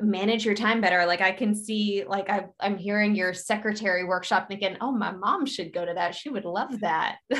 manage 0.02 0.45
your 0.45 0.56
time 0.56 0.82
better 0.82 1.06
like 1.06 1.22
i 1.22 1.32
can 1.32 1.53
see 1.53 2.03
like 2.07 2.30
I, 2.30 2.45
i'm 2.60 2.78
hearing 2.78 3.15
your 3.15 3.34
secretary 3.34 4.03
workshop 4.03 4.48
thinking 4.48 4.76
oh 4.82 4.91
my 4.91 5.11
mom 5.11 5.45
should 5.45 5.73
go 5.73 5.86
to 5.86 5.94
that. 5.94 6.15
She 6.15 6.30
would 6.30 6.45
love 6.45 6.80
that. 6.82 7.18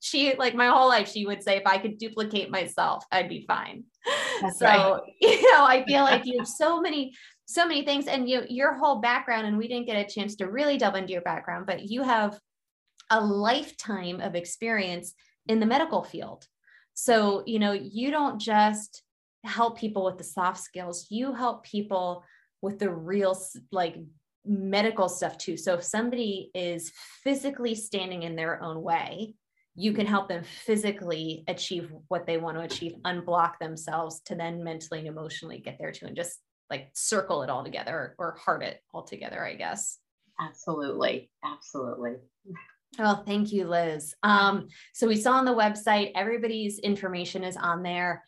She 0.00 0.34
like 0.36 0.54
my 0.54 0.66
whole 0.66 0.88
life 0.88 1.08
she 1.08 1.26
would 1.26 1.42
say 1.42 1.56
if 1.56 1.66
i 1.66 1.78
could 1.78 1.96
duplicate 1.96 2.50
myself 2.50 3.04
i'd 3.12 3.28
be 3.28 3.44
fine. 3.46 3.84
That's 4.40 4.58
so 4.58 4.66
right. 4.66 5.00
you 5.20 5.52
know 5.52 5.64
i 5.64 5.84
feel 5.86 6.02
like 6.10 6.26
you 6.26 6.38
have 6.38 6.48
so 6.48 6.80
many 6.80 7.14
so 7.46 7.66
many 7.66 7.84
things. 7.84 8.06
And 8.06 8.28
you 8.28 8.42
your 8.48 8.74
whole 8.74 9.00
background 9.00 9.46
and 9.46 9.58
we 9.58 9.68
didn't 9.68 9.86
get 9.86 9.96
a 9.96 10.12
chance 10.12 10.36
to 10.36 10.50
really 10.50 10.78
delve 10.78 10.96
into 10.96 11.12
your 11.12 11.22
background 11.22 11.66
but 11.66 11.82
you 11.82 12.02
have 12.02 12.38
a 13.10 13.20
lifetime 13.20 14.20
of 14.20 14.34
experience 14.34 15.14
in 15.46 15.60
the 15.60 15.66
medical 15.66 16.02
field. 16.02 16.46
So 16.94 17.42
you 17.46 17.58
know 17.58 17.72
you 17.72 18.10
don't 18.10 18.40
just 18.40 19.02
help 19.44 19.78
people 19.78 20.04
with 20.04 20.18
the 20.18 20.24
soft 20.24 20.60
skills 20.60 21.06
you 21.10 21.34
help 21.34 21.64
people 21.64 22.24
with 22.60 22.78
the 22.78 22.90
real 22.90 23.36
like 23.72 23.96
medical 24.44 25.08
stuff 25.08 25.36
too. 25.38 25.56
So 25.56 25.74
if 25.74 25.82
somebody 25.82 26.50
is 26.54 26.92
physically 27.22 27.74
standing 27.74 28.22
in 28.22 28.36
their 28.36 28.62
own 28.62 28.82
way 28.82 29.34
you 29.74 29.92
can 29.92 30.06
help 30.06 30.28
them 30.28 30.44
physically 30.44 31.44
achieve 31.48 31.90
what 32.08 32.26
they 32.26 32.36
want 32.36 32.56
to 32.56 32.62
achieve 32.62 32.92
unblock 33.04 33.58
themselves 33.58 34.20
to 34.20 34.34
then 34.34 34.62
mentally 34.62 35.00
and 35.00 35.08
emotionally 35.08 35.58
get 35.58 35.76
there 35.78 35.92
too 35.92 36.06
and 36.06 36.16
just 36.16 36.38
like 36.72 36.88
circle 36.94 37.42
it 37.42 37.50
all 37.50 37.62
together 37.62 38.14
or, 38.18 38.32
or 38.32 38.36
heart 38.38 38.62
it 38.62 38.82
all 38.92 39.02
together 39.02 39.44
i 39.44 39.54
guess 39.54 39.98
absolutely 40.40 41.30
absolutely 41.44 42.14
Oh, 42.98 43.22
thank 43.26 43.52
you, 43.52 43.66
Liz. 43.68 44.14
Um, 44.22 44.68
so 44.92 45.08
we 45.08 45.16
saw 45.16 45.32
on 45.32 45.46
the 45.46 45.54
website, 45.54 46.12
everybody's 46.14 46.78
information 46.78 47.42
is 47.42 47.56
on 47.56 47.82
there. 47.82 48.22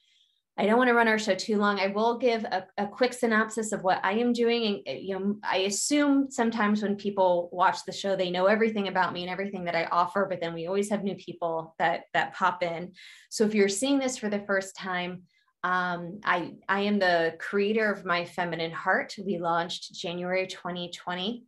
I 0.57 0.66
don't 0.66 0.79
want 0.79 0.89
to 0.89 0.95
run 0.95 1.09
our 1.09 1.19
show 1.19 1.35
too 1.35 1.59
long. 1.59 1.81
I 1.81 1.89
will 1.89 2.16
give 2.16 2.45
a, 2.45 2.65
a, 2.79 2.87
quick 2.87 3.12
synopsis 3.12 3.73
of 3.73 3.83
what 3.83 4.01
I 4.05 4.12
am 4.12 4.33
doing. 4.33 4.85
And, 4.87 5.01
you 5.01 5.19
know, 5.19 5.37
I 5.43 5.59
assume 5.59 6.31
sometimes 6.31 6.81
when 6.81 6.95
people 6.95 7.49
watch 7.53 7.79
the 7.85 7.93
show, 7.93 8.15
they 8.15 8.31
know 8.31 8.47
everything 8.47 8.87
about 8.87 9.12
me 9.12 9.23
and 9.23 9.31
everything 9.31 9.65
that 9.65 9.75
I 9.75 9.87
offer, 9.87 10.27
but 10.31 10.41
then 10.41 10.55
we 10.55 10.69
always 10.69 10.89
have 10.91 11.03
new 11.03 11.16
people 11.16 11.75
that, 11.81 12.05
that 12.15 12.35
pop 12.35 12.62
in. 12.62 12.93
So 13.31 13.45
if 13.45 13.53
you're 13.53 13.69
seeing 13.69 13.99
this 13.99 14.16
for 14.16 14.31
the 14.31 14.45
first 14.47 14.77
time, 14.77 15.25
um, 15.65 16.20
I, 16.24 16.53
I 16.69 16.82
am 16.82 17.01
the 17.01 17.35
creator 17.41 17.91
of 17.91 18.05
My 18.05 18.24
Feminine 18.24 18.70
Heart. 18.70 19.16
We 19.24 19.39
launched 19.39 19.95
January 19.95 20.47
2020, 20.47 21.45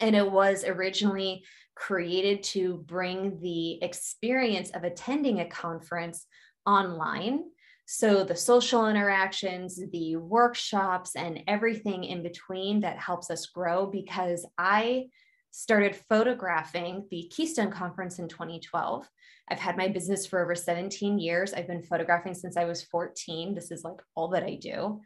and 0.00 0.14
it 0.14 0.30
was 0.30 0.64
originally 0.64 1.42
created 1.74 2.42
to 2.42 2.84
bring 2.86 3.40
the 3.40 3.82
experience 3.82 4.70
of 4.70 4.84
attending 4.84 5.40
a 5.40 5.48
conference 5.48 6.26
online 6.66 7.44
so 7.90 8.22
the 8.22 8.36
social 8.36 8.86
interactions, 8.86 9.80
the 9.92 10.16
workshops, 10.16 11.16
and 11.16 11.42
everything 11.46 12.04
in 12.04 12.22
between 12.22 12.80
that 12.80 12.98
helps 12.98 13.30
us 13.30 13.46
grow 13.46 13.86
because 13.86 14.46
I 14.58 15.06
started 15.50 15.96
photographing 16.08 17.06
the 17.10 17.30
Keystone 17.34 17.70
Conference 17.70 18.18
in 18.18 18.28
2012. 18.28 19.08
I've 19.50 19.58
had 19.58 19.76
my 19.76 19.88
business 19.88 20.26
for 20.26 20.42
over 20.42 20.54
17 20.54 21.18
years. 21.18 21.54
I've 21.54 21.66
been 21.66 21.82
photographing 21.82 22.34
since 22.34 22.56
I 22.56 22.64
was 22.64 22.82
14. 22.82 23.54
This 23.54 23.70
is 23.70 23.82
like 23.82 24.00
all 24.14 24.28
that 24.28 24.44
I 24.44 24.56
do. 24.56 25.00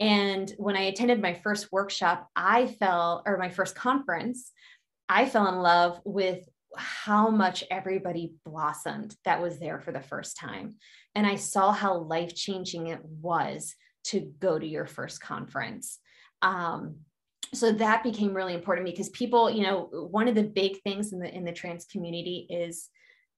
And 0.00 0.52
when 0.56 0.76
I 0.76 0.82
attended 0.82 1.20
my 1.20 1.34
first 1.34 1.70
workshop, 1.70 2.28
I 2.34 2.66
fell, 2.66 3.22
or 3.26 3.36
my 3.36 3.50
first 3.50 3.74
conference, 3.74 4.50
I 5.08 5.26
fell 5.26 5.48
in 5.48 5.56
love 5.56 6.00
with 6.04 6.48
how 6.76 7.28
much 7.28 7.64
everybody 7.70 8.32
blossomed 8.44 9.14
that 9.24 9.42
was 9.42 9.58
there 9.58 9.78
for 9.80 9.92
the 9.92 10.00
first 10.00 10.38
time. 10.38 10.76
And 11.14 11.26
I 11.26 11.36
saw 11.36 11.70
how 11.70 11.98
life 11.98 12.34
changing 12.34 12.86
it 12.88 13.00
was 13.04 13.74
to 14.04 14.32
go 14.40 14.58
to 14.58 14.66
your 14.66 14.86
first 14.86 15.20
conference. 15.20 15.98
Um, 16.40 16.96
so 17.54 17.72
that 17.72 18.02
became 18.02 18.34
really 18.34 18.54
important 18.54 18.86
because 18.86 19.10
people, 19.10 19.50
you 19.50 19.62
know, 19.62 19.88
one 20.10 20.28
of 20.28 20.34
the 20.34 20.42
big 20.42 20.80
things 20.82 21.12
in 21.12 21.18
the 21.18 21.32
in 21.32 21.44
the 21.44 21.52
trans 21.52 21.84
community 21.84 22.46
is 22.48 22.88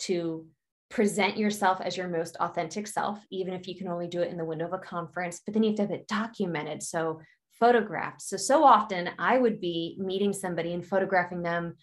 to 0.01 0.47
present 0.91 1.36
yourself 1.36 1.81
as 1.81 1.97
your 1.97 2.09
most 2.09 2.36
authentic 2.36 2.86
self, 2.86 3.19
even 3.31 3.55
if 3.55 3.66
you 3.66 3.77
can 3.77 3.89
only 3.89 4.07
do 4.07 4.20
it 4.20 4.31
in 4.31 4.36
the 4.36 4.45
window 4.45 4.66
of 4.66 4.73
a 4.73 4.78
conference. 4.78 5.41
But 5.45 5.55
then 5.55 5.65
you 5.65 5.70
have 5.70 5.77
to 5.77 5.82
have 5.82 5.91
it 5.91 6.07
documented. 6.07 6.82
So 6.82 7.20
photographed. 7.59 8.23
So 8.23 8.36
so 8.36 8.65
often 8.65 9.11
I 9.19 9.39
would 9.39 9.61
be 9.61 9.97
meeting 9.99 10.32
somebody 10.32 10.73
and 10.73 10.86
photographing 10.86 11.43
them 11.43 11.74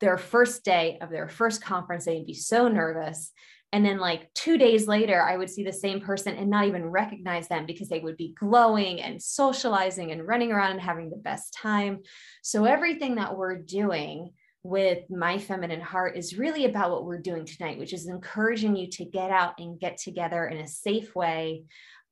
their 0.00 0.18
first 0.18 0.64
day 0.64 0.98
of 1.00 1.10
their 1.10 1.28
first 1.28 1.62
conference. 1.62 2.04
They'd 2.04 2.26
be 2.26 2.34
so 2.34 2.68
nervous. 2.68 3.32
And 3.72 3.84
then, 3.84 3.98
like 3.98 4.32
two 4.34 4.58
days 4.58 4.88
later, 4.88 5.22
I 5.22 5.36
would 5.36 5.50
see 5.50 5.62
the 5.62 5.72
same 5.72 6.00
person 6.00 6.34
and 6.34 6.50
not 6.50 6.66
even 6.66 6.90
recognize 6.90 7.46
them 7.46 7.66
because 7.66 7.88
they 7.88 8.00
would 8.00 8.16
be 8.16 8.34
glowing 8.38 9.00
and 9.00 9.22
socializing 9.22 10.10
and 10.10 10.26
running 10.26 10.50
around 10.50 10.72
and 10.72 10.80
having 10.80 11.08
the 11.08 11.16
best 11.16 11.54
time. 11.54 12.00
So, 12.42 12.64
everything 12.64 13.14
that 13.16 13.36
we're 13.36 13.58
doing 13.58 14.30
with 14.62 15.08
My 15.08 15.38
Feminine 15.38 15.80
Heart 15.80 16.16
is 16.16 16.36
really 16.36 16.64
about 16.64 16.90
what 16.90 17.04
we're 17.04 17.22
doing 17.22 17.44
tonight, 17.44 17.78
which 17.78 17.92
is 17.92 18.08
encouraging 18.08 18.76
you 18.76 18.88
to 18.90 19.04
get 19.04 19.30
out 19.30 19.54
and 19.58 19.80
get 19.80 19.98
together 19.98 20.46
in 20.46 20.58
a 20.58 20.68
safe 20.68 21.14
way. 21.14 21.64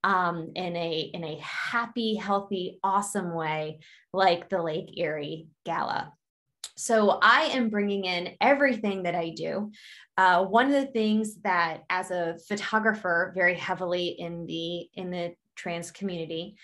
Um, 0.05 0.52
in 0.55 0.76
a 0.76 1.10
in 1.12 1.24
a 1.24 1.40
happy, 1.43 2.14
healthy, 2.14 2.78
awesome 2.85 3.35
way, 3.35 3.80
like 4.12 4.48
the 4.48 4.62
Lake 4.62 4.97
Erie 4.97 5.48
Gala. 5.66 6.12
So 6.78 7.18
I 7.20 7.42
am 7.46 7.70
bringing 7.70 8.05
in 8.05 8.36
everything 8.40 9.02
that 9.02 9.16
I 9.16 9.30
do. 9.30 9.72
Uh, 10.16 10.44
one 10.44 10.66
of 10.66 10.72
the 10.72 10.92
things 10.92 11.36
that, 11.42 11.82
as 11.90 12.12
a 12.12 12.36
photographer, 12.46 13.32
very 13.34 13.56
heavily 13.56 14.16
in 14.18 14.46
the 14.46 14.88
in 14.94 15.10
the 15.10 15.34
trans 15.56 15.90
community, 15.90 16.56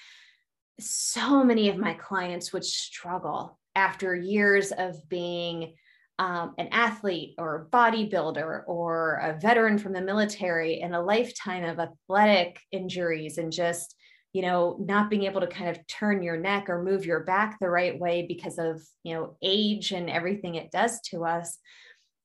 so 0.79 1.43
many 1.43 1.69
of 1.69 1.77
my 1.77 1.95
clients 1.95 2.53
would 2.53 2.65
struggle 2.65 3.59
after 3.75 4.15
years 4.15 4.71
of 4.71 4.97
being 5.09 5.75
um, 6.21 6.55
an 6.59 6.69
athlete 6.71 7.35
or 7.39 7.57
a 7.57 7.77
bodybuilder 7.77 8.63
or 8.69 9.17
a 9.17 9.39
veteran 9.41 9.79
from 9.79 9.93
the 9.93 10.01
military 10.01 10.81
and 10.81 10.95
a 10.95 11.03
lifetime 11.03 11.65
of 11.65 11.81
athletic 11.81 12.61
injuries 12.71 13.39
and 13.39 13.51
just 13.51 13.97
you 14.35 14.43
know 14.43 14.77
not 14.81 15.09
being 15.09 15.23
able 15.23 15.41
to 15.41 15.47
kind 15.47 15.71
of 15.71 15.87
turn 15.87 16.23
your 16.23 16.37
neck 16.37 16.69
or 16.69 16.83
move 16.83 17.07
your 17.07 17.21
back 17.21 17.57
the 17.59 17.71
right 17.71 17.99
way 17.99 18.27
because 18.29 18.59
of 18.59 18.83
you 19.05 19.15
know 19.15 19.37
age 19.41 19.93
and 19.93 20.11
everything 20.11 20.57
it 20.57 20.71
does 20.71 21.01
to 21.03 21.25
us. 21.25 21.57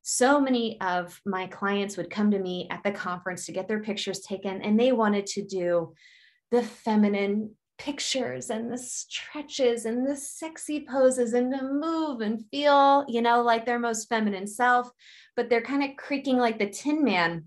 So 0.01 0.41
many 0.41 0.81
of 0.81 1.21
my 1.25 1.45
clients 1.47 1.95
would 1.95 2.09
come 2.09 2.31
to 2.31 2.39
me 2.39 2.67
at 2.71 2.83
the 2.83 2.91
conference 2.91 3.45
to 3.45 3.51
get 3.51 3.67
their 3.67 3.83
pictures 3.83 4.21
taken 4.21 4.61
and 4.61 4.77
they 4.77 4.91
wanted 4.91 5.27
to 5.27 5.45
do 5.45 5.93
the 6.49 6.63
feminine 6.63 7.51
pictures 7.77 8.49
and 8.49 8.71
the 8.71 8.77
stretches 8.77 9.85
and 9.85 10.05
the 10.05 10.15
sexy 10.15 10.85
poses 10.89 11.33
and 11.33 11.53
to 11.53 11.63
move 11.63 12.19
and 12.21 12.43
feel 12.51 13.05
you 13.07 13.21
know 13.21 13.41
like 13.41 13.65
their 13.65 13.79
most 13.79 14.09
feminine 14.09 14.47
self 14.47 14.89
but 15.37 15.49
they're 15.49 15.61
kind 15.61 15.83
of 15.83 15.95
creaking 15.95 16.37
like 16.37 16.59
the 16.59 16.69
tin 16.69 17.05
man 17.05 17.45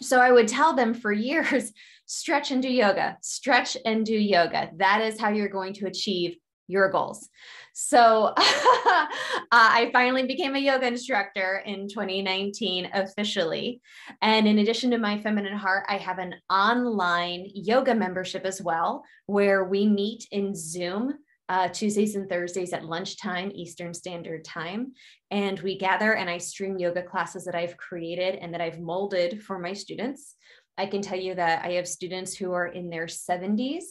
so 0.00 0.20
I 0.20 0.32
would 0.32 0.48
tell 0.48 0.74
them 0.74 0.94
for 0.94 1.12
years 1.12 1.72
stretch 2.06 2.50
and 2.50 2.62
do 2.62 2.68
yoga, 2.68 3.16
stretch 3.22 3.76
and 3.84 4.04
do 4.04 4.14
yoga. 4.14 4.70
That 4.76 5.00
is 5.00 5.18
how 5.18 5.30
you're 5.30 5.48
going 5.48 5.72
to 5.74 5.86
achieve 5.86 6.36
your 6.66 6.90
goals. 6.90 7.28
So 7.74 7.98
uh, 8.36 9.06
I 9.50 9.90
finally 9.92 10.26
became 10.26 10.54
a 10.54 10.60
yoga 10.60 10.86
instructor 10.86 11.62
in 11.66 11.88
2019 11.88 12.90
officially. 12.94 13.80
And 14.22 14.46
in 14.46 14.58
addition 14.58 14.90
to 14.92 14.98
my 14.98 15.20
feminine 15.20 15.56
heart, 15.56 15.84
I 15.88 15.96
have 15.96 16.18
an 16.18 16.34
online 16.50 17.50
yoga 17.54 17.94
membership 17.94 18.44
as 18.44 18.62
well, 18.62 19.02
where 19.26 19.64
we 19.64 19.86
meet 19.86 20.26
in 20.30 20.54
Zoom 20.54 21.14
uh, 21.48 21.68
Tuesdays 21.68 22.16
and 22.16 22.28
Thursdays 22.28 22.72
at 22.72 22.84
lunchtime, 22.84 23.50
Eastern 23.54 23.92
Standard 23.92 24.44
Time. 24.44 24.92
And 25.30 25.60
we 25.60 25.76
gather 25.76 26.14
and 26.14 26.30
I 26.30 26.38
stream 26.38 26.78
yoga 26.78 27.02
classes 27.02 27.44
that 27.44 27.54
I've 27.54 27.76
created 27.76 28.36
and 28.36 28.54
that 28.54 28.60
I've 28.60 28.80
molded 28.80 29.42
for 29.42 29.58
my 29.58 29.72
students. 29.72 30.36
I 30.78 30.86
can 30.86 31.02
tell 31.02 31.18
you 31.18 31.34
that 31.34 31.64
I 31.64 31.72
have 31.72 31.86
students 31.86 32.34
who 32.34 32.52
are 32.52 32.66
in 32.66 32.90
their 32.90 33.06
70s, 33.06 33.84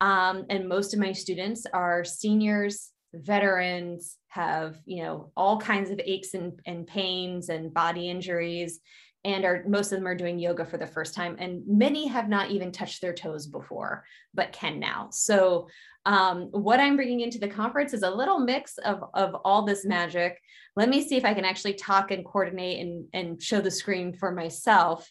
um, 0.00 0.44
and 0.50 0.68
most 0.68 0.92
of 0.92 1.00
my 1.00 1.12
students 1.12 1.66
are 1.72 2.04
seniors, 2.04 2.90
veterans, 3.14 4.18
have 4.28 4.76
you 4.84 5.02
know 5.02 5.32
all 5.36 5.58
kinds 5.58 5.90
of 5.90 6.00
aches 6.04 6.34
and, 6.34 6.60
and 6.66 6.86
pains 6.86 7.48
and 7.48 7.72
body 7.72 8.08
injuries 8.08 8.80
and 9.28 9.44
are 9.44 9.64
most 9.66 9.92
of 9.92 9.98
them 9.98 10.08
are 10.08 10.22
doing 10.22 10.38
yoga 10.38 10.64
for 10.64 10.78
the 10.78 10.92
first 10.96 11.14
time 11.14 11.36
and 11.38 11.62
many 11.66 12.06
have 12.06 12.28
not 12.28 12.50
even 12.50 12.72
touched 12.72 13.00
their 13.00 13.14
toes 13.14 13.46
before 13.46 14.04
but 14.34 14.52
can 14.52 14.80
now 14.80 15.08
so 15.10 15.68
um, 16.06 16.48
what 16.52 16.80
i'm 16.80 16.96
bringing 16.96 17.20
into 17.20 17.38
the 17.38 17.54
conference 17.60 17.92
is 17.92 18.02
a 18.02 18.10
little 18.20 18.40
mix 18.40 18.78
of, 18.78 19.04
of 19.14 19.34
all 19.44 19.62
this 19.64 19.84
magic 19.84 20.32
let 20.76 20.88
me 20.88 21.06
see 21.06 21.16
if 21.16 21.24
i 21.24 21.34
can 21.34 21.44
actually 21.44 21.74
talk 21.74 22.10
and 22.10 22.24
coordinate 22.24 22.80
and, 22.84 23.06
and 23.12 23.42
show 23.42 23.60
the 23.60 23.70
screen 23.70 24.12
for 24.12 24.32
myself 24.32 25.10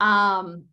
Um, 0.00 0.64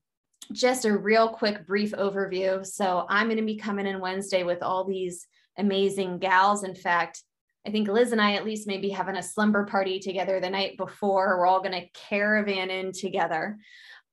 just 0.53 0.85
a 0.85 0.97
real 0.97 1.27
quick 1.27 1.67
brief 1.67 1.91
overview. 1.91 2.65
So 2.65 3.05
I'm 3.09 3.27
going 3.27 3.37
to 3.37 3.53
be 3.53 3.57
coming 3.57 3.85
in 3.85 3.99
Wednesday 3.99 4.43
with 4.43 4.63
all 4.63 4.85
these 4.85 5.27
amazing 5.57 6.19
gals. 6.19 6.63
In 6.63 6.73
fact, 6.73 7.21
I 7.67 7.71
think 7.71 7.89
Liz 7.89 8.13
and 8.13 8.21
I 8.21 8.35
at 8.35 8.45
least 8.45 8.65
maybe 8.65 8.89
having 8.89 9.17
a 9.17 9.23
slumber 9.23 9.65
party 9.65 9.99
together 9.99 10.39
the 10.39 10.49
night 10.49 10.77
before. 10.77 11.37
We're 11.37 11.47
all 11.47 11.59
going 11.59 11.73
to 11.73 11.89
caravan 11.89 12.69
in 12.69 12.93
together. 12.93 13.57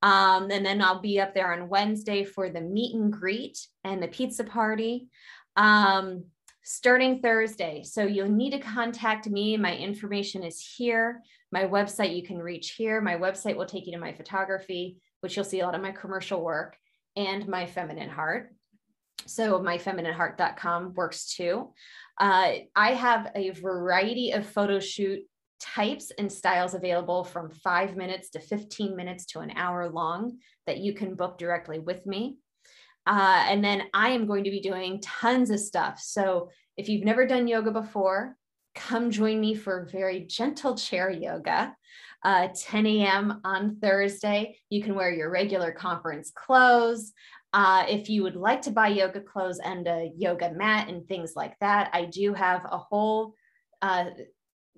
Um, 0.02 0.50
and 0.50 0.66
then 0.66 0.82
I'll 0.82 1.00
be 1.00 1.20
up 1.20 1.34
there 1.34 1.52
on 1.52 1.68
Wednesday 1.68 2.24
for 2.24 2.50
the 2.50 2.60
meet 2.60 2.96
and 2.96 3.12
greet 3.12 3.58
and 3.84 4.02
the 4.02 4.08
pizza 4.08 4.42
party. 4.42 5.08
Um, 5.56 6.24
starting 6.64 7.20
Thursday. 7.20 7.82
So 7.84 8.04
you'll 8.04 8.28
need 8.28 8.50
to 8.50 8.58
contact 8.58 9.28
me. 9.28 9.56
My 9.56 9.76
information 9.76 10.42
is 10.42 10.58
here. 10.76 11.22
My 11.52 11.64
website 11.64 12.16
you 12.16 12.24
can 12.24 12.38
reach 12.38 12.72
here. 12.72 13.00
My 13.00 13.16
website 13.16 13.56
will 13.56 13.66
take 13.66 13.86
you 13.86 13.92
to 13.92 13.98
my 13.98 14.12
photography, 14.14 14.96
which 15.20 15.36
you'll 15.36 15.44
see 15.44 15.60
a 15.60 15.64
lot 15.64 15.74
of 15.74 15.82
my 15.82 15.92
commercial 15.92 16.42
work 16.42 16.76
and 17.16 17.46
my 17.46 17.66
feminine 17.66 18.10
heart. 18.10 18.52
So 19.26 19.60
myfeminineheart.com 19.60 20.94
works 20.94 21.34
too. 21.34 21.72
Uh, 22.18 22.52
I 22.76 22.92
have 22.92 23.30
a 23.34 23.50
variety 23.50 24.32
of 24.32 24.46
photo 24.46 24.78
shoot 24.80 25.20
types 25.60 26.12
and 26.18 26.30
styles 26.30 26.74
available 26.74 27.24
from 27.24 27.50
five 27.50 27.96
minutes 27.96 28.30
to 28.30 28.40
15 28.40 28.94
minutes 28.94 29.24
to 29.26 29.40
an 29.40 29.52
hour 29.56 29.88
long 29.88 30.38
that 30.66 30.78
you 30.78 30.92
can 30.92 31.14
book 31.14 31.38
directly 31.38 31.78
with 31.78 32.04
me. 32.06 32.36
Uh, 33.06 33.44
and 33.48 33.64
then 33.64 33.84
I 33.92 34.10
am 34.10 34.26
going 34.26 34.44
to 34.44 34.50
be 34.50 34.60
doing 34.60 35.00
tons 35.00 35.50
of 35.50 35.60
stuff. 35.60 36.00
So 36.00 36.50
if 36.76 36.88
you've 36.88 37.04
never 37.04 37.26
done 37.26 37.48
yoga 37.48 37.70
before, 37.70 38.36
come 38.74 39.10
join 39.10 39.40
me 39.40 39.54
for 39.54 39.88
very 39.90 40.20
gentle 40.20 40.74
chair 40.74 41.10
yoga. 41.10 41.74
Uh, 42.22 42.48
10 42.56 42.86
a.m. 42.86 43.40
on 43.44 43.76
Thursday. 43.76 44.56
You 44.70 44.82
can 44.82 44.94
wear 44.94 45.12
your 45.12 45.30
regular 45.30 45.72
conference 45.72 46.32
clothes. 46.34 47.12
Uh, 47.54 47.86
if 47.88 48.10
you 48.10 48.24
would 48.24 48.34
like 48.34 48.62
to 48.62 48.72
buy 48.72 48.88
yoga 48.88 49.20
clothes 49.20 49.60
and 49.64 49.86
a 49.86 50.10
yoga 50.16 50.50
mat 50.54 50.88
and 50.88 51.06
things 51.06 51.34
like 51.36 51.56
that, 51.60 51.88
I 51.92 52.06
do 52.06 52.34
have 52.34 52.62
a 52.68 52.76
whole 52.76 53.34
uh, 53.80 54.06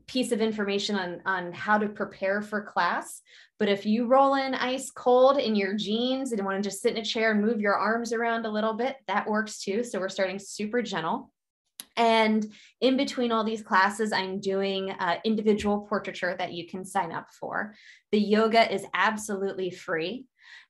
piece 0.07 0.31
of 0.31 0.43
information 0.43 0.95
on, 0.95 1.23
on 1.25 1.53
how 1.53 1.79
to 1.79 1.89
prepare 1.89 2.43
for 2.43 2.61
class. 2.61 3.23
But 3.59 3.71
if 3.71 3.87
you 3.87 4.07
roll 4.09 4.35
in 4.35 4.55
ice 4.55 4.91
cold 4.91 5.39
in 5.39 5.57
your 5.57 5.73
jeans 5.75 6.33
and 6.33 6.45
want 6.45 6.63
to 6.63 6.69
just 6.69 6.83
sit 6.83 6.93
in 6.93 6.99
a 7.01 7.05
chair 7.05 7.31
and 7.31 7.41
move 7.41 7.63
your 7.63 7.77
arms 7.77 8.13
around 8.13 8.45
a 8.45 8.51
little 8.51 8.75
bit, 8.75 8.97
that 9.09 9.27
works 9.27 9.63
too. 9.63 9.83
So 9.83 9.99
we're 9.99 10.11
starting 10.11 10.39
super 10.39 10.83
gentle. 10.83 11.33
And 11.97 12.45
in 12.83 12.99
between 12.99 13.33
all 13.33 13.43
these 13.43 13.63
classes, 13.63 14.13
I'm 14.13 14.39
doing 14.39 14.91
uh, 14.91 15.17
individual 15.25 15.87
portraiture 15.89 16.37
that 16.39 16.53
you 16.53 16.69
can 16.69 16.85
sign 16.85 17.11
up 17.11 17.29
for. 17.41 17.75
The 18.13 18.21
yoga 18.21 18.71
is 18.71 18.85
absolutely 18.93 19.71
free. 19.71 20.27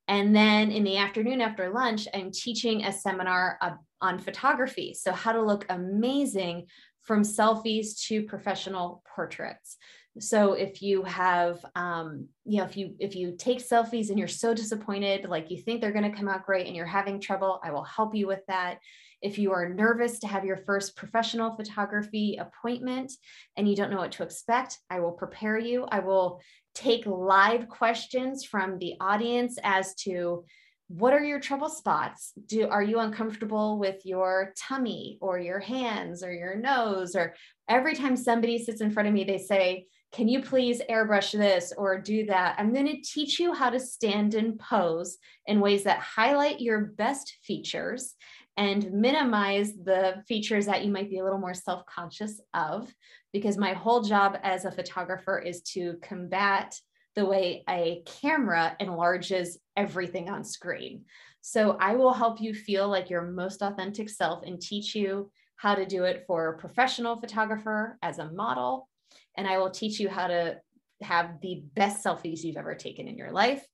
And 0.09 0.35
then 0.35 0.71
in 0.71 0.85
the 0.85 0.99
afternoon 0.99 1.41
after 1.41 1.71
lunch, 1.71 2.07
I'm 2.15 2.31
teaching 2.31 2.85
a 2.85 2.93
seminar 2.93 3.59
on 4.01 4.19
photography. 4.19 4.95
So, 4.95 5.13
how 5.13 5.33
to 5.33 5.43
look 5.43 5.67
amazing 5.69 6.67
from 7.03 7.23
selfies 7.23 8.01
to 8.09 8.23
professional 8.25 9.03
portraits. 9.15 9.77
So 10.19 10.55
if 10.55 10.81
you 10.81 11.03
have, 11.03 11.65
um, 11.75 12.29
you 12.45 12.59
know, 12.59 12.65
if 12.65 12.77
you 12.77 12.95
if 12.99 13.15
you 13.15 13.35
take 13.37 13.59
selfies 13.59 14.09
and 14.09 14.19
you're 14.19 14.29
so 14.29 14.55
disappointed, 14.55 15.29
like 15.29 15.51
you 15.51 15.61
think 15.61 15.81
they're 15.81 15.93
going 15.93 16.11
to 16.11 16.17
come 16.17 16.29
out 16.29 16.47
great, 16.47 16.67
and 16.67 16.75
you're 16.75 16.87
having 16.87 17.21
trouble, 17.21 17.61
I 17.63 17.71
will 17.71 17.85
help 17.85 18.15
you 18.15 18.27
with 18.27 18.41
that. 18.49 18.79
If 19.21 19.39
you 19.39 19.53
are 19.53 19.69
nervous 19.69 20.19
to 20.21 20.27
have 20.27 20.45
your 20.45 20.57
first 20.57 20.97
professional 20.97 21.55
photography 21.55 22.39
appointment 22.41 23.13
and 23.57 23.69
you 23.69 23.77
don't 23.77 23.91
know 23.91 23.99
what 23.99 24.13
to 24.13 24.23
expect, 24.23 24.79
I 24.91 25.01
will 25.01 25.13
prepare 25.13 25.59
you. 25.59 25.85
I 25.85 26.01
will 26.01 26.41
take 26.77 27.07
live 27.07 27.69
questions 27.69 28.45
from 28.45 28.79
the 28.79 28.95
audience 29.01 29.59
as 29.65 29.95
to 29.95 30.45
what 30.89 31.13
are 31.13 31.25
your 31.25 31.41
trouble 31.41 31.69
spots? 31.69 32.33
Do 32.47 32.69
are 32.69 32.83
you 32.83 33.01
uncomfortable 33.01 33.79
with 33.79 34.05
your 34.05 34.53
tummy 34.57 35.19
or 35.21 35.39
your 35.39 35.59
hands 35.59 36.23
or 36.23 36.33
your 36.33 36.55
nose? 36.55 37.17
Or 37.17 37.35
every 37.69 37.97
time 37.97 38.17
somebody 38.17 38.63
sits 38.63 38.81
in 38.81 38.93
front 38.93 39.09
of 39.09 39.15
me 39.15 39.25
they 39.25 39.39
say 39.39 39.87
can 40.13 40.29
you 40.29 40.41
please 40.41 40.81
airbrush 40.89 41.33
this 41.33 41.73
or 41.77 42.01
do 42.01 42.27
that? 42.27 42.55
I'm 42.59 42.73
going 42.73 42.87
to 42.87 43.03
teach 43.03 43.41
you 43.41 43.53
how 43.53 43.71
to 43.71 43.81
stand 43.81 44.35
and 44.35 44.59
pose 44.59 45.19
in 45.47 45.61
ways 45.61 45.83
that 45.83 45.99
highlight 45.99 46.61
your 46.61 46.81
best 46.97 47.39
features 47.43 48.15
and 48.57 48.91
minimize 48.93 49.75
the 49.75 50.23
features 50.27 50.67
that 50.67 50.85
you 50.85 50.91
might 50.91 51.11
be 51.11 51.19
a 51.19 51.25
little 51.25 51.39
more 51.39 51.55
self-conscious 51.55 52.41
of 52.55 52.93
because 53.33 53.59
my 53.59 53.75
whole 53.75 54.03
job 54.03 54.39
as 54.43 54.65
a 54.65 54.71
photographer 54.71 55.39
is 55.39 55.61
to 55.63 55.97
combat 56.03 56.75
the 57.15 57.27
way 57.27 57.65
a 57.69 58.03
camera 58.21 58.77
enlarges 58.81 59.59
everything 59.77 60.29
on 60.29 60.45
screen. 60.45 61.05
So 61.41 61.77
I 61.81 61.97
will 61.97 62.13
help 62.13 62.41
you 62.41 62.55
feel 62.55 62.89
like 62.89 63.11
your 63.11 63.23
most 63.23 63.63
authentic 63.63 64.09
self 64.09 64.43
and 64.45 64.61
teach 64.61 64.95
you 64.95 65.31
how 65.57 65.75
to 65.75 65.87
do 65.87 66.05
it 66.05 66.25
for 66.27 66.49
a 66.49 66.59
professional 66.59 67.21
photographer 67.21 67.99
as 68.03 68.19
a 68.19 68.31
model. 68.33 68.89
And 69.37 69.47
I 69.47 69.59
will 69.59 69.71
teach 69.71 70.01
you 70.01 70.09
how 70.09 70.27
to 70.27 70.57
have 71.03 71.41
the 71.43 71.63
best 71.75 72.05
selfies 72.05 72.43
you've 72.43 72.57
ever 72.57 72.75
taken 72.75 73.07
in 73.07 73.17
your 73.17 73.33
life. 73.33 73.65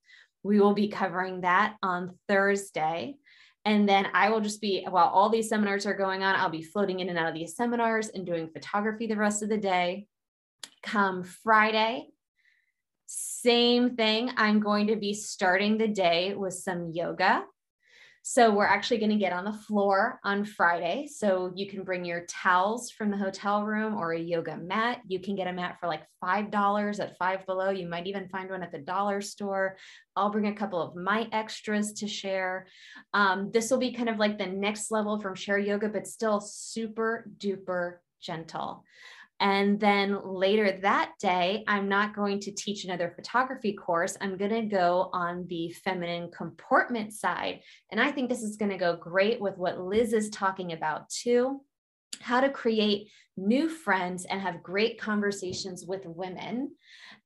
We 0.42 0.60
will 0.60 0.74
be 0.74 0.88
covering 0.88 1.42
that 1.42 1.76
on 1.82 2.18
Thursday. 2.28 3.16
And 3.64 3.88
then 3.88 4.08
I 4.12 4.30
will 4.30 4.40
just 4.40 4.60
be, 4.60 4.84
while 4.88 5.06
all 5.06 5.28
these 5.28 5.48
seminars 5.48 5.86
are 5.86 5.94
going 5.94 6.24
on, 6.24 6.34
I'll 6.34 6.50
be 6.50 6.62
floating 6.62 7.00
in 7.00 7.08
and 7.08 7.18
out 7.18 7.28
of 7.28 7.34
these 7.34 7.54
seminars 7.54 8.08
and 8.08 8.26
doing 8.26 8.48
photography 8.48 9.06
the 9.06 9.16
rest 9.16 9.42
of 9.42 9.48
the 9.48 9.58
day. 9.58 10.06
Come 10.82 11.22
Friday, 11.22 12.08
same 13.06 13.94
thing. 13.94 14.32
I'm 14.36 14.58
going 14.58 14.88
to 14.88 14.96
be 14.96 15.14
starting 15.14 15.78
the 15.78 15.86
day 15.86 16.34
with 16.34 16.54
some 16.54 16.90
yoga. 16.92 17.44
So 18.24 18.54
we're 18.54 18.66
actually 18.66 18.98
going 18.98 19.10
to 19.10 19.16
get 19.16 19.32
on 19.32 19.44
the 19.44 19.52
floor 19.52 20.20
on 20.22 20.44
Friday. 20.44 21.08
So 21.12 21.50
you 21.56 21.68
can 21.68 21.82
bring 21.82 22.04
your 22.04 22.24
towels 22.26 22.88
from 22.90 23.10
the 23.10 23.16
hotel 23.16 23.64
room 23.64 23.96
or 23.96 24.12
a 24.12 24.20
yoga 24.20 24.56
mat. 24.56 25.00
You 25.08 25.18
can 25.18 25.34
get 25.34 25.48
a 25.48 25.52
mat 25.52 25.78
for 25.80 25.88
like 25.88 26.02
$5 26.22 27.00
at 27.00 27.18
Five 27.18 27.44
Below. 27.46 27.70
You 27.70 27.88
might 27.88 28.06
even 28.06 28.28
find 28.28 28.48
one 28.48 28.62
at 28.62 28.70
the 28.70 28.78
dollar 28.78 29.20
store. 29.20 29.76
I'll 30.14 30.30
bring 30.30 30.46
a 30.46 30.54
couple 30.54 30.80
of 30.80 30.94
my 30.94 31.28
extras 31.32 31.92
to 31.94 32.06
share. 32.06 32.68
Um, 33.12 33.50
this 33.52 33.72
will 33.72 33.78
be 33.78 33.92
kind 33.92 34.08
of 34.08 34.18
like 34.18 34.38
the 34.38 34.46
next 34.46 34.92
level 34.92 35.20
from 35.20 35.34
share 35.34 35.58
yoga, 35.58 35.88
but 35.88 36.06
still 36.06 36.40
super 36.40 37.28
duper 37.38 37.96
gentle. 38.20 38.84
And 39.42 39.80
then 39.80 40.18
later 40.24 40.78
that 40.82 41.14
day, 41.18 41.64
I'm 41.66 41.88
not 41.88 42.14
going 42.14 42.38
to 42.40 42.52
teach 42.52 42.84
another 42.84 43.12
photography 43.14 43.72
course. 43.72 44.16
I'm 44.20 44.36
going 44.36 44.52
to 44.52 44.62
go 44.62 45.10
on 45.12 45.46
the 45.48 45.72
feminine 45.84 46.30
comportment 46.30 47.12
side. 47.12 47.60
And 47.90 48.00
I 48.00 48.12
think 48.12 48.30
this 48.30 48.44
is 48.44 48.56
going 48.56 48.70
to 48.70 48.78
go 48.78 48.94
great 48.96 49.40
with 49.40 49.58
what 49.58 49.80
Liz 49.80 50.12
is 50.12 50.30
talking 50.30 50.72
about 50.72 51.10
too 51.10 51.60
how 52.20 52.40
to 52.40 52.48
create 52.48 53.08
new 53.36 53.68
friends 53.68 54.24
and 54.24 54.40
have 54.40 54.62
great 54.62 55.00
conversations 55.00 55.84
with 55.84 56.06
women. 56.06 56.72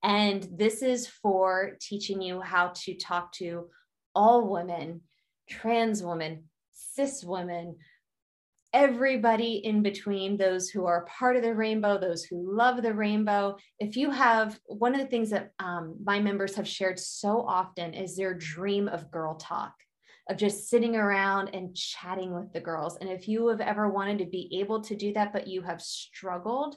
And 0.03 0.49
this 0.53 0.83
is 0.83 1.07
for 1.07 1.77
teaching 1.81 2.23
you 2.23 2.41
how 2.41 2.73
to 2.85 2.95
talk 2.95 3.33
to 3.33 3.69
all 4.15 4.49
women, 4.49 5.03
trans 5.49 6.03
women, 6.03 6.45
cis 6.73 7.23
women, 7.23 7.77
everybody 8.77 9.55
in 9.65 9.83
between 9.83 10.37
those 10.37 10.69
who 10.69 10.85
are 10.85 11.07
part 11.07 11.35
of 11.35 11.43
the 11.43 11.55
rainbow 11.55 11.99
those 11.99 12.25
who 12.25 12.55
love 12.55 12.83
the 12.83 12.93
rainbow. 12.93 13.57
If 13.79 13.97
you 13.97 14.11
have 14.11 14.61
one 14.67 14.95
of 14.95 15.01
the 15.01 15.07
things 15.07 15.31
that 15.31 15.53
um, 15.59 15.97
my 16.05 16.21
members 16.21 16.55
have 16.57 16.69
shared 16.69 16.99
so 16.99 17.41
often 17.41 17.95
is 17.95 18.17
their 18.17 18.35
dream 18.35 18.87
of 18.87 19.11
girl 19.11 19.37
talk 19.37 19.73
of 20.29 20.37
just 20.37 20.69
sitting 20.69 20.95
around 20.95 21.55
and 21.55 21.75
chatting 21.75 22.35
with 22.35 22.53
the 22.53 22.61
girls. 22.61 22.99
And 23.01 23.09
if 23.09 23.27
you 23.27 23.49
have 23.49 23.63
ever 23.63 23.89
wanted 23.89 24.19
to 24.19 24.27
be 24.27 24.59
able 24.61 24.83
to 24.83 24.95
do 24.95 25.11
that 25.15 25.33
but 25.33 25.47
you 25.47 25.63
have 25.63 25.81
struggled 25.81 26.77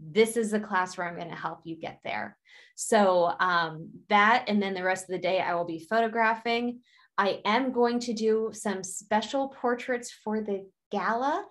this 0.00 0.36
is 0.36 0.50
the 0.50 0.58
class 0.58 0.96
where 0.96 1.06
i'm 1.06 1.14
going 1.14 1.30
to 1.30 1.36
help 1.36 1.60
you 1.64 1.76
get 1.76 2.00
there. 2.04 2.38
So 2.74 3.32
um, 3.38 3.90
that 4.08 4.46
and 4.48 4.62
then 4.62 4.72
the 4.72 4.82
rest 4.82 5.04
of 5.04 5.12
the 5.12 5.18
day 5.18 5.40
i 5.40 5.54
will 5.54 5.66
be 5.66 5.86
photographing. 5.90 6.80
I 7.18 7.40
am 7.44 7.70
going 7.70 8.00
to 8.00 8.12
do 8.14 8.50
some 8.52 8.82
special 8.82 9.48
portraits 9.48 10.10
for 10.10 10.40
the 10.40 10.66
gala 10.94 11.44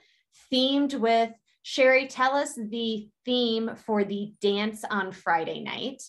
themed 0.51 0.97
with 0.97 1.31
Sherry, 1.63 2.07
tell 2.07 2.35
us 2.35 2.55
the 2.55 3.07
theme 3.25 3.71
for 3.85 4.03
the 4.03 4.33
dance 4.41 4.83
on 4.89 5.11
Friday 5.11 5.61
night. 5.61 6.03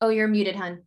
Oh, 0.00 0.10
you're 0.10 0.28
muted, 0.28 0.56
hun. 0.56 0.82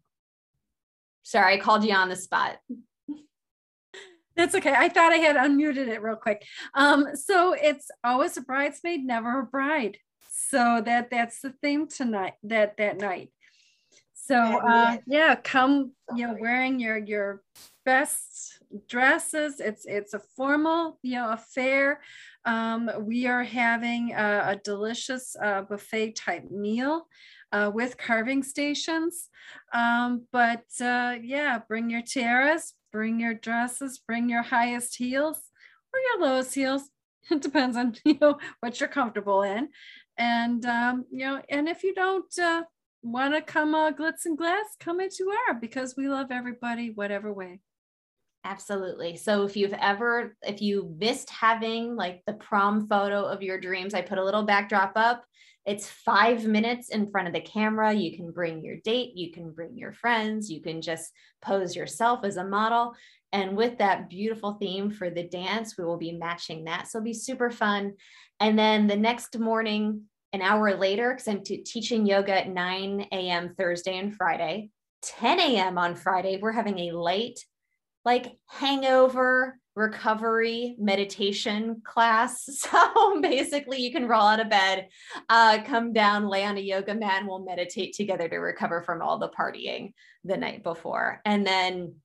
Sorry, 1.23 1.56
I 1.56 1.57
called 1.57 1.84
you 1.84 1.94
on 1.94 2.10
the 2.10 2.15
spot. 2.15 2.57
That's 4.36 4.56
okay. 4.56 4.73
I 4.76 4.88
thought 4.90 5.11
I 5.11 5.18
had 5.18 5.36
unmuted 5.36 5.88
it 5.88 6.02
real 6.02 6.15
quick. 6.15 6.45
Um, 6.73 7.15
so 7.15 7.53
it's 7.53 7.91
always 8.03 8.38
a 8.38 8.41
bridesmaid, 8.41 9.03
never 9.03 9.40
a 9.40 9.45
bride. 9.45 9.98
So 10.30 10.82
that 10.86 11.10
that's 11.11 11.41
the 11.41 11.53
theme 11.61 11.88
tonight. 11.88 12.34
That 12.44 12.78
that 12.78 12.98
night. 12.98 13.32
So 14.14 14.36
uh, 14.38 14.98
yeah, 15.06 15.36
come 15.36 15.91
you 16.15 16.28
know 16.28 16.38
wearing 16.40 16.80
your 16.80 16.98
your 16.98 17.41
best 17.84 18.30
dresses. 18.88 19.60
It's 19.60 19.85
it's 19.85 20.14
a 20.14 20.19
formal, 20.19 20.99
you 21.02 21.15
know, 21.15 21.31
affair. 21.31 22.02
Um, 22.45 22.89
we 22.99 23.27
are 23.27 23.43
having 23.43 24.14
a, 24.14 24.43
a 24.48 24.56
delicious 24.64 25.35
uh, 25.41 25.61
buffet 25.64 26.15
type 26.15 26.49
meal. 26.52 27.07
uh, 27.52 27.72
with 27.73 27.98
carving 27.98 28.43
stations. 28.43 29.30
Um, 29.73 30.26
but 30.31 30.65
uh, 30.81 31.15
yeah, 31.22 31.60
bring 31.68 31.89
your 31.89 32.02
tiaras, 32.02 32.73
bring 32.91 33.19
your 33.19 33.34
dresses, 33.34 33.99
bring 33.99 34.30
your 34.30 34.43
highest 34.43 34.95
heels 34.98 35.38
or 35.93 35.99
your 35.99 36.30
lowest 36.30 36.56
heels. 36.56 36.84
It 37.30 37.41
depends 37.41 37.77
on 37.77 37.95
you 38.03 38.18
know 38.19 38.39
what 38.61 38.80
you're 38.80 38.89
comfortable 38.89 39.43
in, 39.43 39.69
and 40.18 40.65
um, 40.65 41.06
you 41.11 41.26
know, 41.26 41.41
and 41.49 41.69
if 41.69 41.84
you 41.84 41.93
don't 41.93 42.34
uh, 42.39 42.64
want 43.03 43.35
to 43.35 43.41
come 43.41 43.76
uh, 43.76 43.91
glitz 43.91 44.26
and 44.26 44.35
glass, 44.38 44.65
come 44.80 44.99
into 44.99 45.31
our 45.48 45.53
because 45.53 45.95
we 45.95 46.10
love 46.10 46.31
everybody, 46.31 46.89
whatever 46.89 47.31
way. 47.31 47.60
Absolutely. 48.43 49.18
So 49.18 49.43
if 49.43 49.55
you've 49.55 49.73
ever, 49.73 50.35
if 50.41 50.61
you 50.61 50.95
missed 50.99 51.30
having 51.30 51.95
like 51.95 52.23
the 52.26 52.34
prom 52.34 52.88
photo 52.88 53.23
of 53.23 53.43
your 53.43 53.59
dreams, 53.59 53.93
I 53.93 54.01
put 54.01 54.18
a 54.18 54.23
little 54.23 54.43
backdrop 54.43 54.93
up. 54.95 55.23
It's 55.63 55.88
five 55.88 56.43
minutes 56.45 56.89
in 56.89 57.11
front 57.11 57.27
of 57.27 57.35
the 57.35 57.41
camera. 57.41 57.93
You 57.93 58.15
can 58.15 58.31
bring 58.31 58.63
your 58.63 58.77
date, 58.84 59.11
you 59.15 59.31
can 59.31 59.51
bring 59.51 59.77
your 59.77 59.93
friends, 59.93 60.49
you 60.49 60.59
can 60.59 60.81
just 60.81 61.11
pose 61.43 61.76
yourself 61.76 62.22
as 62.23 62.38
a 62.38 62.43
model. 62.43 62.95
And 63.31 63.55
with 63.55 63.77
that 63.77 64.09
beautiful 64.09 64.53
theme 64.53 64.89
for 64.89 65.11
the 65.11 65.23
dance, 65.23 65.77
we 65.77 65.85
will 65.85 65.97
be 65.97 66.11
matching 66.11 66.63
that. 66.63 66.88
So 66.88 66.97
it'll 66.97 67.05
be 67.05 67.13
super 67.13 67.51
fun. 67.51 67.93
And 68.39 68.57
then 68.57 68.88
the 68.88 68.95
next 68.95 69.38
morning, 69.38 70.05
an 70.34 70.41
hour 70.41 70.76
later, 70.76 71.13
because 71.13 71.27
I'm 71.27 71.43
t- 71.43 71.57
teaching 71.57 72.07
yoga 72.07 72.41
at 72.41 72.49
9 72.49 73.07
a.m. 73.11 73.53
Thursday 73.55 73.99
and 73.99 74.15
Friday, 74.15 74.72
10 75.03 75.39
a.m. 75.39 75.77
on 75.77 75.95
Friday, 75.95 76.39
we're 76.41 76.51
having 76.51 76.80
a 76.80 76.91
late 76.91 77.45
like 78.03 78.38
hangover 78.48 79.57
recovery 79.76 80.76
meditation 80.80 81.82
class. 81.84 82.45
So 82.72 83.22
basically, 83.22 83.82
you 83.82 83.91
can 83.91 84.07
roll 84.07 84.22
out 84.22 84.40
of 84.40 84.49
bed, 84.49 84.88
uh, 85.30 85.60
come 85.65 85.94
down, 85.94 86.28
lay 86.28 86.45
on 86.45 86.57
a 86.57 86.61
yoga 86.61 86.94
mat, 86.94 87.19
and 87.19 87.28
we'll 87.28 87.44
meditate 87.44 87.94
together 87.94 88.28
to 88.28 88.38
recover 88.38 88.82
from 88.82 89.02
all 89.02 89.18
the 89.18 89.30
partying 89.30 89.94
the 90.23 90.38
night 90.38 90.64
before. 90.64 91.22
And 91.26 91.45
then 91.45 91.95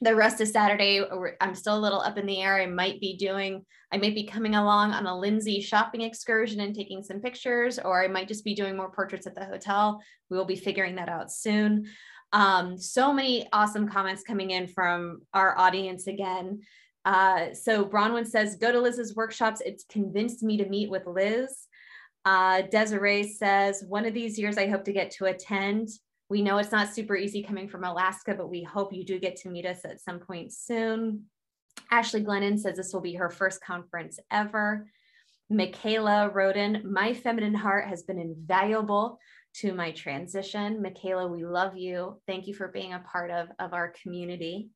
the 0.00 0.14
rest 0.14 0.40
of 0.40 0.48
Saturday, 0.48 1.02
I'm 1.40 1.54
still 1.54 1.78
a 1.78 1.80
little 1.80 2.00
up 2.00 2.18
in 2.18 2.26
the 2.26 2.42
air. 2.42 2.60
I 2.60 2.66
might 2.66 3.00
be 3.00 3.16
doing, 3.16 3.64
I 3.92 3.96
might 3.96 4.14
be 4.14 4.24
coming 4.24 4.54
along 4.54 4.92
on 4.92 5.06
a 5.06 5.18
Lindsay 5.18 5.60
shopping 5.60 6.02
excursion 6.02 6.60
and 6.60 6.74
taking 6.74 7.02
some 7.02 7.20
pictures, 7.20 7.78
or 7.78 8.02
I 8.02 8.08
might 8.08 8.28
just 8.28 8.44
be 8.44 8.54
doing 8.54 8.76
more 8.76 8.90
portraits 8.90 9.26
at 9.26 9.34
the 9.34 9.44
hotel. 9.44 10.02
We 10.28 10.36
will 10.36 10.44
be 10.44 10.56
figuring 10.56 10.96
that 10.96 11.08
out 11.08 11.32
soon. 11.32 11.86
Um, 12.32 12.76
so 12.76 13.12
many 13.12 13.48
awesome 13.52 13.88
comments 13.88 14.22
coming 14.22 14.50
in 14.50 14.66
from 14.66 15.22
our 15.32 15.56
audience 15.58 16.06
again. 16.06 16.60
Uh, 17.04 17.54
so 17.54 17.84
Bronwyn 17.84 18.26
says, 18.26 18.56
go 18.56 18.72
to 18.72 18.80
Liz's 18.80 19.14
workshops. 19.14 19.62
It's 19.64 19.84
convinced 19.84 20.42
me 20.42 20.56
to 20.56 20.68
meet 20.68 20.90
with 20.90 21.06
Liz. 21.06 21.66
Uh, 22.24 22.62
Desiree 22.62 23.28
says, 23.28 23.84
one 23.86 24.04
of 24.04 24.12
these 24.12 24.36
years 24.38 24.58
I 24.58 24.68
hope 24.68 24.84
to 24.84 24.92
get 24.92 25.12
to 25.12 25.26
attend. 25.26 25.88
We 26.28 26.42
know 26.42 26.58
it's 26.58 26.72
not 26.72 26.92
super 26.92 27.14
easy 27.14 27.44
coming 27.44 27.68
from 27.68 27.84
Alaska, 27.84 28.34
but 28.34 28.50
we 28.50 28.64
hope 28.64 28.92
you 28.92 29.04
do 29.04 29.20
get 29.20 29.36
to 29.36 29.48
meet 29.48 29.64
us 29.64 29.84
at 29.84 30.00
some 30.00 30.18
point 30.18 30.52
soon. 30.52 31.26
Ashley 31.92 32.24
Glennon 32.24 32.58
says 32.58 32.76
this 32.76 32.92
will 32.92 33.00
be 33.00 33.14
her 33.14 33.30
first 33.30 33.62
conference 33.62 34.18
ever. 34.32 34.88
Michaela 35.48 36.30
Roden, 36.30 36.82
my 36.92 37.14
feminine 37.14 37.54
heart 37.54 37.86
has 37.86 38.02
been 38.02 38.18
invaluable 38.18 39.20
to 39.60 39.72
my 39.72 39.90
transition. 39.92 40.82
Michaela, 40.82 41.26
we 41.26 41.44
love 41.44 41.76
you. 41.76 42.20
Thank 42.26 42.46
you 42.46 42.54
for 42.54 42.68
being 42.68 42.92
a 42.92 43.04
part 43.10 43.30
of, 43.30 43.48
of 43.58 43.72
our 43.72 43.92
community. 44.02 44.68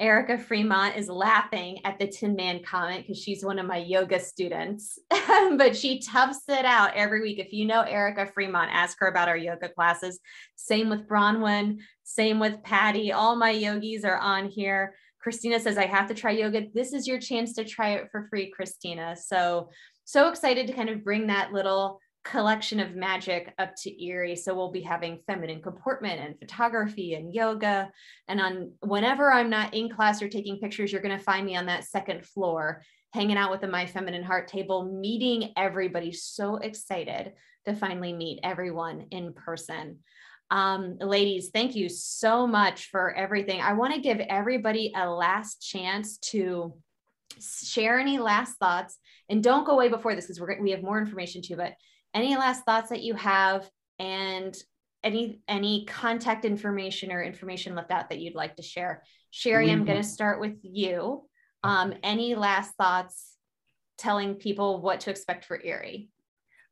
Erica 0.00 0.38
Fremont 0.38 0.96
is 0.96 1.08
laughing 1.08 1.80
at 1.84 1.98
the 1.98 2.06
Tin 2.06 2.36
Man 2.36 2.62
comment 2.62 3.04
because 3.04 3.20
she's 3.20 3.44
one 3.44 3.58
of 3.58 3.66
my 3.66 3.78
yoga 3.78 4.20
students, 4.20 4.96
but 5.10 5.76
she 5.76 6.00
toughs 6.00 6.42
it 6.48 6.64
out 6.64 6.94
every 6.94 7.20
week. 7.20 7.40
If 7.40 7.52
you 7.52 7.64
know 7.64 7.80
Erica 7.82 8.26
Fremont, 8.26 8.70
ask 8.72 8.96
her 9.00 9.08
about 9.08 9.28
our 9.28 9.36
yoga 9.36 9.68
classes. 9.68 10.20
Same 10.54 10.88
with 10.88 11.08
Bronwyn, 11.08 11.78
same 12.04 12.38
with 12.38 12.62
Patty. 12.62 13.10
All 13.10 13.34
my 13.34 13.50
yogis 13.50 14.04
are 14.04 14.18
on 14.18 14.48
here. 14.48 14.94
Christina 15.20 15.58
says, 15.58 15.76
I 15.76 15.86
have 15.86 16.06
to 16.08 16.14
try 16.14 16.30
yoga. 16.30 16.66
This 16.72 16.92
is 16.92 17.08
your 17.08 17.18
chance 17.18 17.54
to 17.54 17.64
try 17.64 17.94
it 17.94 18.08
for 18.12 18.28
free, 18.30 18.52
Christina. 18.54 19.16
So, 19.16 19.70
so 20.04 20.28
excited 20.28 20.68
to 20.68 20.72
kind 20.74 20.90
of 20.90 21.02
bring 21.02 21.26
that 21.26 21.52
little 21.52 21.98
collection 22.24 22.80
of 22.80 22.94
magic 22.94 23.54
up 23.58 23.74
to 23.76 24.04
Erie. 24.04 24.36
So 24.36 24.54
we'll 24.54 24.70
be 24.70 24.82
having 24.82 25.20
feminine 25.26 25.62
comportment 25.62 26.20
and 26.20 26.38
photography 26.38 27.14
and 27.14 27.32
yoga. 27.32 27.90
And 28.28 28.40
on 28.40 28.72
whenever 28.80 29.32
I'm 29.32 29.50
not 29.50 29.74
in 29.74 29.88
class 29.88 30.20
or 30.20 30.28
taking 30.28 30.58
pictures, 30.58 30.92
you're 30.92 31.02
going 31.02 31.16
to 31.16 31.24
find 31.24 31.46
me 31.46 31.56
on 31.56 31.66
that 31.66 31.84
second 31.84 32.26
floor, 32.26 32.82
hanging 33.14 33.36
out 33.36 33.50
with 33.50 33.60
the 33.60 33.68
My 33.68 33.86
Feminine 33.86 34.24
Heart 34.24 34.48
table, 34.48 34.84
meeting 35.00 35.52
everybody. 35.56 36.12
So 36.12 36.56
excited 36.56 37.32
to 37.64 37.74
finally 37.74 38.12
meet 38.12 38.40
everyone 38.42 39.06
in 39.10 39.32
person. 39.32 39.98
Um, 40.50 40.96
ladies, 40.98 41.50
thank 41.52 41.76
you 41.76 41.88
so 41.88 42.46
much 42.46 42.88
for 42.90 43.14
everything. 43.14 43.60
I 43.60 43.74
want 43.74 43.94
to 43.94 44.00
give 44.00 44.18
everybody 44.18 44.92
a 44.96 45.08
last 45.08 45.60
chance 45.60 46.18
to 46.18 46.74
share 47.40 47.98
any 47.98 48.18
last 48.18 48.56
thoughts 48.58 48.96
and 49.28 49.42
don't 49.42 49.64
go 49.64 49.72
away 49.72 49.88
before 49.88 50.14
this 50.14 50.26
because 50.26 50.42
we 50.60 50.70
have 50.70 50.82
more 50.82 50.98
information 50.98 51.42
too 51.42 51.56
but 51.56 51.74
any 52.14 52.36
last 52.36 52.64
thoughts 52.64 52.90
that 52.90 53.02
you 53.02 53.14
have 53.14 53.68
and 53.98 54.56
any 55.04 55.40
any 55.46 55.84
contact 55.84 56.44
information 56.44 57.12
or 57.12 57.22
information 57.22 57.74
left 57.74 57.90
out 57.90 58.10
that 58.10 58.20
you'd 58.20 58.34
like 58.34 58.56
to 58.56 58.62
share? 58.62 59.02
Sherry 59.30 59.70
i'm 59.70 59.84
going 59.84 60.00
to 60.00 60.08
start 60.08 60.40
with 60.40 60.56
you. 60.62 61.24
Um, 61.62 61.94
any 62.02 62.34
last 62.34 62.74
thoughts 62.76 63.34
telling 63.98 64.36
people 64.36 64.80
what 64.80 65.00
to 65.00 65.10
expect 65.10 65.44
for 65.44 65.60
erie? 65.62 66.08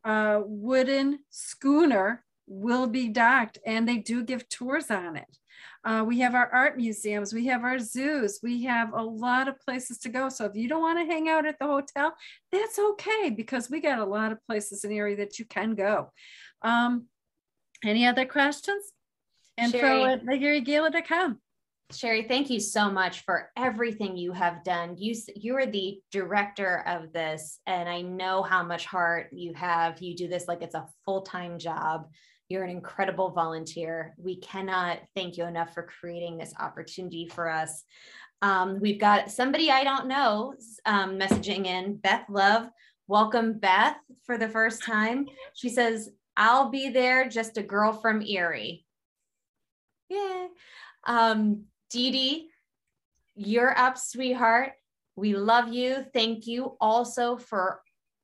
uh, 0.04 0.42
wooden 0.44 1.20
schooner 1.30 2.26
will 2.46 2.88
be 2.88 3.08
docked 3.08 3.60
and 3.66 3.88
they 3.88 3.98
do 3.98 4.22
give 4.22 4.50
tours 4.50 4.92
on 4.92 5.16
it. 5.16 5.38
Uh, 5.86 6.04
we 6.06 6.20
have 6.20 6.36
our 6.36 6.50
art 6.54 6.76
museums, 6.76 7.34
we 7.34 7.46
have 7.46 7.64
our 7.64 7.80
zoos, 7.80 8.40
we 8.44 8.64
have 8.64 8.92
a 8.92 9.02
lot 9.02 9.48
of 9.48 9.58
places 9.62 9.98
to 10.00 10.10
go. 10.10 10.28
So 10.28 10.44
if 10.44 10.56
you 10.56 10.68
don't 10.68 10.82
want 10.82 11.00
to 11.00 11.06
hang 11.06 11.30
out 11.30 11.46
at 11.46 11.58
the 11.58 11.68
hotel, 11.68 12.14
that's 12.52 12.78
okay 12.78 13.30
because 13.30 13.70
we 13.70 13.80
got 13.80 14.00
a 14.00 14.06
lot 14.06 14.34
of 14.34 14.46
places 14.46 14.84
in 14.84 14.90
the 14.90 14.98
area 14.98 15.16
that 15.16 15.40
you 15.40 15.46
can 15.46 15.74
go. 15.74 16.12
Um, 16.62 17.06
any 17.82 18.06
other 18.06 18.26
questions? 18.26 18.84
Info 19.58 19.78
Sherry. 19.78 20.04
at 20.04 20.26
lakeeriegala.com. 20.26 21.40
Sherry, 21.94 22.24
thank 22.24 22.50
you 22.50 22.60
so 22.60 22.92
much 22.92 23.22
for 23.22 23.50
everything 23.56 24.18
you 24.18 24.34
have 24.34 24.62
done. 24.66 24.98
You 24.98 25.16
you 25.38 25.56
are 25.56 25.66
the 25.66 26.02
director 26.12 26.84
of 26.86 27.14
this, 27.14 27.60
and 27.66 27.88
I 27.88 28.02
know 28.02 28.44
how 28.44 28.62
much 28.62 28.86
heart 28.86 29.30
you 29.32 29.54
have. 29.54 30.02
You 30.02 30.14
do 30.14 30.28
this 30.28 30.50
like 30.50 30.62
it's 30.62 30.76
a 30.76 30.86
full 31.06 31.22
time 31.22 31.58
job. 31.58 32.10
You're 32.50 32.66
an 32.66 32.72
incredible 32.72 33.30
volunteer. 33.30 34.16
We 34.18 34.36
cannot 34.42 35.00
thank 35.16 35.38
you 35.38 35.46
enough 35.46 35.74
for 35.74 35.84
creating 35.84 36.38
this 36.38 36.54
opportunity 36.60 37.26
for 37.28 37.50
us. 37.50 37.86
Um, 38.42 38.80
we've 38.82 39.00
got 39.00 39.32
somebody 39.32 39.72
I 39.72 39.86
don't 39.86 40.08
know 40.08 40.56
um, 40.86 41.18
messaging 41.18 41.68
in. 41.68 41.96
Beth 41.96 42.26
Love, 42.30 42.70
welcome 43.08 43.60
Beth 43.60 43.96
for 44.26 44.38
the 44.38 44.50
first 44.50 44.84
time. 44.84 45.26
She 45.54 45.70
says, 45.70 46.10
"I'll 46.36 46.70
be 46.70 46.90
there, 46.90 47.30
just 47.30 47.58
a 47.58 47.64
girl 47.64 47.94
from 47.94 48.22
Erie." 48.22 48.86
Yeah. 50.10 50.48
Um, 51.06 51.64
Dee 51.90 52.12
Dee, 52.12 52.50
you're 53.36 53.78
up, 53.78 53.98
sweetheart. 53.98 54.74
We 55.16 55.36
love 55.36 55.70
you. 55.70 56.06
Thank 56.14 56.48
you 56.48 56.76
also 56.82 57.38
for 57.38 57.82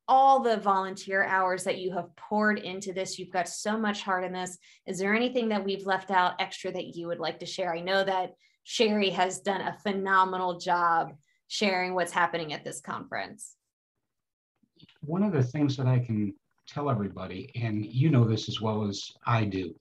all 0.07 0.41
the 0.41 0.57
volunteer 0.57 1.23
hours 1.23 1.63
that 1.63 1.77
you 1.77 1.91
have 1.93 2.13
poured 2.15 2.59
into 2.59 2.91
this. 2.91 3.17
You've 3.17 3.31
got 3.31 3.47
so 3.47 3.77
much 3.77 4.01
heart 4.01 4.23
in 4.23 4.33
this. 4.33 4.57
Is 4.85 4.99
there 4.99 5.15
anything 5.15 5.49
that 5.49 5.63
we've 5.63 5.85
left 5.85 6.11
out 6.11 6.33
extra 6.39 6.71
that 6.71 6.95
you 6.95 7.07
would 7.07 7.19
like 7.19 7.39
to 7.39 7.45
share? 7.45 7.73
I 7.73 7.79
know 7.79 8.03
that 8.03 8.33
Sherry 8.63 9.09
has 9.11 9.39
done 9.39 9.61
a 9.61 9.77
phenomenal 9.81 10.59
job 10.59 11.13
sharing 11.47 11.93
what's 11.93 12.11
happening 12.11 12.53
at 12.53 12.63
this 12.63 12.81
conference. 12.81 13.55
One 15.01 15.23
of 15.23 15.31
the 15.31 15.43
things 15.43 15.77
that 15.77 15.87
I 15.87 15.99
can 15.99 16.33
tell 16.67 16.89
everybody, 16.89 17.51
and 17.55 17.85
you 17.85 18.09
know 18.09 18.25
this 18.25 18.49
as 18.49 18.61
well 18.61 18.87
as 18.87 19.11
I 19.25 19.45
do, 19.45 19.73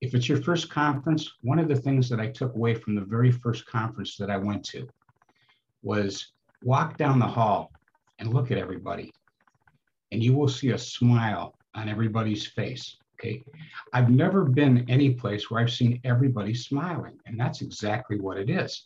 if 0.00 0.14
it's 0.14 0.28
your 0.28 0.42
first 0.42 0.70
conference, 0.70 1.30
one 1.42 1.58
of 1.58 1.68
the 1.68 1.76
things 1.76 2.08
that 2.08 2.20
I 2.20 2.28
took 2.28 2.54
away 2.54 2.74
from 2.74 2.94
the 2.94 3.04
very 3.04 3.30
first 3.30 3.66
conference 3.66 4.16
that 4.16 4.30
I 4.30 4.36
went 4.36 4.64
to 4.66 4.88
was 5.82 6.32
walk 6.62 6.96
down 6.96 7.18
the 7.18 7.26
hall 7.26 7.70
and 8.18 8.32
look 8.32 8.50
at 8.50 8.58
everybody 8.58 9.12
and 10.12 10.22
you 10.22 10.34
will 10.34 10.48
see 10.48 10.70
a 10.70 10.78
smile 10.78 11.54
on 11.74 11.88
everybody's 11.88 12.46
face. 12.46 12.96
Okay. 13.14 13.42
I've 13.92 14.10
never 14.10 14.44
been 14.44 14.88
any 14.88 15.10
place 15.10 15.50
where 15.50 15.60
I've 15.60 15.70
seen 15.70 16.00
everybody 16.04 16.54
smiling, 16.54 17.18
and 17.26 17.38
that's 17.38 17.60
exactly 17.60 18.18
what 18.18 18.38
it 18.38 18.48
is. 18.48 18.84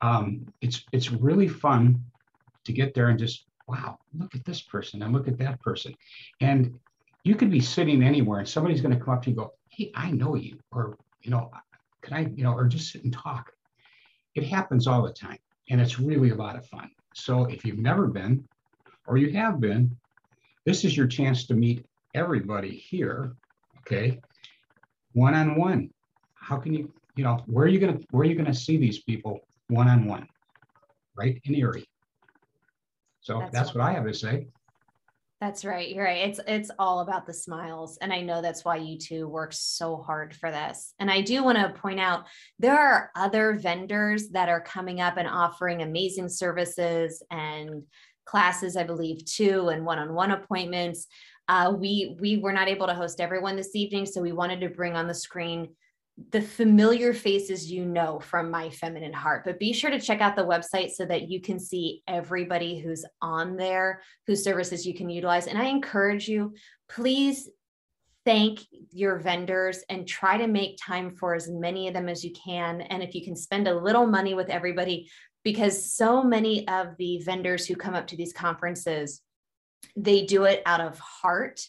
Um, 0.00 0.46
it's 0.60 0.84
it's 0.92 1.10
really 1.10 1.48
fun 1.48 2.02
to 2.64 2.72
get 2.72 2.94
there 2.94 3.08
and 3.08 3.18
just 3.18 3.46
wow, 3.66 3.98
look 4.16 4.34
at 4.34 4.44
this 4.44 4.62
person 4.62 5.02
and 5.02 5.12
look 5.12 5.26
at 5.26 5.38
that 5.38 5.60
person, 5.60 5.94
and 6.40 6.78
you 7.24 7.34
could 7.34 7.50
be 7.50 7.60
sitting 7.60 8.02
anywhere 8.02 8.40
and 8.40 8.48
somebody's 8.48 8.80
going 8.80 8.96
to 8.96 9.02
come 9.02 9.14
up 9.14 9.22
to 9.22 9.30
you 9.30 9.36
and 9.36 9.44
go, 9.46 9.52
hey, 9.72 9.90
I 9.94 10.10
know 10.10 10.34
you, 10.34 10.58
or 10.70 10.96
you 11.22 11.30
know, 11.30 11.50
can 12.02 12.14
I, 12.14 12.20
you 12.34 12.44
know, 12.44 12.52
or 12.52 12.66
just 12.66 12.92
sit 12.92 13.04
and 13.04 13.12
talk. 13.12 13.50
It 14.34 14.44
happens 14.44 14.86
all 14.86 15.02
the 15.02 15.12
time, 15.12 15.38
and 15.70 15.80
it's 15.80 15.98
really 15.98 16.30
a 16.30 16.34
lot 16.34 16.56
of 16.56 16.66
fun. 16.66 16.90
So 17.14 17.44
if 17.46 17.64
you've 17.64 17.78
never 17.78 18.06
been, 18.06 18.44
or 19.06 19.16
you 19.16 19.32
have 19.32 19.60
been, 19.60 19.96
this 20.64 20.84
is 20.84 20.96
your 20.96 21.06
chance 21.06 21.46
to 21.46 21.54
meet 21.54 21.86
everybody 22.14 22.70
here, 22.70 23.32
okay? 23.80 24.20
One 25.12 25.34
on 25.34 25.56
one. 25.56 25.90
How 26.34 26.56
can 26.56 26.74
you, 26.74 26.92
you 27.16 27.24
know, 27.24 27.42
where 27.46 27.64
are 27.64 27.68
you 27.68 27.78
gonna 27.78 27.98
where 28.10 28.22
are 28.22 28.30
you 28.30 28.34
gonna 28.34 28.54
see 28.54 28.76
these 28.76 29.02
people 29.02 29.40
one 29.68 29.88
on 29.88 30.06
one? 30.06 30.26
Right 31.16 31.40
in 31.44 31.54
Erie. 31.54 31.86
So 33.20 33.38
that's, 33.38 33.52
that's 33.52 33.74
what 33.74 33.84
I 33.84 33.92
have 33.92 34.06
to 34.06 34.14
say. 34.14 34.46
That's 35.42 35.64
right. 35.64 35.92
You're 35.92 36.04
right. 36.04 36.28
It's 36.28 36.38
it's 36.46 36.70
all 36.78 37.00
about 37.00 37.26
the 37.26 37.34
smiles. 37.34 37.98
And 38.00 38.12
I 38.12 38.20
know 38.20 38.40
that's 38.40 38.64
why 38.64 38.76
you 38.76 38.96
two 38.96 39.26
work 39.26 39.52
so 39.52 39.96
hard 39.96 40.36
for 40.36 40.52
this. 40.52 40.94
And 41.00 41.10
I 41.10 41.20
do 41.20 41.42
want 41.42 41.58
to 41.58 41.80
point 41.80 41.98
out 41.98 42.26
there 42.60 42.78
are 42.78 43.10
other 43.16 43.54
vendors 43.54 44.28
that 44.28 44.48
are 44.48 44.60
coming 44.60 45.00
up 45.00 45.16
and 45.16 45.26
offering 45.26 45.82
amazing 45.82 46.28
services 46.28 47.24
and 47.32 47.82
classes, 48.24 48.76
I 48.76 48.84
believe, 48.84 49.24
too, 49.24 49.70
and 49.70 49.84
one-on-one 49.84 50.30
appointments. 50.30 51.08
Uh, 51.48 51.74
we 51.76 52.16
we 52.20 52.36
were 52.36 52.52
not 52.52 52.68
able 52.68 52.86
to 52.86 52.94
host 52.94 53.20
everyone 53.20 53.56
this 53.56 53.74
evening, 53.74 54.06
so 54.06 54.22
we 54.22 54.30
wanted 54.30 54.60
to 54.60 54.68
bring 54.68 54.94
on 54.94 55.08
the 55.08 55.14
screen 55.14 55.70
the 56.30 56.42
familiar 56.42 57.14
faces 57.14 57.70
you 57.70 57.86
know 57.86 58.20
from 58.20 58.50
my 58.50 58.68
feminine 58.68 59.14
heart 59.14 59.44
but 59.44 59.58
be 59.58 59.72
sure 59.72 59.90
to 59.90 59.98
check 59.98 60.20
out 60.20 60.36
the 60.36 60.44
website 60.44 60.90
so 60.90 61.06
that 61.06 61.28
you 61.28 61.40
can 61.40 61.58
see 61.58 62.02
everybody 62.06 62.78
who's 62.78 63.04
on 63.22 63.56
there 63.56 64.02
whose 64.26 64.44
services 64.44 64.86
you 64.86 64.94
can 64.94 65.08
utilize. 65.08 65.46
And 65.46 65.58
i 65.58 65.64
encourage 65.66 66.28
you 66.28 66.54
please 66.88 67.48
thank 68.24 68.60
your 68.90 69.18
vendors 69.18 69.82
and 69.88 70.06
try 70.06 70.36
to 70.36 70.46
make 70.46 70.78
time 70.80 71.10
for 71.10 71.34
as 71.34 71.50
many 71.50 71.88
of 71.88 71.94
them 71.94 72.08
as 72.08 72.22
you 72.22 72.32
can. 72.32 72.82
And 72.82 73.02
if 73.02 73.16
you 73.16 73.24
can 73.24 73.34
spend 73.34 73.66
a 73.66 73.76
little 73.76 74.06
money 74.06 74.34
with 74.34 74.48
everybody 74.48 75.10
because 75.42 75.92
so 75.92 76.22
many 76.22 76.68
of 76.68 76.96
the 76.98 77.18
vendors 77.24 77.66
who 77.66 77.74
come 77.74 77.94
up 77.94 78.06
to 78.08 78.16
these 78.16 78.32
conferences 78.32 79.22
they 79.96 80.24
do 80.24 80.44
it 80.44 80.62
out 80.64 80.80
of 80.80 80.98
heart 80.98 81.60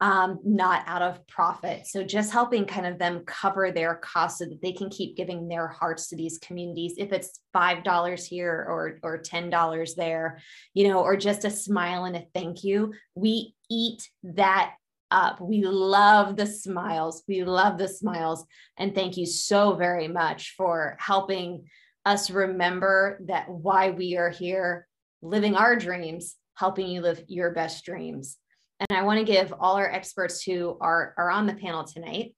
um, 0.00 0.38
not 0.44 0.84
out 0.86 1.02
of 1.02 1.26
profit 1.26 1.86
so 1.86 2.04
just 2.04 2.32
helping 2.32 2.64
kind 2.64 2.86
of 2.86 2.98
them 2.98 3.24
cover 3.26 3.72
their 3.72 3.96
costs 3.96 4.38
so 4.38 4.44
that 4.44 4.62
they 4.62 4.72
can 4.72 4.88
keep 4.90 5.16
giving 5.16 5.48
their 5.48 5.66
hearts 5.66 6.08
to 6.08 6.16
these 6.16 6.38
communities 6.38 6.94
if 6.98 7.12
it's 7.12 7.40
five 7.52 7.82
dollars 7.82 8.24
here 8.24 8.52
or 8.68 9.00
or 9.02 9.18
ten 9.18 9.50
dollars 9.50 9.94
there 9.96 10.40
you 10.72 10.86
know 10.86 11.00
or 11.00 11.16
just 11.16 11.44
a 11.44 11.50
smile 11.50 12.04
and 12.04 12.16
a 12.16 12.24
thank 12.32 12.62
you 12.62 12.92
we 13.16 13.54
eat 13.68 14.08
that 14.22 14.74
up. 15.10 15.40
We 15.40 15.62
love 15.62 16.36
the 16.36 16.46
smiles. 16.46 17.22
We 17.26 17.44
love 17.44 17.78
the 17.78 17.88
smiles. 17.88 18.44
And 18.76 18.94
thank 18.94 19.16
you 19.16 19.26
so 19.26 19.74
very 19.74 20.08
much 20.08 20.54
for 20.56 20.96
helping 21.00 21.64
us 22.04 22.30
remember 22.30 23.20
that 23.26 23.48
why 23.48 23.90
we 23.90 24.16
are 24.16 24.30
here 24.30 24.86
living 25.22 25.56
our 25.56 25.76
dreams, 25.76 26.36
helping 26.54 26.88
you 26.88 27.00
live 27.00 27.22
your 27.26 27.52
best 27.52 27.84
dreams. 27.84 28.36
And 28.80 28.96
I 28.96 29.02
want 29.02 29.18
to 29.18 29.24
give 29.24 29.52
all 29.58 29.76
our 29.76 29.90
experts 29.90 30.42
who 30.42 30.76
are, 30.80 31.14
are 31.18 31.30
on 31.30 31.46
the 31.46 31.54
panel 31.54 31.84
tonight 31.84 32.34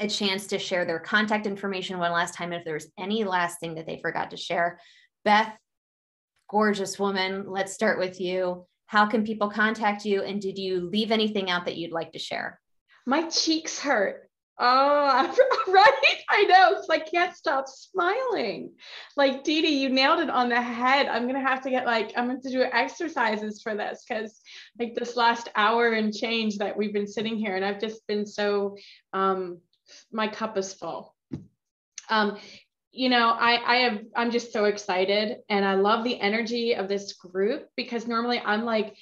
a 0.00 0.08
chance 0.08 0.46
to 0.48 0.58
share 0.58 0.84
their 0.84 0.98
contact 0.98 1.46
information 1.46 1.98
one 1.98 2.12
last 2.12 2.34
time. 2.34 2.52
If 2.52 2.64
there's 2.64 2.88
any 2.98 3.24
last 3.24 3.60
thing 3.60 3.74
that 3.74 3.86
they 3.86 4.00
forgot 4.00 4.30
to 4.30 4.36
share, 4.36 4.80
Beth, 5.24 5.52
gorgeous 6.50 6.98
woman, 6.98 7.44
let's 7.48 7.72
start 7.72 7.98
with 7.98 8.20
you. 8.20 8.66
How 8.86 9.06
can 9.06 9.24
people 9.24 9.50
contact 9.50 10.04
you? 10.04 10.22
And 10.22 10.40
did 10.40 10.58
you 10.58 10.88
leave 10.90 11.10
anything 11.10 11.50
out 11.50 11.64
that 11.64 11.76
you'd 11.76 11.92
like 11.92 12.12
to 12.12 12.18
share? 12.18 12.60
My 13.06 13.28
cheeks 13.28 13.78
hurt. 13.78 14.28
Oh, 14.58 15.36
right. 15.68 16.16
I 16.30 16.44
know. 16.44 16.80
Like 16.88 17.10
can't 17.10 17.34
stop 17.34 17.66
smiling. 17.68 18.72
Like 19.16 19.42
Dee 19.42 19.62
Dee, 19.62 19.82
you 19.82 19.88
nailed 19.88 20.20
it 20.20 20.30
on 20.30 20.48
the 20.48 20.60
head. 20.60 21.06
I'm 21.06 21.26
gonna 21.26 21.40
have 21.40 21.62
to 21.62 21.70
get 21.70 21.86
like 21.86 22.12
I'm 22.16 22.28
going 22.28 22.40
to 22.40 22.50
do 22.50 22.62
exercises 22.62 23.62
for 23.62 23.74
this 23.74 24.04
because 24.08 24.40
like 24.78 24.94
this 24.94 25.16
last 25.16 25.48
hour 25.56 25.92
and 25.92 26.14
change 26.14 26.58
that 26.58 26.76
we've 26.76 26.92
been 26.92 27.08
sitting 27.08 27.36
here, 27.36 27.56
and 27.56 27.64
I've 27.64 27.80
just 27.80 28.06
been 28.06 28.26
so 28.26 28.76
um 29.12 29.58
my 30.12 30.28
cup 30.28 30.56
is 30.56 30.72
full. 30.72 31.14
Um, 32.08 32.38
you 32.92 33.08
know, 33.08 33.30
I 33.30 33.74
I 33.74 33.76
have 33.78 34.02
I'm 34.14 34.30
just 34.30 34.52
so 34.52 34.66
excited 34.66 35.38
and 35.48 35.64
I 35.64 35.74
love 35.74 36.04
the 36.04 36.20
energy 36.20 36.74
of 36.74 36.88
this 36.88 37.14
group 37.14 37.68
because 37.76 38.06
normally 38.06 38.38
I'm 38.38 38.64
like 38.64 38.96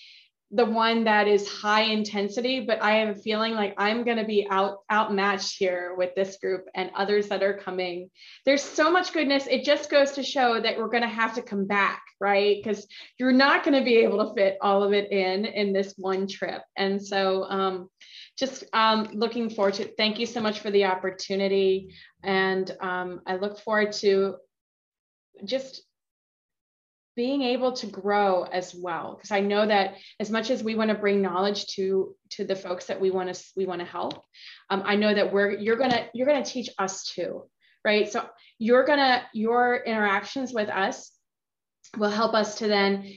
the 0.55 0.65
one 0.67 1.05
that 1.05 1.27
is 1.27 1.49
high 1.49 1.85
intensity, 1.85 2.61
but 2.61 2.83
I 2.83 2.99
am 2.99 3.15
feeling 3.15 3.55
like 3.55 3.75
I'm 3.79 4.05
going 4.05 4.19
to 4.19 4.25
be 4.25 4.47
out 4.51 4.81
outmatched 4.91 5.57
here 5.59 5.95
with 5.97 6.15
this 6.15 6.37
group 6.37 6.67
and 6.75 6.91
others 6.95 7.29
that 7.29 7.43
are 7.43 7.57
coming. 7.57 8.11
There's 8.45 8.63
so 8.63 8.93
much 8.93 9.15
goodness. 9.15 9.47
It 9.51 9.65
just 9.65 9.91
goes 9.91 10.13
to 10.13 10.23
show 10.23 10.61
that 10.61 10.77
we're 10.77 10.91
going 10.91 11.05
to 11.05 11.09
have 11.09 11.35
to 11.37 11.43
come 11.43 11.67
back, 11.67 12.03
right? 12.21 12.63
Because 12.63 12.87
you're 13.19 13.33
not 13.33 13.65
going 13.65 13.79
to 13.79 13.85
be 13.85 13.97
able 13.97 14.29
to 14.29 14.35
fit 14.35 14.59
all 14.61 14.83
of 14.83 14.93
it 14.93 15.11
in 15.11 15.47
in 15.47 15.73
this 15.73 15.95
one 15.97 16.29
trip. 16.29 16.61
And 16.77 17.05
so, 17.05 17.45
um, 17.45 17.89
just 18.39 18.65
um, 18.75 19.09
looking 19.15 19.49
forward 19.49 19.75
to. 19.75 19.89
Thank 19.97 20.19
you 20.19 20.27
so 20.27 20.43
much 20.43 20.61
for 20.61 20.71
the 20.71 20.85
opportunity, 20.85 21.95
and 22.23 22.71
um, 22.81 23.23
I 23.27 23.37
look 23.37 23.59
forward 23.59 23.93
to 23.93 24.37
just 25.45 25.83
being 27.15 27.43
able 27.43 27.73
to 27.73 27.87
grow 27.87 28.45
as 28.45 28.75
well. 28.75 29.15
Because 29.17 29.31
i 29.31 29.41
know 29.41 29.67
that 29.67 29.95
as 30.21 30.31
much 30.31 30.51
as 30.51 30.63
we 30.63 30.75
want 30.75 30.91
to 30.91 30.97
bring 30.97 31.23
knowledge 31.23 31.67
to 31.75 32.15
to 32.31 32.45
the 32.45 32.57
folks 32.57 32.87
that 32.87 33.01
we 33.01 33.11
want 33.11 33.35
to 33.35 33.45
we 33.57 33.67
want 33.67 33.81
to 33.81 33.87
help 33.87 34.25
um, 34.71 34.83
i 34.87 34.97
know 34.97 35.13
that 35.13 35.33
we're 35.33 35.51
you're 35.51 35.77
gonna 35.77 36.07
you're 36.15 36.27
gonna 36.27 36.45
teach 36.45 36.71
us 36.79 37.05
too 37.05 37.45
right? 37.85 38.11
So 38.11 38.27
you're 38.59 38.85
gonna 38.85 39.23
your 39.33 39.77
interactions 39.85 40.53
with 40.53 40.69
us 40.69 41.11
will 41.97 42.11
help 42.11 42.35
us 42.35 42.59
to 42.59 42.69
then 42.69 43.15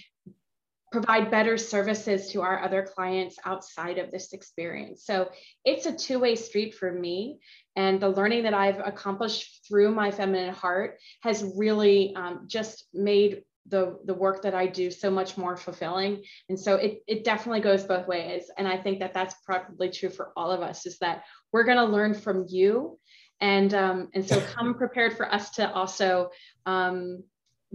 provide 0.92 1.30
better 1.30 1.58
services 1.58 2.32
to 2.32 2.42
our 2.42 2.64
other 2.64 2.84
clients 2.84 3.38
outside 3.46 3.98
of 3.98 4.12
this 4.12 4.34
experience. 4.34 5.04
So 5.06 5.30
it's 5.66 5.86
a 5.86 5.96
two-way 5.96 6.36
street 6.36 6.74
for 6.74 6.92
me 6.92 7.40
and 7.76 8.00
the 8.00 8.10
learning 8.10 8.44
that 8.44 8.54
i've 8.54 8.80
accomplished 8.80 9.66
through 9.68 9.94
my 9.94 10.10
feminine 10.10 10.54
heart 10.54 10.98
has 11.22 11.44
really 11.58 12.16
um, 12.16 12.46
just 12.48 12.86
made 12.94 13.44
the 13.68 13.98
the 14.06 14.14
work 14.14 14.42
that 14.44 14.54
I 14.54 14.68
do 14.68 14.92
so 14.92 15.10
much 15.10 15.38
more 15.38 15.58
fulfilling. 15.58 16.24
And 16.50 16.60
so 16.60 16.76
it 16.76 17.00
it 17.08 17.24
definitely 17.24 17.62
goes 17.62 17.84
both 17.84 18.08
ways. 18.08 18.50
And 18.58 18.68
I 18.68 18.78
think 18.78 19.00
that 19.00 19.14
that's 19.14 19.36
probably 19.46 19.90
true 19.90 20.10
for 20.10 20.32
all 20.36 20.52
of 20.52 20.62
us 20.62 20.86
is 20.86 20.98
that 21.00 21.24
we're 21.52 21.64
going 21.64 21.78
to 21.78 21.86
learn 21.86 22.14
from 22.14 22.46
you, 22.48 23.00
and 23.42 23.74
um, 23.74 24.10
and 24.14 24.28
so 24.28 24.40
come 24.56 24.76
prepared 24.76 25.18
for 25.18 25.32
us 25.32 25.52
to 25.52 25.72
also 25.72 26.30
um, 26.66 27.24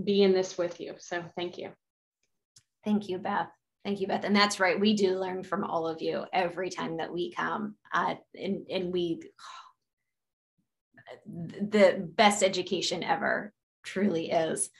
be 0.02 0.22
in 0.22 0.32
this 0.32 0.56
with 0.56 0.80
you. 0.80 0.94
So 0.98 1.24
thank 1.36 1.58
you. 1.58 1.70
Thank 2.84 3.08
you, 3.08 3.18
Beth. 3.18 3.50
Thank 3.84 4.00
you, 4.00 4.06
Beth. 4.06 4.24
And 4.24 4.36
that's 4.36 4.60
right. 4.60 4.78
We 4.78 4.94
do 4.94 5.18
learn 5.18 5.42
from 5.42 5.64
all 5.64 5.88
of 5.88 6.02
you 6.02 6.24
every 6.32 6.70
time 6.70 6.98
that 6.98 7.12
we 7.12 7.32
come. 7.32 7.76
Uh, 7.92 8.14
and, 8.38 8.66
and 8.70 8.92
we, 8.92 9.22
the 11.26 12.10
best 12.14 12.42
education 12.42 13.02
ever 13.02 13.52
truly 13.82 14.30
is. 14.30 14.70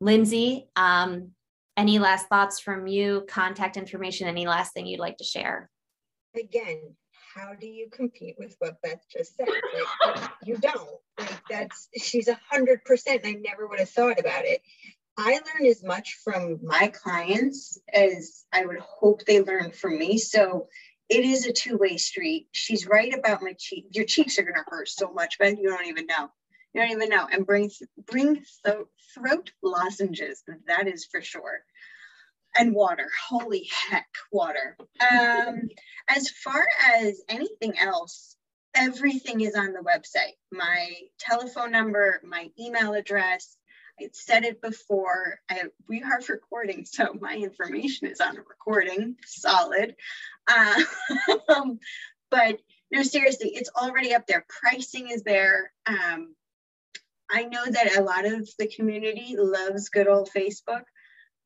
Lindsay, 0.00 0.68
um, 0.76 1.32
any 1.76 1.98
last 1.98 2.28
thoughts 2.28 2.60
from 2.60 2.86
you? 2.86 3.24
Contact 3.28 3.76
information, 3.76 4.28
any 4.28 4.46
last 4.46 4.72
thing 4.72 4.86
you'd 4.86 5.00
like 5.00 5.16
to 5.18 5.24
share? 5.24 5.70
Again, 6.38 6.94
how 7.34 7.54
do 7.54 7.66
you 7.66 7.88
compete 7.90 8.36
with 8.38 8.56
what 8.58 8.80
Beth 8.82 9.04
just 9.10 9.36
said? 9.36 9.48
Like, 10.06 10.30
you 10.44 10.56
don't. 10.58 10.88
Like 11.18 11.42
that's 11.50 11.88
she's 11.96 12.28
a 12.28 12.38
hundred 12.50 12.84
percent. 12.84 13.22
I 13.24 13.32
never 13.32 13.66
would 13.66 13.80
have 13.80 13.90
thought 13.90 14.18
about 14.18 14.44
it. 14.44 14.62
I 15.16 15.32
learn 15.32 15.66
as 15.68 15.82
much 15.82 16.18
from 16.22 16.60
my 16.62 16.92
clients 16.94 17.78
as 17.92 18.44
I 18.52 18.64
would 18.64 18.78
hope 18.78 19.24
they 19.24 19.40
learn 19.40 19.72
from 19.72 19.98
me. 19.98 20.18
So 20.18 20.68
it 21.08 21.24
is 21.24 21.46
a 21.46 21.52
two-way 21.52 21.96
street. 21.96 22.46
She's 22.52 22.86
right 22.86 23.12
about 23.12 23.42
my 23.42 23.54
cheek. 23.58 23.86
Your 23.90 24.04
cheeks 24.04 24.38
are 24.38 24.42
gonna 24.42 24.64
hurt 24.66 24.88
so 24.88 25.12
much, 25.12 25.38
but 25.38 25.58
you 25.58 25.68
don't 25.68 25.86
even 25.86 26.06
know. 26.06 26.30
Don't 26.78 26.92
even 26.92 27.08
know. 27.08 27.26
And 27.28 27.44
bring 27.44 27.72
bring 28.06 28.36
th- 28.36 28.86
throat 29.12 29.50
lozenges. 29.64 30.44
That 30.68 30.86
is 30.86 31.04
for 31.06 31.20
sure. 31.20 31.64
And 32.56 32.72
water. 32.72 33.08
Holy 33.28 33.68
heck, 33.90 34.06
water. 34.30 34.76
Um, 35.00 35.70
as 36.06 36.30
far 36.30 36.64
as 36.94 37.20
anything 37.28 37.76
else, 37.80 38.36
everything 38.76 39.40
is 39.40 39.56
on 39.56 39.72
the 39.72 39.80
website. 39.80 40.36
My 40.52 40.92
telephone 41.18 41.72
number, 41.72 42.20
my 42.22 42.48
email 42.58 42.94
address. 42.94 43.56
I 44.00 44.10
said 44.12 44.44
it 44.44 44.62
before. 44.62 45.40
I, 45.50 45.64
we 45.88 46.04
are 46.04 46.20
recording, 46.28 46.84
so 46.84 47.12
my 47.20 47.34
information 47.34 48.06
is 48.06 48.20
on 48.20 48.36
a 48.36 48.42
recording. 48.42 49.16
Solid. 49.26 49.96
Uh, 50.46 50.80
but 52.30 52.60
no, 52.92 53.02
seriously, 53.02 53.50
it's 53.52 53.70
already 53.76 54.14
up 54.14 54.28
there. 54.28 54.46
Pricing 54.48 55.08
is 55.10 55.24
there. 55.24 55.72
Um, 55.84 56.36
I 57.30 57.44
know 57.44 57.64
that 57.66 57.96
a 57.96 58.02
lot 58.02 58.24
of 58.24 58.48
the 58.58 58.68
community 58.68 59.36
loves 59.38 59.88
good 59.88 60.08
old 60.08 60.30
Facebook. 60.34 60.82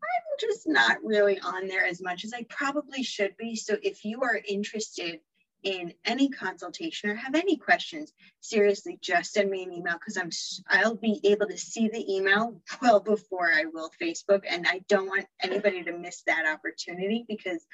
I'm 0.02 0.38
just 0.40 0.66
not 0.66 1.02
really 1.02 1.38
on 1.40 1.68
there 1.68 1.86
as 1.86 2.02
much 2.02 2.24
as 2.24 2.32
I 2.32 2.44
probably 2.48 3.02
should 3.02 3.36
be. 3.36 3.56
So 3.56 3.76
if 3.82 4.04
you 4.04 4.22
are 4.22 4.40
interested 4.48 5.20
in 5.62 5.94
any 6.04 6.28
consultation 6.28 7.10
or 7.10 7.14
have 7.14 7.34
any 7.34 7.56
questions, 7.56 8.12
seriously, 8.40 8.98
just 9.00 9.32
send 9.32 9.50
me 9.50 9.62
an 9.62 9.72
email 9.72 9.94
because 9.94 10.16
I'm 10.16 10.30
I'll 10.68 10.96
be 10.96 11.20
able 11.24 11.46
to 11.46 11.58
see 11.58 11.88
the 11.88 12.14
email 12.14 12.60
well 12.82 13.00
before 13.00 13.50
I 13.52 13.66
will 13.72 13.90
Facebook, 14.00 14.42
and 14.48 14.66
I 14.66 14.80
don't 14.88 15.06
want 15.06 15.26
anybody 15.40 15.84
to 15.84 15.96
miss 15.96 16.22
that 16.26 16.46
opportunity 16.46 17.24
because 17.28 17.64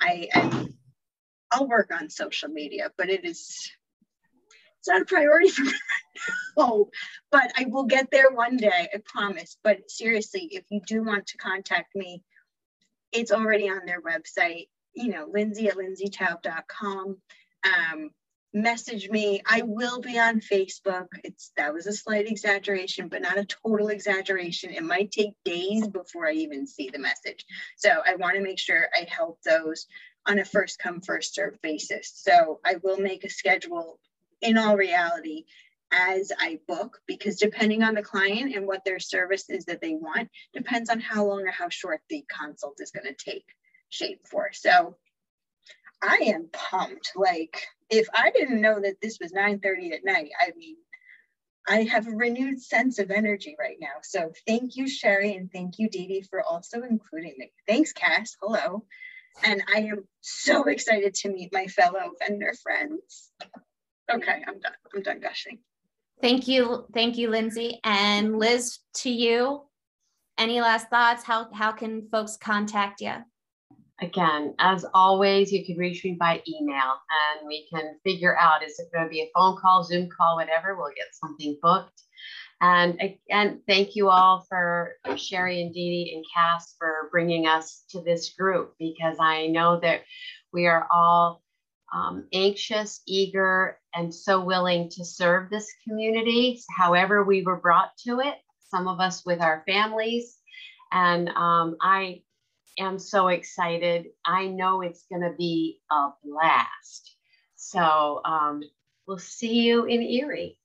I, 0.00 0.28
I 0.34 0.68
I'll 1.50 1.68
work 1.68 1.90
on 1.92 2.10
social 2.10 2.48
media, 2.48 2.90
but 2.96 3.10
it 3.10 3.24
is 3.24 3.70
it's 4.82 4.88
not 4.88 5.02
a 5.02 5.04
priority 5.04 5.48
for 5.48 5.62
me 5.62 5.72
right 6.56 6.58
now. 6.58 6.86
But 7.30 7.52
I 7.56 7.66
will 7.68 7.84
get 7.84 8.10
there 8.10 8.32
one 8.32 8.56
day, 8.56 8.88
I 8.92 8.98
promise. 9.04 9.56
But 9.62 9.88
seriously, 9.88 10.48
if 10.50 10.64
you 10.70 10.80
do 10.84 11.04
want 11.04 11.28
to 11.28 11.38
contact 11.38 11.94
me, 11.94 12.24
it's 13.12 13.30
already 13.30 13.68
on 13.68 13.86
their 13.86 14.02
website, 14.02 14.66
you 14.92 15.10
know, 15.10 15.28
lindsay 15.32 15.68
at 15.68 15.76
lindsaytaub.com. 15.76 17.16
Um, 17.64 18.10
message 18.52 19.08
me. 19.08 19.40
I 19.46 19.62
will 19.62 20.00
be 20.00 20.18
on 20.18 20.40
Facebook. 20.40 21.06
It's 21.22 21.52
that 21.56 21.72
was 21.72 21.86
a 21.86 21.92
slight 21.92 22.26
exaggeration, 22.26 23.06
but 23.06 23.22
not 23.22 23.38
a 23.38 23.44
total 23.44 23.86
exaggeration. 23.86 24.70
It 24.70 24.82
might 24.82 25.12
take 25.12 25.34
days 25.44 25.86
before 25.86 26.26
I 26.26 26.32
even 26.32 26.66
see 26.66 26.90
the 26.92 26.98
message. 26.98 27.44
So 27.76 27.88
I 28.04 28.16
want 28.16 28.34
to 28.34 28.42
make 28.42 28.58
sure 28.58 28.88
I 28.92 29.06
help 29.08 29.38
those 29.42 29.86
on 30.26 30.40
a 30.40 30.44
first 30.44 30.80
come, 30.80 31.02
first 31.02 31.36
serve 31.36 31.62
basis. 31.62 32.10
So 32.16 32.58
I 32.64 32.76
will 32.82 32.98
make 32.98 33.22
a 33.22 33.30
schedule 33.30 34.00
in 34.42 34.58
all 34.58 34.76
reality 34.76 35.44
as 35.92 36.32
I 36.38 36.58
book 36.66 37.00
because 37.06 37.36
depending 37.36 37.82
on 37.82 37.94
the 37.94 38.02
client 38.02 38.54
and 38.54 38.66
what 38.66 38.84
their 38.84 38.98
service 38.98 39.48
is 39.50 39.66
that 39.66 39.80
they 39.80 39.94
want 39.94 40.30
depends 40.54 40.88
on 40.88 41.00
how 41.00 41.26
long 41.26 41.42
or 41.42 41.50
how 41.50 41.68
short 41.68 42.00
the 42.08 42.24
consult 42.28 42.76
is 42.80 42.90
going 42.90 43.06
to 43.06 43.24
take 43.24 43.44
shape 43.90 44.20
for. 44.30 44.50
So 44.52 44.96
I 46.02 46.32
am 46.34 46.48
pumped. 46.52 47.12
Like 47.14 47.62
if 47.90 48.08
I 48.14 48.30
didn't 48.30 48.62
know 48.62 48.80
that 48.80 48.96
this 49.02 49.18
was 49.20 49.32
9:30 49.32 49.92
at 49.92 50.04
night, 50.04 50.30
I 50.40 50.52
mean, 50.56 50.76
I 51.68 51.84
have 51.84 52.08
a 52.08 52.10
renewed 52.10 52.60
sense 52.60 52.98
of 52.98 53.10
energy 53.10 53.54
right 53.58 53.76
now. 53.80 54.00
So 54.02 54.32
thank 54.48 54.76
you, 54.76 54.88
Sherry, 54.88 55.36
and 55.36 55.52
thank 55.52 55.78
you, 55.78 55.88
Dee 55.88 56.08
Dee, 56.08 56.26
for 56.28 56.42
also 56.42 56.82
including 56.82 57.34
me. 57.38 57.52
Thanks, 57.68 57.92
Cass. 57.92 58.36
Hello. 58.40 58.84
And 59.44 59.62
I 59.72 59.80
am 59.82 60.08
so 60.20 60.64
excited 60.64 61.14
to 61.14 61.30
meet 61.30 61.52
my 61.52 61.66
fellow 61.66 62.12
vendor 62.18 62.54
friends. 62.62 63.30
Okay, 64.10 64.42
I'm 64.46 64.58
done. 64.60 64.72
I'm 64.94 65.02
done 65.02 65.20
gushing. 65.20 65.58
Thank 66.20 66.46
you. 66.46 66.86
Thank 66.94 67.18
you, 67.18 67.30
Lindsay. 67.30 67.80
And 67.84 68.38
Liz, 68.38 68.78
to 68.96 69.10
you, 69.10 69.62
any 70.38 70.60
last 70.60 70.88
thoughts? 70.88 71.24
How, 71.24 71.52
how 71.52 71.72
can 71.72 72.08
folks 72.10 72.36
contact 72.36 73.00
you? 73.00 73.14
Again, 74.00 74.54
as 74.58 74.84
always, 74.94 75.52
you 75.52 75.64
can 75.64 75.76
reach 75.76 76.04
me 76.04 76.16
by 76.18 76.42
email 76.48 76.94
and 77.38 77.46
we 77.46 77.68
can 77.72 77.96
figure 78.04 78.36
out 78.36 78.64
is 78.64 78.78
it 78.78 78.90
going 78.92 79.04
to 79.04 79.10
be 79.10 79.20
a 79.20 79.30
phone 79.34 79.56
call, 79.56 79.84
Zoom 79.84 80.08
call, 80.08 80.36
whatever. 80.36 80.76
We'll 80.76 80.92
get 80.96 81.06
something 81.12 81.56
booked. 81.62 82.02
And 82.60 83.00
again, 83.00 83.60
thank 83.66 83.96
you 83.96 84.08
all 84.08 84.46
for 84.48 84.94
Sherry 85.16 85.62
and 85.62 85.74
Dee 85.74 86.04
Dee 86.04 86.14
and 86.14 86.24
Cass 86.34 86.74
for 86.78 87.08
bringing 87.10 87.46
us 87.46 87.84
to 87.90 88.00
this 88.00 88.30
group 88.30 88.74
because 88.78 89.16
I 89.20 89.48
know 89.48 89.80
that 89.80 90.02
we 90.52 90.66
are 90.66 90.86
all 90.92 91.41
um, 91.92 92.26
anxious, 92.32 93.00
eager, 93.06 93.78
and 93.94 94.14
so 94.14 94.42
willing 94.42 94.88
to 94.90 95.04
serve 95.04 95.50
this 95.50 95.68
community, 95.86 96.60
however 96.76 97.24
we 97.24 97.42
were 97.42 97.60
brought 97.60 97.96
to 98.06 98.20
it, 98.20 98.34
some 98.68 98.88
of 98.88 99.00
us 99.00 99.24
with 99.26 99.40
our 99.40 99.62
families. 99.66 100.38
And 100.90 101.28
um, 101.30 101.76
I 101.80 102.22
am 102.78 102.98
so 102.98 103.28
excited. 103.28 104.06
I 104.24 104.46
know 104.46 104.80
it's 104.80 105.04
going 105.10 105.22
to 105.22 105.34
be 105.36 105.80
a 105.90 106.08
blast. 106.24 107.16
So 107.56 108.22
um, 108.24 108.62
we'll 109.06 109.18
see 109.18 109.60
you 109.60 109.84
in 109.84 110.02
Erie. 110.02 110.58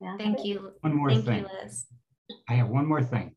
Yeah. 0.00 0.16
Thank 0.16 0.44
you. 0.44 0.72
One 0.80 0.96
more 0.96 1.10
Thank 1.10 1.24
thing. 1.26 1.38
you, 1.40 1.48
Liz. 1.62 1.86
I 2.48 2.54
have 2.54 2.68
one 2.68 2.86
more 2.86 3.02
thing. 3.02 3.34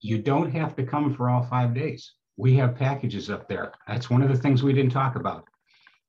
You 0.00 0.18
don't 0.18 0.50
have 0.52 0.76
to 0.76 0.84
come 0.84 1.14
for 1.14 1.30
all 1.30 1.44
five 1.44 1.74
days. 1.74 2.12
We 2.36 2.54
have 2.56 2.74
packages 2.74 3.30
up 3.30 3.48
there. 3.48 3.72
That's 3.86 4.10
one 4.10 4.22
of 4.22 4.28
the 4.28 4.36
things 4.36 4.62
we 4.62 4.72
didn't 4.72 4.92
talk 4.92 5.16
about. 5.16 5.44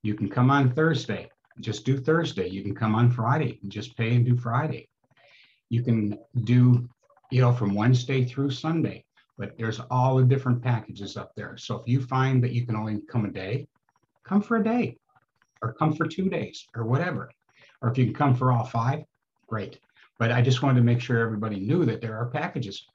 You 0.02 0.16
can 0.16 0.30
come 0.30 0.50
on 0.50 0.72
Thursday, 0.74 1.30
just 1.60 1.86
do 1.86 1.98
Thursday. 1.98 2.48
You 2.48 2.62
can 2.64 2.76
come 2.76 2.96
on 2.96 3.12
Friday 3.12 3.60
and 3.62 3.72
just 3.72 3.96
pay 3.96 4.16
and 4.16 4.26
do 4.26 4.36
Friday. 4.36 4.88
You 5.70 5.84
can 5.84 6.18
do, 6.44 6.88
you 7.32 7.42
know, 7.42 7.54
from 7.54 7.74
Wednesday 7.76 8.24
through 8.26 8.52
Sunday, 8.52 9.06
but 9.38 9.58
there's 9.58 9.80
all 9.92 10.16
the 10.18 10.24
different 10.24 10.62
packages 10.62 11.18
up 11.18 11.34
there. 11.36 11.58
So 11.58 11.78
if 11.78 11.88
you 11.88 12.02
find 12.02 12.44
that 12.44 12.52
you 12.52 12.66
can 12.66 12.76
only 12.76 13.02
come 13.10 13.26
a 13.26 13.32
day, 13.32 13.68
come 14.24 14.42
for 14.42 14.58
a 14.58 14.64
day 14.64 14.98
or 15.62 15.74
come 15.74 15.94
for 15.94 16.08
two 16.08 16.30
days 16.30 16.68
or 16.76 16.86
whatever. 16.86 17.32
Or 17.82 17.90
if 17.90 17.98
you 17.98 18.06
can 18.06 18.14
come 18.14 18.36
for 18.36 18.52
all 18.52 18.66
five, 18.66 19.04
great. 19.48 19.80
But 20.18 20.32
I 20.32 20.42
just 20.42 20.62
wanted 20.62 20.80
to 20.80 20.86
make 20.86 21.02
sure 21.02 21.20
everybody 21.20 21.60
knew 21.60 21.86
that 21.86 22.02
there 22.02 22.18
are 22.18 22.28
packages. 22.28 22.88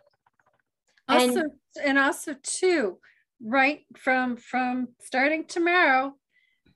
And- 1.08 1.30
Also, 1.30 1.42
and 1.84 1.98
also 1.98 2.34
too, 2.42 2.98
right 3.42 3.80
from 3.96 4.36
from 4.36 4.88
starting 5.00 5.44
tomorrow 5.46 6.14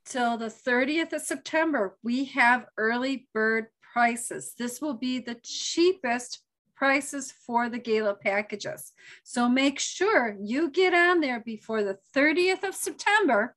till 0.05 0.36
the 0.36 0.47
30th 0.47 1.12
of 1.12 1.23
September, 1.23 1.97
we 2.03 2.27
have 2.27 2.66
early 2.77 3.28
bird 3.32 3.66
prices. 3.93 4.55
This 4.59 4.81
will 4.81 4.95
be 4.95 5.19
the 5.19 5.36
cheapest 5.43 6.41
prices 6.74 7.32
for 7.47 7.69
the 7.69 7.78
gala 7.78 8.15
packages. 8.15 8.93
So 9.23 9.49
make 9.49 9.78
sure 9.78 10.36
you 10.41 10.70
get 10.70 10.93
on 10.93 11.20
there 11.20 11.41
before 11.41 11.82
the 11.82 11.99
30th 12.15 12.65
of 12.65 12.74
September 12.74 13.57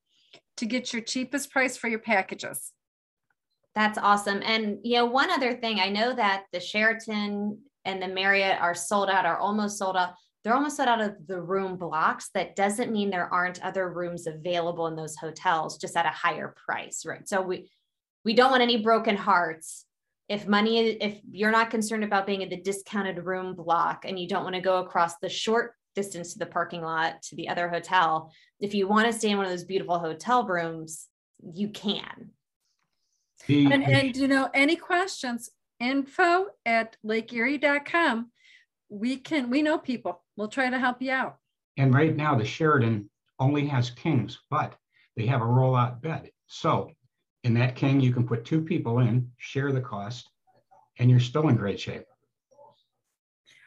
to 0.57 0.65
get 0.65 0.93
your 0.93 1.01
cheapest 1.01 1.51
price 1.51 1.75
for 1.75 1.87
your 1.87 1.99
packages. 1.99 2.71
That's 3.75 3.97
awesome. 3.97 4.41
And 4.43 4.79
you 4.83 4.97
know, 4.97 5.05
one 5.05 5.29
other 5.29 5.53
thing, 5.53 5.79
I 5.79 5.89
know 5.89 6.15
that 6.15 6.45
the 6.51 6.59
Sheraton 6.59 7.59
and 7.85 8.01
the 8.01 8.07
Marriott 8.07 8.59
are 8.59 8.75
sold 8.75 9.09
out, 9.09 9.25
are 9.25 9.37
almost 9.37 9.77
sold 9.77 9.95
out. 9.95 10.13
They're 10.47 10.55
almost 10.55 10.77
sold 10.77 10.87
out 10.87 11.01
of 11.01 11.27
the 11.27 11.41
room 11.41 11.75
blocks. 11.75 12.29
That 12.33 12.55
doesn't 12.55 12.93
mean 12.93 13.09
there 13.09 13.27
aren't 13.33 13.61
other 13.65 13.91
rooms 13.91 14.27
available 14.27 14.87
in 14.87 14.95
those 14.95 15.17
hotels, 15.17 15.77
just 15.77 15.97
at 15.97 16.05
a 16.05 16.09
higher 16.09 16.55
price, 16.65 17.03
right? 17.05 17.27
So 17.27 17.41
we 17.41 17.69
we 18.23 18.33
don't 18.33 18.51
want 18.51 18.63
any 18.63 18.77
broken 18.77 19.17
hearts. 19.17 19.83
If 20.29 20.47
money, 20.47 20.87
if 20.87 21.19
you're 21.29 21.51
not 21.51 21.69
concerned 21.69 22.05
about 22.05 22.25
being 22.25 22.43
in 22.43 22.49
the 22.49 22.61
discounted 22.61 23.25
room 23.25 23.55
block 23.55 24.05
and 24.05 24.17
you 24.17 24.25
don't 24.25 24.45
want 24.45 24.55
to 24.55 24.61
go 24.61 24.77
across 24.77 25.17
the 25.17 25.27
short 25.27 25.73
distance 25.95 26.31
to 26.31 26.39
the 26.39 26.45
parking 26.45 26.81
lot 26.81 27.21
to 27.23 27.35
the 27.35 27.49
other 27.49 27.67
hotel, 27.67 28.31
if 28.61 28.73
you 28.73 28.87
want 28.87 29.07
to 29.07 29.11
stay 29.11 29.31
in 29.31 29.35
one 29.35 29.47
of 29.47 29.51
those 29.51 29.65
beautiful 29.65 29.99
hotel 29.99 30.47
rooms, 30.47 31.07
you 31.43 31.67
can. 31.67 32.29
And, 33.69 33.83
and 33.83 34.15
you 34.15 34.29
know, 34.29 34.49
any 34.53 34.77
questions, 34.77 35.49
info 35.81 36.45
at 36.65 36.95
lakeerie.com. 37.05 38.31
We 38.89 39.17
can, 39.17 39.49
we 39.49 39.61
know 39.61 39.77
people. 39.77 40.21
We'll 40.35 40.47
try 40.47 40.69
to 40.69 40.79
help 40.79 41.01
you 41.01 41.11
out. 41.11 41.37
And 41.77 41.93
right 41.93 42.15
now, 42.15 42.35
the 42.35 42.45
Sheraton 42.45 43.09
only 43.39 43.67
has 43.67 43.89
kings, 43.91 44.39
but 44.49 44.75
they 45.15 45.25
have 45.25 45.41
a 45.41 45.45
rollout 45.45 46.01
bed. 46.01 46.31
So 46.47 46.91
in 47.43 47.53
that 47.55 47.75
king, 47.75 47.99
you 47.99 48.13
can 48.13 48.27
put 48.27 48.45
two 48.45 48.61
people 48.61 48.99
in, 48.99 49.29
share 49.37 49.71
the 49.71 49.81
cost, 49.81 50.29
and 50.99 51.09
you're 51.09 51.19
still 51.19 51.49
in 51.49 51.55
great 51.55 51.79
shape. 51.79 52.03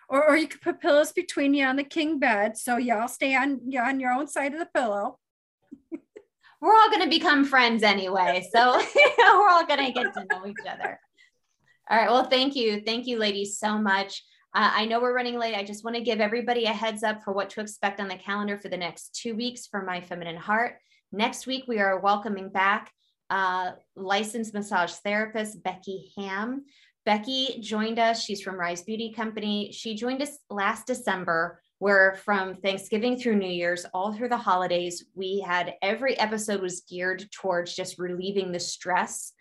Or, 0.09 0.29
or 0.29 0.37
you 0.37 0.49
could 0.49 0.61
put 0.61 0.81
pillows 0.81 1.13
between 1.13 1.55
you 1.55 1.65
on 1.65 1.77
the 1.77 1.85
king 1.85 2.19
bed. 2.19 2.57
So 2.57 2.79
y'all 2.79 3.07
stay 3.07 3.37
on, 3.37 3.61
you 3.69 3.81
on 3.81 4.01
your 4.01 4.13
own 4.13 4.27
side 4.27 4.53
of 4.53 4.59
the 4.59 4.69
pillow. 4.75 5.19
we're 6.61 6.75
all 6.75 6.91
going 6.91 7.03
to 7.03 7.09
become 7.09 7.45
friends 7.45 7.85
anyway. 7.85 8.47
So 8.53 8.83
we're 9.19 9.49
all 9.49 9.67
going 9.67 9.87
to 9.87 9.93
get 9.93 10.13
to 10.15 10.27
know 10.31 10.47
each 10.47 10.67
other. 10.69 10.99
All 11.89 11.97
right. 11.97 12.11
Well, 12.11 12.25
thank 12.25 12.57
you. 12.57 12.83
Thank 12.85 13.07
you, 13.07 13.19
ladies, 13.19 13.59
so 13.59 13.79
much. 13.79 14.25
Uh, 14.53 14.71
I 14.75 14.87
know 14.87 15.01
we're 15.01 15.15
running 15.15 15.39
late. 15.39 15.55
I 15.55 15.63
just 15.63 15.85
want 15.85 15.97
to 15.97 16.03
give 16.03 16.21
everybody 16.21 16.65
a 16.65 16.73
heads 16.73 17.05
up 17.05 17.23
for 17.23 17.33
what 17.33 17.51
to 17.51 17.61
expect 17.61 18.01
on 18.01 18.09
the 18.09 18.17
calendar 18.17 18.59
for 18.59 18.69
the 18.69 18.77
next 18.77 19.15
two 19.15 19.37
weeks 19.37 19.69
for 19.69 19.85
My 19.85 20.01
Feminine 20.01 20.37
Heart. 20.37 20.75
Next 21.13 21.47
week, 21.47 21.65
we 21.69 21.79
are 21.79 22.01
welcoming 22.01 22.49
back 22.49 22.91
uh, 23.31 23.73
licensed 23.95 24.53
massage 24.53 24.93
therapist 24.93 25.63
Becky 25.63 26.13
Ham. 26.17 26.65
Becky 27.07 27.61
joined 27.61 28.01
us. 28.01 28.25
She's 28.25 28.43
from 28.43 28.57
Rise 28.57 28.83
Beauty 28.83 29.13
Company. 29.13 29.71
She 29.73 29.95
joined 29.95 30.21
us 30.21 30.39
last 30.51 30.87
December, 30.87 31.63
where 31.79 32.19
from 32.25 32.57
Thanksgiving 32.57 33.17
through 33.17 33.37
New 33.37 33.49
Year's, 33.49 33.87
all 33.95 34.13
through 34.13 34.31
the 34.31 34.37
holidays, 34.37 35.05
we 35.15 35.45
had 35.47 35.75
every 35.81 36.19
episode 36.19 36.61
was 36.61 36.81
geared 36.81 37.25
towards 37.31 37.77
just 37.77 38.01
relieving 38.01 38.51
the 38.51 38.61
stress 38.61 39.33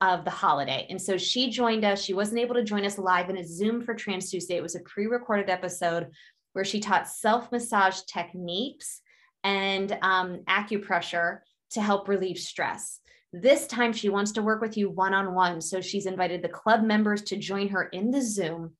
of 0.00 0.24
the 0.24 0.30
holiday. 0.30 0.86
And 0.88 1.00
so 1.00 1.16
she 1.16 1.50
joined 1.50 1.84
us. 1.84 2.02
She 2.02 2.14
wasn't 2.14 2.40
able 2.40 2.54
to 2.54 2.64
join 2.64 2.84
us 2.84 2.98
live 2.98 3.28
in 3.28 3.36
a 3.36 3.46
Zoom 3.46 3.82
for 3.82 3.94
Trans 3.94 4.30
Tuesday. 4.30 4.56
It 4.56 4.62
was 4.62 4.74
a 4.74 4.80
pre 4.80 5.06
recorded 5.06 5.50
episode 5.50 6.08
where 6.52 6.64
she 6.64 6.80
taught 6.80 7.08
self 7.08 7.52
massage 7.52 8.00
techniques 8.02 9.00
and 9.44 9.96
um, 10.02 10.42
acupressure 10.48 11.40
to 11.72 11.80
help 11.80 12.08
relieve 12.08 12.38
stress. 12.38 13.00
This 13.32 13.66
time, 13.66 13.92
she 13.92 14.08
wants 14.08 14.32
to 14.32 14.42
work 14.42 14.60
with 14.60 14.76
you 14.76 14.90
one 14.90 15.14
on 15.14 15.34
one. 15.34 15.60
So 15.60 15.80
she's 15.80 16.06
invited 16.06 16.42
the 16.42 16.48
club 16.48 16.82
members 16.82 17.22
to 17.24 17.36
join 17.36 17.68
her 17.68 17.84
in 17.84 18.10
the 18.10 18.22
Zoom 18.22 18.72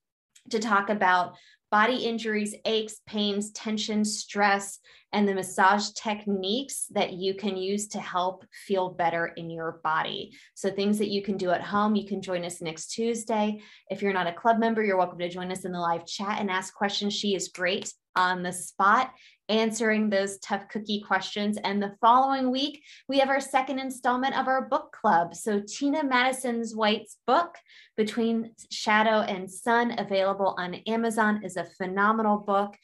to 0.50 0.58
talk 0.58 0.90
about 0.90 1.36
body 1.70 2.04
injuries, 2.04 2.54
aches, 2.64 3.00
pains, 3.06 3.50
tension, 3.52 4.04
stress, 4.04 4.78
and 5.12 5.26
the 5.26 5.34
massage 5.34 5.90
techniques 5.90 6.86
that 6.90 7.12
you 7.12 7.34
can 7.34 7.56
use 7.56 7.88
to 7.88 8.00
help 8.00 8.44
feel 8.66 8.90
better 8.90 9.26
in 9.36 9.50
your 9.50 9.80
body. 9.82 10.36
So, 10.54 10.70
things 10.70 10.98
that 10.98 11.10
you 11.10 11.22
can 11.22 11.36
do 11.36 11.50
at 11.50 11.62
home, 11.62 11.96
you 11.96 12.06
can 12.06 12.22
join 12.22 12.44
us 12.44 12.60
next 12.60 12.92
Tuesday. 12.92 13.60
If 13.90 14.02
you're 14.02 14.12
not 14.12 14.26
a 14.26 14.32
club 14.32 14.58
member, 14.58 14.82
you're 14.82 14.96
welcome 14.96 15.18
to 15.18 15.28
join 15.28 15.50
us 15.50 15.64
in 15.64 15.72
the 15.72 15.80
live 15.80 16.06
chat 16.06 16.40
and 16.40 16.50
ask 16.50 16.74
questions. 16.74 17.14
She 17.14 17.34
is 17.34 17.48
great 17.48 17.92
on 18.16 18.42
the 18.42 18.52
spot 18.52 19.12
answering 19.50 20.08
those 20.08 20.38
tough 20.38 20.68
cookie 20.68 21.02
questions. 21.06 21.58
And 21.64 21.82
the 21.82 21.96
following 22.00 22.50
week, 22.50 22.82
we 23.08 23.18
have 23.18 23.28
our 23.28 23.40
second 23.40 23.78
installment 23.80 24.38
of 24.38 24.48
our 24.48 24.68
book 24.68 24.96
club. 24.98 25.34
So, 25.34 25.60
Tina 25.60 26.04
Madison's 26.04 26.74
White's 26.74 27.18
book, 27.26 27.56
Between 27.96 28.52
Shadow 28.70 29.20
and 29.20 29.50
Sun, 29.50 29.98
available 29.98 30.54
on 30.56 30.76
Amazon, 30.86 31.42
is 31.44 31.56
a 31.56 31.66
phenomenal 31.76 32.38
book. 32.38 32.76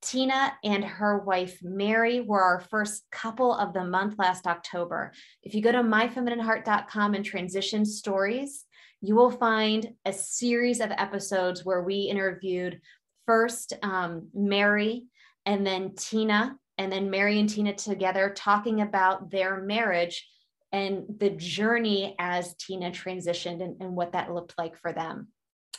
Tina 0.00 0.52
and 0.62 0.84
her 0.84 1.18
wife 1.18 1.58
Mary 1.62 2.20
were 2.20 2.42
our 2.42 2.60
first 2.60 3.04
couple 3.10 3.52
of 3.54 3.72
the 3.72 3.84
month 3.84 4.14
last 4.18 4.46
October. 4.46 5.12
If 5.42 5.54
you 5.54 5.62
go 5.62 5.72
to 5.72 5.78
myfeminineheart.com 5.78 7.14
and 7.14 7.24
transition 7.24 7.84
stories, 7.84 8.64
you 9.00 9.14
will 9.14 9.30
find 9.30 9.94
a 10.04 10.12
series 10.12 10.80
of 10.80 10.90
episodes 10.92 11.64
where 11.64 11.82
we 11.82 12.02
interviewed 12.02 12.80
first 13.26 13.72
um, 13.82 14.28
Mary 14.34 15.06
and 15.48 15.66
then 15.66 15.94
Tina, 15.96 16.56
and 16.76 16.92
then 16.92 17.10
Mary 17.10 17.40
and 17.40 17.48
Tina 17.48 17.74
together 17.74 18.34
talking 18.36 18.82
about 18.82 19.30
their 19.30 19.62
marriage 19.62 20.28
and 20.72 21.06
the 21.18 21.30
journey 21.30 22.14
as 22.18 22.54
Tina 22.56 22.90
transitioned 22.90 23.62
and, 23.62 23.80
and 23.80 23.96
what 23.96 24.12
that 24.12 24.34
looked 24.34 24.52
like 24.58 24.76
for 24.76 24.92
them. 24.92 25.28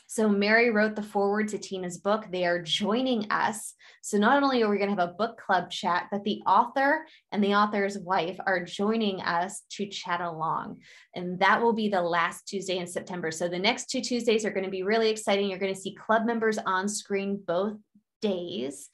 So 0.08 0.28
Mary 0.28 0.72
wrote 0.72 0.96
the 0.96 1.04
foreword 1.04 1.50
to 1.50 1.60
Tina's 1.60 2.00
book. 2.00 2.26
They 2.32 2.44
are 2.44 2.60
joining 2.60 3.30
us. 3.30 3.76
So 4.02 4.18
not 4.18 4.42
only 4.42 4.64
are 4.64 4.70
we 4.72 4.80
going 4.80 4.90
to 4.90 5.00
have 5.00 5.10
a 5.12 5.14
book 5.14 5.40
club 5.40 5.70
chat, 5.70 6.08
but 6.10 6.24
the 6.24 6.42
author 6.48 7.06
and 7.32 7.44
the 7.44 7.54
author's 7.54 8.00
wife 8.00 8.36
are 8.48 8.66
joining 8.66 9.22
us 9.22 9.62
to 9.74 9.86
chat 9.86 10.20
along. 10.20 10.80
And 11.14 11.38
that 11.42 11.62
will 11.62 11.74
be 11.74 11.90
the 11.90 12.02
last 12.02 12.48
Tuesday 12.48 12.80
in 12.80 12.88
September. 12.88 13.30
So 13.30 13.48
the 13.48 13.60
next 13.60 13.92
two 13.92 14.02
Tuesdays 14.02 14.46
are 14.46 14.52
going 14.52 14.66
to 14.66 14.72
be 14.72 14.82
really 14.82 15.10
exciting. 15.12 15.48
You're 15.48 15.60
going 15.60 15.76
to 15.76 15.80
see 15.80 15.94
club 15.94 16.26
members 16.26 16.58
on 16.58 16.90
screen 16.90 17.40
both 17.46 17.78
days. 18.22 18.90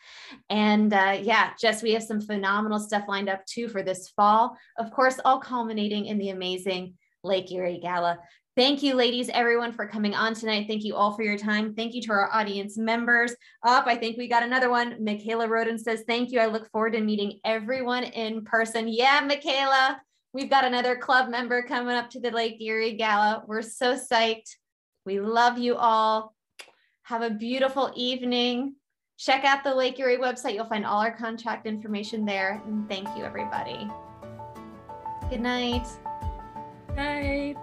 And 0.49 0.93
uh, 0.93 1.19
yeah, 1.21 1.51
Jess, 1.59 1.83
we 1.83 1.93
have 1.93 2.03
some 2.03 2.21
phenomenal 2.21 2.79
stuff 2.79 3.05
lined 3.07 3.29
up 3.29 3.45
too 3.45 3.67
for 3.67 3.83
this 3.83 4.09
fall. 4.09 4.57
Of 4.77 4.91
course, 4.91 5.19
all 5.25 5.39
culminating 5.39 6.05
in 6.05 6.17
the 6.17 6.29
amazing 6.29 6.95
Lake 7.23 7.51
Erie 7.51 7.79
Gala. 7.81 8.19
Thank 8.55 8.81
you, 8.81 8.95
ladies, 8.95 9.27
everyone, 9.29 9.73
for 9.73 9.85
coming 9.85 10.15
on 10.15 10.33
tonight. 10.33 10.67
Thank 10.69 10.85
you 10.85 10.95
all 10.95 11.11
for 11.11 11.23
your 11.23 11.37
time. 11.37 11.73
Thank 11.73 11.93
you 11.93 12.01
to 12.03 12.13
our 12.13 12.33
audience 12.33 12.77
members. 12.77 13.35
Up, 13.63 13.85
I 13.85 13.97
think 13.97 14.17
we 14.17 14.29
got 14.29 14.43
another 14.43 14.69
one. 14.69 15.03
Michaela 15.03 15.49
Roden 15.49 15.77
says, 15.77 16.03
Thank 16.07 16.31
you. 16.31 16.39
I 16.39 16.45
look 16.45 16.71
forward 16.71 16.93
to 16.93 17.01
meeting 17.01 17.41
everyone 17.43 18.05
in 18.05 18.45
person. 18.45 18.87
Yeah, 18.87 19.19
Michaela, 19.27 19.99
we've 20.31 20.49
got 20.49 20.63
another 20.63 20.95
club 20.95 21.29
member 21.29 21.63
coming 21.63 21.97
up 21.97 22.09
to 22.11 22.21
the 22.21 22.31
Lake 22.31 22.61
Erie 22.61 22.95
Gala. 22.95 23.43
We're 23.45 23.61
so 23.61 23.97
psyched. 23.97 24.55
We 25.05 25.19
love 25.19 25.57
you 25.57 25.75
all. 25.75 26.33
Have 27.03 27.23
a 27.23 27.31
beautiful 27.31 27.91
evening. 27.93 28.75
Check 29.17 29.45
out 29.45 29.63
the 29.63 29.73
Lake 29.73 29.97
Erie 29.99 30.17
website. 30.17 30.55
You'll 30.55 30.65
find 30.65 30.85
all 30.85 31.01
our 31.01 31.15
contact 31.15 31.65
information 31.65 32.25
there. 32.25 32.61
And 32.65 32.87
thank 32.89 33.07
you, 33.17 33.23
everybody. 33.23 33.89
Good 35.29 35.39
night. 35.41 35.87
Night. 36.95 37.55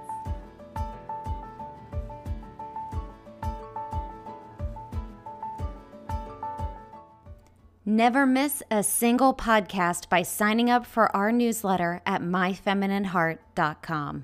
Never 7.84 8.26
miss 8.26 8.62
a 8.70 8.82
single 8.82 9.34
podcast 9.34 10.08
by 10.08 10.22
signing 10.22 10.70
up 10.70 10.86
for 10.86 11.14
our 11.14 11.30
newsletter 11.32 12.00
at 12.06 12.22
myfeminineheart.com. 12.22 14.22